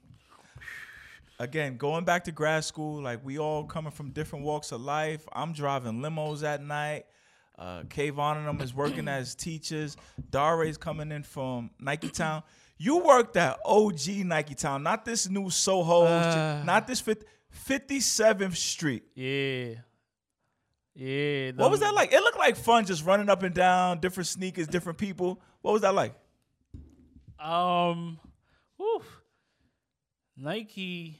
Again, 1.41 1.77
going 1.77 2.05
back 2.05 2.25
to 2.25 2.31
grad 2.31 2.63
school, 2.63 3.01
like 3.01 3.25
we 3.25 3.39
all 3.39 3.63
coming 3.63 3.91
from 3.91 4.11
different 4.11 4.45
walks 4.45 4.71
of 4.71 4.79
life. 4.79 5.27
I'm 5.33 5.53
driving 5.53 5.93
limos 5.93 6.43
at 6.43 6.61
night. 6.61 7.05
Uh, 7.57 7.81
Kayvon 7.81 8.37
and 8.37 8.47
them 8.47 8.61
is 8.61 8.75
working 8.75 9.07
as 9.07 9.33
teachers. 9.33 9.97
Dare's 10.29 10.77
coming 10.77 11.11
in 11.11 11.23
from 11.23 11.71
Nike 11.79 12.09
Town. 12.09 12.43
You 12.77 12.97
worked 12.97 13.37
at 13.37 13.57
OG 13.65 14.23
Nike 14.23 14.53
Town, 14.53 14.83
not 14.83 15.03
this 15.03 15.27
new 15.29 15.49
Soho, 15.49 16.05
Uh. 16.05 16.61
not 16.63 16.85
this 16.85 16.99
50, 17.01 17.25
57th 17.67 18.55
Street. 18.55 19.01
Yeah, 19.15 19.73
yeah. 20.93 21.51
What 21.55 21.71
was 21.71 21.79
that 21.79 21.95
like? 21.95 22.13
It 22.13 22.21
looked 22.21 22.37
like 22.37 22.55
fun 22.55 22.85
just 22.85 23.03
running 23.03 23.29
up 23.29 23.41
and 23.41 23.55
down, 23.55 23.99
different 23.99 24.27
sneakers, 24.27 24.67
different 24.67 24.99
people. 24.99 25.41
What 25.63 25.71
was 25.71 25.81
that 25.81 25.95
like? 25.95 26.13
Um, 27.39 28.19
whew. 28.77 29.01
Nike 30.37 31.19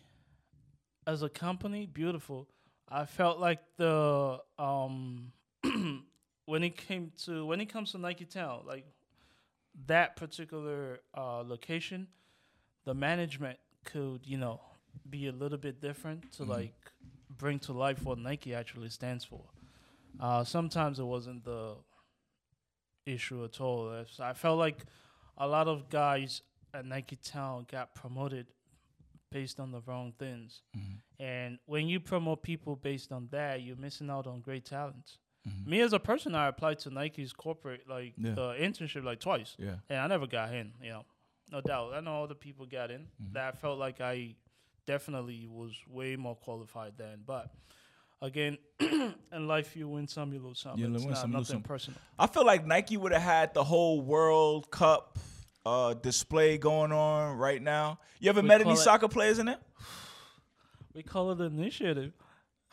as 1.12 1.24
a 1.24 1.30
company, 1.30 1.86
beautiful. 1.86 2.48
I 2.88 3.06
felt 3.06 3.40
like 3.40 3.60
the 3.78 4.40
um 4.58 5.34
when 6.46 6.64
it 6.64 6.78
came 6.78 7.12
to 7.26 7.46
when 7.46 7.60
it 7.60 7.68
comes 7.68 7.92
to 7.92 7.98
Nike 7.98 8.26
Town, 8.26 8.62
like 8.66 8.86
that 9.88 10.16
particular 10.16 11.02
uh, 11.16 11.44
location, 11.46 12.08
the 12.86 12.94
management 12.94 13.60
could 13.84 14.22
you 14.26 14.38
know 14.38 14.62
be 15.10 15.28
a 15.28 15.32
little 15.32 15.58
bit 15.58 15.82
different 15.82 16.32
to 16.34 16.44
like 16.44 16.74
bring 17.38 17.60
to 17.60 17.74
life 17.74 18.04
what 18.04 18.18
Nike 18.18 18.54
actually 18.54 18.90
stands 18.90 19.26
for. 19.26 19.44
Uh, 20.20 20.44
sometimes 20.44 21.00
it 21.00 21.04
wasn't 21.04 21.44
the 21.44 21.76
issue 23.06 23.44
at 23.44 23.60
all. 23.60 24.06
I 24.20 24.34
felt 24.34 24.60
like 24.60 24.86
a 25.38 25.48
lot 25.48 25.68
of 25.68 25.90
guys 25.90 26.42
at 26.74 26.86
Nike 26.86 27.18
Town 27.18 27.66
got 27.70 27.96
promoted 27.96 28.48
based 29.32 29.60
on 29.60 29.72
the 29.72 29.82
wrong 29.86 30.14
things. 30.20 30.62
Mm-hmm. 30.78 31.24
And 31.24 31.60
when 31.66 31.88
you 31.88 32.00
promote 32.00 32.44
people 32.44 32.76
based 32.76 33.12
on 33.12 33.28
that, 33.32 33.62
you're 33.62 33.76
missing 33.76 34.10
out 34.10 34.28
on 34.28 34.42
great 34.42 34.66
talents. 34.66 35.18
Mm-hmm. 35.48 35.70
Me 35.70 35.82
as 35.82 35.94
a 35.94 36.00
person, 36.00 36.36
I 36.36 36.48
applied 36.48 36.80
to 36.80 36.90
Nike's 36.92 37.34
corporate 37.34 37.90
like 37.90 38.14
Yeah. 38.18 38.34
the 38.36 38.54
internship 38.60 39.04
like 39.04 39.20
twice, 39.20 39.56
Yeah. 39.58 39.76
and 39.90 40.00
I 40.00 40.08
never 40.08 40.28
got 40.28 40.54
in. 40.54 40.74
You 40.82 40.90
know, 40.90 41.06
no 41.52 41.62
doubt. 41.62 41.94
I 41.94 42.00
know 42.02 42.24
other 42.24 42.36
people 42.36 42.66
got 42.66 42.92
in. 42.92 43.02
Mm-hmm. 43.02 43.34
That 43.34 43.54
I 43.56 43.58
felt 43.58 43.80
like 43.80 44.02
I 44.02 44.36
definitely 44.86 45.48
was 45.50 45.74
way 45.88 46.16
more 46.16 46.36
qualified 46.36 46.94
than. 46.98 47.22
But 47.26 47.50
again, 48.22 48.58
in 48.80 49.48
life, 49.48 49.76
you 49.76 49.88
win 49.88 50.08
some, 50.08 50.32
you 50.34 50.40
lose 50.40 50.60
some. 50.60 50.78
You 50.78 50.94
it's 50.94 51.04
win 51.04 51.14
not 51.14 51.22
some, 51.22 51.32
nothing 51.32 51.46
some. 51.46 51.62
personal. 51.64 52.00
I 52.20 52.28
feel 52.28 52.46
like 52.46 52.66
Nike 52.66 52.98
would 52.98 53.12
have 53.14 53.22
had 53.22 53.54
the 53.54 53.64
whole 53.64 54.02
World 54.02 54.70
Cup 54.70 55.18
uh, 55.66 55.94
display 55.96 56.58
going 56.58 56.92
on 56.92 57.38
right 57.38 57.62
now. 57.62 58.00
You 58.20 58.30
ever 58.30 58.42
We 58.42 58.48
met 58.48 58.62
any 58.62 58.72
it- 58.74 58.78
soccer 58.78 59.08
players 59.08 59.40
in 59.40 59.48
it? 59.48 59.60
We 60.94 61.04
call 61.04 61.32
it 61.32 61.36
the 61.38 61.46
initiative. 61.46 62.12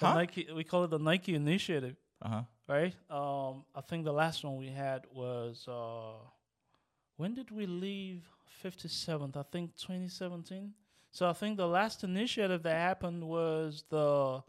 The 0.00 0.06
Huh? 0.06 0.14
Nike. 0.14 0.48
We 0.54 0.64
call 0.64 0.84
it 0.84 0.90
the 0.90 0.98
Nike 0.98 1.34
initiative. 1.34 1.96
Uh 2.20 2.28
huh. 2.28 2.42
right? 2.68 2.94
Um, 3.10 3.64
I 3.74 3.80
think 3.80 4.04
the 4.04 4.12
last 4.12 4.42
one 4.44 4.56
we 4.56 4.68
had 4.68 5.04
was 5.12 5.66
uh, 5.68 6.14
when 7.16 7.34
did 7.34 7.50
we 7.52 7.66
leave 7.66 8.24
57th? 8.64 9.36
I 9.36 9.44
think 9.52 9.76
2017. 9.76 10.72
So 11.12 11.28
I 11.28 11.32
think 11.32 11.56
the 11.56 11.68
last 11.68 12.02
initiative 12.04 12.62
that 12.64 12.74
happened 12.74 13.22
was 13.22 13.84
the 13.88 14.42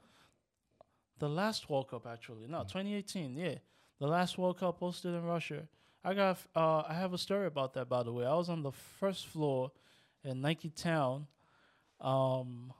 the 1.19 1.29
last 1.29 1.69
World 1.69 1.89
Cup 1.89 2.07
actually. 2.07 2.47
No, 2.47 2.59
2018. 2.63 3.35
Yeah, 3.37 3.55
the 3.99 4.07
last 4.07 4.37
World 4.37 4.57
Cup 4.59 4.79
hosted 4.79 5.15
in 5.15 5.23
Russia. 5.23 5.67
I 6.03 6.13
got 6.13 6.37
uh, 6.55 6.83
I 6.87 6.93
have 6.93 7.13
a 7.13 7.17
story 7.17 7.47
about 7.47 7.73
that 7.73 7.89
by 7.89 8.03
the 8.03 8.13
way. 8.13 8.25
I 8.25 8.33
was 8.33 8.49
on 8.49 8.63
the 8.63 8.71
first 8.71 9.27
floor 9.27 9.71
in 10.23 10.41
Nike 10.41 10.69
Town. 10.69 11.27
Um, 11.99 12.73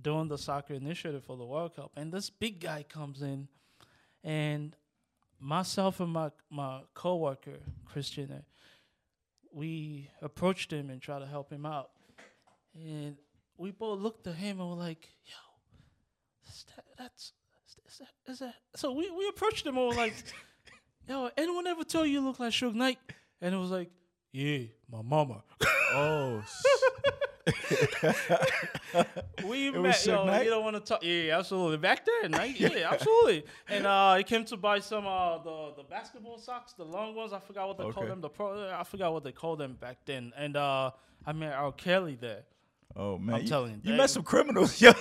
doing 0.00 0.28
the 0.28 0.38
soccer 0.38 0.74
initiative 0.74 1.24
for 1.24 1.36
the 1.36 1.44
World 1.44 1.74
Cup, 1.76 1.92
and 1.96 2.12
this 2.12 2.30
big 2.30 2.60
guy 2.60 2.84
comes 2.88 3.22
in, 3.22 3.48
and 4.22 4.76
myself 5.38 6.00
and 6.00 6.12
my 6.12 6.30
my 6.50 6.82
coworker 6.94 7.58
Christian, 7.84 8.30
uh, 8.30 8.40
we 9.52 10.08
approached 10.22 10.72
him 10.72 10.90
and 10.90 11.00
tried 11.00 11.20
to 11.20 11.26
help 11.26 11.50
him 11.50 11.66
out, 11.66 11.90
and 12.74 13.16
we 13.56 13.70
both 13.72 13.98
looked 14.00 14.26
at 14.26 14.36
him 14.36 14.60
and 14.60 14.68
were 14.70 14.76
like, 14.76 15.08
"Yo, 15.26 16.48
is 16.48 16.64
that, 16.76 16.84
that's 16.96 17.32
is 17.88 17.98
that, 17.98 18.32
is 18.32 18.38
that?" 18.38 18.54
So 18.76 18.92
we 18.92 19.10
we 19.10 19.28
approached 19.28 19.66
him 19.66 19.76
and 19.76 19.88
were 19.88 19.94
like, 19.94 20.14
"Yo, 21.08 21.30
anyone 21.36 21.66
ever 21.66 21.84
tell 21.84 22.04
you 22.06 22.14
you 22.14 22.20
look 22.20 22.38
like 22.40 22.52
Suge 22.52 22.74
Knight?" 22.74 22.98
And 23.40 23.54
it 23.54 23.58
was 23.58 23.70
like, 23.70 23.90
"Yeah, 24.32 24.58
my 24.90 25.02
mama." 25.02 25.42
Oh, 25.92 26.40
We 29.44 29.70
met, 29.70 30.06
yo, 30.06 30.24
Knight? 30.24 30.44
you 30.44 30.50
don't 30.50 30.62
want 30.62 30.76
to 30.76 30.80
talk. 30.80 31.02
Yeah, 31.02 31.38
absolutely. 31.38 31.78
Back 31.78 32.06
then, 32.06 32.32
right? 32.32 32.58
yeah, 32.60 32.90
absolutely. 32.92 33.44
And 33.68 33.86
uh, 33.86 34.14
he 34.16 34.22
came 34.24 34.44
to 34.44 34.56
buy 34.56 34.78
some 34.80 35.06
uh 35.06 35.38
the 35.38 35.72
the 35.78 35.82
basketball 35.82 36.38
socks, 36.38 36.74
the 36.74 36.84
long 36.84 37.14
ones. 37.14 37.32
I 37.32 37.40
forgot 37.40 37.66
what 37.68 37.78
they 37.78 37.84
call 37.84 38.02
Okay. 38.04 38.08
them. 38.10 38.20
The 38.20 38.28
pro, 38.28 38.70
I 38.70 38.84
forgot 38.84 39.12
what 39.12 39.24
they 39.24 39.32
called 39.32 39.58
them 39.58 39.74
back 39.80 39.98
then. 40.04 40.32
And 40.36 40.56
uh, 40.56 40.90
I 41.26 41.32
met 41.32 41.54
R. 41.54 41.72
Kelly 41.72 42.16
there. 42.20 42.42
oh 42.96 43.18
man! 43.18 43.36
I'm 43.36 43.42
you, 43.42 43.48
telling 43.48 43.80
you, 43.84 43.92
you 43.92 43.96
met 43.96 44.10
some 44.10 44.22
criminals, 44.22 44.80
yo, 44.80 44.92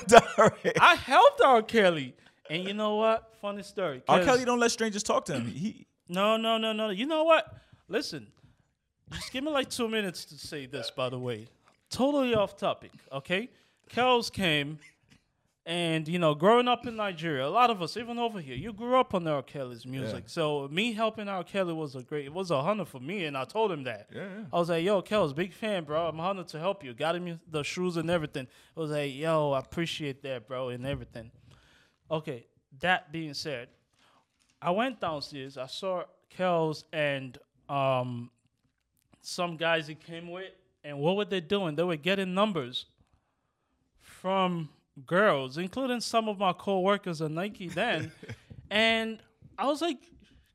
I 0.80 0.96
helped 0.96 1.42
R. 1.42 1.62
Kelly, 1.62 2.16
and 2.50 2.64
you 2.64 2.74
know 2.74 2.96
what? 2.96 3.34
Funny 3.42 3.64
story. 3.64 4.02
R. 4.08 4.24
Kelly 4.24 4.46
don't 4.46 4.60
let 4.60 4.72
strangers 4.72 5.04
talk 5.04 5.26
to 5.26 5.34
him. 5.34 5.46
He 5.46 5.86
No, 6.10 6.36
no, 6.38 6.58
no, 6.58 6.74
no. 6.74 6.90
You 6.90 7.06
know 7.06 7.24
what? 7.24 7.46
Listen, 7.88 8.28
just 9.14 9.32
give 9.32 9.44
me 9.44 9.52
like 9.52 9.70
two 9.70 9.88
minutes 9.88 10.26
to 10.26 10.36
say 10.36 10.66
this. 10.66 10.92
By 10.92 11.10
the 11.10 11.20
way, 11.20 11.48
totally 11.90 12.34
off 12.36 12.58
topic. 12.58 12.92
Okay, 13.12 13.50
Kels 13.90 14.32
came, 14.32 14.80
And 15.66 16.08
you 16.08 16.18
know, 16.18 16.34
growing 16.34 16.68
up 16.68 16.88
in 16.88 16.96
Nigeria, 16.96 17.46
a 17.46 17.50
lot 17.50 17.70
of 17.70 17.80
us, 17.84 17.96
even 17.96 18.18
over 18.18 18.40
here, 18.42 18.56
you 18.56 18.74
grew 18.74 19.00
up 19.00 19.14
on 19.14 19.28
R. 19.28 19.44
Kelly's 19.44 19.86
music. 19.86 20.24
So 20.28 20.68
me 20.72 20.94
helping 20.94 21.28
R. 21.28 21.44
Kelly 21.44 21.74
was 21.74 21.96
a 21.96 22.02
great, 22.02 22.26
it 22.26 22.34
was 22.34 22.50
a 22.50 22.56
honor 22.56 22.86
for 22.86 23.00
me, 23.00 23.26
and 23.26 23.38
I 23.38 23.44
told 23.46 23.72
him 23.72 23.84
that. 23.84 24.10
Yeah, 24.12 24.22
yeah. 24.24 24.46
I 24.52 24.58
was 24.58 24.70
like, 24.70 24.84
"Yo, 24.84 25.02
Kel's 25.04 25.32
big 25.34 25.54
fan, 25.54 25.84
bro. 25.84 26.08
I'm 26.08 26.20
honored 26.20 26.48
to 26.50 26.60
help 26.60 26.84
you. 26.84 26.96
Got 26.96 27.18
him 27.18 27.40
the 27.48 27.62
shoes 27.64 27.98
and 27.98 28.10
everything." 28.10 28.48
I 28.76 28.80
was 28.80 28.90
like, 28.90 29.14
"Yo, 29.14 29.52
I 29.52 29.60
appreciate 29.60 30.24
that, 30.24 30.48
bro, 30.48 30.70
and 30.70 30.88
everything." 30.88 31.30
Okay, 32.10 32.48
that 32.80 33.12
being 33.12 33.36
said, 33.36 33.68
I 34.62 34.72
went 34.72 35.00
downstairs. 35.00 35.58
I 35.58 35.68
saw 35.68 36.04
Kel's 36.30 36.84
and 36.92 37.38
um, 37.68 38.30
some 39.22 39.58
guys 39.58 39.88
he 39.88 39.96
came 39.96 40.30
with, 40.30 40.52
and 40.84 41.00
what 41.00 41.16
were 41.16 41.26
they 41.26 41.42
doing? 41.42 41.76
They 41.76 41.84
were 41.84 41.96
getting 41.96 42.34
numbers 42.34 42.86
from 44.02 44.70
girls, 45.06 45.58
including 45.58 46.02
some 46.02 46.28
of 46.28 46.40
my 46.40 46.54
co-workers 46.54 47.22
at 47.22 47.32
Nike 47.32 47.68
then, 47.68 48.12
and 48.72 49.20
I 49.58 49.66
was 49.68 49.82
like, 49.82 49.98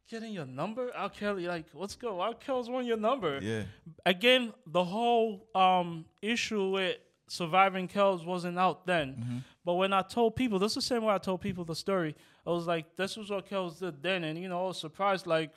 "Getting 0.09 0.33
your 0.33 0.47
number, 0.47 0.91
R. 0.95 1.09
Kelly? 1.09 1.47
Like, 1.47 1.67
let's 1.75 1.97
go? 1.97 2.21
R. 2.21 2.35
Kelly's 2.35 2.69
want 2.69 2.87
your 2.87 2.97
number." 2.97 3.39
Yeah. 3.43 3.63
Again, 4.05 4.53
the 4.67 4.85
whole 4.85 5.47
um, 5.55 6.05
issue 6.21 6.71
with 6.71 6.97
surviving 7.29 7.89
Kells 7.89 8.25
wasn't 8.25 8.59
out 8.59 8.87
then. 8.87 9.09
Mm-hmm. 9.15 9.39
But 9.65 9.75
when 9.75 9.93
I 9.95 10.03
told 10.03 10.37
people, 10.37 10.59
this 10.59 10.73
is 10.73 10.77
the 10.77 10.83
same 10.83 11.05
way 11.05 11.15
I 11.15 11.19
told 11.19 11.41
people 11.41 11.65
the 11.65 11.75
story. 11.75 12.15
I 12.47 12.51
was 12.51 12.67
like, 12.67 12.97
this 12.97 13.17
was 13.17 13.31
what 13.31 13.47
Kells 13.49 13.79
did 13.79 14.03
then. 14.03 14.23
And, 14.25 14.39
you 14.39 14.49
know, 14.49 14.65
I 14.65 14.69
was 14.69 14.79
surprised, 14.79 15.27
like, 15.27 15.51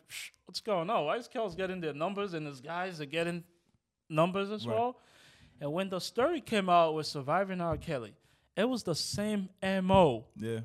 what's 0.46 0.62
going 0.62 0.90
on? 0.90 1.06
Why 1.06 1.18
is 1.18 1.28
Kells 1.28 1.56
getting 1.56 1.82
their 1.82 1.94
numbers 1.94 2.34
and 2.34 2.48
his 2.48 2.62
guys 2.62 3.02
are 3.02 3.06
getting 3.06 3.44
numbers 4.10 4.50
as 4.52 4.66
Right. 4.66 4.76
well? 4.76 4.98
And 5.60 5.74
when 5.74 5.90
the 5.90 6.00
story 6.00 6.40
came 6.40 6.70
out 6.70 6.94
with 6.96 7.08
Surviving 7.08 7.60
R. 7.60 7.78
Kelly, 7.78 8.14
it 8.56 8.66
was 8.70 8.84
the 8.84 8.96
same 8.96 9.50
MO. 9.62 10.26
Yeah. 10.38 10.62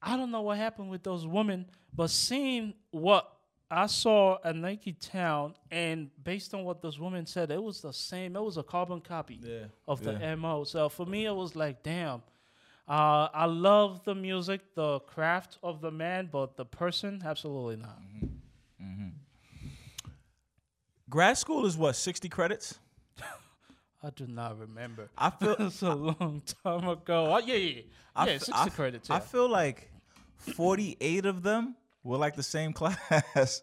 I 0.00 0.16
don't 0.16 0.30
know 0.30 0.42
what 0.42 0.56
happened 0.56 0.88
with 0.90 1.02
those 1.02 1.26
women, 1.26 1.66
but 1.92 2.10
seeing 2.10 2.74
what 2.92 3.30
I 3.70 3.86
saw 3.86 4.38
at 4.44 4.54
Nike 4.54 4.92
Town 4.92 5.54
and 5.70 6.08
based 6.22 6.54
on 6.54 6.62
what 6.64 6.80
those 6.80 7.00
women 7.00 7.26
said, 7.26 7.50
it 7.50 7.60
was 7.62 7.80
the 7.82 7.92
same. 7.92 8.36
It 8.36 8.42
was 8.42 8.56
a 8.56 8.62
carbon 8.62 9.00
copy 9.00 9.40
Yeah. 9.42 9.64
of 9.88 10.02
the 10.02 10.12
Yeah. 10.12 10.34
MO. 10.36 10.62
So 10.64 10.88
for 10.88 11.04
me, 11.04 11.26
it 11.26 11.34
was 11.34 11.56
like, 11.56 11.82
damn. 11.82 12.22
Uh, 12.88 13.28
I 13.34 13.46
love 13.46 14.04
the 14.04 14.14
music, 14.14 14.60
the 14.74 15.00
craft 15.00 15.58
of 15.62 15.80
the 15.80 15.90
man, 15.90 16.28
but 16.30 16.56
the 16.56 16.64
person, 16.64 17.20
absolutely 17.24 17.76
not. 17.76 17.98
Grad 21.08 21.38
school 21.38 21.66
is 21.66 21.76
what, 21.76 21.94
60 21.96 22.28
credits? 22.28 22.78
I 24.02 24.10
do 24.10 24.26
not 24.26 24.58
remember. 24.58 25.08
I 25.16 25.30
feel 25.30 25.56
It's 25.60 25.82
a 25.82 25.94
long 25.94 26.42
time 26.64 26.88
ago. 26.88 27.32
Oh, 27.34 27.38
yeah, 27.38 27.54
yeah, 27.54 27.70
yeah. 27.76 27.82
I 28.14 28.26
yeah, 28.26 28.32
f- 28.32 28.42
60 28.42 28.52
I 28.52 28.62
f- 28.66 28.74
credits. 28.76 29.10
I 29.10 29.20
feel 29.20 29.48
like 29.48 29.90
48 30.38 31.26
of 31.26 31.42
them 31.42 31.76
were 32.02 32.16
like 32.16 32.34
the 32.34 32.42
same 32.42 32.72
class. 32.74 33.60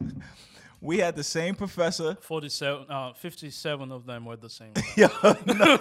We 0.83 0.97
had 0.99 1.15
the 1.15 1.23
same 1.23 1.55
professor. 1.55 2.15
47, 2.21 2.85
uh, 2.89 3.13
57 3.13 3.91
of 3.91 4.05
them 4.05 4.25
were 4.25 4.35
the 4.35 4.49
same. 4.49 4.73
Yo, 4.97 5.07
no, 5.45 5.77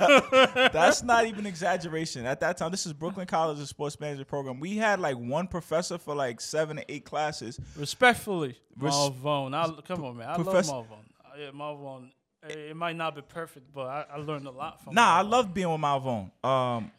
that's 0.73 1.03
not 1.03 1.27
even 1.27 1.45
exaggeration. 1.47 2.25
At 2.27 2.41
that 2.41 2.57
time, 2.57 2.71
this 2.71 2.87
is 2.87 2.93
Brooklyn 2.93 3.27
College's 3.27 3.69
sports 3.69 3.99
management 4.01 4.29
program. 4.29 4.61
We 4.61 4.77
had 4.77 5.01
like 5.01 5.17
one 5.17 5.47
professor 5.49 5.99
for 5.99 6.15
like 6.15 6.41
seven 6.41 6.77
to 6.77 6.85
eight 6.93 7.05
classes. 7.05 7.59
Respectfully, 7.77 8.57
Res- 8.79 8.93
Marvone. 8.95 9.55
I, 9.55 9.81
come 9.83 10.05
on, 10.05 10.17
man. 10.17 10.29
I 10.29 10.37
love 10.37 10.47
Marvone. 10.67 10.89
Uh, 10.91 11.39
Yeah, 11.39 11.51
Marvone. 11.51 12.11
eh, 12.49 12.71
It 12.71 12.77
might 12.77 12.97
not 12.97 13.15
be 13.15 13.23
perfect, 13.23 13.73
but 13.75 13.87
I, 13.87 14.07
I 14.15 14.17
learned 14.19 14.47
a 14.47 14.51
lot 14.51 14.83
from. 14.83 14.95
Nah, 14.95 15.19
I 15.19 15.23
loved 15.23 15.53
being 15.53 15.71
with 15.71 15.81
Malvone. 15.81 16.31
Um, 16.45 16.91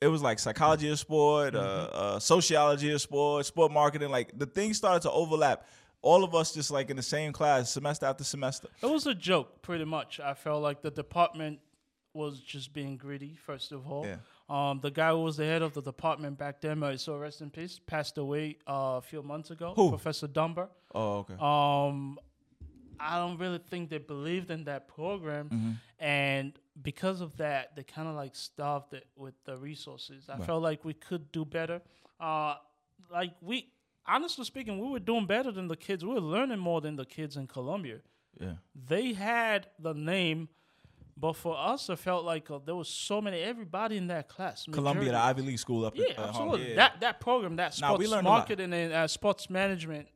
it 0.00 0.08
was 0.08 0.20
like 0.20 0.40
psychology 0.40 0.90
of 0.90 0.98
sport, 0.98 1.54
uh, 1.54 1.58
uh, 1.58 2.18
sociology 2.18 2.92
of 2.92 3.00
sport, 3.00 3.46
sport 3.46 3.70
marketing. 3.70 4.10
Like 4.10 4.36
the 4.36 4.46
things 4.46 4.76
started 4.76 5.02
to 5.02 5.10
overlap. 5.12 5.64
All 6.02 6.24
of 6.24 6.34
us 6.34 6.52
just 6.52 6.70
like 6.70 6.90
in 6.90 6.96
the 6.96 7.02
same 7.02 7.32
class, 7.32 7.70
semester 7.70 8.06
after 8.06 8.24
semester. 8.24 8.68
It 8.82 8.86
was 8.90 9.06
a 9.06 9.14
joke, 9.14 9.62
pretty 9.62 9.84
much. 9.84 10.18
I 10.20 10.34
felt 10.34 10.62
like 10.62 10.82
the 10.82 10.90
department 10.90 11.60
was 12.12 12.40
just 12.40 12.72
being 12.74 12.96
greedy. 12.96 13.36
First 13.36 13.72
of 13.72 13.86
all, 13.90 14.04
Yeah. 14.06 14.16
um, 14.48 14.80
the 14.80 14.90
guy 14.90 15.10
who 15.10 15.22
was 15.22 15.36
the 15.36 15.44
head 15.44 15.62
of 15.62 15.72
the 15.74 15.80
department 15.80 16.38
back 16.38 16.60
then, 16.60 16.98
so 16.98 17.16
rest 17.16 17.40
in 17.40 17.50
peace, 17.50 17.80
passed 17.86 18.18
away 18.18 18.58
uh, 18.68 18.98
a 18.98 19.02
few 19.02 19.22
months 19.22 19.50
ago. 19.50 19.72
Who? 19.76 19.88
Professor 19.90 20.26
Dumber. 20.26 20.68
Oh, 20.94 21.18
okay. 21.20 21.34
Um, 21.40 22.18
I 23.00 23.16
don't 23.18 23.38
really 23.38 23.58
think 23.70 23.88
they 23.88 23.98
believed 23.98 24.50
in 24.50 24.64
that 24.64 24.88
program, 24.88 25.48
Mm-hmm. 25.48 25.70
and 26.04 26.52
because 26.82 27.20
of 27.20 27.36
that, 27.38 27.74
they 27.76 27.82
kind 27.84 28.08
of 28.08 28.14
like 28.14 28.34
starved 28.36 28.92
it 28.94 29.06
with 29.16 29.34
the 29.44 29.56
resources. 29.56 30.28
I 30.28 30.38
felt 30.38 30.62
like 30.62 30.84
we 30.84 30.94
could 30.94 31.30
do 31.32 31.44
better. 31.44 31.80
Uh, 32.20 32.56
like 33.10 33.32
we, 33.40 33.71
honestly 34.06 34.44
speaking, 34.44 34.78
we 34.78 34.88
were 34.88 34.98
doing 34.98 35.26
better 35.26 35.52
than 35.52 35.68
the 35.68 35.76
kids. 35.76 36.04
We 36.04 36.14
were 36.14 36.20
learning 36.20 36.58
more 36.58 36.80
than 36.80 36.96
the 36.96 37.04
kids 37.04 37.36
in 37.36 37.46
Columbia. 37.46 37.98
yeah. 38.40 38.54
They 38.88 39.12
had 39.12 39.68
the 39.78 39.94
name, 39.94 40.48
but 41.16 41.34
for 41.34 41.56
us, 41.56 41.88
it 41.88 41.98
felt 41.98 42.24
like 42.24 42.50
uh, 42.50 42.58
there 42.64 42.74
was 42.74 42.88
so 42.88 43.20
many. 43.20 43.40
Everybody 43.40 43.96
in 43.96 44.06
that 44.08 44.28
class, 44.28 44.66
Columbia, 44.70 45.12
the 45.12 45.18
Ivy 45.18 45.42
League 45.42 45.58
school 45.58 45.84
up 45.84 45.96
yeah, 45.96 46.06
at 46.10 46.18
uh, 46.18 46.22
absolutely. 46.28 46.70
Yeah. 46.70 46.76
That 46.76 47.00
that 47.00 47.20
program, 47.20 47.56
that 47.56 47.78
Nah, 47.80 47.94
sports 47.94 48.10
learned 48.10 48.24
marketing 48.24 48.72
and 48.72 48.92
uh, 48.92 49.06
sports 49.08 49.50
management 49.50 50.08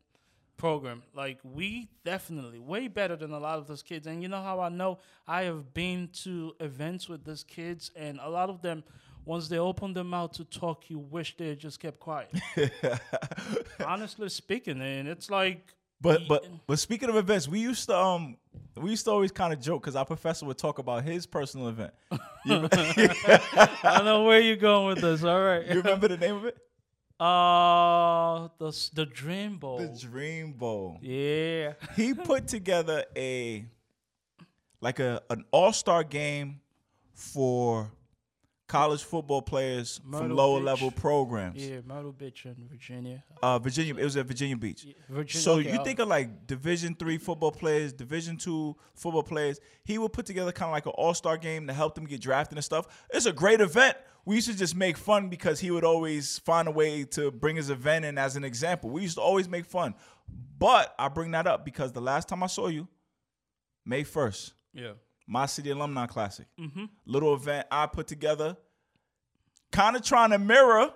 program, 0.56 1.02
like 1.14 1.38
we 1.44 1.88
definitely 2.04 2.58
way 2.58 2.88
better 2.88 3.14
than 3.14 3.32
a 3.32 3.38
lot 3.38 3.58
of 3.58 3.66
those 3.66 3.82
kids. 3.82 4.06
And 4.06 4.22
you 4.22 4.28
know 4.28 4.42
how 4.42 4.60
I 4.60 4.68
know? 4.70 4.98
I 5.28 5.42
have 5.42 5.74
been 5.74 6.08
to 6.24 6.54
events 6.60 7.08
with 7.08 7.24
these 7.24 7.44
kids, 7.44 7.90
and 7.94 8.18
a 8.22 8.30
lot 8.30 8.48
of 8.48 8.62
them, 8.62 8.82
once 9.26 9.48
they 9.48 9.58
open 9.58 9.92
their 9.92 10.04
mouth 10.04 10.32
to 10.32 10.44
talk, 10.44 10.88
you 10.88 10.98
wish 10.98 11.36
they 11.36 11.48
had 11.48 11.58
just 11.58 11.80
kept 11.80 11.98
quiet. 11.98 12.30
Honestly 13.86 14.28
speaking, 14.28 14.80
and 14.80 15.08
it's 15.08 15.30
like. 15.30 15.74
But 16.00 16.22
but 16.28 16.46
but 16.66 16.78
speaking 16.78 17.08
of 17.08 17.16
events, 17.16 17.48
we 17.48 17.58
used 17.58 17.86
to 17.88 17.96
um 17.96 18.36
we 18.76 18.90
used 18.90 19.04
to 19.06 19.10
always 19.10 19.32
kind 19.32 19.52
of 19.52 19.60
joke 19.60 19.82
because 19.82 19.96
our 19.96 20.04
professor 20.04 20.44
would 20.46 20.58
talk 20.58 20.78
about 20.78 21.04
his 21.04 21.26
personal 21.26 21.68
event. 21.68 21.92
I 22.46 24.02
know 24.04 24.24
where 24.24 24.40
you're 24.40 24.56
going 24.56 24.88
with 24.88 25.00
this. 25.00 25.24
All 25.24 25.42
right. 25.42 25.66
you 25.70 25.76
remember 25.76 26.08
the 26.08 26.18
name 26.18 26.36
of 26.36 26.44
it? 26.44 26.56
Uh, 27.18 28.48
the 28.58 28.90
the 28.92 29.06
Dream 29.06 29.56
Bowl. 29.56 29.78
The 29.78 29.98
Dream 29.98 30.52
Bowl. 30.52 30.98
yeah. 31.00 31.72
He 31.96 32.12
put 32.12 32.46
together 32.46 33.04
a 33.16 33.64
like 34.82 35.00
a 35.00 35.22
an 35.30 35.44
all 35.50 35.72
star 35.72 36.04
game 36.04 36.60
for 37.14 37.90
college 38.68 39.02
football 39.04 39.42
players 39.42 40.00
from 40.10 40.30
lower 40.30 40.58
Beach. 40.58 40.66
level 40.66 40.90
programs. 40.90 41.64
Yeah, 41.64 41.80
Myrtle 41.86 42.12
Beach 42.12 42.46
in 42.46 42.56
Virginia. 42.68 43.22
Uh, 43.42 43.58
Virginia. 43.60 43.94
It 43.96 44.02
was 44.04 44.16
at 44.16 44.26
Virginia 44.26 44.56
Beach. 44.56 44.84
Yeah, 44.84 44.94
Virginia. 45.08 45.42
So 45.42 45.52
okay, 45.58 45.72
you 45.72 45.78
I'll- 45.78 45.84
think 45.84 45.98
of 46.00 46.08
like 46.08 46.46
Division 46.46 46.94
three 46.96 47.18
football 47.18 47.52
players, 47.52 47.92
Division 47.92 48.36
two 48.36 48.74
football 48.94 49.22
players. 49.22 49.60
He 49.84 49.98
would 49.98 50.12
put 50.12 50.26
together 50.26 50.50
kind 50.52 50.68
of 50.68 50.72
like 50.72 50.86
an 50.86 50.92
all 50.96 51.14
star 51.14 51.36
game 51.36 51.66
to 51.68 51.72
help 51.72 51.94
them 51.94 52.06
get 52.06 52.20
drafted 52.20 52.58
and 52.58 52.64
stuff. 52.64 52.86
It's 53.10 53.26
a 53.26 53.32
great 53.32 53.60
event. 53.60 53.96
We 54.24 54.34
used 54.34 54.48
to 54.50 54.56
just 54.56 54.74
make 54.74 54.96
fun 54.96 55.28
because 55.28 55.60
he 55.60 55.70
would 55.70 55.84
always 55.84 56.40
find 56.40 56.66
a 56.66 56.72
way 56.72 57.04
to 57.04 57.30
bring 57.30 57.54
his 57.54 57.70
event 57.70 58.04
in 58.04 58.18
as 58.18 58.34
an 58.34 58.42
example. 58.42 58.90
We 58.90 59.02
used 59.02 59.14
to 59.16 59.20
always 59.22 59.48
make 59.48 59.66
fun. 59.66 59.94
But 60.58 60.92
I 60.98 61.06
bring 61.06 61.30
that 61.30 61.46
up 61.46 61.64
because 61.64 61.92
the 61.92 62.00
last 62.00 62.26
time 62.28 62.42
I 62.42 62.48
saw 62.48 62.66
you, 62.66 62.88
May 63.84 64.02
first, 64.02 64.54
Yeah. 64.72 64.94
My 65.26 65.46
city 65.46 65.70
alumni 65.70 66.06
classic, 66.06 66.46
Mm-hmm. 66.60 66.84
little 67.04 67.34
event 67.34 67.66
I 67.70 67.86
put 67.86 68.06
together, 68.06 68.56
kind 69.72 69.96
of 69.96 70.02
trying 70.02 70.30
to 70.30 70.38
mirror 70.38 70.90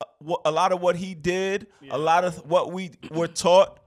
uh, 0.00 0.34
a 0.44 0.50
lot 0.50 0.72
of 0.72 0.80
what 0.80 0.96
he 0.96 1.14
did, 1.14 1.66
a 1.90 1.98
lot 1.98 2.24
of 2.24 2.36
what 2.48 2.72
we 2.72 2.90
were 3.10 3.28
taught. 3.28 3.78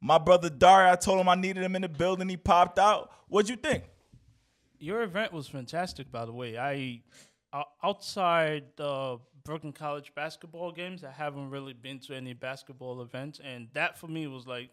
My 0.00 0.18
brother 0.18 0.50
Dario, 0.50 0.92
I 0.92 0.96
told 0.96 1.20
him 1.20 1.28
I 1.28 1.34
needed 1.36 1.62
him 1.62 1.76
in 1.76 1.82
the 1.82 1.88
building. 1.88 2.28
He 2.28 2.36
popped 2.36 2.78
out. 2.78 3.10
What'd 3.28 3.48
you 3.48 3.56
think? 3.56 3.84
Your 4.78 5.02
event 5.02 5.32
was 5.32 5.46
fantastic, 5.46 6.10
by 6.10 6.24
the 6.24 6.32
way. 6.32 6.58
I 6.58 7.02
outside 7.82 8.64
the 8.76 9.18
Brooklyn 9.44 9.72
College 9.72 10.12
basketball 10.14 10.72
games, 10.72 11.04
I 11.04 11.10
haven't 11.10 11.50
really 11.50 11.72
been 11.72 11.98
to 12.00 12.14
any 12.14 12.32
basketball 12.34 13.02
events, 13.02 13.40
and 13.44 13.68
that 13.74 13.98
for 13.98 14.08
me 14.08 14.26
was 14.26 14.46
like 14.46 14.70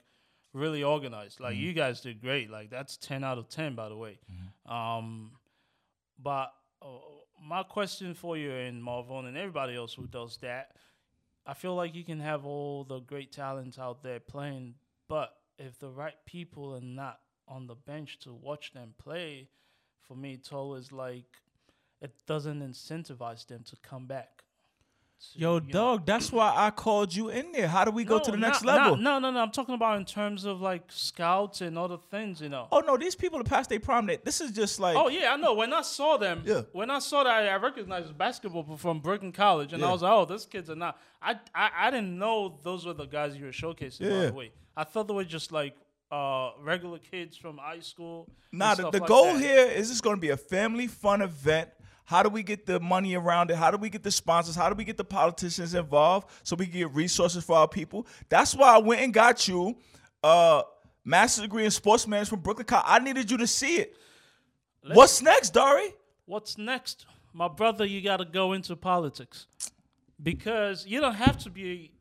really 0.54 0.84
organized. 0.84 1.40
Like 1.40 1.56
you 1.56 1.74
guys 1.74 2.02
did 2.02 2.22
great. 2.22 2.50
Like 2.50 2.70
that's 2.70 2.98
ten 2.98 3.24
out 3.24 3.38
of 3.38 3.50
ten, 3.50 3.76
by 3.76 3.90
the 3.90 3.98
way. 3.98 4.20
Um, 4.66 5.32
but 6.22 6.52
uh, 6.82 6.88
my 7.42 7.64
question 7.64 8.14
for 8.14 8.38
you 8.38 8.52
and 8.52 8.84
Marvon 8.84 9.28
and 9.28 9.38
everybody 9.38 9.76
else 9.76 9.94
who 9.94 10.08
does 10.08 10.38
that, 10.42 10.76
I 11.46 11.54
feel 11.54 11.76
like 11.76 11.96
you 11.96 12.04
can 12.04 12.20
have 12.20 12.46
all 12.46 12.84
the 12.84 13.00
great 13.00 13.32
talents 13.32 13.80
out 13.80 14.04
there 14.04 14.20
playing, 14.20 14.76
but 15.08 15.34
if 15.58 15.80
the 15.80 15.90
right 15.90 16.16
people 16.26 16.76
are 16.76 16.82
not 16.82 17.20
on 17.48 17.68
the 17.68 17.76
bench 17.76 18.20
to 18.20 18.34
watch 18.34 18.74
them 18.74 18.94
play, 18.98 19.50
for 20.02 20.16
me, 20.16 20.34
it's 20.34 20.52
always 20.52 20.92
like 20.92 21.26
it 22.02 22.14
doesn't 22.28 22.62
incentivize 22.62 23.46
them 23.48 23.64
to 23.66 23.76
come 23.78 24.06
back. 24.06 24.44
Yo, 25.34 25.56
you 25.56 25.62
know. 25.62 25.68
dog, 25.72 26.06
that's 26.06 26.32
why 26.32 26.54
I 26.56 26.72
called 26.72 27.14
you 27.14 27.30
in 27.30 27.52
there. 27.52 27.68
How 27.68 27.84
do 27.84 27.92
we 27.92 28.04
go 28.06 28.20
to 28.20 28.32
the 28.32 28.38
next 28.38 28.64
level? 28.64 28.96
not- 28.96 29.02
no, 29.02 29.20
no, 29.20 29.32
no. 29.32 29.40
I'm 29.42 29.52
talking 29.52 29.76
about 29.76 29.98
in 29.98 30.06
terms 30.06 30.46
of 30.46 30.62
like 30.62 30.84
scouts 30.88 31.62
and 31.62 31.78
other 31.78 31.98
things, 32.10 32.42
you 32.42 32.48
know. 32.50 32.68
Oh 32.72 32.80
no, 32.80 32.96
these 32.98 33.16
people 33.16 33.40
are 33.40 33.44
past 33.44 33.70
their 33.70 33.80
prime. 33.80 34.10
This 34.24 34.40
is 34.42 34.52
just 34.52 34.80
like 34.80 34.96
Oh 34.96 35.10
yeah, 35.10 35.34
I 35.34 35.36
know. 35.38 35.54
When 35.54 35.74
I 35.74 35.82
saw 35.82 36.18
them, 36.18 36.44
Yeah. 36.46 36.62
when 36.72 36.90
I 36.90 37.00
saw 37.00 37.24
that, 37.24 37.48
I 37.50 37.56
recognized 37.58 38.18
basketball 38.18 38.78
from 38.78 39.00
Brooklyn 39.02 39.32
College, 39.32 39.74
and 39.74 39.82
Yeah. 39.82 39.90
I 39.90 39.92
was 39.92 40.02
like, 40.02 40.12
"Oh, 40.12 40.26
those 40.26 40.46
kids 40.46 40.70
are 40.70 40.76
not." 40.76 40.98
I, 41.22 41.36
I 41.54 41.70
I 41.78 41.92
didn't 41.92 42.18
know 42.18 42.58
those 42.64 42.86
were 42.86 42.94
the 42.94 43.06
guys 43.06 43.36
you 43.36 43.46
were 43.46 43.52
showcasing. 43.52 44.10
By 44.10 44.26
the 44.28 44.34
way, 44.34 44.52
I 44.78 44.84
thought 44.86 45.08
they 45.10 45.14
were 45.14 45.26
just 45.26 45.52
like 45.52 45.76
uh 46.12 46.52
regular 46.62 46.98
kids 46.98 47.36
from 47.38 47.58
high 47.58 47.82
school. 47.82 48.28
Nah, 48.52 48.74
the, 48.74 48.90
the 48.90 49.00
like 49.00 49.08
goal 49.08 49.34
that. 49.34 49.42
here 49.42 49.66
is 49.66 49.90
this 49.90 50.02
going 50.02 50.16
to 50.16 50.22
be 50.22 50.30
a 50.30 50.38
family 50.38 50.88
fun 50.88 51.22
event. 51.22 51.70
How 52.10 52.24
do 52.24 52.30
we 52.30 52.42
get 52.42 52.66
the 52.66 52.80
money 52.80 53.14
around 53.14 53.52
it? 53.52 53.56
How 53.56 53.70
do 53.70 53.78
we 53.78 53.88
get 53.88 54.02
the 54.02 54.10
sponsors? 54.10 54.56
How 54.56 54.68
do 54.68 54.74
we 54.74 54.84
get 54.84 54.98
the 54.98 55.04
politicians 55.04 55.76
involved 55.76 56.28
so 56.42 56.56
we 56.56 56.66
can 56.66 56.80
get 56.80 56.96
resources 56.96 57.44
for 57.44 57.56
our 57.56 57.68
people? 57.68 58.08
That's 58.30 58.56
why 58.56 58.74
I 58.74 58.80
went 58.80 59.02
and 59.02 59.14
got 59.14 59.48
you 59.48 59.78
uh 60.24 60.64
master's 61.06 61.44
degree 61.44 61.66
in 61.66 61.70
sports 61.70 62.08
management 62.08 62.30
from 62.30 62.40
Brooklyn 62.40 62.66
College. 62.66 62.86
I 62.88 62.98
needed 62.98 63.30
you 63.30 63.38
to 63.38 63.46
see 63.46 63.76
it. 63.76 63.96
What's 64.92 65.22
next, 65.22 65.52
Dari? 65.52 65.94
What's 66.26 66.58
next, 66.58 67.06
my 67.32 67.48
brother? 67.48 67.86
You 67.86 68.02
got 68.02 68.18
to 68.18 68.26
go 68.26 68.54
into 68.54 68.76
politics 68.76 69.46
because 70.24 70.88
you 70.88 71.02
don't 71.02 71.14
have 71.14 71.38
to 71.44 71.52
be 71.52 71.92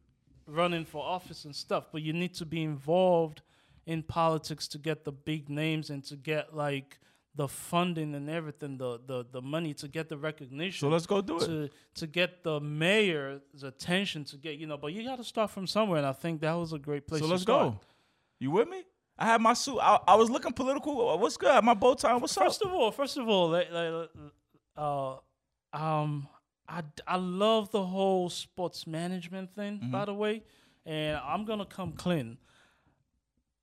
running 0.46 0.86
for 0.86 1.04
office 1.04 1.44
and 1.44 1.54
stuff, 1.54 1.88
but 1.92 2.00
you 2.00 2.14
need 2.14 2.32
to 2.36 2.46
be 2.46 2.62
involved 2.62 3.42
in 3.84 4.02
politics 4.02 4.68
to 4.68 4.78
get 4.78 5.04
the 5.04 5.12
big 5.12 5.50
names 5.50 5.90
and 5.90 6.02
to 6.04 6.16
get 6.16 6.56
like 6.56 6.98
the 7.38 7.46
funding 7.46 8.16
and 8.16 8.28
everything, 8.28 8.76
the 8.76 9.00
the, 9.06 9.24
the 9.30 9.40
money 9.40 9.72
to 9.72 9.86
get 9.86 10.08
the 10.08 10.18
recognition. 10.18 10.80
So 10.80 10.88
let's 10.88 11.06
go 11.06 11.20
do 11.22 11.36
it. 11.38 11.46
to 11.46 11.70
to 12.00 12.06
get 12.08 12.42
the 12.42 12.60
mayor's 12.60 13.62
attention 13.62 14.24
to 14.24 14.36
get 14.36 14.58
you 14.58 14.66
know, 14.66 14.76
but 14.76 14.92
you 14.92 15.04
got 15.04 15.16
to 15.16 15.24
start 15.24 15.50
from 15.52 15.66
somewhere, 15.66 15.98
and 15.98 16.06
I 16.06 16.12
think 16.12 16.40
that 16.40 16.52
was 16.52 16.72
a 16.72 16.78
great 16.78 17.06
place. 17.06 17.20
So 17.20 17.26
to 17.26 17.30
let's 17.32 17.42
start. 17.42 17.74
go. 17.74 17.80
You 18.40 18.50
with 18.50 18.68
me? 18.68 18.82
I 19.16 19.26
had 19.26 19.40
my 19.40 19.54
suit. 19.54 19.78
I, 19.80 20.00
I 20.06 20.14
was 20.16 20.30
looking 20.30 20.52
political. 20.52 21.18
What's 21.18 21.36
good? 21.36 21.64
My 21.64 21.74
bow 21.74 21.94
tie. 21.94 22.16
What's 22.16 22.34
First 22.34 22.62
up? 22.62 22.68
of 22.68 22.74
all, 22.74 22.90
first 22.90 23.16
of 23.16 23.28
all, 23.28 23.50
like, 23.50 23.70
like, 23.72 24.10
uh, 24.76 25.16
um, 25.72 26.28
I 26.68 26.82
I 27.06 27.16
love 27.16 27.70
the 27.70 27.84
whole 27.84 28.30
sports 28.30 28.84
management 28.86 29.54
thing. 29.54 29.78
Mm-hmm. 29.78 29.92
By 29.92 30.04
the 30.06 30.14
way, 30.14 30.42
and 30.84 31.20
I'm 31.24 31.44
gonna 31.44 31.66
come 31.66 31.92
clean. 31.92 32.38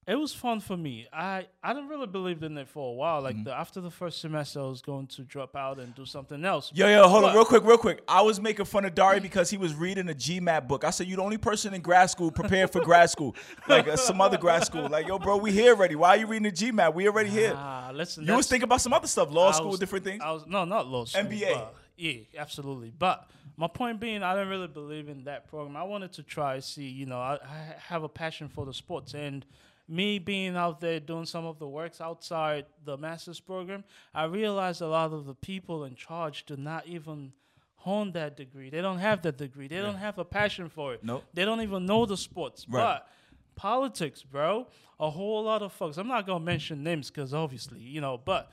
It 0.07 0.13
was 0.19 0.35
fun 0.35 0.59
for 0.59 0.77
me. 0.77 1.07
I 1.11 1.47
I 1.63 1.73
didn't 1.73 1.89
really 1.89 2.05
believe 2.05 2.43
in 2.43 2.55
it 2.59 2.67
for 2.67 2.91
a 2.91 2.93
while. 2.93 3.21
Like 3.23 3.35
Mm-hmm. 3.37 3.45
the, 3.45 3.53
after 3.55 3.81
the 3.81 3.89
first 3.89 4.21
semester, 4.21 4.59
I 4.59 4.65
was 4.67 4.83
going 4.83 5.07
to 5.07 5.23
drop 5.23 5.55
out 5.55 5.79
and 5.79 5.95
do 5.95 6.05
something 6.05 6.45
else. 6.45 6.71
Yo, 6.75 6.87
yo, 6.87 7.07
hold 7.07 7.23
on, 7.25 7.33
real 7.33 7.43
quick, 7.43 7.63
real 7.63 7.79
quick. 7.79 8.03
I 8.07 8.21
was 8.21 8.39
making 8.39 8.65
fun 8.65 8.85
of 8.85 8.93
Dari 8.93 9.19
because 9.19 9.49
he 9.49 9.57
was 9.57 9.73
reading 9.73 10.07
a 10.09 10.13
GMAT 10.13 10.67
book. 10.67 10.83
I 10.83 10.91
said, 10.91 11.07
"You're 11.07 11.17
the 11.17 11.23
only 11.23 11.39
person 11.39 11.73
in 11.73 11.81
grad 11.81 12.11
school 12.11 12.29
preparing 12.29 12.67
for 12.67 12.81
grad 12.81 13.09
school, 13.09 13.35
like 13.67 13.87
uh, 13.87 13.95
some 13.95 14.21
other 14.21 14.37
grad 14.37 14.63
school. 14.63 14.87
Like, 14.87 15.07
yo, 15.07 15.17
bro, 15.17 15.37
we 15.37 15.51
here 15.51 15.73
already. 15.73 15.95
Why 15.95 16.09
are 16.09 16.17
you 16.17 16.27
reading 16.27 16.43
the 16.43 16.51
GMAT? 16.51 16.93
We 16.93 17.07
already 17.07 17.31
here. 17.31 17.53
Ah, 17.55 17.89
listen. 17.91 18.25
you 18.27 18.35
was 18.35 18.47
thinking 18.47 18.65
about 18.65 18.81
some 18.81 18.93
other 18.93 19.07
stuff, 19.07 19.31
law 19.31 19.47
I 19.49 19.51
school, 19.53 19.71
was- 19.71 19.79
different 19.79 20.05
things. 20.05 20.21
I 20.23 20.31
was 20.33 20.45
no, 20.45 20.65
not 20.65 20.85
law 20.87 21.05
school. 21.05 21.23
MBA. 21.23 21.51
but- 21.55 21.73
yeah, 21.97 22.19
absolutely. 22.37 22.91
But 22.95 23.27
my 23.57 23.67
point 23.67 23.99
being, 23.99 24.21
I 24.21 24.33
didn't 24.35 24.49
really 24.49 24.67
believe 24.67 25.09
in 25.09 25.23
that 25.23 25.47
program. 25.47 25.75
I 25.77 25.83
wanted 25.83 26.11
to 26.13 26.21
try 26.23 26.59
see. 26.59 26.83
You 26.89 27.07
know, 27.07 27.19
I, 27.19 27.39
I 27.43 27.75
have 27.87 28.03
a 28.03 28.09
passion 28.09 28.49
for 28.49 28.67
the 28.67 28.73
sports 28.73 29.15
and. 29.15 29.43
Me 29.87 30.17
being 30.17 30.55
out 30.55 30.79
there 30.79 30.99
doing 30.99 31.25
some 31.25 31.45
of 31.45 31.59
the 31.59 31.67
works 31.67 32.01
outside 32.01 32.65
the 32.83 32.97
master's 32.97 33.39
program, 33.39 33.83
I 34.13 34.23
realized 34.25 34.81
a 34.81 34.87
lot 34.87 35.13
of 35.13 35.25
the 35.25 35.35
people 35.35 35.83
in 35.83 35.95
charge 35.95 36.45
do 36.45 36.57
not 36.57 36.87
even 36.87 37.33
hone 37.75 38.11
that 38.13 38.35
degree. 38.35 38.71
They 38.71 38.81
don't 38.81 38.97
have 38.97 39.21
that 39.21 39.37
degree. 39.37 39.67
They 39.67 39.77
don't 39.77 39.97
have 39.97 40.17
a 40.17 40.25
passion 40.25 40.69
for 40.69 40.95
it. 40.95 41.03
Nope. 41.03 41.23
They 41.35 41.45
don't 41.45 41.61
even 41.61 41.85
know 41.85 42.07
the 42.07 42.17
sports. 42.17 42.65
Right. 42.67 42.81
But 42.81 43.07
politics, 43.55 44.23
bro. 44.23 44.67
A 44.99 45.09
whole 45.09 45.43
lot 45.43 45.61
of 45.61 45.71
folks. 45.71 45.97
I'm 45.97 46.07
not 46.07 46.25
gonna 46.25 46.43
mention 46.43 46.83
names 46.83 47.11
because 47.11 47.33
obviously, 47.33 47.81
you 47.81 48.01
know, 48.01 48.19
but 48.23 48.51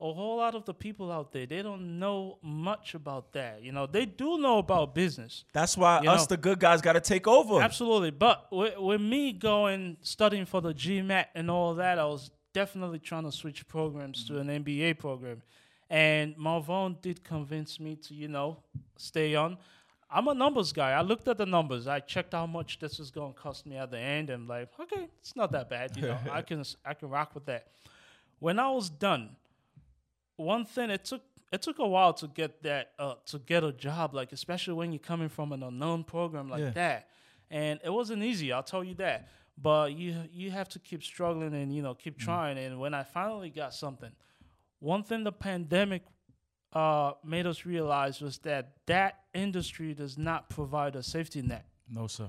a 0.00 0.12
whole 0.12 0.36
lot 0.38 0.54
of 0.54 0.64
the 0.64 0.74
people 0.74 1.10
out 1.12 1.32
there, 1.32 1.46
they 1.46 1.62
don't 1.62 1.98
know 1.98 2.38
much 2.42 2.94
about 2.94 3.32
that. 3.32 3.62
You 3.62 3.72
know, 3.72 3.86
they 3.86 4.04
do 4.04 4.38
know 4.38 4.58
about 4.58 4.94
business. 4.94 5.44
That's 5.52 5.76
why 5.76 5.98
us, 5.98 6.22
know- 6.22 6.26
the 6.26 6.36
good 6.36 6.58
guys, 6.58 6.82
got 6.82 6.94
to 6.94 7.00
take 7.00 7.26
over. 7.26 7.60
Absolutely. 7.60 8.10
But 8.10 8.46
with, 8.50 8.76
with 8.78 9.00
me 9.00 9.32
going 9.32 9.96
studying 10.02 10.46
for 10.46 10.60
the 10.60 10.74
GMAT 10.74 11.26
and 11.34 11.50
all 11.50 11.74
that, 11.76 11.98
I 11.98 12.04
was 12.04 12.30
definitely 12.52 12.98
trying 12.98 13.24
to 13.24 13.32
switch 13.32 13.66
programs 13.68 14.24
to 14.26 14.38
an 14.38 14.48
MBA 14.48 14.98
program. 14.98 15.42
And 15.90 16.36
Marvon 16.36 17.00
did 17.00 17.22
convince 17.22 17.78
me 17.78 17.96
to, 17.96 18.14
you 18.14 18.28
know, 18.28 18.58
stay 18.96 19.34
on. 19.34 19.58
I'm 20.10 20.28
a 20.28 20.34
numbers 20.34 20.72
guy. 20.72 20.92
I 20.92 21.02
looked 21.02 21.28
at 21.28 21.38
the 21.38 21.46
numbers. 21.46 21.86
I 21.86 22.00
checked 22.00 22.32
how 22.34 22.46
much 22.46 22.78
this 22.78 23.00
is 23.00 23.10
going 23.10 23.34
to 23.34 23.38
cost 23.40 23.66
me 23.66 23.76
at 23.76 23.90
the 23.90 23.98
end. 23.98 24.30
and 24.30 24.46
like, 24.48 24.68
okay, 24.78 25.08
it's 25.20 25.34
not 25.34 25.50
that 25.52 25.68
bad. 25.68 25.96
You 25.96 26.02
know, 26.02 26.18
I 26.32 26.42
can 26.42 26.62
I 26.84 26.94
can 26.94 27.08
rock 27.10 27.34
with 27.34 27.46
that. 27.46 27.66
When 28.38 28.58
I 28.58 28.70
was 28.70 28.90
done, 28.90 29.30
one 30.36 30.64
thing 30.64 30.90
it 30.90 31.04
took 31.04 31.22
it 31.52 31.62
took 31.62 31.78
a 31.78 31.86
while 31.86 32.12
to 32.12 32.26
get 32.26 32.62
that 32.62 32.92
uh, 32.98 33.14
to 33.26 33.38
get 33.38 33.62
a 33.64 33.72
job 33.72 34.14
like 34.14 34.32
especially 34.32 34.74
when 34.74 34.92
you're 34.92 34.98
coming 34.98 35.28
from 35.28 35.52
an 35.52 35.62
unknown 35.62 36.04
program 36.04 36.48
like 36.50 36.60
Yeah. 36.60 36.70
that 36.70 37.08
and 37.50 37.78
it 37.84 37.90
wasn't 37.90 38.22
easy 38.22 38.52
i'll 38.52 38.62
tell 38.62 38.82
you 38.82 38.94
that 38.94 39.28
but 39.56 39.92
you 39.92 40.16
you 40.32 40.50
have 40.50 40.68
to 40.70 40.78
keep 40.78 41.02
struggling 41.04 41.54
and 41.54 41.72
you 41.74 41.82
know 41.82 41.94
keep 41.94 42.18
trying 42.18 42.58
and 42.58 42.80
when 42.80 42.94
i 42.94 43.02
finally 43.04 43.50
got 43.50 43.72
something 43.74 44.10
one 44.80 45.02
thing 45.04 45.22
the 45.24 45.32
pandemic 45.32 46.02
uh, 46.72 47.12
made 47.24 47.46
us 47.46 47.64
realize 47.64 48.20
was 48.20 48.38
that 48.38 48.72
that 48.86 49.20
industry 49.32 49.94
does 49.94 50.18
not 50.18 50.50
provide 50.50 50.96
a 50.96 51.02
safety 51.04 51.40
net 51.40 51.64
no, 51.88 52.06
sir. 52.08 52.28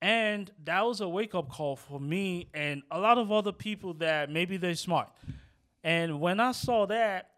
and 0.00 0.50
that 0.64 0.86
was 0.86 1.00
a 1.02 1.08
wake 1.08 1.34
up 1.34 1.50
call 1.50 1.76
for 1.76 2.00
me 2.00 2.48
and 2.54 2.82
a 2.90 2.98
lot 2.98 3.18
of 3.18 3.30
other 3.30 3.52
people 3.52 3.92
that 3.94 4.30
maybe 4.30 4.56
they're 4.56 4.74
smart. 4.74 5.08
And 5.84 6.20
when 6.20 6.40
I 6.40 6.52
saw 6.52 6.86
that, 6.86 7.30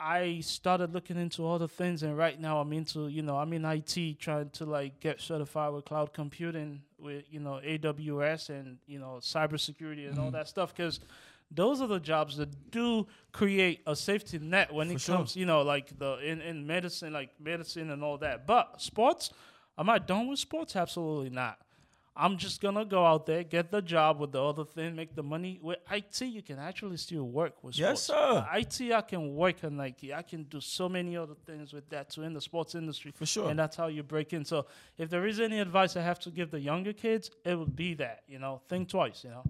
I 0.00 0.40
started 0.40 0.94
looking 0.94 1.16
into 1.16 1.48
other 1.48 1.66
things. 1.66 2.02
And 2.02 2.16
right 2.16 2.40
now 2.40 2.60
I'm 2.60 2.72
into, 2.72 3.08
you 3.08 3.22
know, 3.22 3.36
I'm 3.36 3.52
in 3.52 3.64
IT 3.64 4.20
trying 4.20 4.50
to 4.50 4.64
like 4.64 5.00
get 5.00 5.20
certified 5.20 5.72
with 5.72 5.84
cloud 5.84 6.12
computing 6.12 6.82
with, 6.98 7.24
you 7.30 7.40
know, 7.40 7.60
AWS 7.64 8.50
and, 8.50 8.78
you 8.86 9.00
know, 9.00 9.18
cybersecurity 9.20 10.08
and 10.08 10.18
all 10.18 10.26
mm-hmm. 10.26 10.36
that 10.36 10.48
stuff. 10.48 10.74
Because 10.74 11.00
those 11.50 11.80
are 11.80 11.86
the 11.86 11.98
jobs 11.98 12.36
that 12.36 12.70
do 12.70 13.06
create 13.32 13.80
a 13.86 13.96
safety 13.96 14.38
net 14.38 14.72
when 14.72 14.90
it 14.90 15.00
sure. 15.00 15.16
comes, 15.16 15.34
you 15.34 15.46
know, 15.46 15.62
like 15.62 15.98
the 15.98 16.18
in, 16.18 16.40
in 16.42 16.66
medicine, 16.66 17.12
like 17.12 17.30
medicine 17.40 17.90
and 17.90 18.04
all 18.04 18.18
that. 18.18 18.46
But 18.46 18.80
sports, 18.80 19.30
am 19.76 19.90
I 19.90 19.98
done 19.98 20.28
with 20.28 20.38
sports? 20.38 20.76
Absolutely 20.76 21.30
not. 21.30 21.58
I'm 22.20 22.36
just 22.36 22.60
gonna 22.60 22.84
go 22.84 23.06
out 23.06 23.26
there, 23.26 23.44
get 23.44 23.70
the 23.70 23.80
job 23.80 24.18
with 24.18 24.32
the 24.32 24.42
other 24.42 24.64
thing, 24.64 24.96
make 24.96 25.14
the 25.14 25.22
money. 25.22 25.60
With 25.62 25.78
IT, 25.88 26.20
you 26.22 26.42
can 26.42 26.58
actually 26.58 26.96
still 26.96 27.22
work 27.22 27.62
with 27.62 27.78
Yes, 27.78 28.02
sports. 28.02 28.20
sir. 28.20 28.44
Uh, 28.52 28.58
IT, 28.58 28.92
I 28.92 29.00
can 29.02 29.36
work 29.36 29.62
on 29.62 29.76
Nike. 29.76 30.12
I 30.12 30.22
can 30.22 30.42
do 30.42 30.60
so 30.60 30.88
many 30.88 31.16
other 31.16 31.36
things 31.46 31.72
with 31.72 31.88
that 31.90 32.10
too 32.10 32.24
in 32.24 32.32
the 32.34 32.40
sports 32.40 32.74
industry. 32.74 33.12
For 33.14 33.24
sure. 33.24 33.48
And 33.48 33.56
that's 33.56 33.76
how 33.76 33.86
you 33.86 34.02
break 34.02 34.32
in. 34.32 34.44
So 34.44 34.66
if 34.98 35.08
there 35.10 35.26
is 35.28 35.38
any 35.38 35.60
advice 35.60 35.96
I 35.96 36.02
have 36.02 36.18
to 36.20 36.30
give 36.30 36.50
the 36.50 36.58
younger 36.58 36.92
kids, 36.92 37.30
it 37.44 37.54
would 37.56 37.76
be 37.76 37.94
that, 37.94 38.24
you 38.26 38.40
know, 38.40 38.62
think 38.68 38.88
twice, 38.88 39.22
you 39.22 39.30
know. 39.30 39.44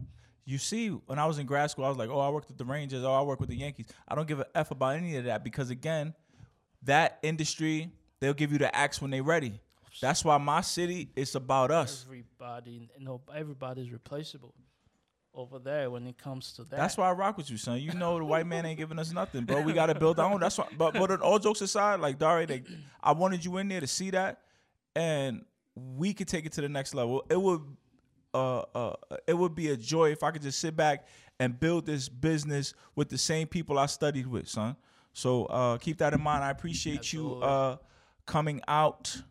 You 0.44 0.58
see, 0.58 0.88
when 0.88 1.18
I 1.18 1.24
was 1.24 1.38
in 1.38 1.46
grad 1.46 1.70
school, 1.70 1.86
I 1.86 1.88
was 1.88 1.96
like, 1.98 2.10
oh, 2.10 2.20
I 2.20 2.28
worked 2.28 2.48
with 2.48 2.58
the 2.58 2.64
Rangers. 2.66 3.02
Oh, 3.02 3.12
I 3.12 3.22
work 3.22 3.40
with 3.40 3.48
the 3.48 3.56
Yankees. 3.56 3.86
I 4.06 4.14
don't 4.14 4.28
give 4.28 4.40
a 4.40 4.46
F 4.54 4.70
about 4.70 4.96
any 4.96 5.16
of 5.16 5.24
that 5.24 5.42
because, 5.42 5.70
again, 5.70 6.14
that 6.82 7.18
industry, 7.22 7.92
they'll 8.20 8.34
give 8.34 8.52
you 8.52 8.58
the 8.58 8.74
axe 8.76 9.00
when 9.00 9.10
they're 9.10 9.22
ready. 9.22 9.60
That's 10.00 10.24
why 10.24 10.38
my 10.38 10.60
city, 10.60 11.10
it's 11.16 11.34
about 11.34 11.70
us. 11.70 12.04
Everybody, 12.06 12.88
know, 13.00 13.20
everybody's 13.34 13.90
replaceable 13.90 14.54
over 15.34 15.58
there 15.58 15.90
when 15.90 16.06
it 16.06 16.18
comes 16.18 16.52
to 16.54 16.64
that. 16.64 16.76
That's 16.76 16.96
why 16.96 17.08
I 17.08 17.12
rock 17.12 17.36
with 17.36 17.50
you, 17.50 17.56
son. 17.56 17.80
You 17.80 17.92
know 17.94 18.18
the 18.18 18.24
white 18.24 18.46
man 18.46 18.66
ain't 18.66 18.78
giving 18.78 18.98
us 18.98 19.12
nothing, 19.12 19.44
bro. 19.44 19.62
We 19.62 19.72
gotta 19.72 19.94
build 19.94 20.18
our 20.18 20.32
own. 20.32 20.40
That's 20.40 20.58
why. 20.58 20.66
But 20.76 20.94
but 20.94 21.20
all 21.20 21.38
jokes 21.38 21.60
aside, 21.60 22.00
like 22.00 22.18
Dari, 22.18 22.46
they, 22.46 22.62
I 23.02 23.12
wanted 23.12 23.44
you 23.44 23.56
in 23.58 23.68
there 23.68 23.80
to 23.80 23.86
see 23.86 24.10
that, 24.10 24.40
and 24.96 25.44
we 25.74 26.12
could 26.12 26.28
take 26.28 26.44
it 26.44 26.52
to 26.52 26.60
the 26.60 26.68
next 26.68 26.94
level. 26.94 27.24
It 27.30 27.40
would, 27.40 27.60
uh, 28.34 28.58
uh, 28.74 28.96
it 29.26 29.34
would 29.34 29.54
be 29.54 29.68
a 29.68 29.76
joy 29.76 30.10
if 30.10 30.22
I 30.22 30.32
could 30.32 30.42
just 30.42 30.58
sit 30.58 30.76
back 30.76 31.06
and 31.38 31.58
build 31.58 31.86
this 31.86 32.08
business 32.08 32.74
with 32.96 33.08
the 33.08 33.18
same 33.18 33.46
people 33.46 33.78
I 33.78 33.86
studied 33.86 34.26
with, 34.26 34.48
son. 34.48 34.76
So 35.12 35.44
uh, 35.46 35.78
keep 35.78 35.98
that 35.98 36.14
in 36.14 36.20
mind. 36.20 36.42
I 36.42 36.50
appreciate 36.50 37.12
you 37.12 37.36
uh, 37.36 37.76
coming 38.26 38.60
out. 38.66 39.22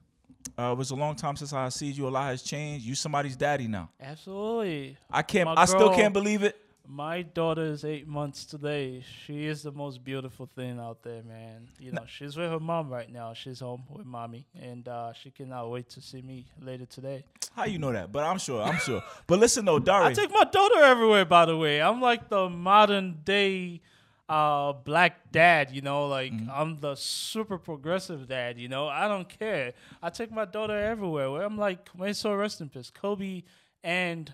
Uh, 0.57 0.71
it 0.71 0.77
was 0.77 0.91
a 0.91 0.95
long 0.95 1.15
time 1.15 1.35
since 1.35 1.53
I 1.53 1.69
seen 1.69 1.93
you. 1.93 2.07
A 2.07 2.09
lot 2.09 2.29
has 2.29 2.41
changed. 2.41 2.85
You 2.85 2.95
somebody's 2.95 3.35
daddy 3.35 3.67
now. 3.67 3.89
Absolutely. 4.01 4.97
I 5.09 5.21
can't. 5.21 5.45
My 5.45 5.55
I 5.61 5.65
still 5.65 5.93
can't 5.93 6.13
believe 6.13 6.43
it. 6.43 6.55
My 6.89 7.21
daughter 7.21 7.63
is 7.63 7.83
eight 7.83 8.07
months 8.07 8.45
today. 8.45 9.03
She 9.25 9.45
is 9.45 9.61
the 9.61 9.73
most 9.73 10.05
beautiful 10.05 10.49
thing 10.55 10.79
out 10.79 11.03
there, 11.03 11.21
man. 11.21 11.67
You 11.79 11.91
know, 11.91 12.03
she's 12.07 12.37
with 12.37 12.49
her 12.49 12.61
mom 12.61 12.89
right 12.89 13.11
now. 13.11 13.33
She's 13.33 13.59
home 13.59 13.83
with 13.89 14.05
mommy, 14.05 14.45
and 14.57 14.87
uh, 14.87 15.11
she 15.11 15.29
cannot 15.29 15.69
wait 15.69 15.89
to 15.89 16.01
see 16.01 16.21
me 16.21 16.45
later 16.61 16.85
today. 16.85 17.25
How 17.53 17.65
you 17.65 17.77
know 17.77 17.91
that? 17.91 18.13
But 18.13 18.23
I'm 18.23 18.37
sure. 18.37 18.61
I'm 18.63 18.77
sure. 18.77 19.03
But 19.25 19.39
listen 19.39 19.65
though, 19.65 19.79
Dari. 19.89 20.05
I 20.05 20.13
take 20.13 20.31
my 20.31 20.45
daughter 20.45 20.79
everywhere. 20.79 21.25
By 21.25 21.45
the 21.45 21.57
way, 21.57 21.81
I'm 21.81 21.99
like 21.99 22.29
the 22.29 22.47
modern 22.47 23.17
day 23.25 23.81
uh 24.29 24.73
black 24.73 25.31
dad, 25.31 25.71
you 25.71 25.81
know, 25.81 26.07
like 26.07 26.33
Mm-hmm. 26.33 26.51
I'm 26.51 26.79
the 26.79 26.95
super 26.95 27.57
progressive 27.57 28.27
dad, 28.27 28.59
you 28.59 28.67
know. 28.67 28.87
I 28.87 29.07
don't 29.07 29.27
care. 29.29 29.73
I 30.01 30.09
take 30.09 30.31
my 30.31 30.45
daughter 30.45 30.77
everywhere. 30.77 31.31
Where 31.31 31.43
I'm 31.43 31.57
like, 31.57 31.97
may 31.97 32.13
so 32.13 32.33
rest 32.35 32.59
in 32.61 32.69
peace, 32.69 32.89
Kobe 32.89 33.43
and 33.83 34.33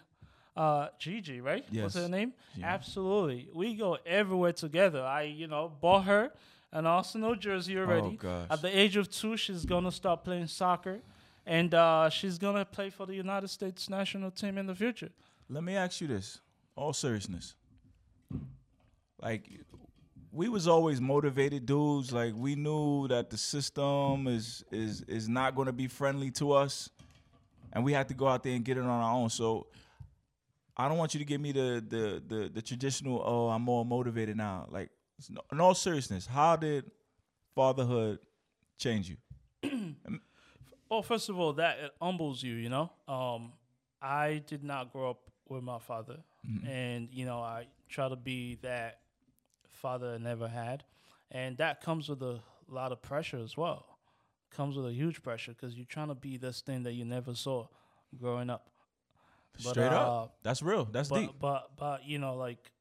uh 0.55 0.87
Gigi, 0.99 1.41
right? 1.41 1.65
Yes. 1.69 1.83
What's 1.83 1.95
her 1.95 2.09
name? 2.09 2.33
Absolutely. 2.61 3.49
We 3.53 3.75
go 3.75 3.97
everywhere 4.05 4.53
together. 4.53 5.03
I, 5.03 5.23
you 5.23 5.47
know, 5.47 5.71
bought 5.81 6.05
her 6.05 6.31
an 6.71 6.87
Arsenal 6.87 7.35
jersey 7.35 7.77
already. 7.77 8.07
Oh, 8.07 8.17
gosh. 8.17 8.47
At 8.49 8.61
the 8.63 8.75
age 8.75 8.95
of 8.97 9.09
two, 9.11 9.37
she's 9.37 9.65
gonna 9.65 9.91
start 9.91 10.23
playing 10.23 10.47
soccer. 10.47 10.99
And 11.45 11.73
uh, 11.73 12.09
she's 12.09 12.37
gonna 12.37 12.63
play 12.65 12.89
for 12.89 13.05
the 13.05 13.13
United 13.13 13.49
States 13.49 13.89
national 13.89 14.31
team 14.31 14.57
in 14.57 14.65
the 14.65 14.73
future. 14.73 15.09
Let 15.49 15.63
me 15.63 15.75
ask 15.75 15.99
you 16.01 16.07
this, 16.07 16.39
all 16.75 16.93
seriousness. 16.93 17.53
Like, 19.21 19.43
we 20.33 20.49
was 20.49 20.67
always 20.67 20.99
motivated 20.99 21.65
dudes. 21.65 22.11
Like, 22.11 22.33
we 22.35 22.55
knew 22.55 23.07
that 23.07 23.29
the 23.29 23.37
system 23.37 24.27
is 24.27 24.63
is 24.71 25.01
is 25.01 25.29
not 25.29 25.55
going 25.55 25.67
to 25.67 25.73
be 25.73 25.87
friendly 25.87 26.31
to 26.31 26.53
us, 26.53 26.89
and 27.71 27.83
we 27.83 27.93
had 27.93 28.07
to 28.07 28.13
go 28.15 28.27
out 28.27 28.43
there 28.43 28.53
and 28.53 28.65
get 28.65 28.77
it 28.77 28.81
on 28.81 28.89
our 28.89 29.13
own. 29.13 29.29
So, 29.29 29.67
I 30.75 30.89
don't 30.89 30.97
want 30.97 31.13
you 31.13 31.19
to 31.19 31.25
give 31.25 31.39
me 31.39 31.51
the 31.51 31.83
the 31.87 32.23
the, 32.27 32.49
the 32.49 32.61
traditional. 32.61 33.21
Oh, 33.23 33.49
I'm 33.49 33.61
more 33.61 33.85
motivated 33.85 34.35
now. 34.35 34.67
Like, 34.69 34.89
in 35.51 35.59
all 35.59 35.75
seriousness, 35.75 36.25
how 36.25 36.55
did 36.55 36.89
fatherhood 37.55 38.19
change 38.77 39.09
you? 39.09 39.17
Well, 40.89 41.01
first 41.01 41.27
of 41.27 41.39
all, 41.39 41.53
that 41.53 41.79
it 41.79 41.91
humbles 41.99 42.43
you. 42.43 42.53
You 42.53 42.69
know, 42.69 42.91
um, 43.07 43.53
I 43.99 44.43
did 44.45 44.63
not 44.63 44.93
grow 44.93 45.09
up 45.09 45.21
with 45.49 45.63
my 45.63 45.79
father, 45.79 46.17
and 46.69 47.09
you 47.11 47.25
know, 47.25 47.39
I 47.39 47.65
try 47.89 48.09
to 48.09 48.15
be 48.15 48.59
that 48.61 48.99
father 49.83 50.17
never 50.17 50.47
had, 50.47 50.83
and 51.29 51.57
that 51.57 51.81
comes 51.81 52.09
with 52.09 52.23
a 52.23 52.39
lot 52.67 52.91
of 52.91 53.01
pressure 53.01 53.37
as 53.37 53.55
well. 53.55 53.85
Comes 54.49 54.77
with 54.77 54.87
a 54.87 54.93
huge 54.93 55.21
pressure 55.21 55.51
because 55.51 55.75
you're 55.75 55.85
trying 55.85 56.07
to 56.07 56.15
be 56.15 56.37
this 56.37 56.61
thing 56.61 56.83
that 56.83 56.93
you 56.93 57.05
never 57.05 57.35
saw 57.35 57.67
growing 58.17 58.49
up. 58.49 58.69
But, 59.63 59.71
Straight 59.71 59.91
uh, 59.91 60.23
up, 60.23 60.37
that's 60.41 60.63
real. 60.63 60.85
That's 60.85 61.09
but, 61.09 61.19
deep. 61.19 61.31
But 61.39 61.71
but 61.77 62.05
you 62.05 62.17
know, 62.17 62.35
like, 62.35 62.71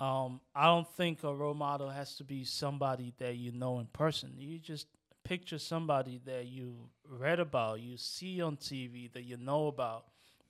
um, 0.00 0.40
I 0.54 0.66
don't 0.66 0.88
think 0.96 1.24
a 1.24 1.34
role 1.34 1.52
model 1.52 1.90
has 1.90 2.16
to 2.16 2.24
be 2.24 2.44
somebody 2.44 3.12
that 3.18 3.36
you 3.36 3.52
know 3.52 3.80
in 3.80 3.86
person. 3.86 4.34
You 4.36 4.58
just 4.58 4.86
picture 5.24 5.58
somebody 5.58 6.20
that 6.26 6.46
you 6.46 6.76
read 7.08 7.40
about, 7.40 7.80
you 7.80 7.96
see 7.96 8.40
on 8.40 8.56
TV, 8.56 9.12
that 9.12 9.24
you 9.24 9.36
know 9.36 9.66
about, 9.66 10.04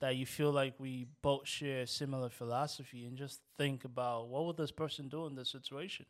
that 0.04 0.16
you 0.16 0.26
feel 0.26 0.52
like 0.52 0.74
we 0.78 1.06
both 1.22 1.46
share 1.48 1.80
a 1.82 1.86
similar 1.86 2.28
philosophy, 2.28 3.06
and 3.06 3.16
just 3.16 3.40
think 3.56 3.84
about 3.86 4.28
what 4.28 4.44
would 4.44 4.58
this 4.58 4.70
person 4.82 5.08
do 5.08 5.24
in 5.28 5.34
this 5.34 5.50
situation. 5.50 6.04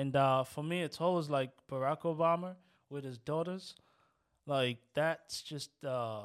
And 0.00 0.16
uh, 0.16 0.44
for 0.44 0.64
me, 0.64 0.82
it's 0.82 0.98
always 0.98 1.28
like 1.28 1.50
Barack 1.70 2.02
Obama 2.12 2.54
with 2.88 3.04
his 3.04 3.18
daughters. 3.18 3.74
Like 4.46 4.78
that's 4.94 5.42
just 5.42 5.70
uh, 5.84 6.22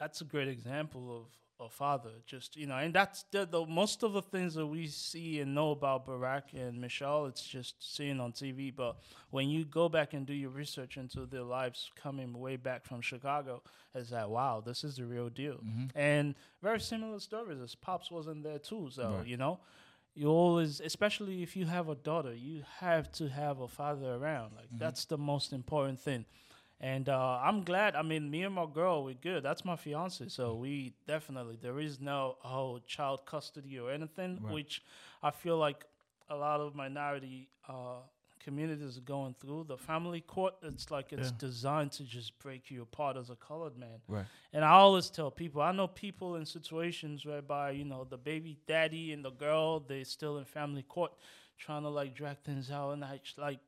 that's 0.00 0.22
a 0.22 0.24
great 0.24 0.48
example 0.48 1.04
of 1.18 1.26
a 1.60 1.68
father. 1.68 2.10
Just 2.26 2.56
you 2.56 2.66
know, 2.66 2.76
and 2.76 2.94
that's 2.94 3.24
the, 3.30 3.46
the 3.46 3.64
most 3.66 4.02
of 4.02 4.12
the 4.12 4.22
things 4.22 4.54
that 4.54 4.66
we 4.66 4.86
see 4.86 5.40
and 5.40 5.54
know 5.54 5.72
about 5.72 6.06
Barack 6.06 6.54
and 6.54 6.80
Michelle. 6.80 7.26
It's 7.26 7.42
just 7.42 7.96
seen 7.96 8.20
on 8.20 8.32
TV. 8.32 8.74
But 8.74 8.96
when 9.30 9.48
you 9.48 9.64
go 9.64 9.88
back 9.88 10.14
and 10.14 10.26
do 10.26 10.32
your 10.34 10.50
research 10.50 10.96
into 10.96 11.26
their 11.26 11.42
lives, 11.42 11.90
coming 11.96 12.38
way 12.38 12.56
back 12.56 12.84
from 12.84 13.00
Chicago, 13.00 13.62
it's 13.94 14.12
like 14.12 14.28
wow, 14.28 14.62
this 14.64 14.84
is 14.84 14.96
the 14.96 15.04
real 15.04 15.28
deal. 15.28 15.54
Mm-hmm. 15.54 15.98
And 15.98 16.34
very 16.62 16.80
similar 16.80 17.20
stories. 17.20 17.60
His 17.60 17.74
pops 17.74 18.10
wasn't 18.10 18.42
there 18.44 18.58
too, 18.58 18.88
so 18.92 19.16
Right. 19.18 19.26
you 19.26 19.36
know. 19.36 19.60
You 20.14 20.30
always, 20.30 20.80
especially 20.80 21.44
if 21.44 21.54
you 21.54 21.66
have 21.66 21.88
a 21.88 21.94
daughter, 21.94 22.34
you 22.34 22.64
have 22.80 23.12
to 23.12 23.28
have 23.28 23.60
a 23.60 23.68
father 23.68 24.14
around. 24.14 24.56
Like 24.56 24.66
mm-hmm. 24.66 24.78
that's 24.78 25.04
the 25.04 25.16
most 25.16 25.52
important 25.52 26.00
thing. 26.00 26.24
And 26.80 27.08
uh, 27.08 27.40
I'm 27.42 27.64
glad. 27.64 27.96
I 27.96 28.02
mean, 28.02 28.30
me 28.30 28.42
and 28.44 28.54
my 28.54 28.66
girl, 28.66 29.04
we're 29.04 29.14
good. 29.14 29.42
That's 29.42 29.64
my 29.64 29.74
fiance. 29.76 30.28
So 30.28 30.54
we 30.54 30.92
definitely 31.06 31.58
there 31.60 31.80
is 31.80 32.00
no 32.00 32.36
oh 32.44 32.78
child 32.86 33.26
custody 33.26 33.78
or 33.78 33.90
anything, 33.90 34.38
Right. 34.40 34.52
which 34.54 34.82
I 35.22 35.30
feel 35.32 35.58
like 35.58 35.84
a 36.30 36.36
lot 36.36 36.60
of 36.60 36.74
minority 36.76 37.48
uh, 37.68 38.02
communities 38.38 38.96
are 38.96 39.00
going 39.02 39.34
through. 39.40 39.64
The 39.64 39.76
family 39.76 40.20
court, 40.20 40.54
it's 40.62 40.90
like 40.90 41.12
it's 41.12 41.30
Yeah. 41.30 41.38
designed 41.38 41.92
to 41.92 42.04
just 42.04 42.38
break 42.38 42.70
you 42.70 42.82
apart 42.82 43.16
as 43.16 43.28
a 43.28 43.34
colored 43.36 43.76
man. 43.76 44.00
Right. 44.06 44.26
And 44.52 44.64
I 44.64 44.70
always 44.70 45.10
tell 45.10 45.30
people, 45.32 45.60
I 45.60 45.72
know 45.72 45.88
people 45.88 46.36
in 46.36 46.46
situations 46.46 47.26
whereby, 47.26 47.72
you 47.72 47.84
know, 47.84 48.04
the 48.04 48.16
baby 48.18 48.56
daddy 48.66 49.12
and 49.12 49.24
the 49.24 49.30
girl, 49.32 49.80
they're 49.80 50.04
still 50.04 50.38
in 50.38 50.44
family 50.44 50.82
court 50.84 51.12
trying 51.58 51.82
to 51.82 51.88
like 51.88 52.14
drag 52.14 52.38
things 52.44 52.70
out. 52.70 52.92
And 52.92 53.04
I 53.04 53.16
just, 53.18 53.36
like, 53.38 53.58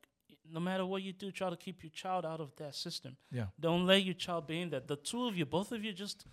no 0.49 0.59
matter 0.59 0.85
what 0.85 1.01
you 1.03 1.13
do, 1.13 1.31
try 1.31 1.49
to 1.49 1.55
keep 1.55 1.83
your 1.83 1.91
child 1.91 2.25
out 2.25 2.39
of 2.39 2.55
that 2.57 2.75
system. 2.75 3.17
Yeah. 3.31 3.45
Don't 3.59 3.85
let 3.85 4.03
your 4.03 4.13
child 4.13 4.47
be 4.47 4.61
in 4.61 4.69
that. 4.71 4.87
The 4.87 4.95
two 4.95 5.25
of 5.25 5.35
you, 5.37 5.45
both 5.45 5.71
of 5.71 5.83
you, 5.83 5.93
just 5.93 6.25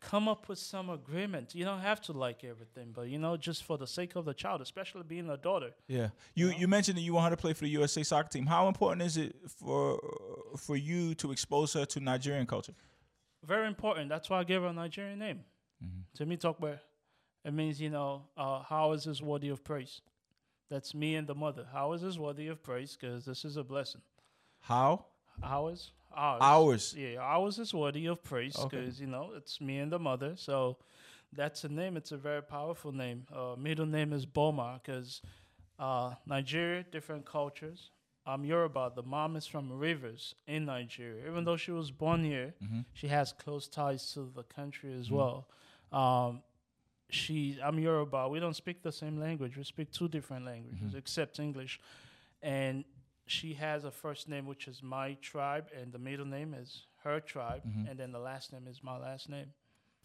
come 0.00 0.28
up 0.28 0.48
with 0.48 0.58
some 0.58 0.90
agreement. 0.90 1.54
You 1.54 1.64
don't 1.64 1.80
have 1.80 2.00
to 2.02 2.12
like 2.12 2.42
everything, 2.42 2.92
but 2.94 3.08
you 3.08 3.18
know, 3.18 3.36
just 3.36 3.64
for 3.64 3.76
the 3.78 3.86
sake 3.86 4.16
of 4.16 4.24
the 4.24 4.34
child, 4.34 4.60
especially 4.60 5.02
being 5.02 5.28
a 5.28 5.36
daughter. 5.36 5.70
Yeah, 5.86 6.08
you 6.34 6.48
you 6.50 6.66
mentioned 6.68 6.96
that 6.98 7.02
you 7.02 7.14
want 7.14 7.30
her 7.30 7.36
to 7.36 7.40
play 7.40 7.52
for 7.52 7.64
the 7.64 7.70
USA 7.70 8.02
soccer 8.02 8.30
team. 8.30 8.46
How 8.46 8.68
important 8.68 9.02
is 9.02 9.16
it 9.16 9.36
for 9.48 10.00
for 10.56 10.76
you 10.76 11.14
to 11.16 11.32
expose 11.32 11.74
her 11.74 11.84
to 11.86 12.00
Nigerian 12.00 12.46
culture? 12.46 12.74
Very 13.44 13.66
important. 13.66 14.08
That's 14.08 14.28
why 14.28 14.40
I 14.40 14.44
gave 14.44 14.62
her 14.62 14.68
a 14.68 14.72
Nigerian 14.72 15.18
name. 15.18 15.40
Mm-hmm. 15.82 16.00
To 16.16 16.26
me, 16.26 16.36
Tokwe, 16.36 16.78
it 17.44 17.54
means, 17.54 17.80
you 17.80 17.90
know, 17.90 18.22
uh, 18.36 18.62
how 18.62 18.92
is 18.92 19.04
this 19.04 19.22
worthy 19.22 19.48
of 19.48 19.64
praise? 19.64 20.02
That's 20.70 20.94
me 20.94 21.16
and 21.16 21.26
the 21.26 21.34
mother. 21.34 21.66
How 21.72 21.92
is 21.92 22.02
this 22.02 22.16
worthy 22.16 22.46
of 22.48 22.62
praise? 22.62 22.96
Because 22.98 23.24
this 23.24 23.44
is 23.44 23.56
a 23.56 23.64
blessing. 23.64 24.00
How 24.60 25.06
Ours? 25.42 25.92
Ours. 26.14 26.38
ours? 26.42 26.94
Yeah, 26.98 27.18
ours 27.20 27.58
is 27.58 27.72
worthy 27.72 28.06
of 28.06 28.22
praise 28.22 28.56
Okay. 28.58 28.76
because, 28.78 29.00
you 29.00 29.06
know, 29.06 29.30
it's 29.36 29.60
me 29.60 29.78
and 29.78 29.90
the 29.90 29.98
mother. 29.98 30.34
So 30.36 30.76
that's 31.32 31.64
a 31.64 31.68
name. 31.68 31.96
It's 31.96 32.12
a 32.12 32.16
very 32.16 32.42
powerful 32.42 32.92
name. 32.92 33.26
Uh, 33.34 33.54
middle 33.58 33.86
name 33.86 34.12
is 34.12 34.26
Boma 34.26 34.80
because 34.82 35.22
uh, 35.78 36.14
Nigeria, 36.26 36.84
different 36.90 37.24
cultures. 37.24 37.90
I'm 38.26 38.44
Yoruba. 38.44 38.92
The 38.94 39.02
mom 39.02 39.34
is 39.36 39.46
from 39.46 39.72
Rivers 39.72 40.34
in 40.46 40.66
Nigeria. 40.66 41.26
Even 41.28 41.44
though 41.44 41.56
she 41.56 41.70
was 41.72 41.90
born 41.90 42.22
here, 42.22 42.54
Mm-hmm. 42.62 42.80
she 42.92 43.08
has 43.08 43.32
close 43.32 43.66
ties 43.66 44.12
to 44.12 44.30
the 44.36 44.42
country 44.42 44.92
as 44.98 45.10
well. 45.10 45.48
Um, 45.90 46.42
she, 47.10 47.58
I'm 47.62 47.78
Yoruba. 47.78 48.28
We 48.28 48.40
don't 48.40 48.56
speak 48.56 48.82
the 48.82 48.92
same 48.92 49.18
language. 49.18 49.56
We 49.56 49.64
speak 49.64 49.92
two 49.92 50.08
different 50.08 50.44
languages, 50.46 50.88
mm-hmm. 50.88 50.98
except 50.98 51.38
English. 51.38 51.80
And 52.42 52.84
she 53.26 53.54
has 53.54 53.84
a 53.84 53.90
first 53.90 54.28
name 54.28 54.46
which 54.46 54.66
is 54.66 54.82
my 54.82 55.14
tribe, 55.20 55.68
and 55.78 55.92
the 55.92 55.98
middle 55.98 56.26
name 56.26 56.54
is 56.54 56.86
her 57.04 57.20
tribe, 57.20 57.62
mm-hmm. 57.66 57.88
and 57.88 57.98
then 57.98 58.12
the 58.12 58.18
last 58.18 58.52
name 58.52 58.66
is 58.68 58.82
my 58.82 58.98
last 58.98 59.28
name. 59.28 59.46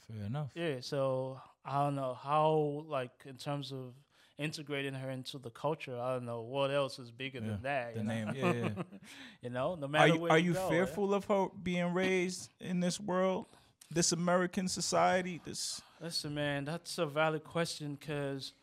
Fair 0.08 0.26
enough. 0.26 0.52
Yeah. 0.54 0.76
So 0.82 1.42
I 1.66 1.84
don't 1.84 1.96
know 1.96 2.14
how, 2.22 2.86
like, 2.88 3.12
in 3.26 3.36
terms 3.38 3.72
of 3.72 3.94
integrating 4.38 4.94
her 4.94 5.10
into 5.10 5.38
the 5.38 5.50
culture, 5.50 6.00
I 6.00 6.14
don't 6.14 6.26
know 6.26 6.42
what 6.42 6.72
else 6.72 7.00
is 7.00 7.10
bigger 7.12 7.40
Yeah, 7.40 7.48
than 7.48 7.62
that. 7.64 7.94
the 7.94 8.00
you 8.02 8.06
know? 8.06 8.14
name, 8.14 8.36
yeah, 8.36 8.54
yeah. 8.54 8.84
you 9.42 9.50
know, 9.50 9.76
no 9.76 9.86
Are 9.86 9.90
matter 9.90 10.14
you 10.14 10.20
where 10.20 10.32
are 10.32 10.38
you, 10.38 10.50
you 10.50 10.54
go, 10.54 10.64
yeah. 10.64 10.70
fearful 10.70 11.14
of 11.14 11.26
her 11.26 11.48
being 11.62 11.94
raised 11.94 12.52
in 12.60 12.80
this 12.80 13.00
world, 13.00 13.48
this 13.96 14.12
American 14.12 14.68
society? 14.68 15.42
This 15.44 15.82
Listen, 16.02 16.36
man, 16.36 16.66
that's 16.66 16.98
a 16.98 17.06
valid 17.06 17.44
question 17.44 17.98
because 18.00 18.54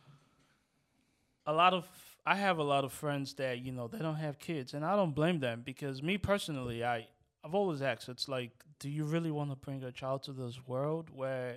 a 1.47 1.53
lot 1.53 1.73
of 1.73 1.89
I 2.25 2.37
have 2.37 2.59
a 2.59 2.63
lot 2.63 2.85
of 2.85 2.93
friends 2.93 3.35
that 3.35 3.59
you 3.59 3.73
know 3.73 3.89
they 3.89 3.99
don't 3.99 4.17
have 4.17 4.39
kids, 4.39 4.75
and 4.75 4.85
I 4.85 4.95
don't 4.95 5.15
blame 5.15 5.41
them 5.41 5.63
because 5.65 6.03
me 6.03 6.19
personally, 6.19 6.85
I 6.85 7.09
I've 7.43 7.55
always 7.55 7.83
asked, 7.83 8.09
it's 8.09 8.29
like, 8.29 8.53
do 8.79 8.89
you 8.89 9.05
really 9.05 9.33
want 9.33 9.51
to 9.51 9.57
bring 9.57 9.83
a 9.83 9.91
child 9.91 10.23
to 10.25 10.33
this 10.33 10.61
world 10.69 11.11
where 11.13 11.57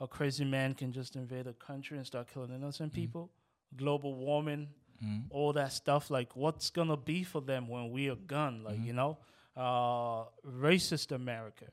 a 0.00 0.08
crazy 0.08 0.44
man 0.44 0.74
can 0.74 0.90
just 0.90 1.14
invade 1.14 1.46
a 1.46 1.52
country 1.52 1.96
and 1.96 2.04
start 2.04 2.26
killing 2.32 2.52
innocent 2.52 2.90
mm. 2.90 2.96
people, 2.96 3.30
global 3.76 4.16
warming, 4.16 4.68
mm. 5.04 5.22
all 5.30 5.52
that 5.52 5.72
stuff? 5.72 6.10
Like, 6.10 6.34
what's 6.34 6.70
gonna 6.70 6.96
be 6.96 7.22
for 7.22 7.42
them 7.42 7.68
when 7.68 7.90
we 7.90 8.08
are 8.08 8.16
gone? 8.16 8.64
Like, 8.64 8.80
mm. 8.80 8.86
you 8.86 8.92
know, 8.94 9.18
uh, 9.56 10.24
racist 10.44 11.12
America 11.12 11.66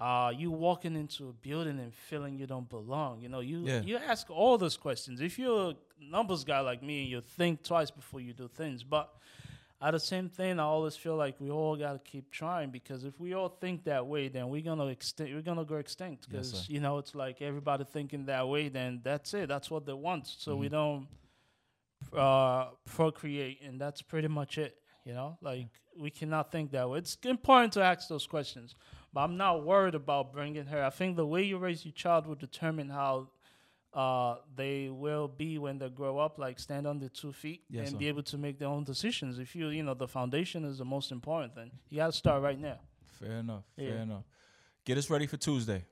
uh, 0.00 0.32
you 0.34 0.50
walking 0.50 0.96
into 0.96 1.28
a 1.28 1.32
building 1.32 1.78
and 1.78 1.94
feeling 1.94 2.38
you 2.38 2.46
don't 2.46 2.68
belong. 2.68 3.20
You 3.20 3.28
know, 3.28 3.40
you 3.40 3.66
Yeah. 3.66 3.82
you 3.82 3.96
ask 3.98 4.30
all 4.30 4.56
those 4.58 4.76
questions. 4.76 5.20
If 5.20 5.38
you're 5.38 5.70
a 5.72 5.76
numbers 6.02 6.42
guy 6.42 6.60
like 6.60 6.82
me, 6.82 7.04
you 7.04 7.20
think 7.20 7.62
twice 7.62 7.90
before 7.90 8.20
you 8.20 8.32
do 8.32 8.48
things. 8.48 8.82
But 8.82 9.12
at 9.82 9.92
the 9.92 10.00
same 10.00 10.28
thing, 10.28 10.58
I 10.60 10.64
always 10.64 10.96
feel 10.96 11.16
like 11.16 11.40
we 11.40 11.50
all 11.50 11.76
got 11.76 11.92
to 11.92 11.98
keep 11.98 12.30
trying 12.30 12.70
because 12.70 13.04
if 13.04 13.18
we 13.20 13.34
all 13.34 13.48
think 13.48 13.84
that 13.84 14.06
way, 14.06 14.28
then 14.28 14.48
we're 14.48 14.62
gonna 14.62 14.86
extinct. 14.86 15.32
We're 15.34 15.42
gonna 15.42 15.64
go 15.64 15.76
extinct 15.76 16.28
because 16.28 16.50
sir. 16.66 16.72
you 16.72 16.80
know 16.80 16.98
it's 16.98 17.14
like 17.14 17.40
everybody 17.42 17.84
thinking 17.84 18.26
that 18.26 18.46
way. 18.48 18.68
Then 18.68 19.00
that's 19.02 19.32
it. 19.34 19.48
That's 19.48 19.70
what 19.70 19.84
they 19.86 19.94
want. 19.94 20.26
So 20.26 20.56
we 20.56 20.68
don't 20.68 21.08
uh, 22.14 22.70
procreate, 22.86 23.60
and 23.62 23.80
that's 23.80 24.02
pretty 24.02 24.28
much 24.28 24.58
it. 24.58 24.76
You 25.04 25.14
know, 25.14 25.38
like 25.40 25.68
we 25.98 26.10
cannot 26.10 26.52
think 26.52 26.72
that 26.72 26.88
way. 26.88 26.98
It's 26.98 27.16
important 27.24 27.72
to 27.74 27.82
ask 27.82 28.08
those 28.08 28.26
questions, 28.26 28.74
but 29.12 29.20
I'm 29.20 29.36
not 29.36 29.64
worried 29.64 29.94
about 29.94 30.32
bringing 30.32 30.66
her. 30.66 30.82
I 30.84 30.90
think 30.90 31.16
the 31.16 31.26
way 31.26 31.42
you 31.42 31.58
raise 31.58 31.84
your 31.84 31.92
child 31.92 32.26
will 32.26 32.34
determine 32.36 32.88
how 32.88 33.28
uh, 33.92 34.36
they 34.54 34.88
will 34.88 35.26
be 35.26 35.58
when 35.58 35.78
they 35.78 35.88
grow 35.88 36.18
up, 36.18 36.38
like 36.38 36.58
stand 36.60 36.86
on 36.86 36.98
their 37.00 37.08
two 37.08 37.32
feet 37.32 37.62
Yes, 37.68 37.86
and 37.86 37.92
sir. 37.92 37.98
be 37.98 38.08
able 38.08 38.22
to 38.22 38.38
make 38.38 38.58
their 38.58 38.68
own 38.68 38.84
decisions. 38.84 39.38
If 39.38 39.56
you, 39.56 39.68
you 39.68 39.82
know, 39.82 39.94
the 39.94 40.06
foundation 40.06 40.64
is 40.64 40.78
the 40.78 40.84
most 40.84 41.10
important 41.10 41.54
thing. 41.54 41.72
You 41.88 41.96
got 41.98 42.06
to 42.06 42.12
start 42.12 42.42
right 42.42 42.58
now. 42.60 42.78
Fair 43.18 43.32
enough. 43.38 43.64
Fair 43.76 43.96
Yeah. 43.96 44.02
enough. 44.02 44.24
Get 44.84 44.96
us 44.96 45.10
ready 45.10 45.26
for 45.26 45.36
Tuesday. 45.36 45.84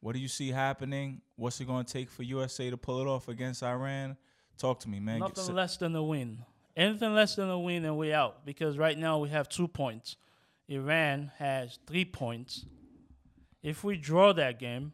What 0.00 0.12
do 0.14 0.18
you 0.20 0.28
see 0.28 0.48
happening? 0.50 1.22
What's 1.36 1.60
it 1.60 1.66
going 1.66 1.84
to 1.84 1.92
take 1.92 2.08
for 2.10 2.22
USA 2.22 2.70
to 2.70 2.76
pull 2.76 3.00
it 3.00 3.06
off 3.08 3.28
against 3.28 3.62
Iran? 3.62 4.16
Talk 4.58 4.80
to 4.80 4.88
me, 4.88 5.00
man. 5.00 5.20
Nothing 5.20 5.54
less 5.54 5.76
than 5.76 5.94
a 5.96 6.02
win. 6.02 6.44
Anything 6.76 7.14
less 7.14 7.34
than 7.36 7.50
a 7.50 7.58
win, 7.58 7.84
and 7.84 7.96
we 7.98 8.12
out. 8.12 8.44
Because 8.46 8.78
right 8.78 8.96
now 8.96 9.18
we 9.18 9.28
have 9.28 9.48
two 9.48 9.68
points. 9.68 10.16
Iran 10.72 11.30
has 11.38 11.78
three 11.86 12.04
points. 12.04 12.64
If 13.62 13.84
we 13.84 13.96
draw 13.96 14.32
that 14.32 14.58
game, 14.58 14.92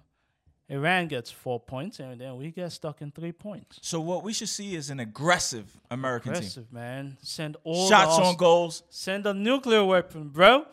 Iran 0.68 1.08
gets 1.08 1.30
four 1.30 1.58
points, 1.58 1.98
and 2.00 2.20
then 2.20 2.36
we 2.36 2.50
get 2.50 2.70
stuck 2.72 3.00
in 3.00 3.10
three 3.10 3.32
points. 3.32 3.78
so 3.82 4.00
what 4.00 4.22
we 4.22 4.32
should 4.34 4.50
see 4.50 4.74
is 4.74 4.90
an 4.90 5.00
aggressive 5.00 5.66
American 5.90 6.32
team. 6.32 6.38
Aggressive, 6.40 6.72
man. 6.72 7.16
Send 7.22 7.56
all 7.64 7.88
Shots 7.88 8.18
on 8.18 8.36
goals. 8.36 8.82
Send 8.90 9.26
a 9.26 9.32
nuclear 9.32 9.84
weapon, 9.84 10.28
bro. 10.28 10.66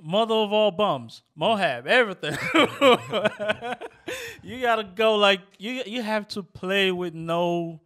Mother 0.00 0.34
of 0.34 0.52
all 0.52 0.70
bombs, 0.70 1.22
MOAB, 1.38 1.86
everything. 1.86 2.36
you 4.42 4.60
gotta 4.60 4.84
go 4.84 5.14
like 5.16 5.40
you. 5.58 5.82
You 5.86 6.02
have 6.02 6.26
to 6.28 6.42
play 6.42 6.90
with 6.90 7.14
no 7.14 7.80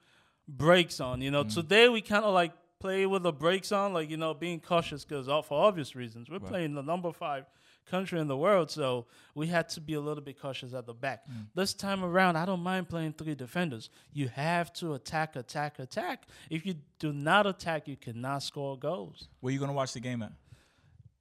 brakes 0.49 1.01
on. 1.01 1.21
You 1.21 1.31
know, 1.31 1.45
Mm. 1.45 1.55
today 1.55 1.89
we 1.89 2.01
kind 2.01 2.25
of 2.25 2.33
like 2.33 2.53
play 2.81 3.07
with 3.07 3.23
the 3.23 3.33
brakes 3.33 3.73
on, 3.73 3.93
like 3.93 4.11
you 4.11 4.17
know, 4.17 4.35
being 4.35 4.61
cautious 4.61 5.05
because 5.05 5.27
for 5.47 5.65
obvious 5.65 5.95
reasons 5.97 6.29
we're 6.31 6.39
Right. 6.39 6.49
playing 6.51 6.75
the 6.75 6.83
number 6.83 7.13
five 7.13 7.47
country 7.87 8.19
in 8.21 8.27
the 8.27 8.37
world, 8.37 8.69
so 8.71 9.07
we 9.37 9.47
had 9.47 9.69
to 9.69 9.81
be 9.81 9.95
a 9.95 10.01
little 10.01 10.23
bit 10.23 10.41
cautious 10.41 10.75
at 10.75 10.87
the 10.87 10.93
back. 10.95 11.25
Mm. 11.29 11.47
This 11.55 11.73
time 11.73 12.03
around, 12.05 12.37
I 12.37 12.45
don't 12.45 12.63
mind 12.63 12.89
playing 12.89 13.13
three 13.13 13.37
defenders. 13.37 13.91
You 14.13 14.27
have 14.29 14.73
to 14.75 14.95
attack, 14.95 15.37
attack, 15.37 15.79
attack. 15.79 16.27
If 16.51 16.67
you 16.67 16.75
do 16.99 17.13
not 17.13 17.47
attack, 17.47 17.87
you 17.87 17.97
cannot 17.97 18.43
score 18.43 18.77
goals. 18.77 19.29
Where 19.39 19.53
you 19.53 19.61
going 19.61 19.71
to 19.71 19.75
watch 19.75 19.93
the 19.93 20.01
game 20.01 20.21
at? 20.23 20.33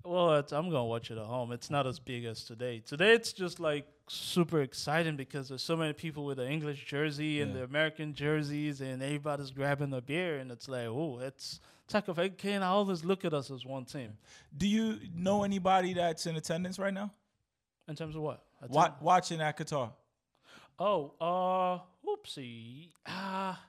Well, 0.04 0.36
it's, 0.36 0.52
I'm 0.54 0.70
gonna 0.70 0.86
watch 0.86 1.10
it 1.10 1.18
at 1.18 1.26
home. 1.26 1.52
It's 1.52 1.72
not 1.72 1.88
as 1.88 1.98
big 2.00 2.26
as 2.26 2.44
today. 2.44 2.80
Today, 2.80 3.14
it's 3.14 3.34
just 3.34 3.60
like 3.60 3.88
super 4.08 4.62
exciting 4.62 5.16
because 5.16 5.50
there's 5.50 5.64
so 5.64 5.76
many 5.76 5.94
people 5.94 6.26
with 6.26 6.38
the 6.38 6.48
English 6.48 6.86
jersey 6.86 7.42
and 7.42 7.52
Yeah. 7.52 7.60
the 7.60 7.64
American 7.66 8.14
jerseys, 8.14 8.82
and 8.82 9.02
everybody's 9.02 9.52
grabbing 9.52 9.94
a 9.94 10.02
beer, 10.02 10.38
and 10.38 10.52
it's 10.52 10.68
like, 10.68 10.88
oh, 10.88 11.20
it's 11.20 11.60
if 11.94 12.16
they 12.16 12.30
can 12.30 12.64
always 12.64 13.04
look 13.06 13.26
at 13.26 13.34
us 13.34 13.52
as 13.52 13.64
one 13.66 13.86
team. 13.86 14.18
Do 14.56 14.68
you 14.68 15.00
know 15.14 15.44
anybody 15.44 15.94
that's 15.94 16.26
in 16.26 16.36
attendance 16.36 16.80
right 16.80 16.94
now? 16.94 17.12
In 17.88 17.96
terms 17.96 18.16
of 18.16 18.22
what? 18.22 18.44
Wa- 18.70 18.96
watching 19.02 19.40
at 19.42 19.56
Qatar. 19.58 19.92
Oh, 20.80 21.14
uh, 21.22 21.80
oopsie. 22.10 22.90
Ah, 23.06 23.62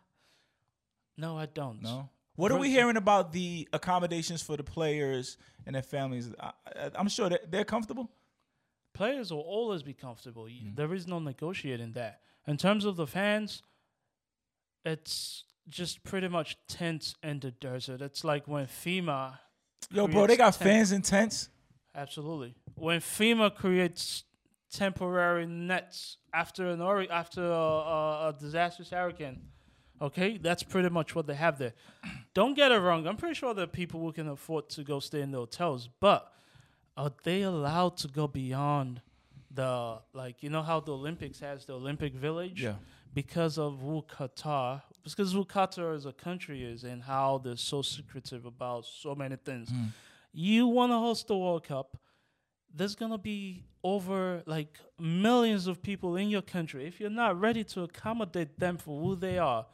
no, 1.17 1.37
I 1.39 1.47
don't. 1.47 1.83
No. 1.83 2.09
What 2.37 2.53
are 2.53 2.59
we 2.59 2.71
hearing 2.71 2.97
about 2.97 3.33
the 3.33 3.67
accommodations 3.73 4.43
for 4.43 4.57
the 4.57 4.65
players 4.65 5.39
and 5.65 5.75
their 5.75 5.83
families? 5.83 6.31
I, 6.39 6.53
I, 6.75 6.91
I'm 6.95 7.09
sure 7.09 7.29
that 7.31 7.51
they're 7.51 7.65
comfortable. 7.65 8.11
Players 8.97 9.31
will 9.31 9.41
always 9.41 9.83
be 9.83 9.93
comfortable. 9.93 10.45
Mm. 10.45 10.75
There 10.75 10.93
is 10.95 11.07
no 11.07 11.19
negotiating 11.19 11.93
that. 11.93 12.21
In 12.47 12.57
terms 12.57 12.85
of 12.85 12.97
the 12.97 13.07
fans, 13.07 13.63
it's 14.85 15.45
just 15.69 16.03
pretty 16.03 16.29
much 16.29 16.57
tents 16.69 17.15
in 17.23 17.41
the 17.41 17.51
desert. 17.51 18.01
It's 18.01 18.25
like 18.25 18.49
when 18.49 18.67
FEMA, 18.67 19.39
Yo, 19.91 20.07
bro, 20.09 20.27
they 20.27 20.37
got 20.37 20.55
fans 20.55 20.93
in 20.93 21.03
tents. 21.03 21.49
absolutely, 21.95 22.55
when 22.75 23.01
FEMA 23.01 23.55
creates 23.55 24.25
temporary 24.71 25.47
nets 25.47 26.19
after 26.33 26.69
an 26.69 26.81
or 26.81 27.05
after 27.11 27.45
a, 27.45 27.67
a, 27.97 28.29
a 28.29 28.37
disastrous 28.39 28.91
hurricane. 28.91 29.41
Okay, 29.99 30.37
that's 30.37 30.63
pretty 30.63 30.91
much 30.91 31.15
what 31.15 31.27
they 31.27 31.35
have 31.35 31.57
there. 31.57 31.73
Don't 32.35 32.55
get 32.55 32.71
it 32.71 32.77
wrong. 32.79 33.07
I'm 33.07 33.17
pretty 33.17 33.35
sure 33.35 33.55
that 33.55 33.73
people 33.73 33.99
who 34.01 34.13
can 34.13 34.29
afford 34.29 34.69
to 34.71 34.85
go 34.85 35.01
stay 35.01 35.23
in 35.23 35.31
the 35.31 35.39
hotels, 35.39 35.89
but 36.01 36.31
are 36.97 37.13
they 37.25 37.43
allowed 37.43 37.97
to 37.99 38.09
go 38.09 38.27
beyond 38.27 39.03
the 39.51 39.99
like 40.13 40.43
you 40.43 40.51
know 40.51 40.63
how 40.63 40.81
the 40.81 40.93
Olympics 40.93 41.41
has 41.41 41.67
the 41.67 41.75
Olympic 41.75 42.15
Village? 42.15 42.63
Yeah. 42.63 42.75
Because 43.15 43.59
of 43.59 43.81
who 43.81 44.03
Qatar, 44.03 44.83
because 45.03 45.33
who 45.33 45.45
Qatar 45.45 45.95
as 45.97 46.05
a 46.05 46.13
country 46.13 46.63
is, 46.63 46.85
and 46.85 47.03
how 47.03 47.39
they're 47.39 47.57
so 47.57 47.81
secretive 47.81 48.45
about 48.45 48.85
so 48.85 49.15
many 49.15 49.37
things. 49.37 49.71
Mm. 49.71 49.89
You 50.33 50.67
want 50.67 50.93
to 50.93 50.99
host 50.99 51.27
the 51.29 51.37
World 51.37 51.65
Cup? 51.65 51.97
There's 52.75 52.95
gonna 52.95 53.17
be 53.17 53.65
over 53.83 54.43
like 54.45 54.79
millions 55.01 55.67
of 55.67 55.83
people 55.83 56.17
in 56.17 56.29
your 56.29 56.43
country. 56.43 56.87
If 56.87 57.01
you're 57.01 57.09
not 57.09 57.41
ready 57.41 57.65
to 57.65 57.85
accommodate 57.85 58.59
them 58.59 58.77
for 58.77 59.01
who 59.01 59.17
they 59.17 59.39
are, 59.39 59.65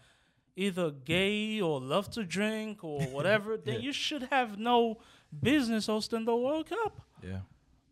either 0.54 0.90
gay 0.90 1.60
or 1.60 1.80
love 1.80 2.10
to 2.10 2.22
drink 2.22 2.84
or 2.84 3.02
whatever, 3.16 3.56
then 3.56 3.80
you 3.80 3.92
should 3.92 4.28
have 4.30 4.58
no 4.58 4.98
business 5.40 5.86
hosting 5.86 6.24
the 6.24 6.36
World 6.36 6.68
Cup. 6.68 7.00
Yeah. 7.22 7.40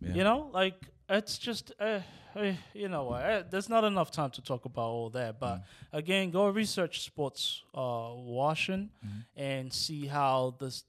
Yeah. 0.01 0.15
You 0.15 0.25
know, 0.25 0.51
like 0.53 0.75
it's 1.09 1.39
just, 1.39 1.73
uh, 1.81 2.01
uh, 2.35 2.53
you 2.73 2.89
know, 2.89 3.11
uh, 3.11 3.43
there's 3.51 3.69
not 3.69 3.85
enough 3.85 4.11
time 4.11 4.31
to 4.31 4.43
talk 4.43 4.65
about 4.65 4.89
all 4.89 5.11
that. 5.11 5.39
But 5.41 5.57
Mm. 5.59 5.65
again, 5.93 6.31
go 6.31 6.49
research 6.49 7.03
sports 7.03 7.63
uh, 7.75 8.13
washing 8.15 8.91
Mhm. 9.05 9.25
and 9.37 9.73
see 9.73 10.07
how 10.07 10.55
this 10.59 10.85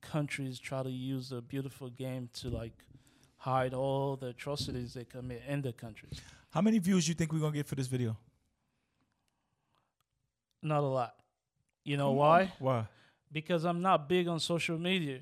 countries 0.00 0.58
try 0.58 0.82
to 0.82 0.90
use 0.90 1.28
the 1.28 1.40
beautiful 1.42 1.88
game 1.90 2.28
to 2.32 2.48
like 2.48 2.84
hide 3.36 3.72
all 3.74 4.16
the 4.16 4.28
atrocities 4.28 4.92
they 4.94 5.04
commit 5.04 5.42
in 5.46 5.62
the 5.62 5.72
countries. 5.72 6.20
How 6.50 6.60
many 6.60 6.78
views 6.78 7.06
you 7.08 7.14
think 7.14 7.32
we're 7.32 7.40
gonna 7.40 7.54
get 7.54 7.66
for 7.66 7.76
this 7.76 7.86
video? 7.86 8.16
Not 10.62 10.80
a 10.82 10.86
lot. 10.86 11.14
You 11.84 11.96
know 11.96 12.10
on. 12.10 12.16
why? 12.16 12.52
Why? 12.58 12.86
Because 13.32 13.64
I'm 13.64 13.80
not 13.80 14.08
big 14.08 14.28
on 14.28 14.40
social 14.40 14.78
media. 14.78 15.20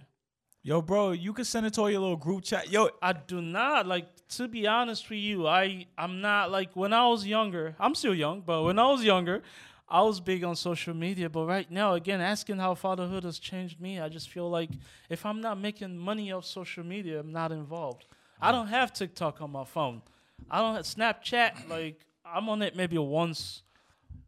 Yo, 0.69 0.83
bro, 0.83 1.13
you 1.13 1.33
can 1.33 1.47
send 1.47 1.65
it 1.65 1.73
to 1.73 1.81
all 1.81 1.91
your 1.91 2.01
little 2.01 2.15
group 2.15 2.45
chat. 2.45 2.71
Yo, 2.71 2.91
I 3.01 3.15
do 3.15 3.41
not 3.41 3.87
like 3.87 4.05
to 4.37 4.47
be 4.47 4.67
honest 4.67 5.09
with 5.09 5.19
you. 5.19 5.47
I 5.47 5.87
I'm 5.97 6.21
not 6.21 6.51
like 6.51 6.77
when 6.77 6.93
I 6.93 7.09
was 7.09 7.27
younger. 7.27 7.75
I'm 7.81 7.95
still 7.95 8.15
young, 8.15 8.43
but 8.43 8.63
when 8.63 8.79
I 8.79 8.87
was 8.89 9.03
younger, 9.03 9.41
I 9.89 10.03
was 10.03 10.21
big 10.21 10.45
on 10.45 10.55
social 10.57 10.93
media. 10.93 11.31
But 11.31 11.47
right 11.47 11.71
now, 11.71 11.95
again, 11.95 12.21
asking 12.21 12.59
how 12.59 12.75
fatherhood 12.75 13.25
has 13.25 13.39
changed 13.39 13.81
me, 13.81 13.99
I 13.99 14.11
just 14.11 14.29
feel 14.29 14.51
like 14.51 14.69
if 15.09 15.25
I'm 15.25 15.41
not 15.41 15.59
making 15.59 15.97
money 15.97 16.33
off 16.33 16.45
social 16.45 16.85
media, 16.85 17.21
I'm 17.21 17.33
not 17.33 17.51
involved. 17.51 18.05
I 18.39 18.53
don't 18.53 18.67
have 18.67 18.93
TikTok 18.93 19.41
on 19.41 19.51
my 19.51 19.65
phone. 19.65 20.03
I 20.51 20.59
don't 20.59 20.75
have 20.75 20.85
Snapchat. 20.85 21.71
Like 21.71 22.05
I'm 22.27 22.47
on 22.51 22.61
it 22.61 22.77
maybe 22.77 22.99
once 22.99 23.63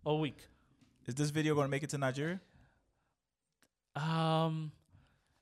a 0.06 0.14
week. 0.14 0.38
is 1.06 1.14
this 1.16 1.28
video 1.28 1.54
gonna 1.54 1.68
make 1.68 1.82
it 1.82 1.90
to 1.90 1.98
Nigeria? 1.98 2.40
Um, 3.94 4.72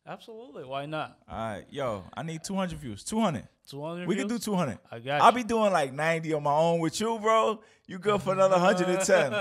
absolutely. 0.08 0.64
Why 0.64 0.86
not? 0.86 1.18
All 1.28 1.38
right, 1.38 1.64
yo, 1.70 2.04
I 2.16 2.22
need 2.22 2.42
200 2.42 2.78
views. 2.78 3.04
200. 3.04 3.46
200. 3.68 4.08
We 4.08 4.16
can 4.16 4.28
do 4.28 4.38
200. 4.38 4.78
I 4.90 4.98
got. 4.98 5.20
I'll 5.20 5.30
you. 5.30 5.36
be 5.36 5.44
doing 5.44 5.72
like 5.72 5.92
90 5.92 6.32
on 6.32 6.42
my 6.42 6.54
own 6.54 6.80
with 6.80 6.98
you, 7.00 7.18
bro. 7.18 7.60
You 7.86 7.98
good 7.98 8.20
for 8.22 8.32
another 8.32 8.56
110. 8.56 9.32
All 9.34 9.40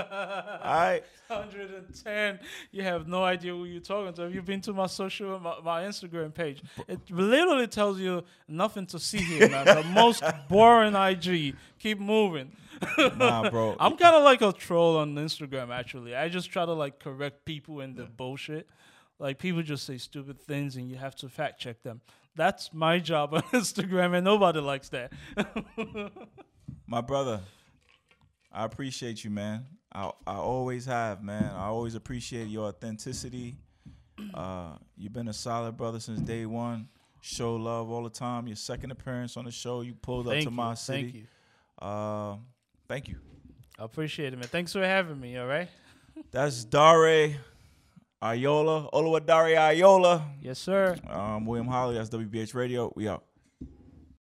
right. 0.64 1.02
110. 1.28 2.40
You 2.70 2.82
have 2.82 3.06
no 3.06 3.22
idea 3.22 3.52
who 3.52 3.66
you're 3.66 3.80
talking 3.80 4.14
to. 4.14 4.22
Have 4.22 4.34
you 4.34 4.40
been 4.40 4.62
to 4.62 4.72
my 4.72 4.86
social, 4.86 5.38
my, 5.38 5.56
my 5.62 5.82
Instagram 5.84 6.32
page? 6.32 6.62
It 6.86 7.10
literally 7.10 7.66
tells 7.66 7.98
you 7.98 8.24
nothing 8.48 8.86
to 8.86 8.98
see 8.98 9.18
here, 9.18 9.50
man. 9.50 9.66
The 9.66 9.84
most 9.92 10.22
boring 10.48 10.94
IG. 10.94 11.56
Keep 11.78 12.00
moving. 12.00 12.52
Nah, 13.16 13.50
bro. 13.50 13.76
I'm 13.80 13.96
kind 13.96 14.16
of 14.16 14.22
like 14.22 14.40
a 14.40 14.52
troll 14.52 14.96
on 14.96 15.14
Instagram, 15.16 15.70
actually. 15.70 16.16
I 16.16 16.30
just 16.30 16.50
try 16.50 16.64
to 16.64 16.72
like 16.72 16.98
correct 17.00 17.44
people 17.44 17.80
in 17.80 17.94
the 17.94 18.04
bullshit. 18.04 18.68
Like 19.18 19.38
people 19.38 19.62
just 19.62 19.84
say 19.84 19.98
stupid 19.98 20.40
things 20.40 20.76
and 20.76 20.88
you 20.88 20.96
have 20.96 21.14
to 21.16 21.28
fact 21.28 21.60
check 21.60 21.82
them. 21.82 22.00
That's 22.36 22.72
my 22.72 22.98
job 23.00 23.34
on 23.34 23.42
Instagram, 23.52 24.14
and 24.14 24.24
nobody 24.24 24.60
likes 24.60 24.88
that. 24.90 25.12
My 26.86 27.00
brother, 27.00 27.40
I 28.52 28.64
appreciate 28.64 29.24
you, 29.24 29.30
man. 29.30 29.66
I 29.92 30.10
I 30.26 30.36
always 30.36 30.86
have, 30.86 31.22
man. 31.22 31.52
I 31.54 31.66
always 31.66 31.94
appreciate 31.94 32.46
your 32.48 32.66
authenticity. 32.68 33.56
Uh, 34.34 34.72
you've 34.96 35.12
been 35.12 35.28
a 35.28 35.32
solid 35.32 35.76
brother 35.76 36.00
since 36.00 36.20
day 36.20 36.46
one. 36.46 36.88
Show 37.20 37.56
love 37.56 37.90
all 37.90 38.04
the 38.04 38.10
time. 38.10 38.46
Your 38.46 38.56
second 38.56 38.90
appearance 38.92 39.36
on 39.36 39.44
the 39.44 39.50
show, 39.50 39.80
you 39.80 39.94
pulled 39.94 40.26
up 40.28 40.32
Thank 40.34 40.44
to 40.44 40.50
you. 40.50 40.56
my 40.56 40.74
city. 40.74 41.02
Thank 41.02 41.14
you. 41.14 41.86
Uh, 41.86 42.36
thank 42.88 43.08
you. 43.08 43.16
I 43.78 43.84
appreciate 43.84 44.32
it, 44.32 44.36
man. 44.36 44.48
Thanks 44.48 44.72
for 44.72 44.84
having 44.84 45.20
me. 45.20 45.36
All 45.36 45.46
right. 45.46 45.68
That's 46.30 46.64
Dare 46.64 47.36
Ayola, 48.22 48.90
Oluwadare 48.92 49.56
Ayola. 49.56 50.22
Yes, 50.42 50.58
sir. 50.58 50.96
Um, 51.08 51.46
William 51.46 51.68
Holly. 51.68 51.94
That's 51.94 52.10
WBH 52.10 52.54
Radio. 52.54 52.92
We 52.96 53.08
out. 53.08 53.24